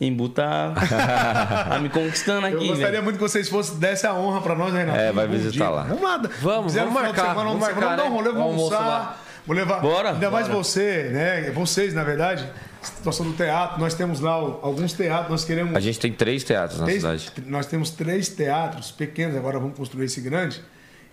[0.00, 0.72] Embu tá.
[1.68, 3.04] tá me conquistando Eu aqui, gostaria velho.
[3.04, 4.98] muito que vocês fossem desse a honra pra nós, né, Renato?
[4.98, 5.68] É, vai visitar dia.
[5.68, 5.82] lá.
[5.84, 6.30] Vamos.
[6.40, 8.16] Vamos, vamos marcar, semana, vamos vamos marcar, dar um né?
[8.16, 8.88] rolê, Um vamos almoço almoçar.
[8.88, 9.16] lá.
[9.46, 9.80] Vou levar.
[9.80, 10.58] Bora, Ainda mais bora.
[10.62, 11.50] você, né?
[11.50, 12.48] Vocês, na verdade,
[12.80, 13.80] situação do teatro.
[13.80, 15.74] Nós temos lá alguns teatros, nós queremos.
[15.74, 17.32] A gente tem três teatros na três- cidade.
[17.46, 20.62] Nós temos três teatros pequenos, agora vamos construir esse grande.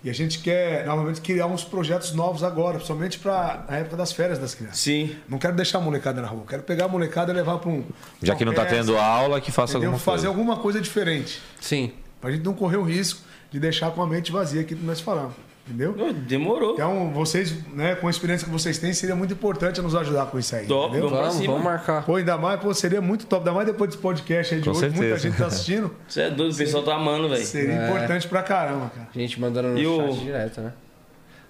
[0.01, 4.13] E a gente quer, novamente, criar uns projetos novos agora, principalmente para a época das
[4.13, 4.79] férias das crianças.
[4.79, 5.13] Sim.
[5.27, 7.83] Não quero deixar a molecada na rua, quero pegar a molecada e levar para um.
[8.23, 9.89] Já que não tá peça, tendo aula, que faça entendeu?
[9.89, 10.39] alguma Fazer coisa.
[10.39, 11.41] alguma coisa diferente.
[11.59, 11.91] Sim.
[12.21, 13.19] Pra gente não correr o risco
[13.51, 15.33] de deixar com a mente vazia aqui que nós falamos.
[15.69, 15.95] Entendeu?
[16.27, 16.73] Demorou.
[16.73, 20.39] Então, vocês, né, com a experiência que vocês têm, seria muito importante nos ajudar com
[20.39, 20.65] isso aí.
[20.65, 21.09] Top, entendeu?
[21.09, 21.53] Vamos pra Vamos, cima.
[21.53, 22.05] vamos marcar.
[22.05, 23.41] Pô, ainda mais, pô, seria muito top.
[23.41, 25.19] Ainda mais depois desse podcast aí de Com hoje, muita certeza.
[25.29, 25.95] gente tá assistindo.
[26.09, 27.45] Você é doido, o pessoal tá amando, velho.
[27.45, 29.07] Seria importante pra caramba, cara.
[29.13, 30.73] Gente mandando no E o- chat direto, né?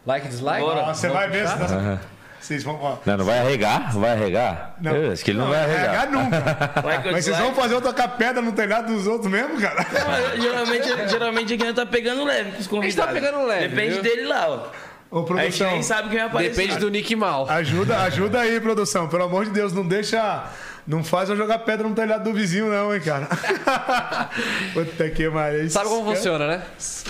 [0.05, 0.61] Like, dislike?
[0.65, 0.93] Bora.
[0.93, 2.01] Você vai ver se puxar?
[2.41, 2.79] Vocês vão.
[2.81, 3.91] Ó, Não, não vai arregar?
[3.97, 4.75] Vai arregar?
[4.81, 4.95] Não.
[4.95, 5.89] Eu acho que ele não, vai arregar.
[6.07, 6.73] arregar nunca.
[7.11, 9.81] Mas vocês vão fazer outra pedra no telhado dos outros mesmo, cara?
[9.81, 13.13] Ah, Geralmente, geralmente aqui nós tá pegando leve com os convidados.
[13.13, 14.03] pegando leve, Depende viu?
[14.03, 14.67] dele lá, ó.
[15.11, 15.71] Ô, A gente produção.
[15.71, 16.55] nem sabe quem vai aparecer.
[16.55, 17.49] Depende do Nick Mal.
[17.49, 19.07] Ajuda, ajuda aí, produção.
[19.09, 20.43] Pelo amor de Deus, não deixa.
[20.87, 23.27] Não faz eu jogar pedra no telhado do vizinho, não, hein, cara.
[24.73, 25.69] Puta que pariu.
[25.69, 26.61] Sabe como funciona, né?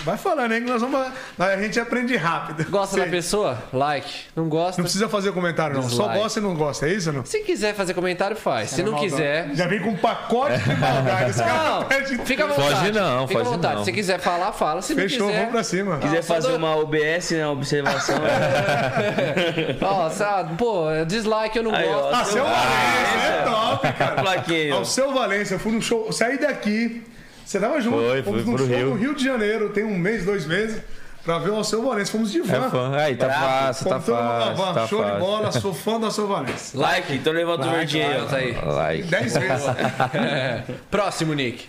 [0.04, 1.00] Vai falando, hein, que nós vamos.
[1.38, 2.70] A gente aprende rápido.
[2.70, 3.04] Gosta Sei.
[3.04, 3.58] da pessoa?
[3.72, 4.10] Like.
[4.36, 4.80] Não gosta?
[4.80, 5.82] Não precisa fazer comentário, não.
[5.82, 6.18] Só Dislike.
[6.18, 7.24] gosta e não gosta, é isso ou não?
[7.24, 8.70] Se quiser fazer comentário, faz.
[8.70, 9.50] Se não quiser.
[9.54, 11.30] Já vem com um pacote de maldade.
[11.30, 12.74] Esse cara Não, perde fica à vontade.
[12.76, 13.74] Foge não, fica à vontade.
[13.76, 13.84] não.
[13.84, 14.82] Se quiser falar, fala.
[14.82, 15.38] Se Fechou, não quiser.
[15.38, 15.98] vamos pra cima.
[15.98, 17.46] quiser Ah, só fazer uma OBS, né?
[17.46, 18.16] Observação.
[19.80, 22.14] Nossa, pô, dislike eu não Aí, gosto.
[22.14, 24.22] Ah, seu é top, cara.
[24.74, 27.04] Ao seu Valência, eu fui no show, saí daqui.
[27.44, 27.98] Você tava junto?
[27.98, 28.90] Foi, fomos fui num pro show Rio.
[28.90, 30.80] no Rio de Janeiro, tem um mês, dois meses,
[31.24, 32.12] pra ver o Alceu Valência.
[32.12, 32.66] Fomos de van.
[32.66, 32.96] É fã.
[32.96, 34.56] Aí, tá fácil, tá fácil.
[34.56, 34.74] van.
[34.74, 35.26] Tá Show de fácil.
[35.26, 36.78] bola, sou fã do Alceu Valência.
[36.78, 38.24] Like, então levanta o verdinho aí, ó.
[38.26, 38.52] Tá aí.
[38.52, 39.02] Like.
[39.04, 39.66] Dez vezes.
[40.90, 41.68] Próximo, Nick.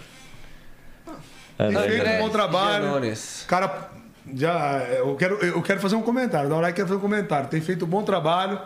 [1.57, 2.85] Tem feito um bom trabalho.
[2.85, 3.45] Janones.
[3.47, 3.89] Cara,
[4.35, 6.49] já, eu, quero, eu quero fazer um comentário.
[6.49, 7.49] Da hora que quero fazer um comentário.
[7.49, 8.59] Tem feito um bom trabalho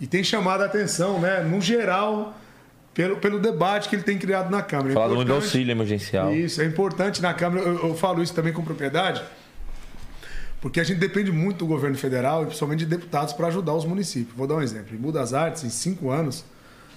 [0.00, 2.34] e tem chamado a atenção, né, no geral,
[2.94, 4.90] pelo, pelo debate que ele tem criado na Câmara.
[4.90, 6.32] É Falado muito do auxílio emergencial.
[6.34, 9.22] Isso, é importante na Câmara, eu, eu falo isso também com propriedade,
[10.60, 13.84] porque a gente depende muito do governo federal e principalmente de deputados para ajudar os
[13.84, 14.34] municípios.
[14.36, 14.94] Vou dar um exemplo.
[14.94, 16.44] Em Buda das Artes, em cinco anos,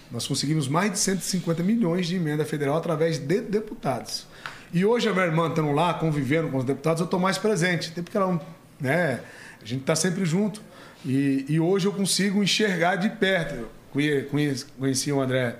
[0.09, 4.26] nós conseguimos mais de 150 milhões de emenda federal através de deputados.
[4.72, 7.90] E hoje a minha irmã estando lá, convivendo com os deputados, eu estou mais presente.
[7.92, 8.40] Até porque ela
[8.80, 9.19] né,
[9.64, 10.61] gente está sempre junto.
[11.06, 13.56] E, e hoje eu consigo enxergar de perto.
[13.56, 15.58] Eu conhe- conhe- Conheci o André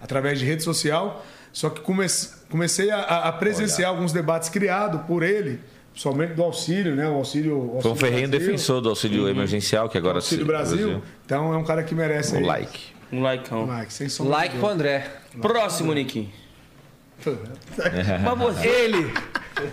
[0.00, 5.22] através de rede social, só que comece- comecei a, a presenciar alguns debates criados por
[5.22, 5.60] ele,
[5.94, 7.08] somente do auxílio, né?
[7.08, 7.56] O auxílio.
[7.56, 11.02] o Foi um Auxílio ferrenho Brasil, defensor do auxílio emergencial, que agora Auxílio se- Brasil.
[11.26, 12.44] Então é um cara que merece Um aí.
[12.44, 12.80] like.
[13.12, 13.66] Um likeão.
[13.66, 15.04] Like, sem sombra Like pro André.
[15.42, 16.28] Próximo, Nick.
[18.24, 18.66] Mas você.
[18.68, 19.12] Ele!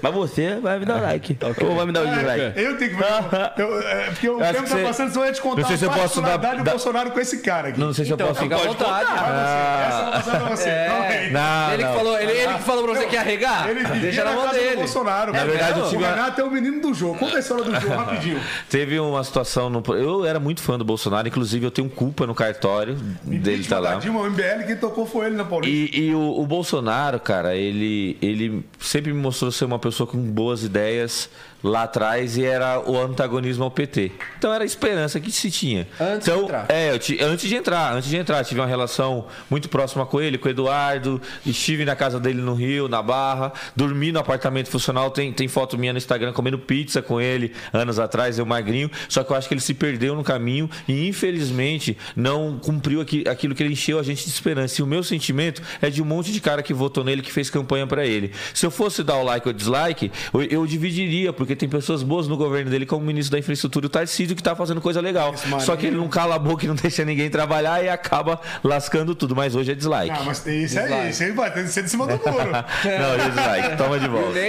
[0.01, 1.37] Mas você vai me dar like.
[1.63, 2.59] Ou vai me dar o dislike.
[2.59, 3.05] Eu tenho que ver.
[3.57, 5.61] Eu, é, porque o Acho tempo que tá você- passando, só eu ia te contar
[5.61, 7.79] Não sei se a eu posso dar- do dar- Bolsonaro com esse cara aqui.
[7.79, 8.35] Não sei se eu posso.
[8.41, 9.09] Fica à vontade.
[9.11, 10.65] Essa eu vou passar pra você.
[10.69, 11.29] Não, é.
[11.29, 11.95] Não, ele, que não.
[11.95, 13.69] falou, ele, ele que falou pra você que ia arregar?
[13.69, 14.75] Ele vivia Deixa na mão casa do dele.
[14.75, 15.31] Bolsonaro.
[15.31, 17.17] Na verdade, eu o tive uma- Renato é o menino do jogo.
[17.19, 18.41] Conta a história do jogo, rapidinho.
[18.69, 19.69] Teve uma situação.
[19.69, 19.81] No...
[19.95, 23.75] Eu era muito fã do Bolsonaro, inclusive eu tenho culpa no cartório dele Impeachment tá
[23.81, 23.95] da lá.
[24.01, 25.95] Dilma, o MBL, quem tocou foi ele na Paulista.
[25.95, 30.17] E, e o, o Bolsonaro, cara, ele, ele sempre me mostrou ser uma pessoa com
[30.17, 31.29] boas ideias
[31.63, 34.11] lá atrás e era o antagonismo ao PT.
[34.37, 35.87] Então era a esperança que se tinha.
[35.99, 36.65] Antes de então, entrar.
[36.69, 40.47] É, antes de entrar, antes de entrar, tive uma relação muito próxima com ele, com
[40.47, 45.33] o Eduardo, estive na casa dele no Rio, na Barra, dormi no apartamento funcional, tem,
[45.33, 49.31] tem foto minha no Instagram comendo pizza com ele anos atrás, eu magrinho, só que
[49.31, 53.63] eu acho que ele se perdeu no caminho e infelizmente não cumpriu aqui- aquilo que
[53.63, 54.79] ele encheu a gente de esperança.
[54.79, 57.49] E o meu sentimento é de um monte de cara que votou nele, que fez
[57.49, 58.31] campanha pra ele.
[58.53, 62.27] Se eu fosse dar o like ou dislike, eu, eu dividiria, porque tem pessoas boas
[62.27, 65.33] no governo dele, como o ministro da Infraestrutura, o Tarcísio, que tá fazendo coisa legal.
[65.59, 69.15] Só que ele não cala a boca e não deixa ninguém trabalhar e acaba lascando
[69.15, 69.35] tudo.
[69.35, 70.15] Mas hoje é dislike.
[70.17, 72.51] Ah, mas tem isso aí, isso aí vai ter que ser de cima do muro.
[72.51, 73.77] Não, hoje é dislike.
[73.77, 74.39] Toma de volta.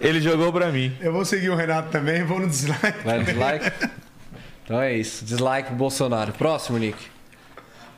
[0.00, 0.92] Ele jogou pra mim.
[1.00, 3.04] Eu vou seguir o Renato também, vou no dislike.
[3.04, 3.72] Vai no dislike.
[4.64, 5.24] Então é isso.
[5.24, 6.32] Dislike pro Bolsonaro.
[6.32, 7.15] Próximo, Nick.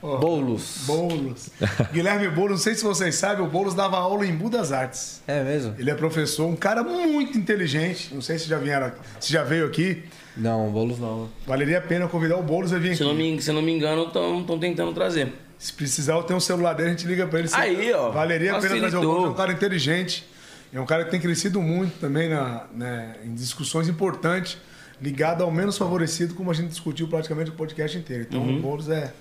[0.01, 0.85] Boulos.
[0.87, 1.51] Boulos.
[1.93, 5.23] Guilherme Boulos, não sei se vocês sabem, o Boulos dava aula em Budas Artes.
[5.27, 5.75] É mesmo?
[5.79, 8.15] Ele é professor, um cara muito inteligente.
[8.15, 10.05] Não sei se já vieram, se já veio aqui.
[10.37, 11.29] Não, Boulos não.
[11.47, 13.33] Valeria a pena convidar o Boulos a vir Se eu não aqui.
[13.33, 15.33] me, se eu não me engano, estão tentando trazer.
[15.59, 17.49] Se precisar, eu tenho um celular dele, a gente liga pra ele.
[17.53, 19.13] Aí, ó, Valeria a pena trazer o facilitou.
[19.15, 20.25] Boulos, é um cara inteligente.
[20.73, 24.59] É um cara que tem crescido muito também na, né, em discussões importantes,
[25.03, 28.27] ligado ao menos favorecido, como a gente discutiu praticamente o podcast inteiro.
[28.29, 28.59] Então Uhum.
[28.59, 29.13] o Boulos é.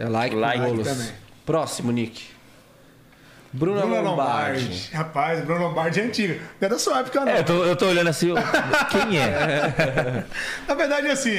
[0.00, 0.86] É like, pro Like Boulos.
[0.88, 1.08] também.
[1.44, 2.22] Próximo, Nick.
[3.52, 4.60] Bruna, Bruna Lombardi.
[4.62, 4.90] Lombardi.
[4.92, 6.34] Rapaz, Bruna Lombardi é antiga.
[6.60, 7.32] Não é da sua época, não.
[7.32, 8.28] É, eu tô, eu tô olhando assim,
[8.90, 10.24] quem é?
[10.68, 11.32] Na verdade, assim,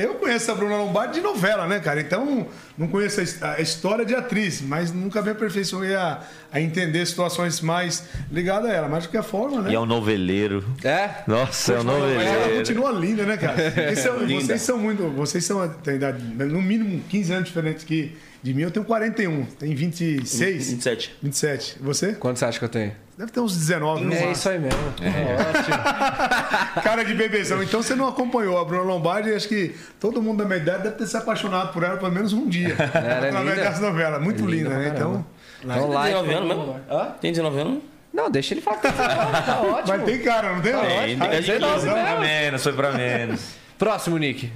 [0.00, 2.00] eu conheço a Bruna Lombardi de novela, né, cara?
[2.00, 2.46] Então,
[2.76, 6.20] não conheço a his- a história de atriz, mas nunca me aperfeiçoei a,
[6.52, 8.88] a entender situações mais ligadas a ela.
[8.88, 9.72] Mas de qualquer forma, né?
[9.72, 10.64] E é um noveleiro.
[10.84, 11.10] É?
[11.26, 12.56] Nossa, é um Mas ela noveleiro.
[12.58, 13.56] continua linda, né, cara?
[13.92, 14.44] Esse é- Linda.
[14.46, 15.08] vocês são muito.
[15.10, 18.62] Vocês são, têm idade, no mínimo 15 anos diferentes que de mim.
[18.62, 21.16] Eu tenho 41, tem 26, 27.
[21.22, 21.76] 27.
[21.80, 22.12] Você?
[22.14, 22.92] Quanto você acha que eu tenho?
[23.16, 24.32] Deve ter uns 19, no É máximo.
[24.32, 24.78] isso aí mesmo.
[24.88, 25.76] Ótimo.
[26.84, 27.60] Cara de bebezão.
[27.62, 30.84] Então você não acompanhou a Bruna Lombardi e acho que todo mundo da minha idade
[30.84, 32.76] deve ter se apaixonado por ela pelo menos um dia.
[32.94, 33.70] Ela é através linda.
[33.70, 34.22] das novelas.
[34.22, 34.92] Muito É linda né?
[34.94, 35.26] Então.
[35.64, 36.08] Então, Tem like.
[36.14, 36.80] 19 anos mesmo?
[36.88, 37.04] Hã?
[37.20, 37.82] Tem 19 anos?
[38.14, 38.76] Não, deixa ele falar.
[38.76, 38.92] que Tá
[39.42, 39.96] tá ótimo.
[39.98, 40.72] Mas tem cara, não tem?
[40.72, 42.02] Tem, Ah, tem é 19 15, anos.
[42.04, 43.40] Pra menos, foi pra menos.
[43.76, 44.52] Próximo, Nick.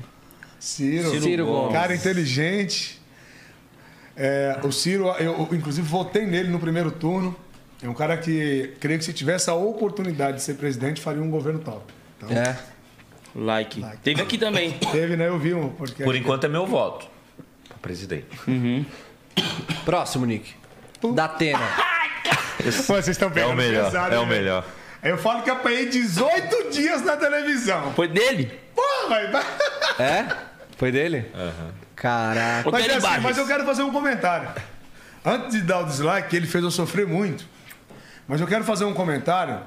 [0.61, 1.21] Ciro.
[1.21, 1.73] Ciro Gomes.
[1.73, 3.02] Cara inteligente.
[4.17, 7.35] É, o Ciro, eu, eu, inclusive votei nele no primeiro turno.
[7.83, 11.31] É um cara que creio que se tivesse a oportunidade de ser presidente, faria um
[11.31, 11.93] governo top.
[12.17, 12.57] Então, É.
[13.35, 13.85] Like.
[14.05, 14.73] Teve aqui também.
[14.73, 15.29] Teve, né?
[15.29, 16.05] Eu vi um podcast.
[16.05, 17.07] Por enquanto é meu voto.
[17.67, 18.27] Pra presidente.
[19.85, 20.55] Próximo, Nick.
[21.15, 21.59] Da Atena.
[22.87, 24.65] Pô, vocês estão É pegando o melhor, pesado, é o né, melhor.
[25.03, 27.93] Eu falo que apanhei 18 dias na televisão.
[27.95, 28.53] Foi dele?
[28.75, 29.45] Porra, vai.
[29.99, 30.27] É?
[30.79, 31.27] Foi dele?
[31.95, 32.71] Caraca.
[32.71, 34.49] Mas, é assim, mas eu quero fazer um comentário.
[35.25, 37.47] Antes de dar o dislike, que ele fez eu sofrer muito.
[38.27, 39.61] Mas eu quero fazer um comentário.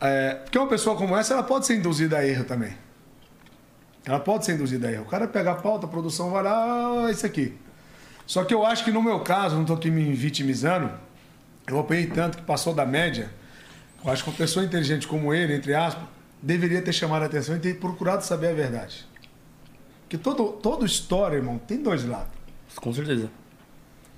[0.00, 2.76] É, porque uma pessoa como essa, ela pode ser induzida a erro também.
[4.04, 5.02] Ela pode ser induzida a erro.
[5.02, 7.56] O cara pega a pauta, a produção vai lá, ah, isso aqui.
[8.26, 10.90] Só que eu acho que no meu caso, não estou aqui me vitimizando,
[11.66, 13.30] eu apanhei tanto que passou da média.
[14.04, 16.04] Eu acho que uma pessoa inteligente como ele, entre aspas,
[16.40, 19.09] deveria ter chamado a atenção e ter procurado saber a verdade.
[20.10, 22.32] Porque todo, toda história, irmão, tem dois lados.
[22.74, 23.30] Com certeza.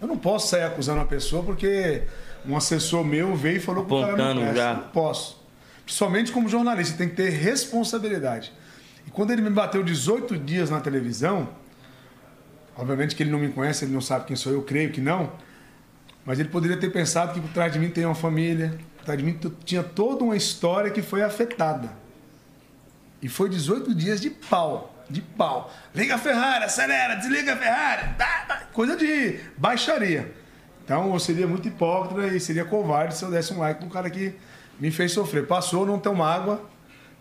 [0.01, 2.05] Eu não posso sair acusando uma pessoa porque
[2.47, 4.57] um assessor meu veio e falou que o cara não presta.
[4.57, 4.75] já.
[4.75, 5.39] Não posso.
[5.85, 8.55] Principalmente como jornalista, tem que ter responsabilidade.
[9.07, 11.51] E quando ele me bateu 18 dias na televisão,
[12.75, 15.31] obviamente que ele não me conhece, ele não sabe quem sou eu, creio que não,
[16.25, 19.19] mas ele poderia ter pensado que por trás de mim tem uma família, por trás
[19.19, 21.91] de mim tinha toda uma história que foi afetada.
[23.21, 25.73] E foi 18 dias de pau, de pau.
[25.95, 28.09] Liga a Ferrari, acelera, desliga a Ferrari.
[28.73, 30.33] Coisa de baixaria.
[30.85, 34.11] Então eu seria muito hipócrita e seria covarde se eu desse um like no cara
[34.11, 34.35] que
[34.81, 35.47] me fez sofrer.
[35.47, 36.63] Passou, não tem mágoa.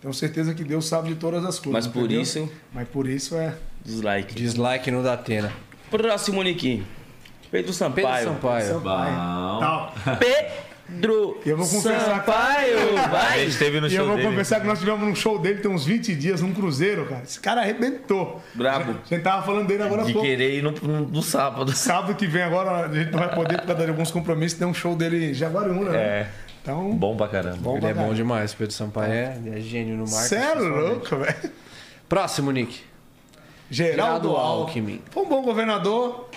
[0.01, 1.85] Tenho certeza que Deus sabe de todas as coisas.
[1.85, 2.22] Mas por entendeu?
[2.22, 3.53] isso- Mas por isso é.
[3.85, 4.34] Dislike.
[4.34, 5.51] Dislike no Datena.
[5.92, 6.84] Próximo, Nick.
[7.51, 8.32] Pedro Sampaio.
[8.34, 8.34] Pedro
[8.74, 8.82] Sampaio.
[9.60, 9.93] Tal.
[10.95, 12.98] Pedro Eu vou confessar- Sampaio.
[13.00, 13.45] A Vai.
[13.45, 14.28] gente teve no E eu show vou dele.
[14.30, 17.22] confessar que nós tivemos num show dele tem uns 20 dias, num cruzeiro, cara.
[17.24, 18.42] Esse cara arrebentou.
[18.53, 18.92] Brabo.
[18.92, 20.28] A gente tava falando dele agora De pouco.
[20.28, 21.72] querer ir no, no, no sábado.
[21.74, 24.68] Sábado que vem agora, a gente não vai poder por causa de alguns compromissos, tem
[24.68, 25.98] um show dele em Jaguariúna, né?
[26.00, 26.28] É.
[26.61, 27.58] Então, Bom pra caramba.
[27.58, 28.16] bom Ele pra é bom caralho.
[28.16, 30.28] demais, Pedro Sampaio é, é gênio no marketing.
[30.28, 31.52] Cê é louco, velho.
[32.08, 32.82] Próximo, Nick.
[33.70, 34.82] Geraldo Geraldo Alckmin.
[34.82, 35.02] Alckmin.
[35.10, 36.30] Foi um bom governador.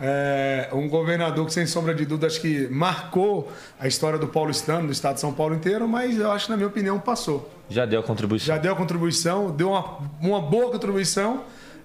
[0.00, 4.86] É, um governador que, sem sombra de dúvida, acho que marcou a história do paulistano,
[4.86, 7.50] do estado de São Paulo inteiro, mas eu acho que, na minha opinião, passou.
[7.68, 8.46] Já deu a contribuição.
[8.46, 11.42] Já deu a contribuição, deu uma, uma boa contribuição,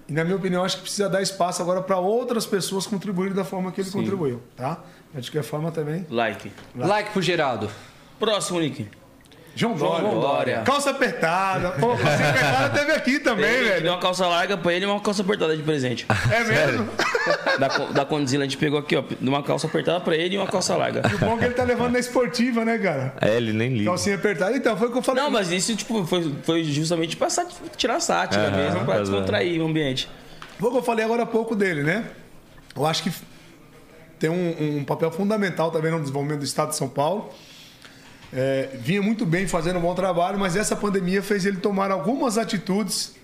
[0.08, 3.44] e, na minha opinião, acho que precisa dar espaço agora para outras pessoas contribuírem da
[3.44, 4.80] forma que ele contribuiu, tá?
[5.14, 6.06] De qualquer forma também.
[6.10, 6.52] Like.
[6.74, 7.70] Like pro Geraldo.
[8.18, 8.88] Próximo, Nick.
[9.56, 10.08] João Dória.
[10.10, 10.62] Dória.
[10.64, 11.70] Calça apertada.
[11.72, 13.82] Pô, calça apertada teve aqui também, Ele velho.
[13.84, 16.06] deu uma calça larga pra ele e uma calça apertada de presente.
[16.32, 16.88] É mesmo?
[17.58, 19.02] da, da Condzilla a gente pegou aqui, ó.
[19.02, 21.02] de Uma calça apertada pra ele e uma calça larga.
[21.14, 23.14] O bom é que ele tá levando na esportiva, né, cara?
[23.20, 23.84] É, ele nem liga.
[23.90, 24.56] Calcinha apertada.
[24.56, 25.22] Então, foi o que eu falei.
[25.22, 27.28] Não, mas isso, tipo, foi, foi justamente pra
[27.76, 29.10] tirar sátira Aham, mesmo, pra exato.
[29.10, 30.08] descontrair o ambiente.
[30.58, 32.04] Foi o que eu falei agora há pouco dele, né?
[32.76, 33.12] Eu acho que
[34.18, 37.30] tem um, um papel fundamental também no desenvolvimento do Estado de São Paulo.
[38.34, 42.36] É, vinha muito bem fazendo um bom trabalho, mas essa pandemia fez ele tomar algumas
[42.36, 43.14] atitudes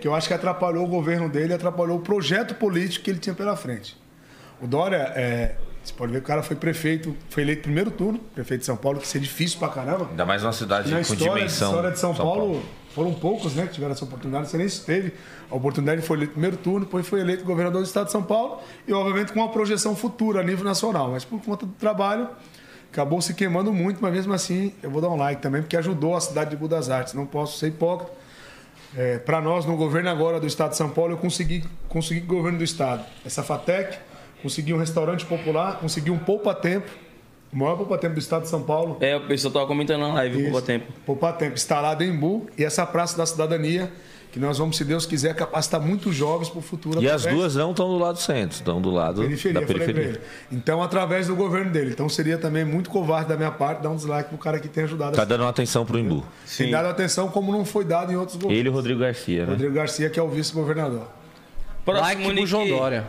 [0.00, 3.34] que eu acho que atrapalhou o governo dele, atrapalhou o projeto político que ele tinha
[3.34, 3.96] pela frente.
[4.60, 8.18] O Dória, é, você pode ver que o cara foi prefeito, foi eleito primeiro turno,
[8.34, 10.08] prefeito de São Paulo, que isso é difícil pra caramba.
[10.10, 11.68] Ainda mais numa cidade Na com história, dimensão.
[11.70, 12.62] história de São, Paulo,
[12.94, 14.50] foram poucos né, que tiveram essa oportunidade.
[14.50, 15.14] Você nem teve
[15.50, 18.22] a oportunidade, foi eleito no primeiro turno, depois foi eleito governador do estado de São
[18.22, 21.12] Paulo e, obviamente, com uma projeção futura a nível nacional.
[21.12, 22.28] Mas por conta do trabalho,
[22.94, 26.14] acabou se queimando muito, mas mesmo assim eu vou dar um like também, porque ajudou
[26.14, 27.12] a cidade de Budas Artes.
[27.12, 28.12] Não posso ser hipócrita.
[28.96, 32.26] É, Para nós, no governo agora do estado de São Paulo, eu consegui, consegui o
[32.36, 33.04] governo do estado.
[33.26, 33.98] Essa FATEC,
[34.40, 36.88] consegui um restaurante popular, consegui um poupa-tempo,
[37.52, 38.96] o maior poupa-tempo do estado de São Paulo.
[39.00, 40.50] É, o pessoal tava comentando na live, Isso.
[40.52, 40.92] pouco tempo.
[41.04, 43.92] Poupar tempo, instalado em Embu e essa Praça da Cidadania,
[44.34, 47.00] que nós vamos, se Deus quiser, capacitar muitos jovens para o futuro.
[47.00, 49.76] E as duas não estão do lado do centro, estão do lado periferia, da falei
[49.84, 50.18] pra periferia.
[50.18, 50.20] ele.
[50.58, 51.92] Então, através do governo dele.
[51.92, 54.82] Então, seria também muito covarde da minha parte dar um dislike pro cara que tem
[54.82, 55.14] ajudado.
[55.14, 56.26] Tá a dando uma atenção pro Imbu.
[56.56, 58.58] Tem dado atenção como não foi dado em outros governos.
[58.58, 59.52] Ele e o Rodrigo Garcia, né?
[59.52, 61.06] Rodrigo Garcia, que é o vice-governador.
[61.86, 62.46] like pro Nick.
[62.48, 63.06] João Dória.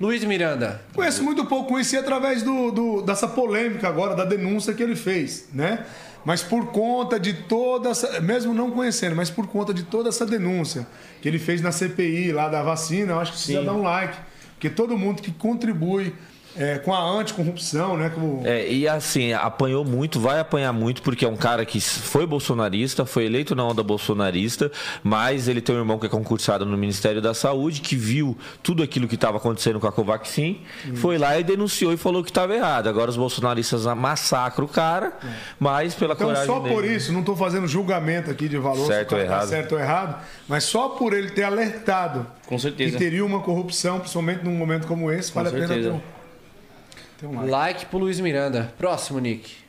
[0.00, 0.82] Luiz Miranda.
[0.94, 5.48] Conheço muito pouco, conheci através do, do- dessa polêmica agora, da denúncia que ele fez,
[5.54, 5.86] né?
[6.26, 10.26] Mas por conta de toda essa, mesmo não conhecendo, mas por conta de toda essa
[10.26, 10.84] denúncia
[11.22, 14.18] que ele fez na CPI lá da vacina, eu acho que precisa dar um like.
[14.54, 16.12] Porque todo mundo que contribui
[16.58, 18.10] é, com a anticorrupção, né?
[18.14, 22.26] Com, É, e assim, apanhou muito, vai apanhar muito, porque é um cara que foi
[22.26, 24.70] bolsonarista, foi eleito na onda bolsonarista,
[25.02, 28.82] mas ele tem um irmão que é concursado no Ministério da Saúde, que viu tudo
[28.82, 30.60] aquilo que estava acontecendo com a Covaxin,
[30.94, 32.88] foi lá e denunciou e falou que estava errado.
[32.88, 35.12] Agora os bolsonaristas massacram o cara,
[35.58, 38.86] mas pela Então, coragem só por dele- isso, não estou fazendo julgamento aqui de valor,
[38.86, 39.48] Certo cara ou tá errado.
[39.48, 42.92] certo ou errado, mas só por ele ter alertado Com certeza.
[42.92, 45.92] que teria uma corrupção, principalmente num momento como esse, Com vale a pena ter
[47.18, 47.26] certeza.
[47.26, 47.50] um, like.
[47.50, 48.72] Like pro Luiz Miranda.
[48.78, 49.66] Próximo, Nick.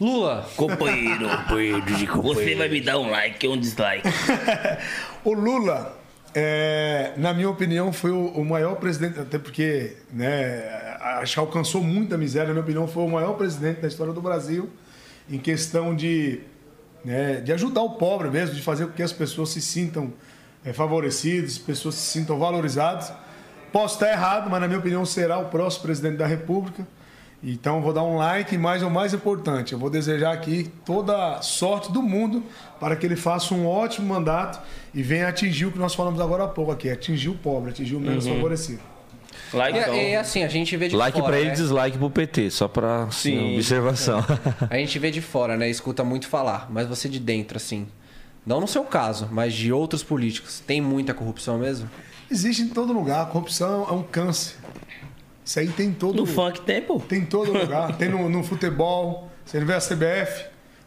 [0.00, 0.48] Lula.
[0.56, 1.26] Companheiro,
[2.22, 4.08] você vai me dar um like ou um dislike?
[5.24, 5.98] O Lula,
[6.32, 11.82] é, na minha opinião, foi o, o maior presidente, até porque né, acho que alcançou
[11.82, 14.70] muita miséria, na minha opinião, foi o maior presidente da história do Brasil
[15.28, 16.40] em questão de,
[17.04, 20.12] né, de ajudar o pobre mesmo, de fazer com que as pessoas se sintam
[20.64, 23.12] é, favorecidas, as pessoas se sintam valorizadas.
[23.72, 26.86] Posso estar errado, mas na minha opinião será o próximo presidente da República.
[27.42, 31.42] Então vou dar um like, mas o mais importante, eu vou desejar aqui toda a
[31.42, 32.42] sorte do mundo
[32.80, 34.60] para que ele faça um ótimo mandato
[34.92, 37.94] e venha atingir o que nós falamos agora há pouco aqui, atingir o pobre, atingir
[37.94, 38.80] o menos favorecido.
[39.52, 39.94] Like, então.
[39.94, 41.30] e assim, a gente vê de Like fora.
[41.30, 41.54] pra ele, né?
[41.54, 43.54] dislike pro PT, só pra assim, Sim.
[43.54, 44.24] observação.
[44.68, 45.70] A gente vê de fora, né?
[45.70, 46.66] Escuta muito falar.
[46.70, 47.86] Mas você de dentro, assim.
[48.44, 50.60] Não no seu caso, mas de outros políticos.
[50.66, 51.88] Tem muita corrupção mesmo?
[52.30, 54.56] Existe em todo lugar, a corrupção é um câncer.
[55.44, 57.00] Isso aí tem em todo No funk tem, pô.
[57.00, 57.96] Tem em todo lugar.
[57.96, 60.44] Tem no, no futebol, você não vê a CBF.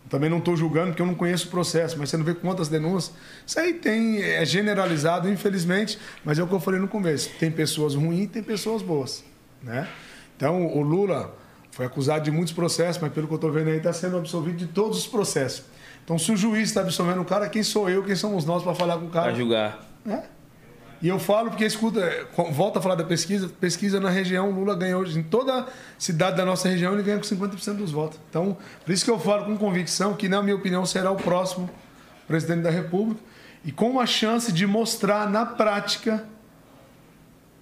[0.08, 2.68] Também não estou julgando porque eu não conheço o processo, mas você não vê quantas
[2.68, 3.16] denúncias.
[3.48, 7.30] Isso aí tem, é generalizado, infelizmente, mas é o que eu falei no começo.
[7.40, 9.24] Tem pessoas ruins e tem pessoas boas.
[9.64, 9.88] Né?
[10.36, 11.34] Então, o Lula
[11.72, 14.58] foi acusado de muitos processos, mas pelo que eu estou vendo aí, está sendo absolvido
[14.58, 15.64] de todos os processos.
[16.04, 18.76] Então, se o juiz está absolvendo o cara, quem sou eu, quem somos nós para
[18.76, 19.28] falar com o cara?
[19.30, 19.80] Pra julgar.
[20.06, 20.24] É.
[21.02, 25.04] E eu falo porque escuta, volta a falar da pesquisa, pesquisa na região, Lula ganhou
[25.04, 28.20] em toda cidade da nossa região, ele ganha com 50% dos votos.
[28.30, 28.56] Então,
[28.86, 31.68] por isso que eu falo com convicção que, na minha opinião, será o próximo
[32.28, 33.20] presidente da República
[33.66, 36.24] e com uma chance de mostrar na prática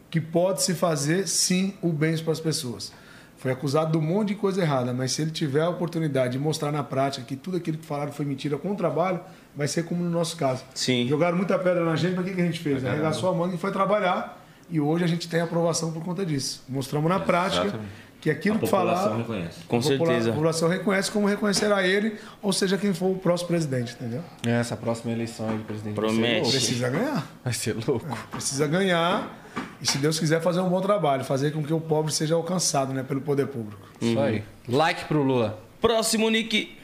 [0.10, 2.92] que pode se fazer sim o bem para as pessoas.
[3.38, 6.40] Foi acusado de um monte de coisa errada, mas se ele tiver a oportunidade de
[6.40, 9.22] mostrar na prática que tudo aquilo que falaram foi mentira com o trabalho,
[9.56, 10.64] vai ser como no nosso caso.
[10.74, 11.08] Sim.
[11.08, 12.84] Jogaram muita pedra na gente, mas o que que a gente fez?
[12.86, 14.38] Arregaçou a manga e foi trabalhar.
[14.70, 16.64] E hoje a gente tem aprovação por conta disso.
[16.70, 17.90] Mostramos na prática exatamente.
[18.22, 19.18] que aquilo A que população falar.
[19.18, 19.60] reconhece.
[19.68, 20.30] Com a popula- certeza.
[20.30, 24.24] A população reconhece como reconhecerá ele, ou seja, quem for o próximo presidente, entendeu?
[24.46, 26.22] Essa próxima eleição aí de presidente Promete.
[26.24, 26.52] vai ser louco.
[26.52, 27.28] Precisa ganhar.
[27.44, 28.28] Vai ser louco.
[28.32, 29.36] Precisa ganhar.
[29.82, 32.94] E se Deus quiser fazer um bom trabalho, fazer com que o pobre seja alcançado
[32.94, 33.82] né, pelo poder público.
[34.00, 34.44] Isso aí.
[34.68, 35.60] Like pro Lula.
[35.82, 36.78] Próximo, Nick.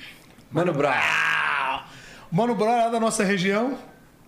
[0.51, 1.44] Mano Brown.
[2.31, 3.77] Mano Brown é lá da nossa região,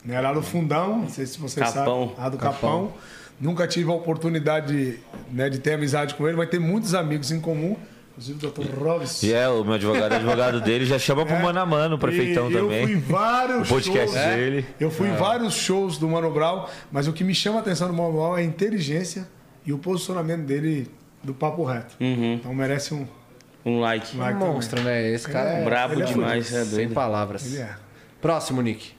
[0.05, 2.09] né, lá do Fundão, não sei se vocês Capão.
[2.09, 2.93] sabem, lá do Capão.
[3.39, 4.99] Nunca tive a oportunidade de,
[5.31, 7.75] né, de ter amizade com ele, mas tem muitos amigos em comum,
[8.11, 8.73] inclusive o Dr.
[8.83, 9.25] Robson.
[9.27, 12.49] E é, o meu advogado, advogado dele já chama pro mano a mano, o prefeitão
[12.49, 12.81] E também.
[12.81, 14.25] Eu fui em vários O podcast shows.
[14.35, 14.65] dele.
[14.79, 17.87] Eu fui em vários shows do Mano Brown, mas o que me chama a atenção
[17.87, 19.27] do Mano Brown é a inteligência
[19.63, 20.89] e o posicionamento dele
[21.23, 21.95] do papo reto.
[21.99, 23.05] Então merece um
[23.63, 24.17] Um like.
[24.17, 24.53] like Um também.
[24.55, 25.11] monstro, né?
[25.11, 26.93] Esse cara é, Brabo ele é demais, é sem doido.
[26.95, 27.45] palavras.
[27.45, 27.75] Ele é.
[28.21, 28.91] Próximo, Nick.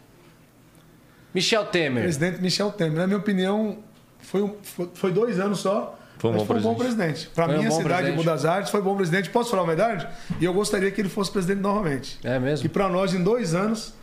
[1.34, 2.02] Michel Temer.
[2.02, 3.78] Presidente Michel Temer, na minha opinião,
[4.18, 5.96] foi, um- foi, foi dois anos só.
[6.18, 7.28] Foi um mas bom foi um bom presidente.
[7.32, 8.16] Para Foi um cidade, presidente.
[8.16, 9.30] Buda das Artes, foi bom presidente.
[9.30, 10.08] Posso falar uma verdade?
[10.40, 12.18] E eu gostaria que ele fosse presidente novamente.
[12.24, 12.66] É mesmo?
[12.66, 13.94] E para nós, em dois anos,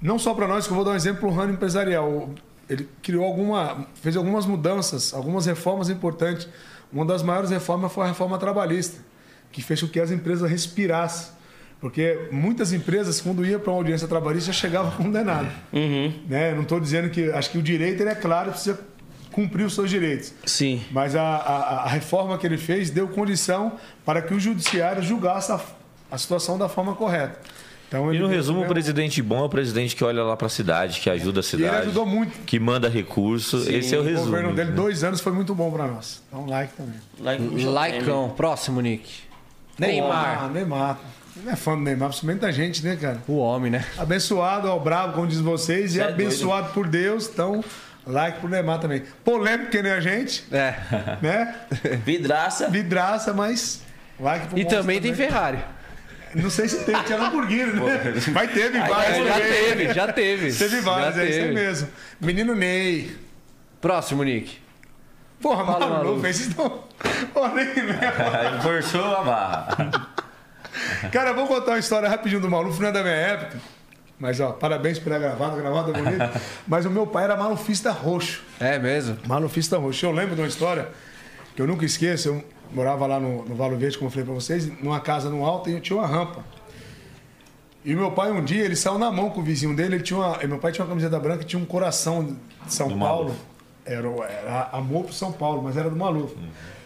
[0.00, 2.30] não só para nós, que eu vou dar um exemplo para o ramo empresarial.
[2.70, 6.48] Ele criou alguma, fez algumas mudanças, algumas reformas importantes.
[6.90, 8.98] Uma das maiores reformas foi a reforma trabalhista,
[9.50, 11.32] que fez com que as empresas respirassem.
[11.82, 15.52] Porque muitas empresas, quando iam para uma audiência trabalhista, já chegavam condenadas.
[16.28, 16.54] Né?
[16.54, 17.30] Não estou dizendo que.
[17.32, 18.80] Acho que o direito ele é claro, precisa
[19.32, 20.32] cumprir os seus direitos.
[20.46, 20.80] Sim.
[20.92, 23.72] Mas a, a- a reforma que ele fez deu condição
[24.04, 25.60] para que o judiciário julgasse a,
[26.10, 27.38] a situação da forma correta.
[27.88, 30.48] Então, E ele no resumo, o presidente bom é o presidente que olha lá pra
[30.48, 31.68] cidade, que ajuda a E cidade.
[31.74, 32.38] ele ajudou muito.
[32.46, 33.56] Que manda recurso.
[33.70, 34.26] Esse é o O resumo.
[34.26, 34.76] governo dele, né?
[34.76, 36.22] dois anos, foi muito bom para nós.
[36.28, 36.94] Então, like também.
[37.20, 38.30] Like Likeão.
[38.36, 39.10] Próximo, Nick.
[39.78, 40.50] Neymar.
[40.50, 40.98] Neymar.
[41.36, 43.22] Não é fã do Neymar, principalmente da gente, né, cara?
[43.26, 43.84] O homem, né?
[43.96, 47.26] Abençoado ao bravo, como diz vocês, e é abençoado por Deus.
[47.32, 47.64] Então,
[48.06, 49.02] like pro Neymar também.
[49.24, 50.74] Polêmico que nem a gente, É.
[51.22, 51.54] né?
[52.04, 52.68] Vidraça.
[52.68, 53.80] Vidraça, mas
[54.20, 55.58] like pro E monstro também tem Ferrari.
[56.34, 58.14] Não sei se tem, tinha Lamborghini, né?
[58.32, 59.26] Mas teve vários.
[59.26, 59.52] Já também.
[59.52, 60.52] teve, já teve.
[60.56, 61.52] Teve vários, é isso teve.
[61.54, 61.88] mesmo.
[62.20, 63.16] Menino Ney.
[63.80, 64.58] Próximo, Nick.
[65.40, 66.20] Porra, Fala, maluco, maluco.
[66.20, 66.84] vocês estão.
[67.34, 68.62] Porra, nem lembro.
[68.62, 70.11] Forçou a barra.
[71.12, 73.58] Cara, vou contar uma história rapidinho do Maluf, não é da minha época.
[74.18, 76.40] Mas, ó, parabéns pela gravada, gravada é bonita.
[76.66, 78.44] Mas o meu pai era malufista roxo.
[78.60, 79.18] É mesmo?
[79.26, 80.06] Malufista roxo.
[80.06, 80.88] Eu lembro de uma história
[81.56, 82.28] que eu nunca esqueço.
[82.28, 85.44] Eu morava lá no, no Valo Verde, como eu falei pra vocês, numa casa no
[85.44, 86.44] alto e eu tinha uma rampa.
[87.84, 89.96] E meu pai, um dia, ele saiu na mão com o vizinho dele.
[89.96, 92.24] Ele tinha uma, meu pai tinha uma camiseta branca e tinha um coração
[92.64, 93.24] de São Do Paulo.
[93.24, 93.51] Maluf.
[93.84, 96.34] Era, era amor pro São Paulo, mas era do Maluf.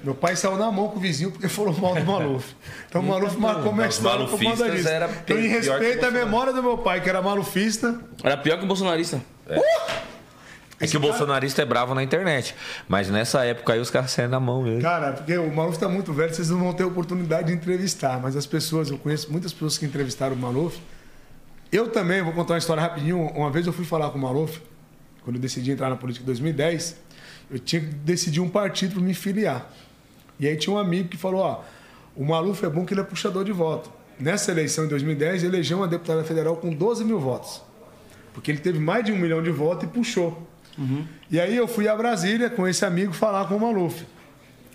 [0.03, 2.55] Meu pai saiu na mão com o vizinho porque falou mal do Maluf.
[2.89, 4.89] Então o Maluf marcou minha história por conta disso.
[4.89, 8.65] era Então, em respeito à memória do meu pai, que era malufista, Era pior que
[8.65, 9.21] o bolsonarista.
[10.79, 12.55] É que o bolsonarista é bravo na internet.
[12.87, 14.83] Mas nessa época aí os caras saem na mão mesmo.
[14.83, 18.21] Cara, porque o Maluf tá muito velho, vocês não vão ter oportunidade de entrevistar.
[18.21, 20.79] Mas as pessoas, eu conheço muitas pessoas que entrevistaram o Maluf.
[21.73, 23.27] Eu também, vou contar uma história rapidinho.
[23.35, 24.61] Uma vez eu fui falar com o Maluf,
[25.27, 26.97] quando eu decidi entrar na política em 2010,
[27.51, 29.69] eu tinha que decidir um partido para me filiar.
[30.39, 31.65] E aí tinha um amigo que falou, ó,
[32.15, 33.91] o Maluf é bom que ele é puxador de voto.
[34.21, 37.61] Nessa eleição em 2010, ele elegeu uma deputada federal com 12 mil votos.
[38.33, 40.47] Porque ele teve mais de um milhão de votos e puxou.
[41.29, 44.07] E aí eu fui a Brasília com esse amigo falar com o Maluf.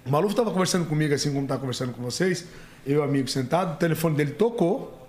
[0.06, 2.46] O Maluf estava conversando comigo, assim como está conversando com vocês,
[2.86, 5.01] eu e o amigo sentado, o telefone dele tocou,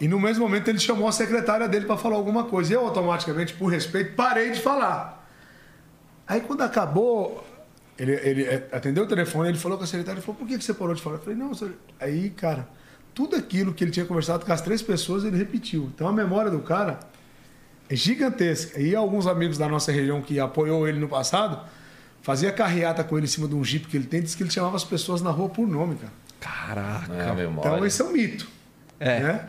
[0.00, 2.72] e no mesmo momento ele chamou a secretária dele para falar alguma coisa.
[2.72, 5.26] E eu automaticamente, por respeito, parei de falar.
[6.26, 7.44] Aí quando acabou,
[7.98, 10.56] ele, ele é, atendeu o telefone, ele falou com a secretária, ele falou, por que
[10.56, 11.16] que você parou de falar?
[11.16, 11.74] Eu falei, não, senhor.
[11.98, 12.68] Aí, cara,
[13.14, 15.90] tudo aquilo que ele tinha conversado com as três pessoas, ele repetiu.
[15.94, 17.00] Então a memória do cara
[17.88, 18.80] é gigantesca.
[18.80, 21.60] E alguns amigos da nossa região que apoiou ele no passado,
[22.22, 24.50] fazia carreata com ele em cima de um jipe que ele tem, disse que ele
[24.50, 26.12] chamava as pessoas na rua por nome, cara.
[26.38, 27.12] Caraca.
[27.12, 27.70] É memória.
[27.70, 28.46] Então esse é um mito.
[29.00, 29.20] É.
[29.20, 29.48] Né?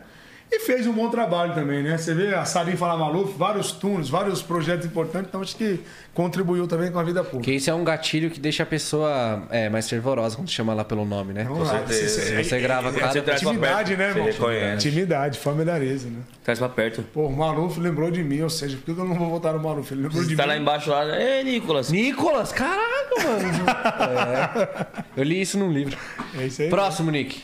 [0.52, 1.96] E fez um bom trabalho também, né?
[1.96, 5.78] Você vê a Salim Fala Maluf, vários turnos, vários projetos importantes, então acho que
[6.12, 7.38] contribuiu também com a vida pública.
[7.38, 10.84] Porque isso é um gatilho que deixa a pessoa é, mais fervorosa quando chama ela
[10.84, 11.42] pelo nome, né?
[11.42, 12.42] Então, certeza.
[12.42, 14.32] Você grava cada Você traz pra Intimidade, né, Você irmão?
[14.32, 14.88] reconhece.
[14.88, 16.18] Intimidade, familiariza, né?
[16.42, 17.02] Traz pra perto.
[17.14, 19.60] Pô, o Maluf lembrou de mim, ou seja, por que eu não vou votar no
[19.62, 19.92] Maluf?
[19.94, 20.48] Ele lembrou Você de tá mim.
[20.48, 21.16] lá embaixo lá.
[21.16, 21.92] Ei, Nicolas.
[21.92, 23.40] Nicolas, caraca, mano.
[24.00, 24.86] É.
[25.16, 25.96] Eu li isso num livro.
[26.38, 26.68] É isso aí.
[26.70, 27.40] Próximo, Nick.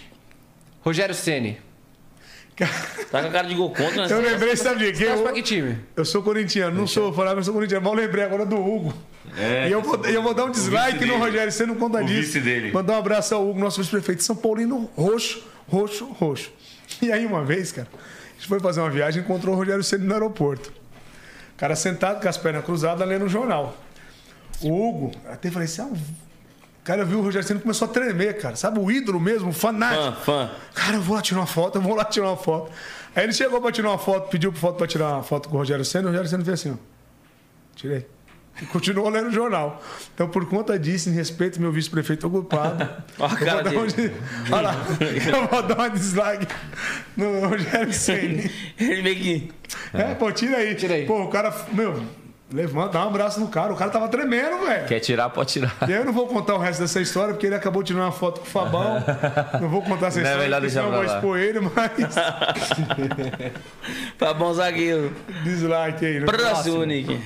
[0.81, 1.59] Rogério Ceni.
[2.57, 4.09] Tá com a cara de gol contra, né?
[4.11, 5.05] Eu lembrei, sabe de quê?
[5.05, 5.79] Eu, que time?
[5.95, 8.95] eu sou corintiano, não sou falar, eu sou corintiano, mas eu lembrei agora do Hugo.
[9.37, 11.17] É, e eu vou, eu vou dar um dislike no dele.
[11.17, 12.21] Rogério, você não conta O disso.
[12.23, 12.73] vice dele.
[12.73, 16.51] Mandar um abraço ao Hugo, nosso vice-prefeito de São Paulino, roxo, roxo, roxo.
[17.03, 19.85] E aí, uma vez, cara, a gente foi fazer uma viagem e encontrou o Rogério
[19.85, 20.73] Ceni no aeroporto.
[21.55, 23.77] O cara sentado com as pernas cruzadas lendo o jornal.
[24.63, 25.91] O Hugo, até falei assim, ah,
[26.87, 28.55] o cara viu o Rogério Ceni e começou a tremer, cara.
[28.55, 30.25] Sabe, o ídolo mesmo, o fanático.
[30.25, 30.51] Fã, fã.
[30.73, 32.71] Cara, eu vou lá tirar uma foto, eu vou lá tirar uma foto.
[33.13, 35.57] Aí ele chegou pra tirar uma foto, pediu pro foto pra tirar uma foto com
[35.57, 36.77] o Rogério Senna, o Rogério Senna fez assim, ó.
[37.75, 38.07] Tirei.
[38.63, 39.83] E continuou lendo o jornal.
[40.15, 42.89] Então, por conta disso, em respeito ao meu vice-prefeito ocupado.
[43.19, 46.47] Olha a eu vou um Olha lá, eu vou dar uma dislike
[47.17, 48.49] no Rogério Senna.
[48.79, 49.53] Ele meio que.
[49.93, 50.77] É, pô, tira aí.
[50.77, 51.05] Tira aí.
[51.05, 52.01] Pô, o cara, meu,
[52.53, 53.73] levanta, dá um abraço no cara.
[53.73, 54.87] O cara tava tremendo, velho.
[54.87, 55.75] Quer tirar, pode tirar.
[55.89, 58.41] E eu não vou contar o resto dessa história, porque ele acabou tirando uma foto
[58.41, 59.03] com o Fabão.
[59.61, 61.61] Não vou contar essa Não é história, melhor porque deixar senão eu vou expor ele,
[61.61, 62.15] mas
[64.39, 65.13] bom, zagueiro.
[65.43, 66.21] dislike aí.
[66.21, 66.27] né?
[66.27, 67.07] Próximo, Nick.
[67.07, 67.25] Thales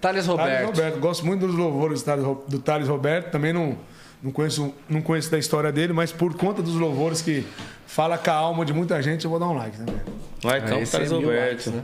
[0.00, 0.66] Thales Roberto.
[0.66, 0.98] Roberto.
[0.98, 2.02] Gosto muito dos louvores
[2.48, 3.30] do Thales Roberto.
[3.30, 3.76] Também não,
[4.22, 7.46] não, conheço, não conheço da história dele, mas por conta dos louvores que
[7.86, 9.94] fala com a alma de muita gente, eu vou dar um like também.
[10.42, 11.48] Vai, então, Thales é Roberto.
[11.48, 11.82] likes, né?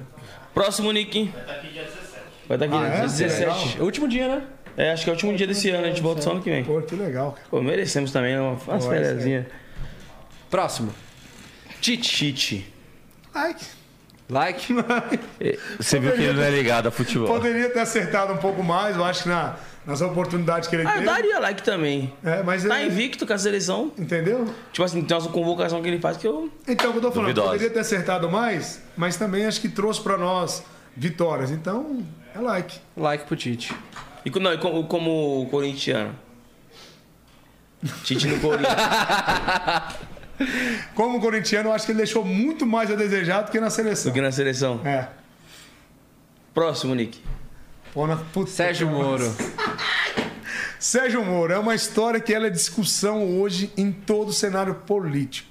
[0.52, 1.30] Próximo, Nick.
[1.32, 1.97] Vai estar aqui dia 17.
[2.48, 2.90] Vai estar aqui Ah, é?
[2.96, 3.40] dia 17.
[3.40, 3.58] Legal.
[3.78, 4.42] É o último dia, né?
[4.76, 5.84] É, acho que é o último dia desse ano.
[5.84, 6.64] A gente volta só ano que vem.
[6.64, 7.46] Pô, que legal, cara.
[7.50, 9.46] Pô, merecemos também uma- umas é fériasinhas.
[10.50, 10.92] Próximo.
[11.80, 12.08] Tite.
[12.08, 12.72] Tite.
[13.34, 13.64] Like.
[14.30, 14.74] Like.
[15.78, 17.28] Você viu que ele não é ligado a futebol.
[17.28, 20.90] Poderia ter acertado um pouco mais, eu acho que na- nas oportunidades que ele Ah,
[20.90, 21.06] eu teve.
[21.06, 22.12] daria like também.
[22.22, 23.90] É, mas Tá é- invicto com a seleção.
[23.98, 24.46] Entendeu?
[24.72, 26.50] Tipo assim, tem uma convocação que ele faz que eu.
[26.66, 27.48] Então, o que eu tô falando, Duvidosa.
[27.52, 30.62] poderia ter acertado mais, mas também acho que trouxe pra nós
[30.96, 31.50] vitórias.
[31.50, 32.02] Então,
[32.34, 32.78] é like.
[32.96, 33.74] Like pro Tite.
[34.24, 36.14] E não, e como, como corintiano.
[38.04, 38.76] Tite no Corinthians.
[40.94, 44.12] Como corintiano, eu acho que ele deixou muito mais a desejar do que na seleção.
[44.12, 44.80] do que na seleção.
[44.84, 45.08] É.
[46.54, 47.20] Próximo, Nick.
[47.92, 49.36] Pô, na puta Sérgio que- Moro.
[50.78, 55.48] Sérgio Moro é uma história que ela é discussão hoje em todo o cenário político.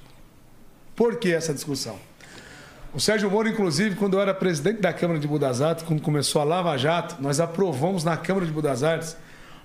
[0.95, 1.99] Por que essa discussão?
[2.97, 6.41] O Sérgio Moro, inclusive, quando eu era presidente da Câmara de Budas Artes, quando começou
[6.41, 9.15] a Lava Jato, nós aprovamos na Câmara de Budas Artes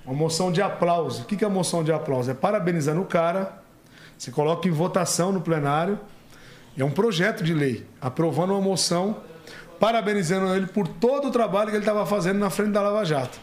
[0.05, 1.23] uma moção de aplauso.
[1.23, 2.31] O que é a moção de aplauso?
[2.31, 3.63] É parabenizando o cara,
[4.19, 5.99] você coloca em votação no plenário,
[6.77, 9.23] é um projeto de lei, aprovando uma moção,
[9.81, 13.41] parabenizando ele por todo o trabalho que ele estava fazendo na frente da Lava Jato.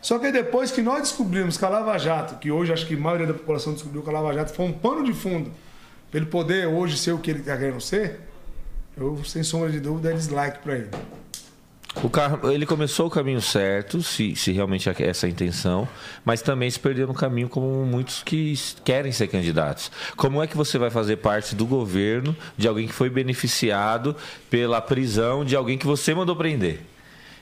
[0.00, 2.98] Só que depois que nós descobrimos que a Lava Jato, que hoje acho que a
[2.98, 5.52] maioria da população descobriu que a Lava Jato foi um pano de fundo
[6.10, 8.18] para ele poder hoje ser o que ele está querendo ser,
[8.96, 10.90] eu, sem sombra de dúvida, é dislike para ele.
[12.02, 15.88] O carro, ele começou o caminho certo, se, se realmente é essa a intenção,
[16.24, 19.90] mas também se perdeu no caminho como muitos que querem ser candidatos.
[20.14, 24.14] Como é que você vai fazer parte do governo de alguém que foi beneficiado
[24.50, 26.80] pela prisão de alguém que você mandou prender?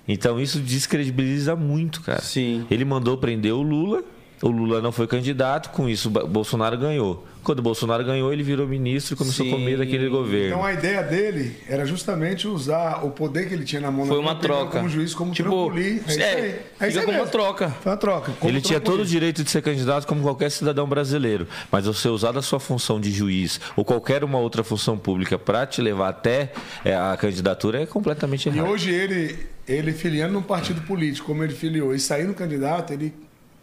[0.07, 2.21] Então isso descredibiliza muito, cara.
[2.21, 2.65] Sim.
[2.71, 4.05] Ele mandou prender o Lula,
[4.45, 7.27] o Lula não foi candidato, com isso Bolsonaro ganhou.
[7.43, 9.79] Quando Bolsonaro ganhou, ele virou ministro e começou a comer Sim.
[9.79, 10.49] daquele governo.
[10.49, 14.17] Então a ideia dele era justamente usar o poder que ele tinha na mão Foi
[14.17, 14.79] na uma troca.
[14.79, 16.01] Como juiz, como tipo, trampolim.
[16.07, 16.41] É isso é, aí.
[16.41, 17.71] É fica isso aí como uma troca.
[17.71, 18.33] Foi uma troca.
[18.39, 18.99] como Ele tinha trampolim.
[18.99, 22.61] todo o direito de ser candidato como qualquer cidadão brasileiro, mas você usar da sua
[22.61, 26.53] função de juiz ou qualquer uma outra função pública para te levar até
[26.85, 28.69] é, a candidatura é completamente E errado.
[28.71, 33.13] hoje ele, ele filiando num partido político, como ele filiou, e saindo candidato, ele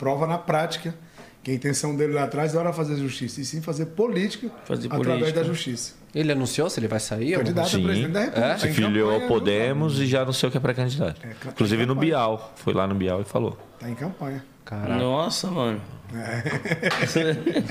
[0.01, 0.95] prova na prática
[1.43, 4.87] que a intenção dele lá atrás não era fazer justiça, e sim fazer política Fazer
[4.87, 5.39] através política.
[5.39, 5.93] da justiça.
[6.13, 7.37] Ele anunciou se ele vai sair?
[7.37, 7.83] Candidato a Sim.
[7.83, 8.47] presidente da República.
[8.47, 8.51] É?
[8.53, 11.21] tá Se em filiou ao Podemos e já não sei o que é pré-candidato.
[11.21, 11.95] tá em Inclusive no.
[11.95, 12.53] Bial.
[12.57, 13.57] Foi lá no Bial e falou.
[13.79, 14.43] Tá em campanha.
[14.65, 14.95] Caraca.
[14.95, 15.81] Nossa, mano.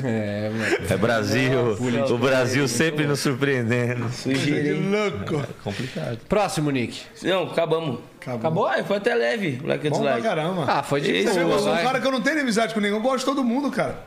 [0.02, 0.86] É, mano.
[0.89, 1.77] É Brasil,
[2.10, 4.09] o Brasil sempre nos surpreendendo.
[4.10, 4.91] Sujeira, Que hein?
[4.91, 5.47] louco.
[5.62, 6.19] Complicado.
[6.28, 7.02] Próximo, Nick.
[7.23, 7.99] Não, acabamos.
[8.20, 8.39] Acabou.
[8.39, 8.67] Acabou?
[8.67, 9.60] Ah, foi até leve.
[9.65, 10.65] Like Bom pra caramba.
[10.67, 12.97] Ah, foi de boa, eu sou um cara que eu não tenho inimizade com ninguém,
[12.97, 13.99] eu gosto de todo mundo, cara.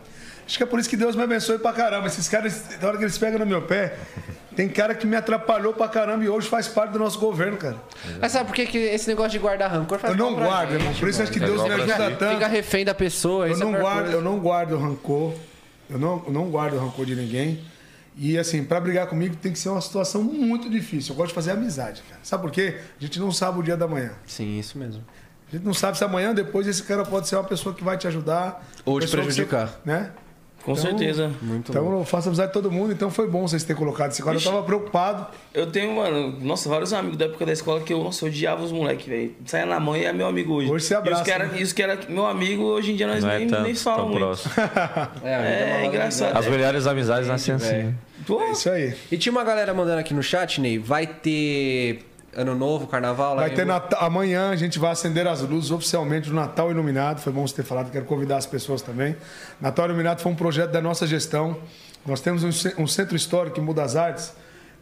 [0.45, 2.07] Acho que é por isso que Deus me abençoe pra caramba.
[2.07, 3.97] Esses caras, na hora que eles pegam no meu pé,
[4.55, 7.77] tem cara que me atrapalhou pra caramba e hoje faz parte do nosso governo, cara.
[8.19, 10.81] Mas sabe por que, que esse negócio de guardar rancor faz Eu não guardo, gente,
[10.81, 10.93] irmão.
[10.95, 12.15] Por isso acho que Deus me ajuda si.
[12.17, 12.33] tanto.
[12.33, 13.47] Fica refém da pessoa.
[13.47, 14.17] Eu isso é não, guardo, coisa.
[14.17, 15.33] eu não guardo rancor.
[15.89, 17.63] Eu não, eu não guardo rancor de ninguém.
[18.15, 21.13] E assim, pra brigar comigo tem que ser uma situação muito difícil.
[21.13, 22.19] Eu gosto de fazer amizade, cara.
[22.21, 22.77] Sabe por quê?
[22.99, 24.11] A gente não sabe o dia da manhã.
[24.27, 25.03] Sim, isso mesmo.
[25.51, 27.97] A gente não sabe se amanhã, depois, esse cara pode ser uma pessoa que vai
[27.97, 28.63] te ajudar.
[28.85, 29.79] Ou te que você- prejudicar.
[29.83, 30.11] né?
[30.63, 31.29] Com Então, certeza.
[31.41, 34.23] Muito Então eu faço amizade de todo mundo, então foi bom vocês terem colocado esse
[34.23, 34.37] cara.
[34.37, 35.27] Eu tava preocupado.
[35.53, 38.63] Eu tenho, mano, nossa, vários amigos da época da escola que eu, nossa, eu odiava
[38.63, 39.35] os moleques, velho.
[39.45, 40.71] Saia na mão e é meu amigo hoje.
[40.71, 41.61] Hoje você abraça, E os que era, né?
[41.61, 43.99] os que era meu amigo, hoje em dia nós Não é nem, tanto, nem falam
[43.99, 44.21] tão muito.
[44.21, 44.53] próximo.
[45.23, 46.37] É, É, uma engraçado.
[46.37, 47.73] As melhores amizades nascem assim.
[47.73, 47.93] né?
[48.25, 48.93] Pô, É isso aí.
[49.11, 52.05] E tinha uma galera mandando aqui no chat, Ney, vai ter
[52.35, 53.65] Ano Novo, Carnaval Vai ter?
[53.65, 57.19] Natal, amanhã a gente vai acender as luzes oficialmente do Natal Iluminado.
[57.21, 59.15] Foi bom você ter falado, quero convidar as pessoas também.
[59.61, 61.57] Natal Iluminado foi um projeto da nossa gestão.
[62.05, 64.33] Nós temos um, ce- centro histórico em Budas Artes,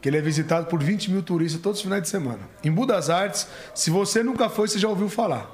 [0.01, 2.39] que ele é visitado por 20 mil turistas todos os finais de semana.
[2.63, 5.51] Em Budas Artes, se você nunca foi, você já ouviu falar.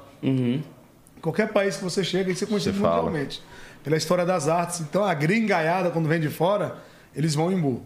[1.20, 2.96] Qualquer país que você chega, é Você fala.
[3.02, 3.42] mundialmente.
[3.82, 4.80] Pela história das artes.
[4.80, 6.76] Então a gringaiada, quando vem de fora,
[7.14, 7.82] eles vão em Bu.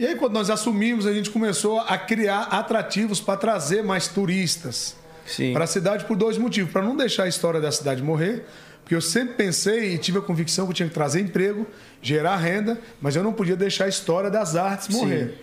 [0.00, 4.96] E aí, quando nós assumimos, a gente começou a criar atrativos para trazer mais turistas
[5.26, 5.52] sim.
[5.52, 6.72] para a cidade por dois motivos.
[6.72, 8.46] Para não deixar a história da cidade morrer,
[8.82, 11.66] porque eu sempre pensei e tive a convicção que eu tinha que trazer emprego,
[12.00, 15.34] gerar renda, mas eu não podia deixar a história das artes morrer.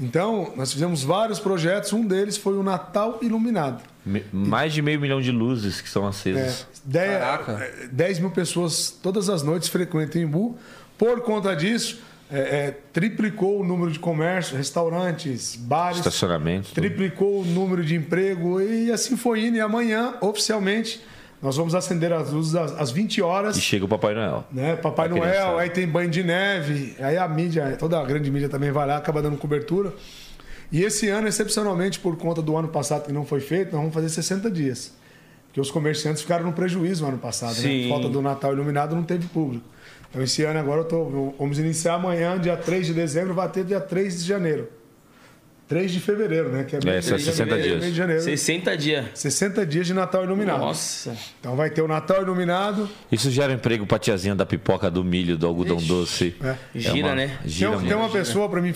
[0.00, 3.82] Então, nós fizemos vários projetos, um deles foi o Natal Iluminado.
[4.04, 6.66] Me- Mais de meio milhão de luzes que são É, acesas.
[6.84, 7.70] 10, Caraca.
[7.92, 10.58] 10 mil pessoas todas as noites frequentam Imbu.
[10.98, 11.98] Por conta disso,
[12.34, 15.98] é, é, triplicou o número de comércio, restaurantes, bares.
[15.98, 16.68] Estacionamento.
[16.68, 16.74] tudo.
[16.74, 19.56] Triplicou o número de emprego e assim foi indo.
[19.56, 21.00] E amanhã, oficialmente,
[21.40, 23.56] nós vamos acender as luzes às, às 20 horas.
[23.56, 24.44] E chega o Papai Noel.
[24.50, 24.74] Né?
[24.74, 25.60] Papai A Noel, criançada.
[25.60, 28.96] aí tem banho de neve, aí a mídia, toda a grande mídia também vai lá,
[28.96, 29.92] acaba dando cobertura.
[30.72, 33.94] E esse ano, excepcionalmente, por conta do ano passado que não foi feito, nós vamos
[33.94, 34.92] fazer 60 dias.
[35.46, 37.60] Porque os comerciantes ficaram no prejuízo no ano passado, né?
[37.60, 37.82] Sim.
[37.82, 39.64] Por falta do Natal iluminado, não teve público.
[40.14, 43.64] Então esse ano agora eu tô, vamos iniciar amanhã, dia 3 de dezembro, vai ter
[43.64, 44.68] dia 3 de janeiro.
[45.66, 46.62] 3 de fevereiro, né?
[46.62, 47.84] Que É, meio- são 60 meio- dias.
[47.86, 48.22] de janeiro.
[48.22, 49.06] 60 dias.
[49.14, 50.60] 60 dias de Natal iluminado.
[50.60, 51.16] Nossa.
[51.40, 52.88] Então vai ter o Natal iluminado.
[53.10, 56.36] Isso gera emprego pra tiazinha da pipoca, do milho, do algodão doce.
[56.44, 56.54] É.
[56.78, 57.38] Gira, uma- né?
[57.44, 58.72] Gira tem, tem uma pessoa, para mim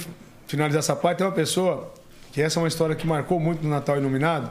[0.49, 1.93] finalizar essa parte, tem uma pessoa,
[2.33, 4.51] que essa é uma história que marcou muito no Natal Iluminado.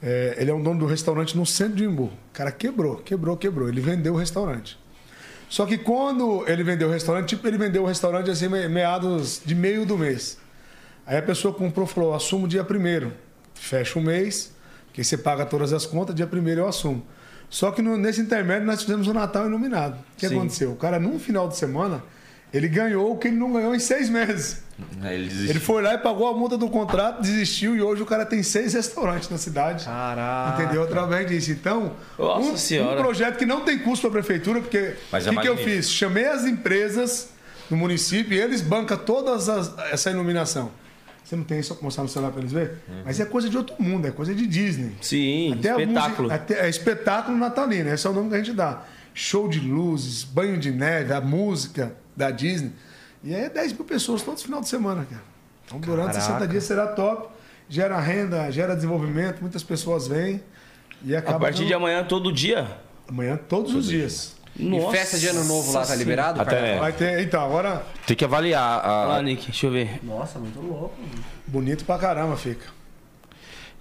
[0.00, 2.04] É, ele é um dono do restaurante no centro de Imbu.
[2.04, 3.68] O cara quebrou, quebrou, quebrou.
[3.68, 4.78] Ele vendeu o restaurante.
[5.48, 9.40] Só que quando ele vendeu o restaurante, tipo, ele vendeu o restaurante assim, me- meados
[9.44, 10.38] de meio do mês.
[11.06, 13.12] Aí a pessoa comprou e falou: assumo dia primeiro.
[13.54, 14.52] Fecha o mês,
[14.92, 17.06] que você paga todas as contas, dia primeiro eu assumo.
[17.48, 19.94] Só que no- nesse intermédio nós fizemos o Natal iluminado.
[19.94, 20.36] O que Sim.
[20.36, 20.72] aconteceu?
[20.72, 22.02] O cara, num final de semana,
[22.56, 24.62] ele ganhou o que ele não ganhou em seis meses.
[25.00, 25.50] Aí ele desistiu.
[25.50, 28.42] Ele foi lá e pagou a multa do contrato, desistiu e hoje o cara tem
[28.42, 29.84] seis restaurantes na cidade.
[29.84, 30.62] Caraca.
[30.62, 30.82] Entendeu?
[30.82, 31.50] Através disso.
[31.50, 35.34] Então, um, um projeto que não tem custo para a prefeitura, porque Mas o é
[35.34, 35.90] que, que eu fiz?
[35.90, 37.30] Chamei as empresas
[37.70, 39.32] no município e eles bancam toda
[39.90, 40.70] essa iluminação.
[41.24, 42.70] Você não tem isso mostrar no celular para eles verem?
[43.04, 44.92] Mas é coisa de outro mundo, é coisa de Disney.
[45.00, 46.28] Sim, Até a espetáculo.
[46.28, 48.82] música- até- é espetáculo natalino, esse é o nome que a gente dá.
[49.12, 52.72] Show de luzes, banho de neve, a música da Disney.
[53.22, 55.22] E aí é 10 mil pessoas todos final de semana, cara.
[55.66, 56.20] Então durante Caraca.
[56.26, 57.28] 60 dias será top,
[57.68, 60.40] gera renda, gera desenvolvimento, muitas pessoas vêm
[61.04, 61.40] e A acaba.
[61.40, 62.66] partir de dando- amanhã, todo dia.
[63.08, 64.34] amanhã, todos os dias.
[64.58, 66.40] E festa de ano novo lá tá liberado?
[66.40, 66.78] Até-?
[66.78, 68.80] Vai ter, então, agora Tem que avaliar.
[68.82, 70.00] a- Lá, Nick, deixa eu ver.
[70.02, 70.94] Nossa, muito louco.
[71.46, 72.64] bonito pra caramba fica.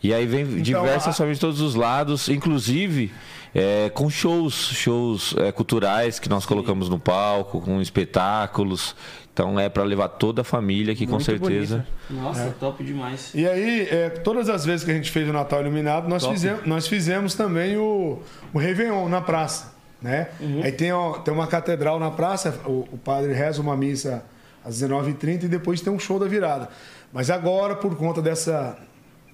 [0.04, 3.12] E aí vem diversas a- famílias de todos os lados, inclusive
[3.56, 8.94] é, com shows, shows é, culturais que nós colocamos no palco, com espetáculos.
[9.34, 11.88] Então é para levar toda a família que com certeza.
[12.10, 13.32] Nossa, top demais.
[13.34, 16.66] E aí, é, todas as vezes que a gente fez o Natal Iluminado, nós, fizemos,
[16.66, 18.20] nós fizemos também o,
[18.54, 19.74] o Réveillon na praça.
[20.02, 20.28] Né?
[20.62, 24.24] Aí tem, ó, tem uma catedral na praça, o, o padre reza uma missa
[24.64, 26.70] às 19h30 e depois tem um show da virada.
[27.12, 28.78] Mas agora, por conta dessa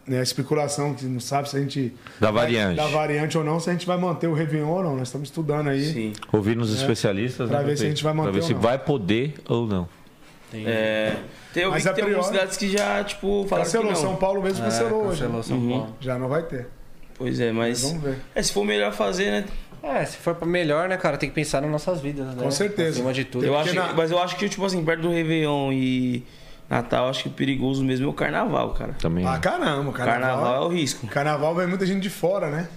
[0.07, 1.93] né, especulação, que não sabe se a gente.
[2.19, 2.75] Da vai- variante.
[2.77, 4.95] Da variante ou não, se a gente vai manter o Réveillon ou não.
[4.97, 5.83] Nós estamos estudando aí.
[5.93, 6.13] Sim.
[6.31, 8.53] Ouvindo os especialistas, Pra né, ver se a gente vai manter Pra ver ou se
[8.53, 8.61] não.
[8.61, 9.87] vai poder ou não.
[10.53, 11.15] É,
[11.53, 13.95] tem, eu vi Mas tem algumas cidades que já, tipo, falaram que Cancelou, não.
[14.01, 15.21] São Paulo mesmo cancelou hoje.
[15.21, 15.95] Cancelou São Paulo.
[16.01, 16.67] Já não vai ter.
[17.17, 17.83] Pois é, mas...
[17.83, 18.17] Vamos ver.
[18.35, 19.45] É, se for melhor fazer, né?
[19.83, 22.35] É, se for pra melhor, né, cara, tem que pensar nas nossas vidas, né?
[22.43, 22.97] Com certeza.
[22.99, 23.45] Acima de tudo.
[23.45, 26.23] Eu acho, na- Mas eu acho que, tipo assim, perto do Réveillon e
[26.71, 28.93] Natal, acho que o perigoso mesmo é o Carnaval, cara.
[28.93, 29.27] Também.
[29.27, 31.05] Ah, caramba, Carnaval, é o risco.
[31.05, 32.69] Carnaval vem muita gente de fora, né?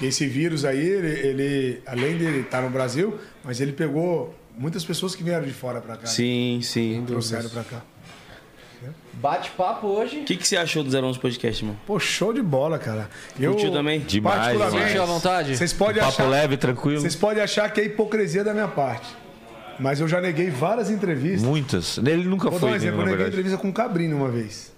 [0.00, 4.84] E esse vírus aí, ele, ele, além dele estar no Brasil, mas ele pegou muitas
[4.84, 6.06] pessoas que vieram de fora pra cá.
[6.06, 7.04] Sim, sim.
[7.06, 7.82] Trouxeram pra cá.
[9.12, 10.22] Bate-papo hoje.
[10.22, 11.78] O que, que você achou do 011 Podcast, mano?
[11.86, 13.08] Pô, show de bola, cara.
[13.38, 14.00] Eu, Curtiu também?
[14.00, 14.58] Demais.
[14.72, 15.56] Sentiu à vontade?
[15.56, 17.00] Vocês podem Papo achar, leve, tranquilo.
[17.00, 19.21] vocês podem achar que é hipocrisia da minha parte.
[19.78, 21.42] Mas eu já neguei várias entrevistas.
[21.42, 21.98] Muitas.
[21.98, 23.36] Ele nunca Vou dar foi um exemplo, nenhuma, eu neguei verdade.
[23.36, 24.72] entrevista com o Cabrini uma vez.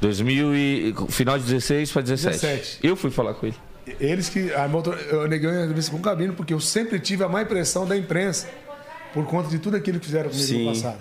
[0.00, 0.94] 2000 e...
[1.08, 2.40] Final de 16 para 17.
[2.40, 2.78] 17.
[2.82, 3.56] Eu fui falar com ele.
[4.00, 4.52] Eles que.
[4.54, 7.42] a motor- eu neguei uma entrevista com o Cabrini porque eu sempre tive a má
[7.42, 8.48] impressão da imprensa
[9.12, 10.64] por conta de tudo aquilo que fizeram comigo Sim.
[10.64, 10.98] no passado.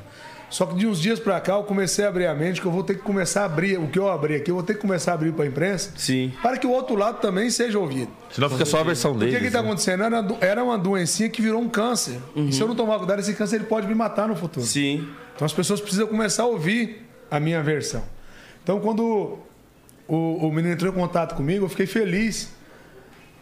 [0.53, 2.71] Só que de uns dias pra cá eu comecei a abrir a mente que eu
[2.71, 4.81] vou ter que começar a abrir, o que eu abri aqui, eu vou ter que
[4.81, 6.31] começar a abrir pra imprensa Sim.
[6.43, 8.11] para que o outro lado também seja ouvido.
[8.29, 9.35] Senão fica só a versão O dele.
[9.35, 10.03] que que tá acontecendo?
[10.39, 12.19] Era, uma doencinha que virou um câncer.
[12.35, 14.63] E se eu não tomar cuidado, esse câncer ele pode me matar no futuro.
[14.63, 15.07] Sim.
[15.35, 18.03] Então as pessoas precisam começar a ouvir a minha versão.
[18.63, 19.39] Então quando
[20.07, 22.51] o, o menino entrou em contato comigo, eu fiquei feliz.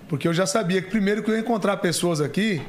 [0.08, 2.62] Porque eu já sabia que primeiro que eu ia encontrar pessoas aqui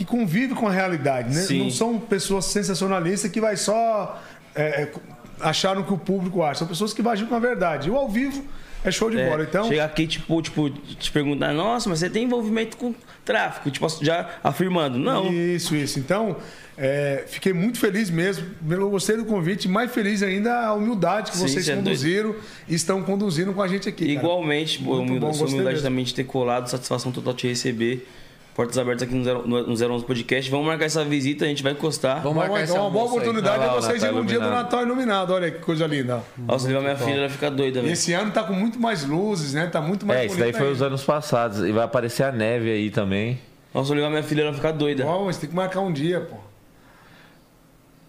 [0.00, 1.42] que convivem com a realidade, né?
[1.42, 1.64] Sim.
[1.64, 4.18] Não são pessoas sensacionalistas que vai só
[4.54, 4.92] é, é,
[5.40, 6.60] achar o que o público acha.
[6.60, 7.88] São pessoas que agir com a verdade.
[7.88, 8.42] E o ao vivo
[8.82, 9.42] é show de É, bola.
[9.42, 12.94] Então, Chegar aqui, tipo, tipo, te perguntar, nossa, mas você tem envolvimento com
[13.26, 13.70] tráfico?
[13.70, 15.30] Tipo, já afirmando, não.
[15.30, 15.98] Isso, isso.
[15.98, 16.34] Então,
[16.78, 18.46] é, fiquei muito feliz mesmo.
[18.70, 19.68] Eu gostei do convite.
[19.68, 22.34] Mais feliz ainda a humildade que Sim, vocês você é conduziram
[22.66, 24.06] e estão conduzindo com a gente aqui.
[24.14, 24.18] cara.
[24.18, 25.82] Igualmente, pô, Muito humildade, bom, humildade mesmo.
[25.82, 28.08] também de ter colado, satisfação total te receber.
[28.54, 30.50] Portas abertas aqui no, zero, no, no 011 Podcast.
[30.50, 32.20] Vamos marcar essa visita, a gente vai encostar.
[32.20, 34.50] Vamos marcar Então, uma boa oportunidade lá, é vocês irem um dia do.
[34.50, 35.32] Natal iluminado.
[35.32, 36.22] Olha que coisa linda.
[36.36, 37.92] Nossa, levar minha filha, ela fica doida, velho.
[37.92, 39.66] esse ano tá com muito mais luzes, né?
[39.68, 41.60] Tá muito mais É, isso daí foi os anos passados.
[41.60, 43.38] E vai aparecer a neve aí também.
[43.72, 45.04] Nossa, eu levar minha filha, ela fica doida.
[45.04, 46.36] Bom, você tem que marcar um dia, pô.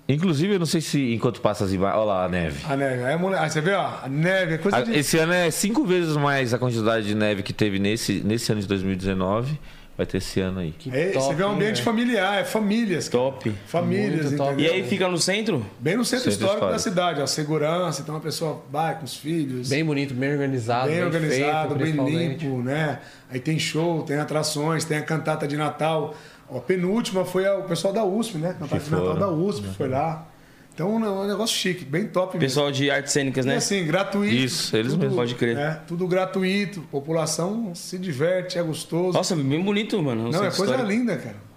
[0.10, 1.98] Inclusive, eu não sei se enquanto passa as imagens.
[2.00, 2.66] Olha lá a neve.
[2.68, 3.04] A neve.
[3.06, 4.94] Aí, mole- aí você vê, ó, a neve é coisa A- de.
[4.98, 8.60] Esse ano é cinco vezes mais a quantidade de neve que teve nesse, nesse ano
[8.60, 9.58] de 2019.
[10.02, 10.74] Vai ter esse ano aí.
[10.92, 13.08] É, top, você vê um ambiente familiar, é famílias.
[13.08, 13.54] Top.
[13.68, 14.60] Famílias, Muito top.
[14.60, 15.64] E aí fica no centro?
[15.80, 16.90] Bem no centro, Centro histórico da histórico.
[16.90, 17.28] cidade, ó.
[17.28, 19.70] Segurança, então a pessoa vai com os filhos.
[19.70, 20.90] Bem bonito, bem organizado.
[20.90, 22.98] bem organizado, feito, bem limpo, né?
[23.30, 26.16] Aí tem show, tem atrações, tem a cantata de Natal.
[26.50, 28.56] Ó, a penúltima foi a- o pessoal da USP, né?
[28.60, 30.26] Cantata de Natal da USP, foi lá.
[30.82, 32.40] Então é um negócio chique, bem top mesmo.
[32.40, 33.56] Pessoal de artes cênicas, E né?
[33.58, 34.34] assim, gratuito.
[34.34, 35.16] Isso, eles mesmos.
[35.16, 35.56] Pode crer.
[35.56, 39.16] É, tudo gratuito, população se diverte, é gostoso.
[39.16, 40.32] Nossa, bem bonito, mano.
[40.32, 41.51] Não, é centro coisa linda, cara.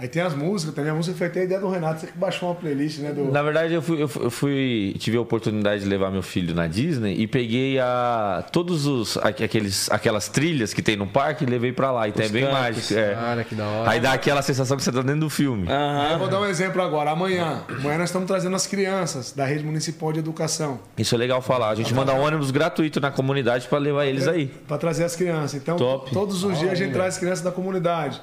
[0.00, 0.92] Aí tem as músicas também.
[0.92, 2.00] A música foi até a ideia do Renato.
[2.00, 3.10] Você que baixou uma playlist, né?
[3.12, 3.32] Do...
[3.32, 6.68] Na verdade, eu fui, eu fui- eu tive a oportunidade de levar meu filho na
[6.68, 11.46] Disney e peguei a todos os aqu- aqueles aquelas trilhas que tem no parque e
[11.48, 12.06] levei pra lá.
[12.08, 12.94] Então é bem mágico.
[12.94, 13.18] é.
[13.32, 13.90] Olha que da hora.
[13.90, 15.66] Aí dá aquela sensação que você tá dentro do filme.
[15.66, 16.18] Eu Aham.
[16.18, 17.10] vou dar um exemplo agora.
[17.10, 17.64] Amanhã.
[17.68, 20.78] Amanhã nós estamos trazendo as crianças da Rede Municipal de Educação.
[20.96, 21.70] Isso é legal falar.
[21.70, 24.46] A gente manda um ônibus gratuito na comunidade pra levar eles aí.
[24.46, 25.54] Para trazer as crianças.
[25.54, 26.12] Então, Top.
[26.12, 28.20] todos os dias a gente traz crianças da comunidade.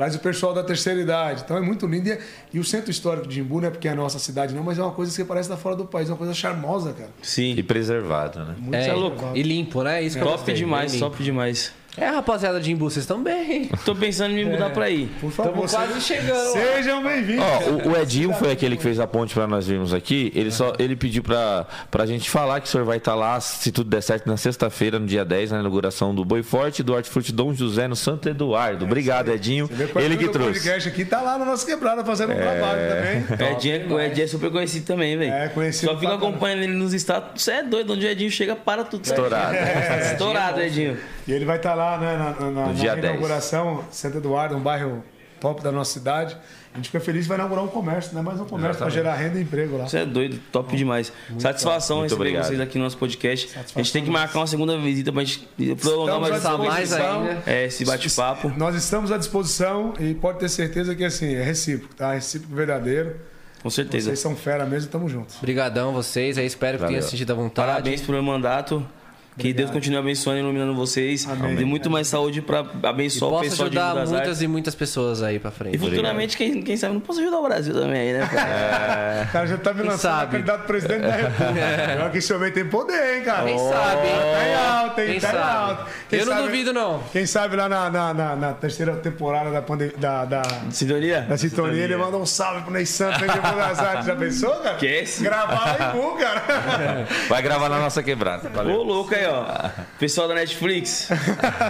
[0.00, 1.42] Traz o pessoal da terceira idade.
[1.44, 2.08] Então é muito lindo.
[2.08, 2.18] E,
[2.54, 4.78] e o centro histórico de Imbu não é porque é a nossa cidade, não, mas
[4.78, 6.08] é uma coisa que parece da fora do país.
[6.08, 7.10] É uma coisa charmosa, cara.
[7.20, 7.52] Sim.
[7.54, 8.54] E preservado, né?
[8.56, 9.30] Muito É, Você é louco.
[9.34, 10.02] E limpo, né?
[10.02, 11.74] Isso que eu Top demais, top demais.
[12.00, 13.66] É, rapaziada de Imbu, vocês estão bem.
[13.84, 15.06] Tô pensando em me mudar pra aí.
[15.20, 16.52] Por favor, Estamos quase sejam- chegando.
[16.52, 17.44] Sejam bem-vindos.
[17.44, 20.32] Ó, o, o Edinho foi aquele que fez a ponte pra nós virmos aqui.
[20.34, 23.70] Ele só ele pediu pra, pra gente falar que o senhor vai estar lá, se
[23.70, 26.94] tudo der certo, na sexta-feira, no dia 10, na inauguração do Boi Forte e do
[26.94, 28.86] Hortifruti Dom José, no Santo Eduardo.
[28.86, 29.66] Obrigado, Edinho.
[29.70, 30.52] Vê quando Ele que o trouxe.
[30.60, 33.20] podcast aqui tá lá na nossa quebrada fazendo um trabalho também.
[33.50, 35.32] O Edinho, é- o Edinho é super conhecido também, velho.
[35.32, 36.28] É, conhecido Só fica caramba.
[36.28, 37.42] acompanhando ele nos status.
[37.42, 39.04] Você é doido, onde o Edinho chega, para tudo.
[39.04, 39.54] Estourado.
[39.54, 40.96] É, Estourado, Edinho.
[41.30, 42.98] E ele vai estar lá né, na, na, na, na 10.
[42.98, 45.04] inauguração, Santo Eduardo, um bairro
[45.38, 46.36] top da nossa cidade.
[46.74, 48.20] A gente fica feliz que vai inaugurar um comércio, né?
[48.20, 49.88] Mais um comércio para gerar renda e emprego lá.
[49.88, 51.12] Você é doido, top demais.
[51.38, 52.46] Satisfação Muito receber obrigado.
[52.46, 53.48] vocês aqui no nosso podcast.
[53.56, 55.48] a gente tem que marcar uma segunda visita pra gente
[55.80, 57.42] prolongar mais, à mais ainda.
[57.46, 58.52] é, esse bate-papo.
[58.56, 62.12] Nós estamos à disposição e pode ter certeza que assim, é recíproco, tá?
[62.12, 63.16] Recíproco verdadeiro.
[63.62, 64.06] Com certeza.
[64.06, 65.36] Vocês são fera mesmo e tamo juntos.
[65.38, 66.38] Obrigadão vocês.
[66.38, 66.98] Aí espero que Valeu.
[66.98, 67.68] tenha sentido a vontade.
[67.68, 68.84] Parabéns pelo meu mandato.
[69.40, 71.28] Que Deus continue abençoando e iluminando vocês.
[71.28, 71.54] Amém.
[71.56, 74.42] Dê muito mais saúde pra E abençoar o pessoal de ajudar muitas Artes.
[74.42, 75.78] e muitas pessoas aí pra E frente.
[75.78, 78.28] futuramente, quem, quem sabe, não posso ajudar o Brasil também aí, né?
[78.30, 79.26] cara?
[79.30, 81.66] O cara já tá me lançando candidato presidente da República.
[81.96, 83.44] Pior que esse homem tem poder, hein, cara?
[83.44, 84.14] Quem sabe, hein?
[84.32, 85.10] Tá em alta, hein?
[85.12, 85.68] Quem tá em sabe?
[85.70, 85.86] alta.
[86.08, 87.02] Quem Eu não sabe- duvido, não.
[87.12, 91.22] Quem sabe lá na, na, na- na terceira temporada da, pandem- da, da, Sintonia?
[91.22, 94.06] da sintonia, ele manda um salve pro Ney Santos aí de Buenos das Artes.
[94.06, 94.76] Já pensou, cara?
[94.76, 95.22] Que é esse?
[95.22, 96.42] Gravar lá em cara.
[97.28, 98.48] Vai gravar na nossa quebrada.
[98.48, 98.82] Ô, Valeu.
[98.82, 99.29] louco aí, ó.
[99.98, 101.08] Pessoal da Netflix,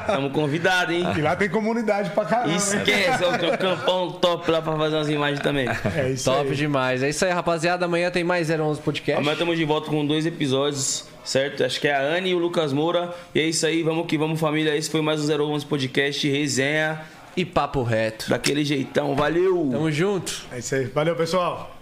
[0.06, 1.04] tamo convidado, hein?
[1.16, 2.54] E lá tem comunidade pra caramba.
[2.54, 5.66] Esquece, ó, tem um campão top lá pra fazer umas imagens também.
[5.96, 6.54] É isso Top aí.
[6.56, 7.02] demais.
[7.02, 7.84] É isso aí, rapaziada.
[7.84, 9.20] Amanhã tem mais 011 Podcast.
[9.20, 11.64] Amanhã estamos de volta com dois episódios, certo?
[11.64, 13.12] Acho que é a Anne e o Lucas Moura.
[13.34, 14.76] E é isso aí, vamos que vamos, família.
[14.76, 17.00] Esse foi mais um 011 Podcast, resenha
[17.36, 18.28] E papo reto.
[18.30, 19.14] daquele jeitão.
[19.14, 19.68] Valeu!
[19.70, 20.42] Tamo junto.
[20.52, 20.84] É isso aí.
[20.86, 21.76] Valeu, pessoal.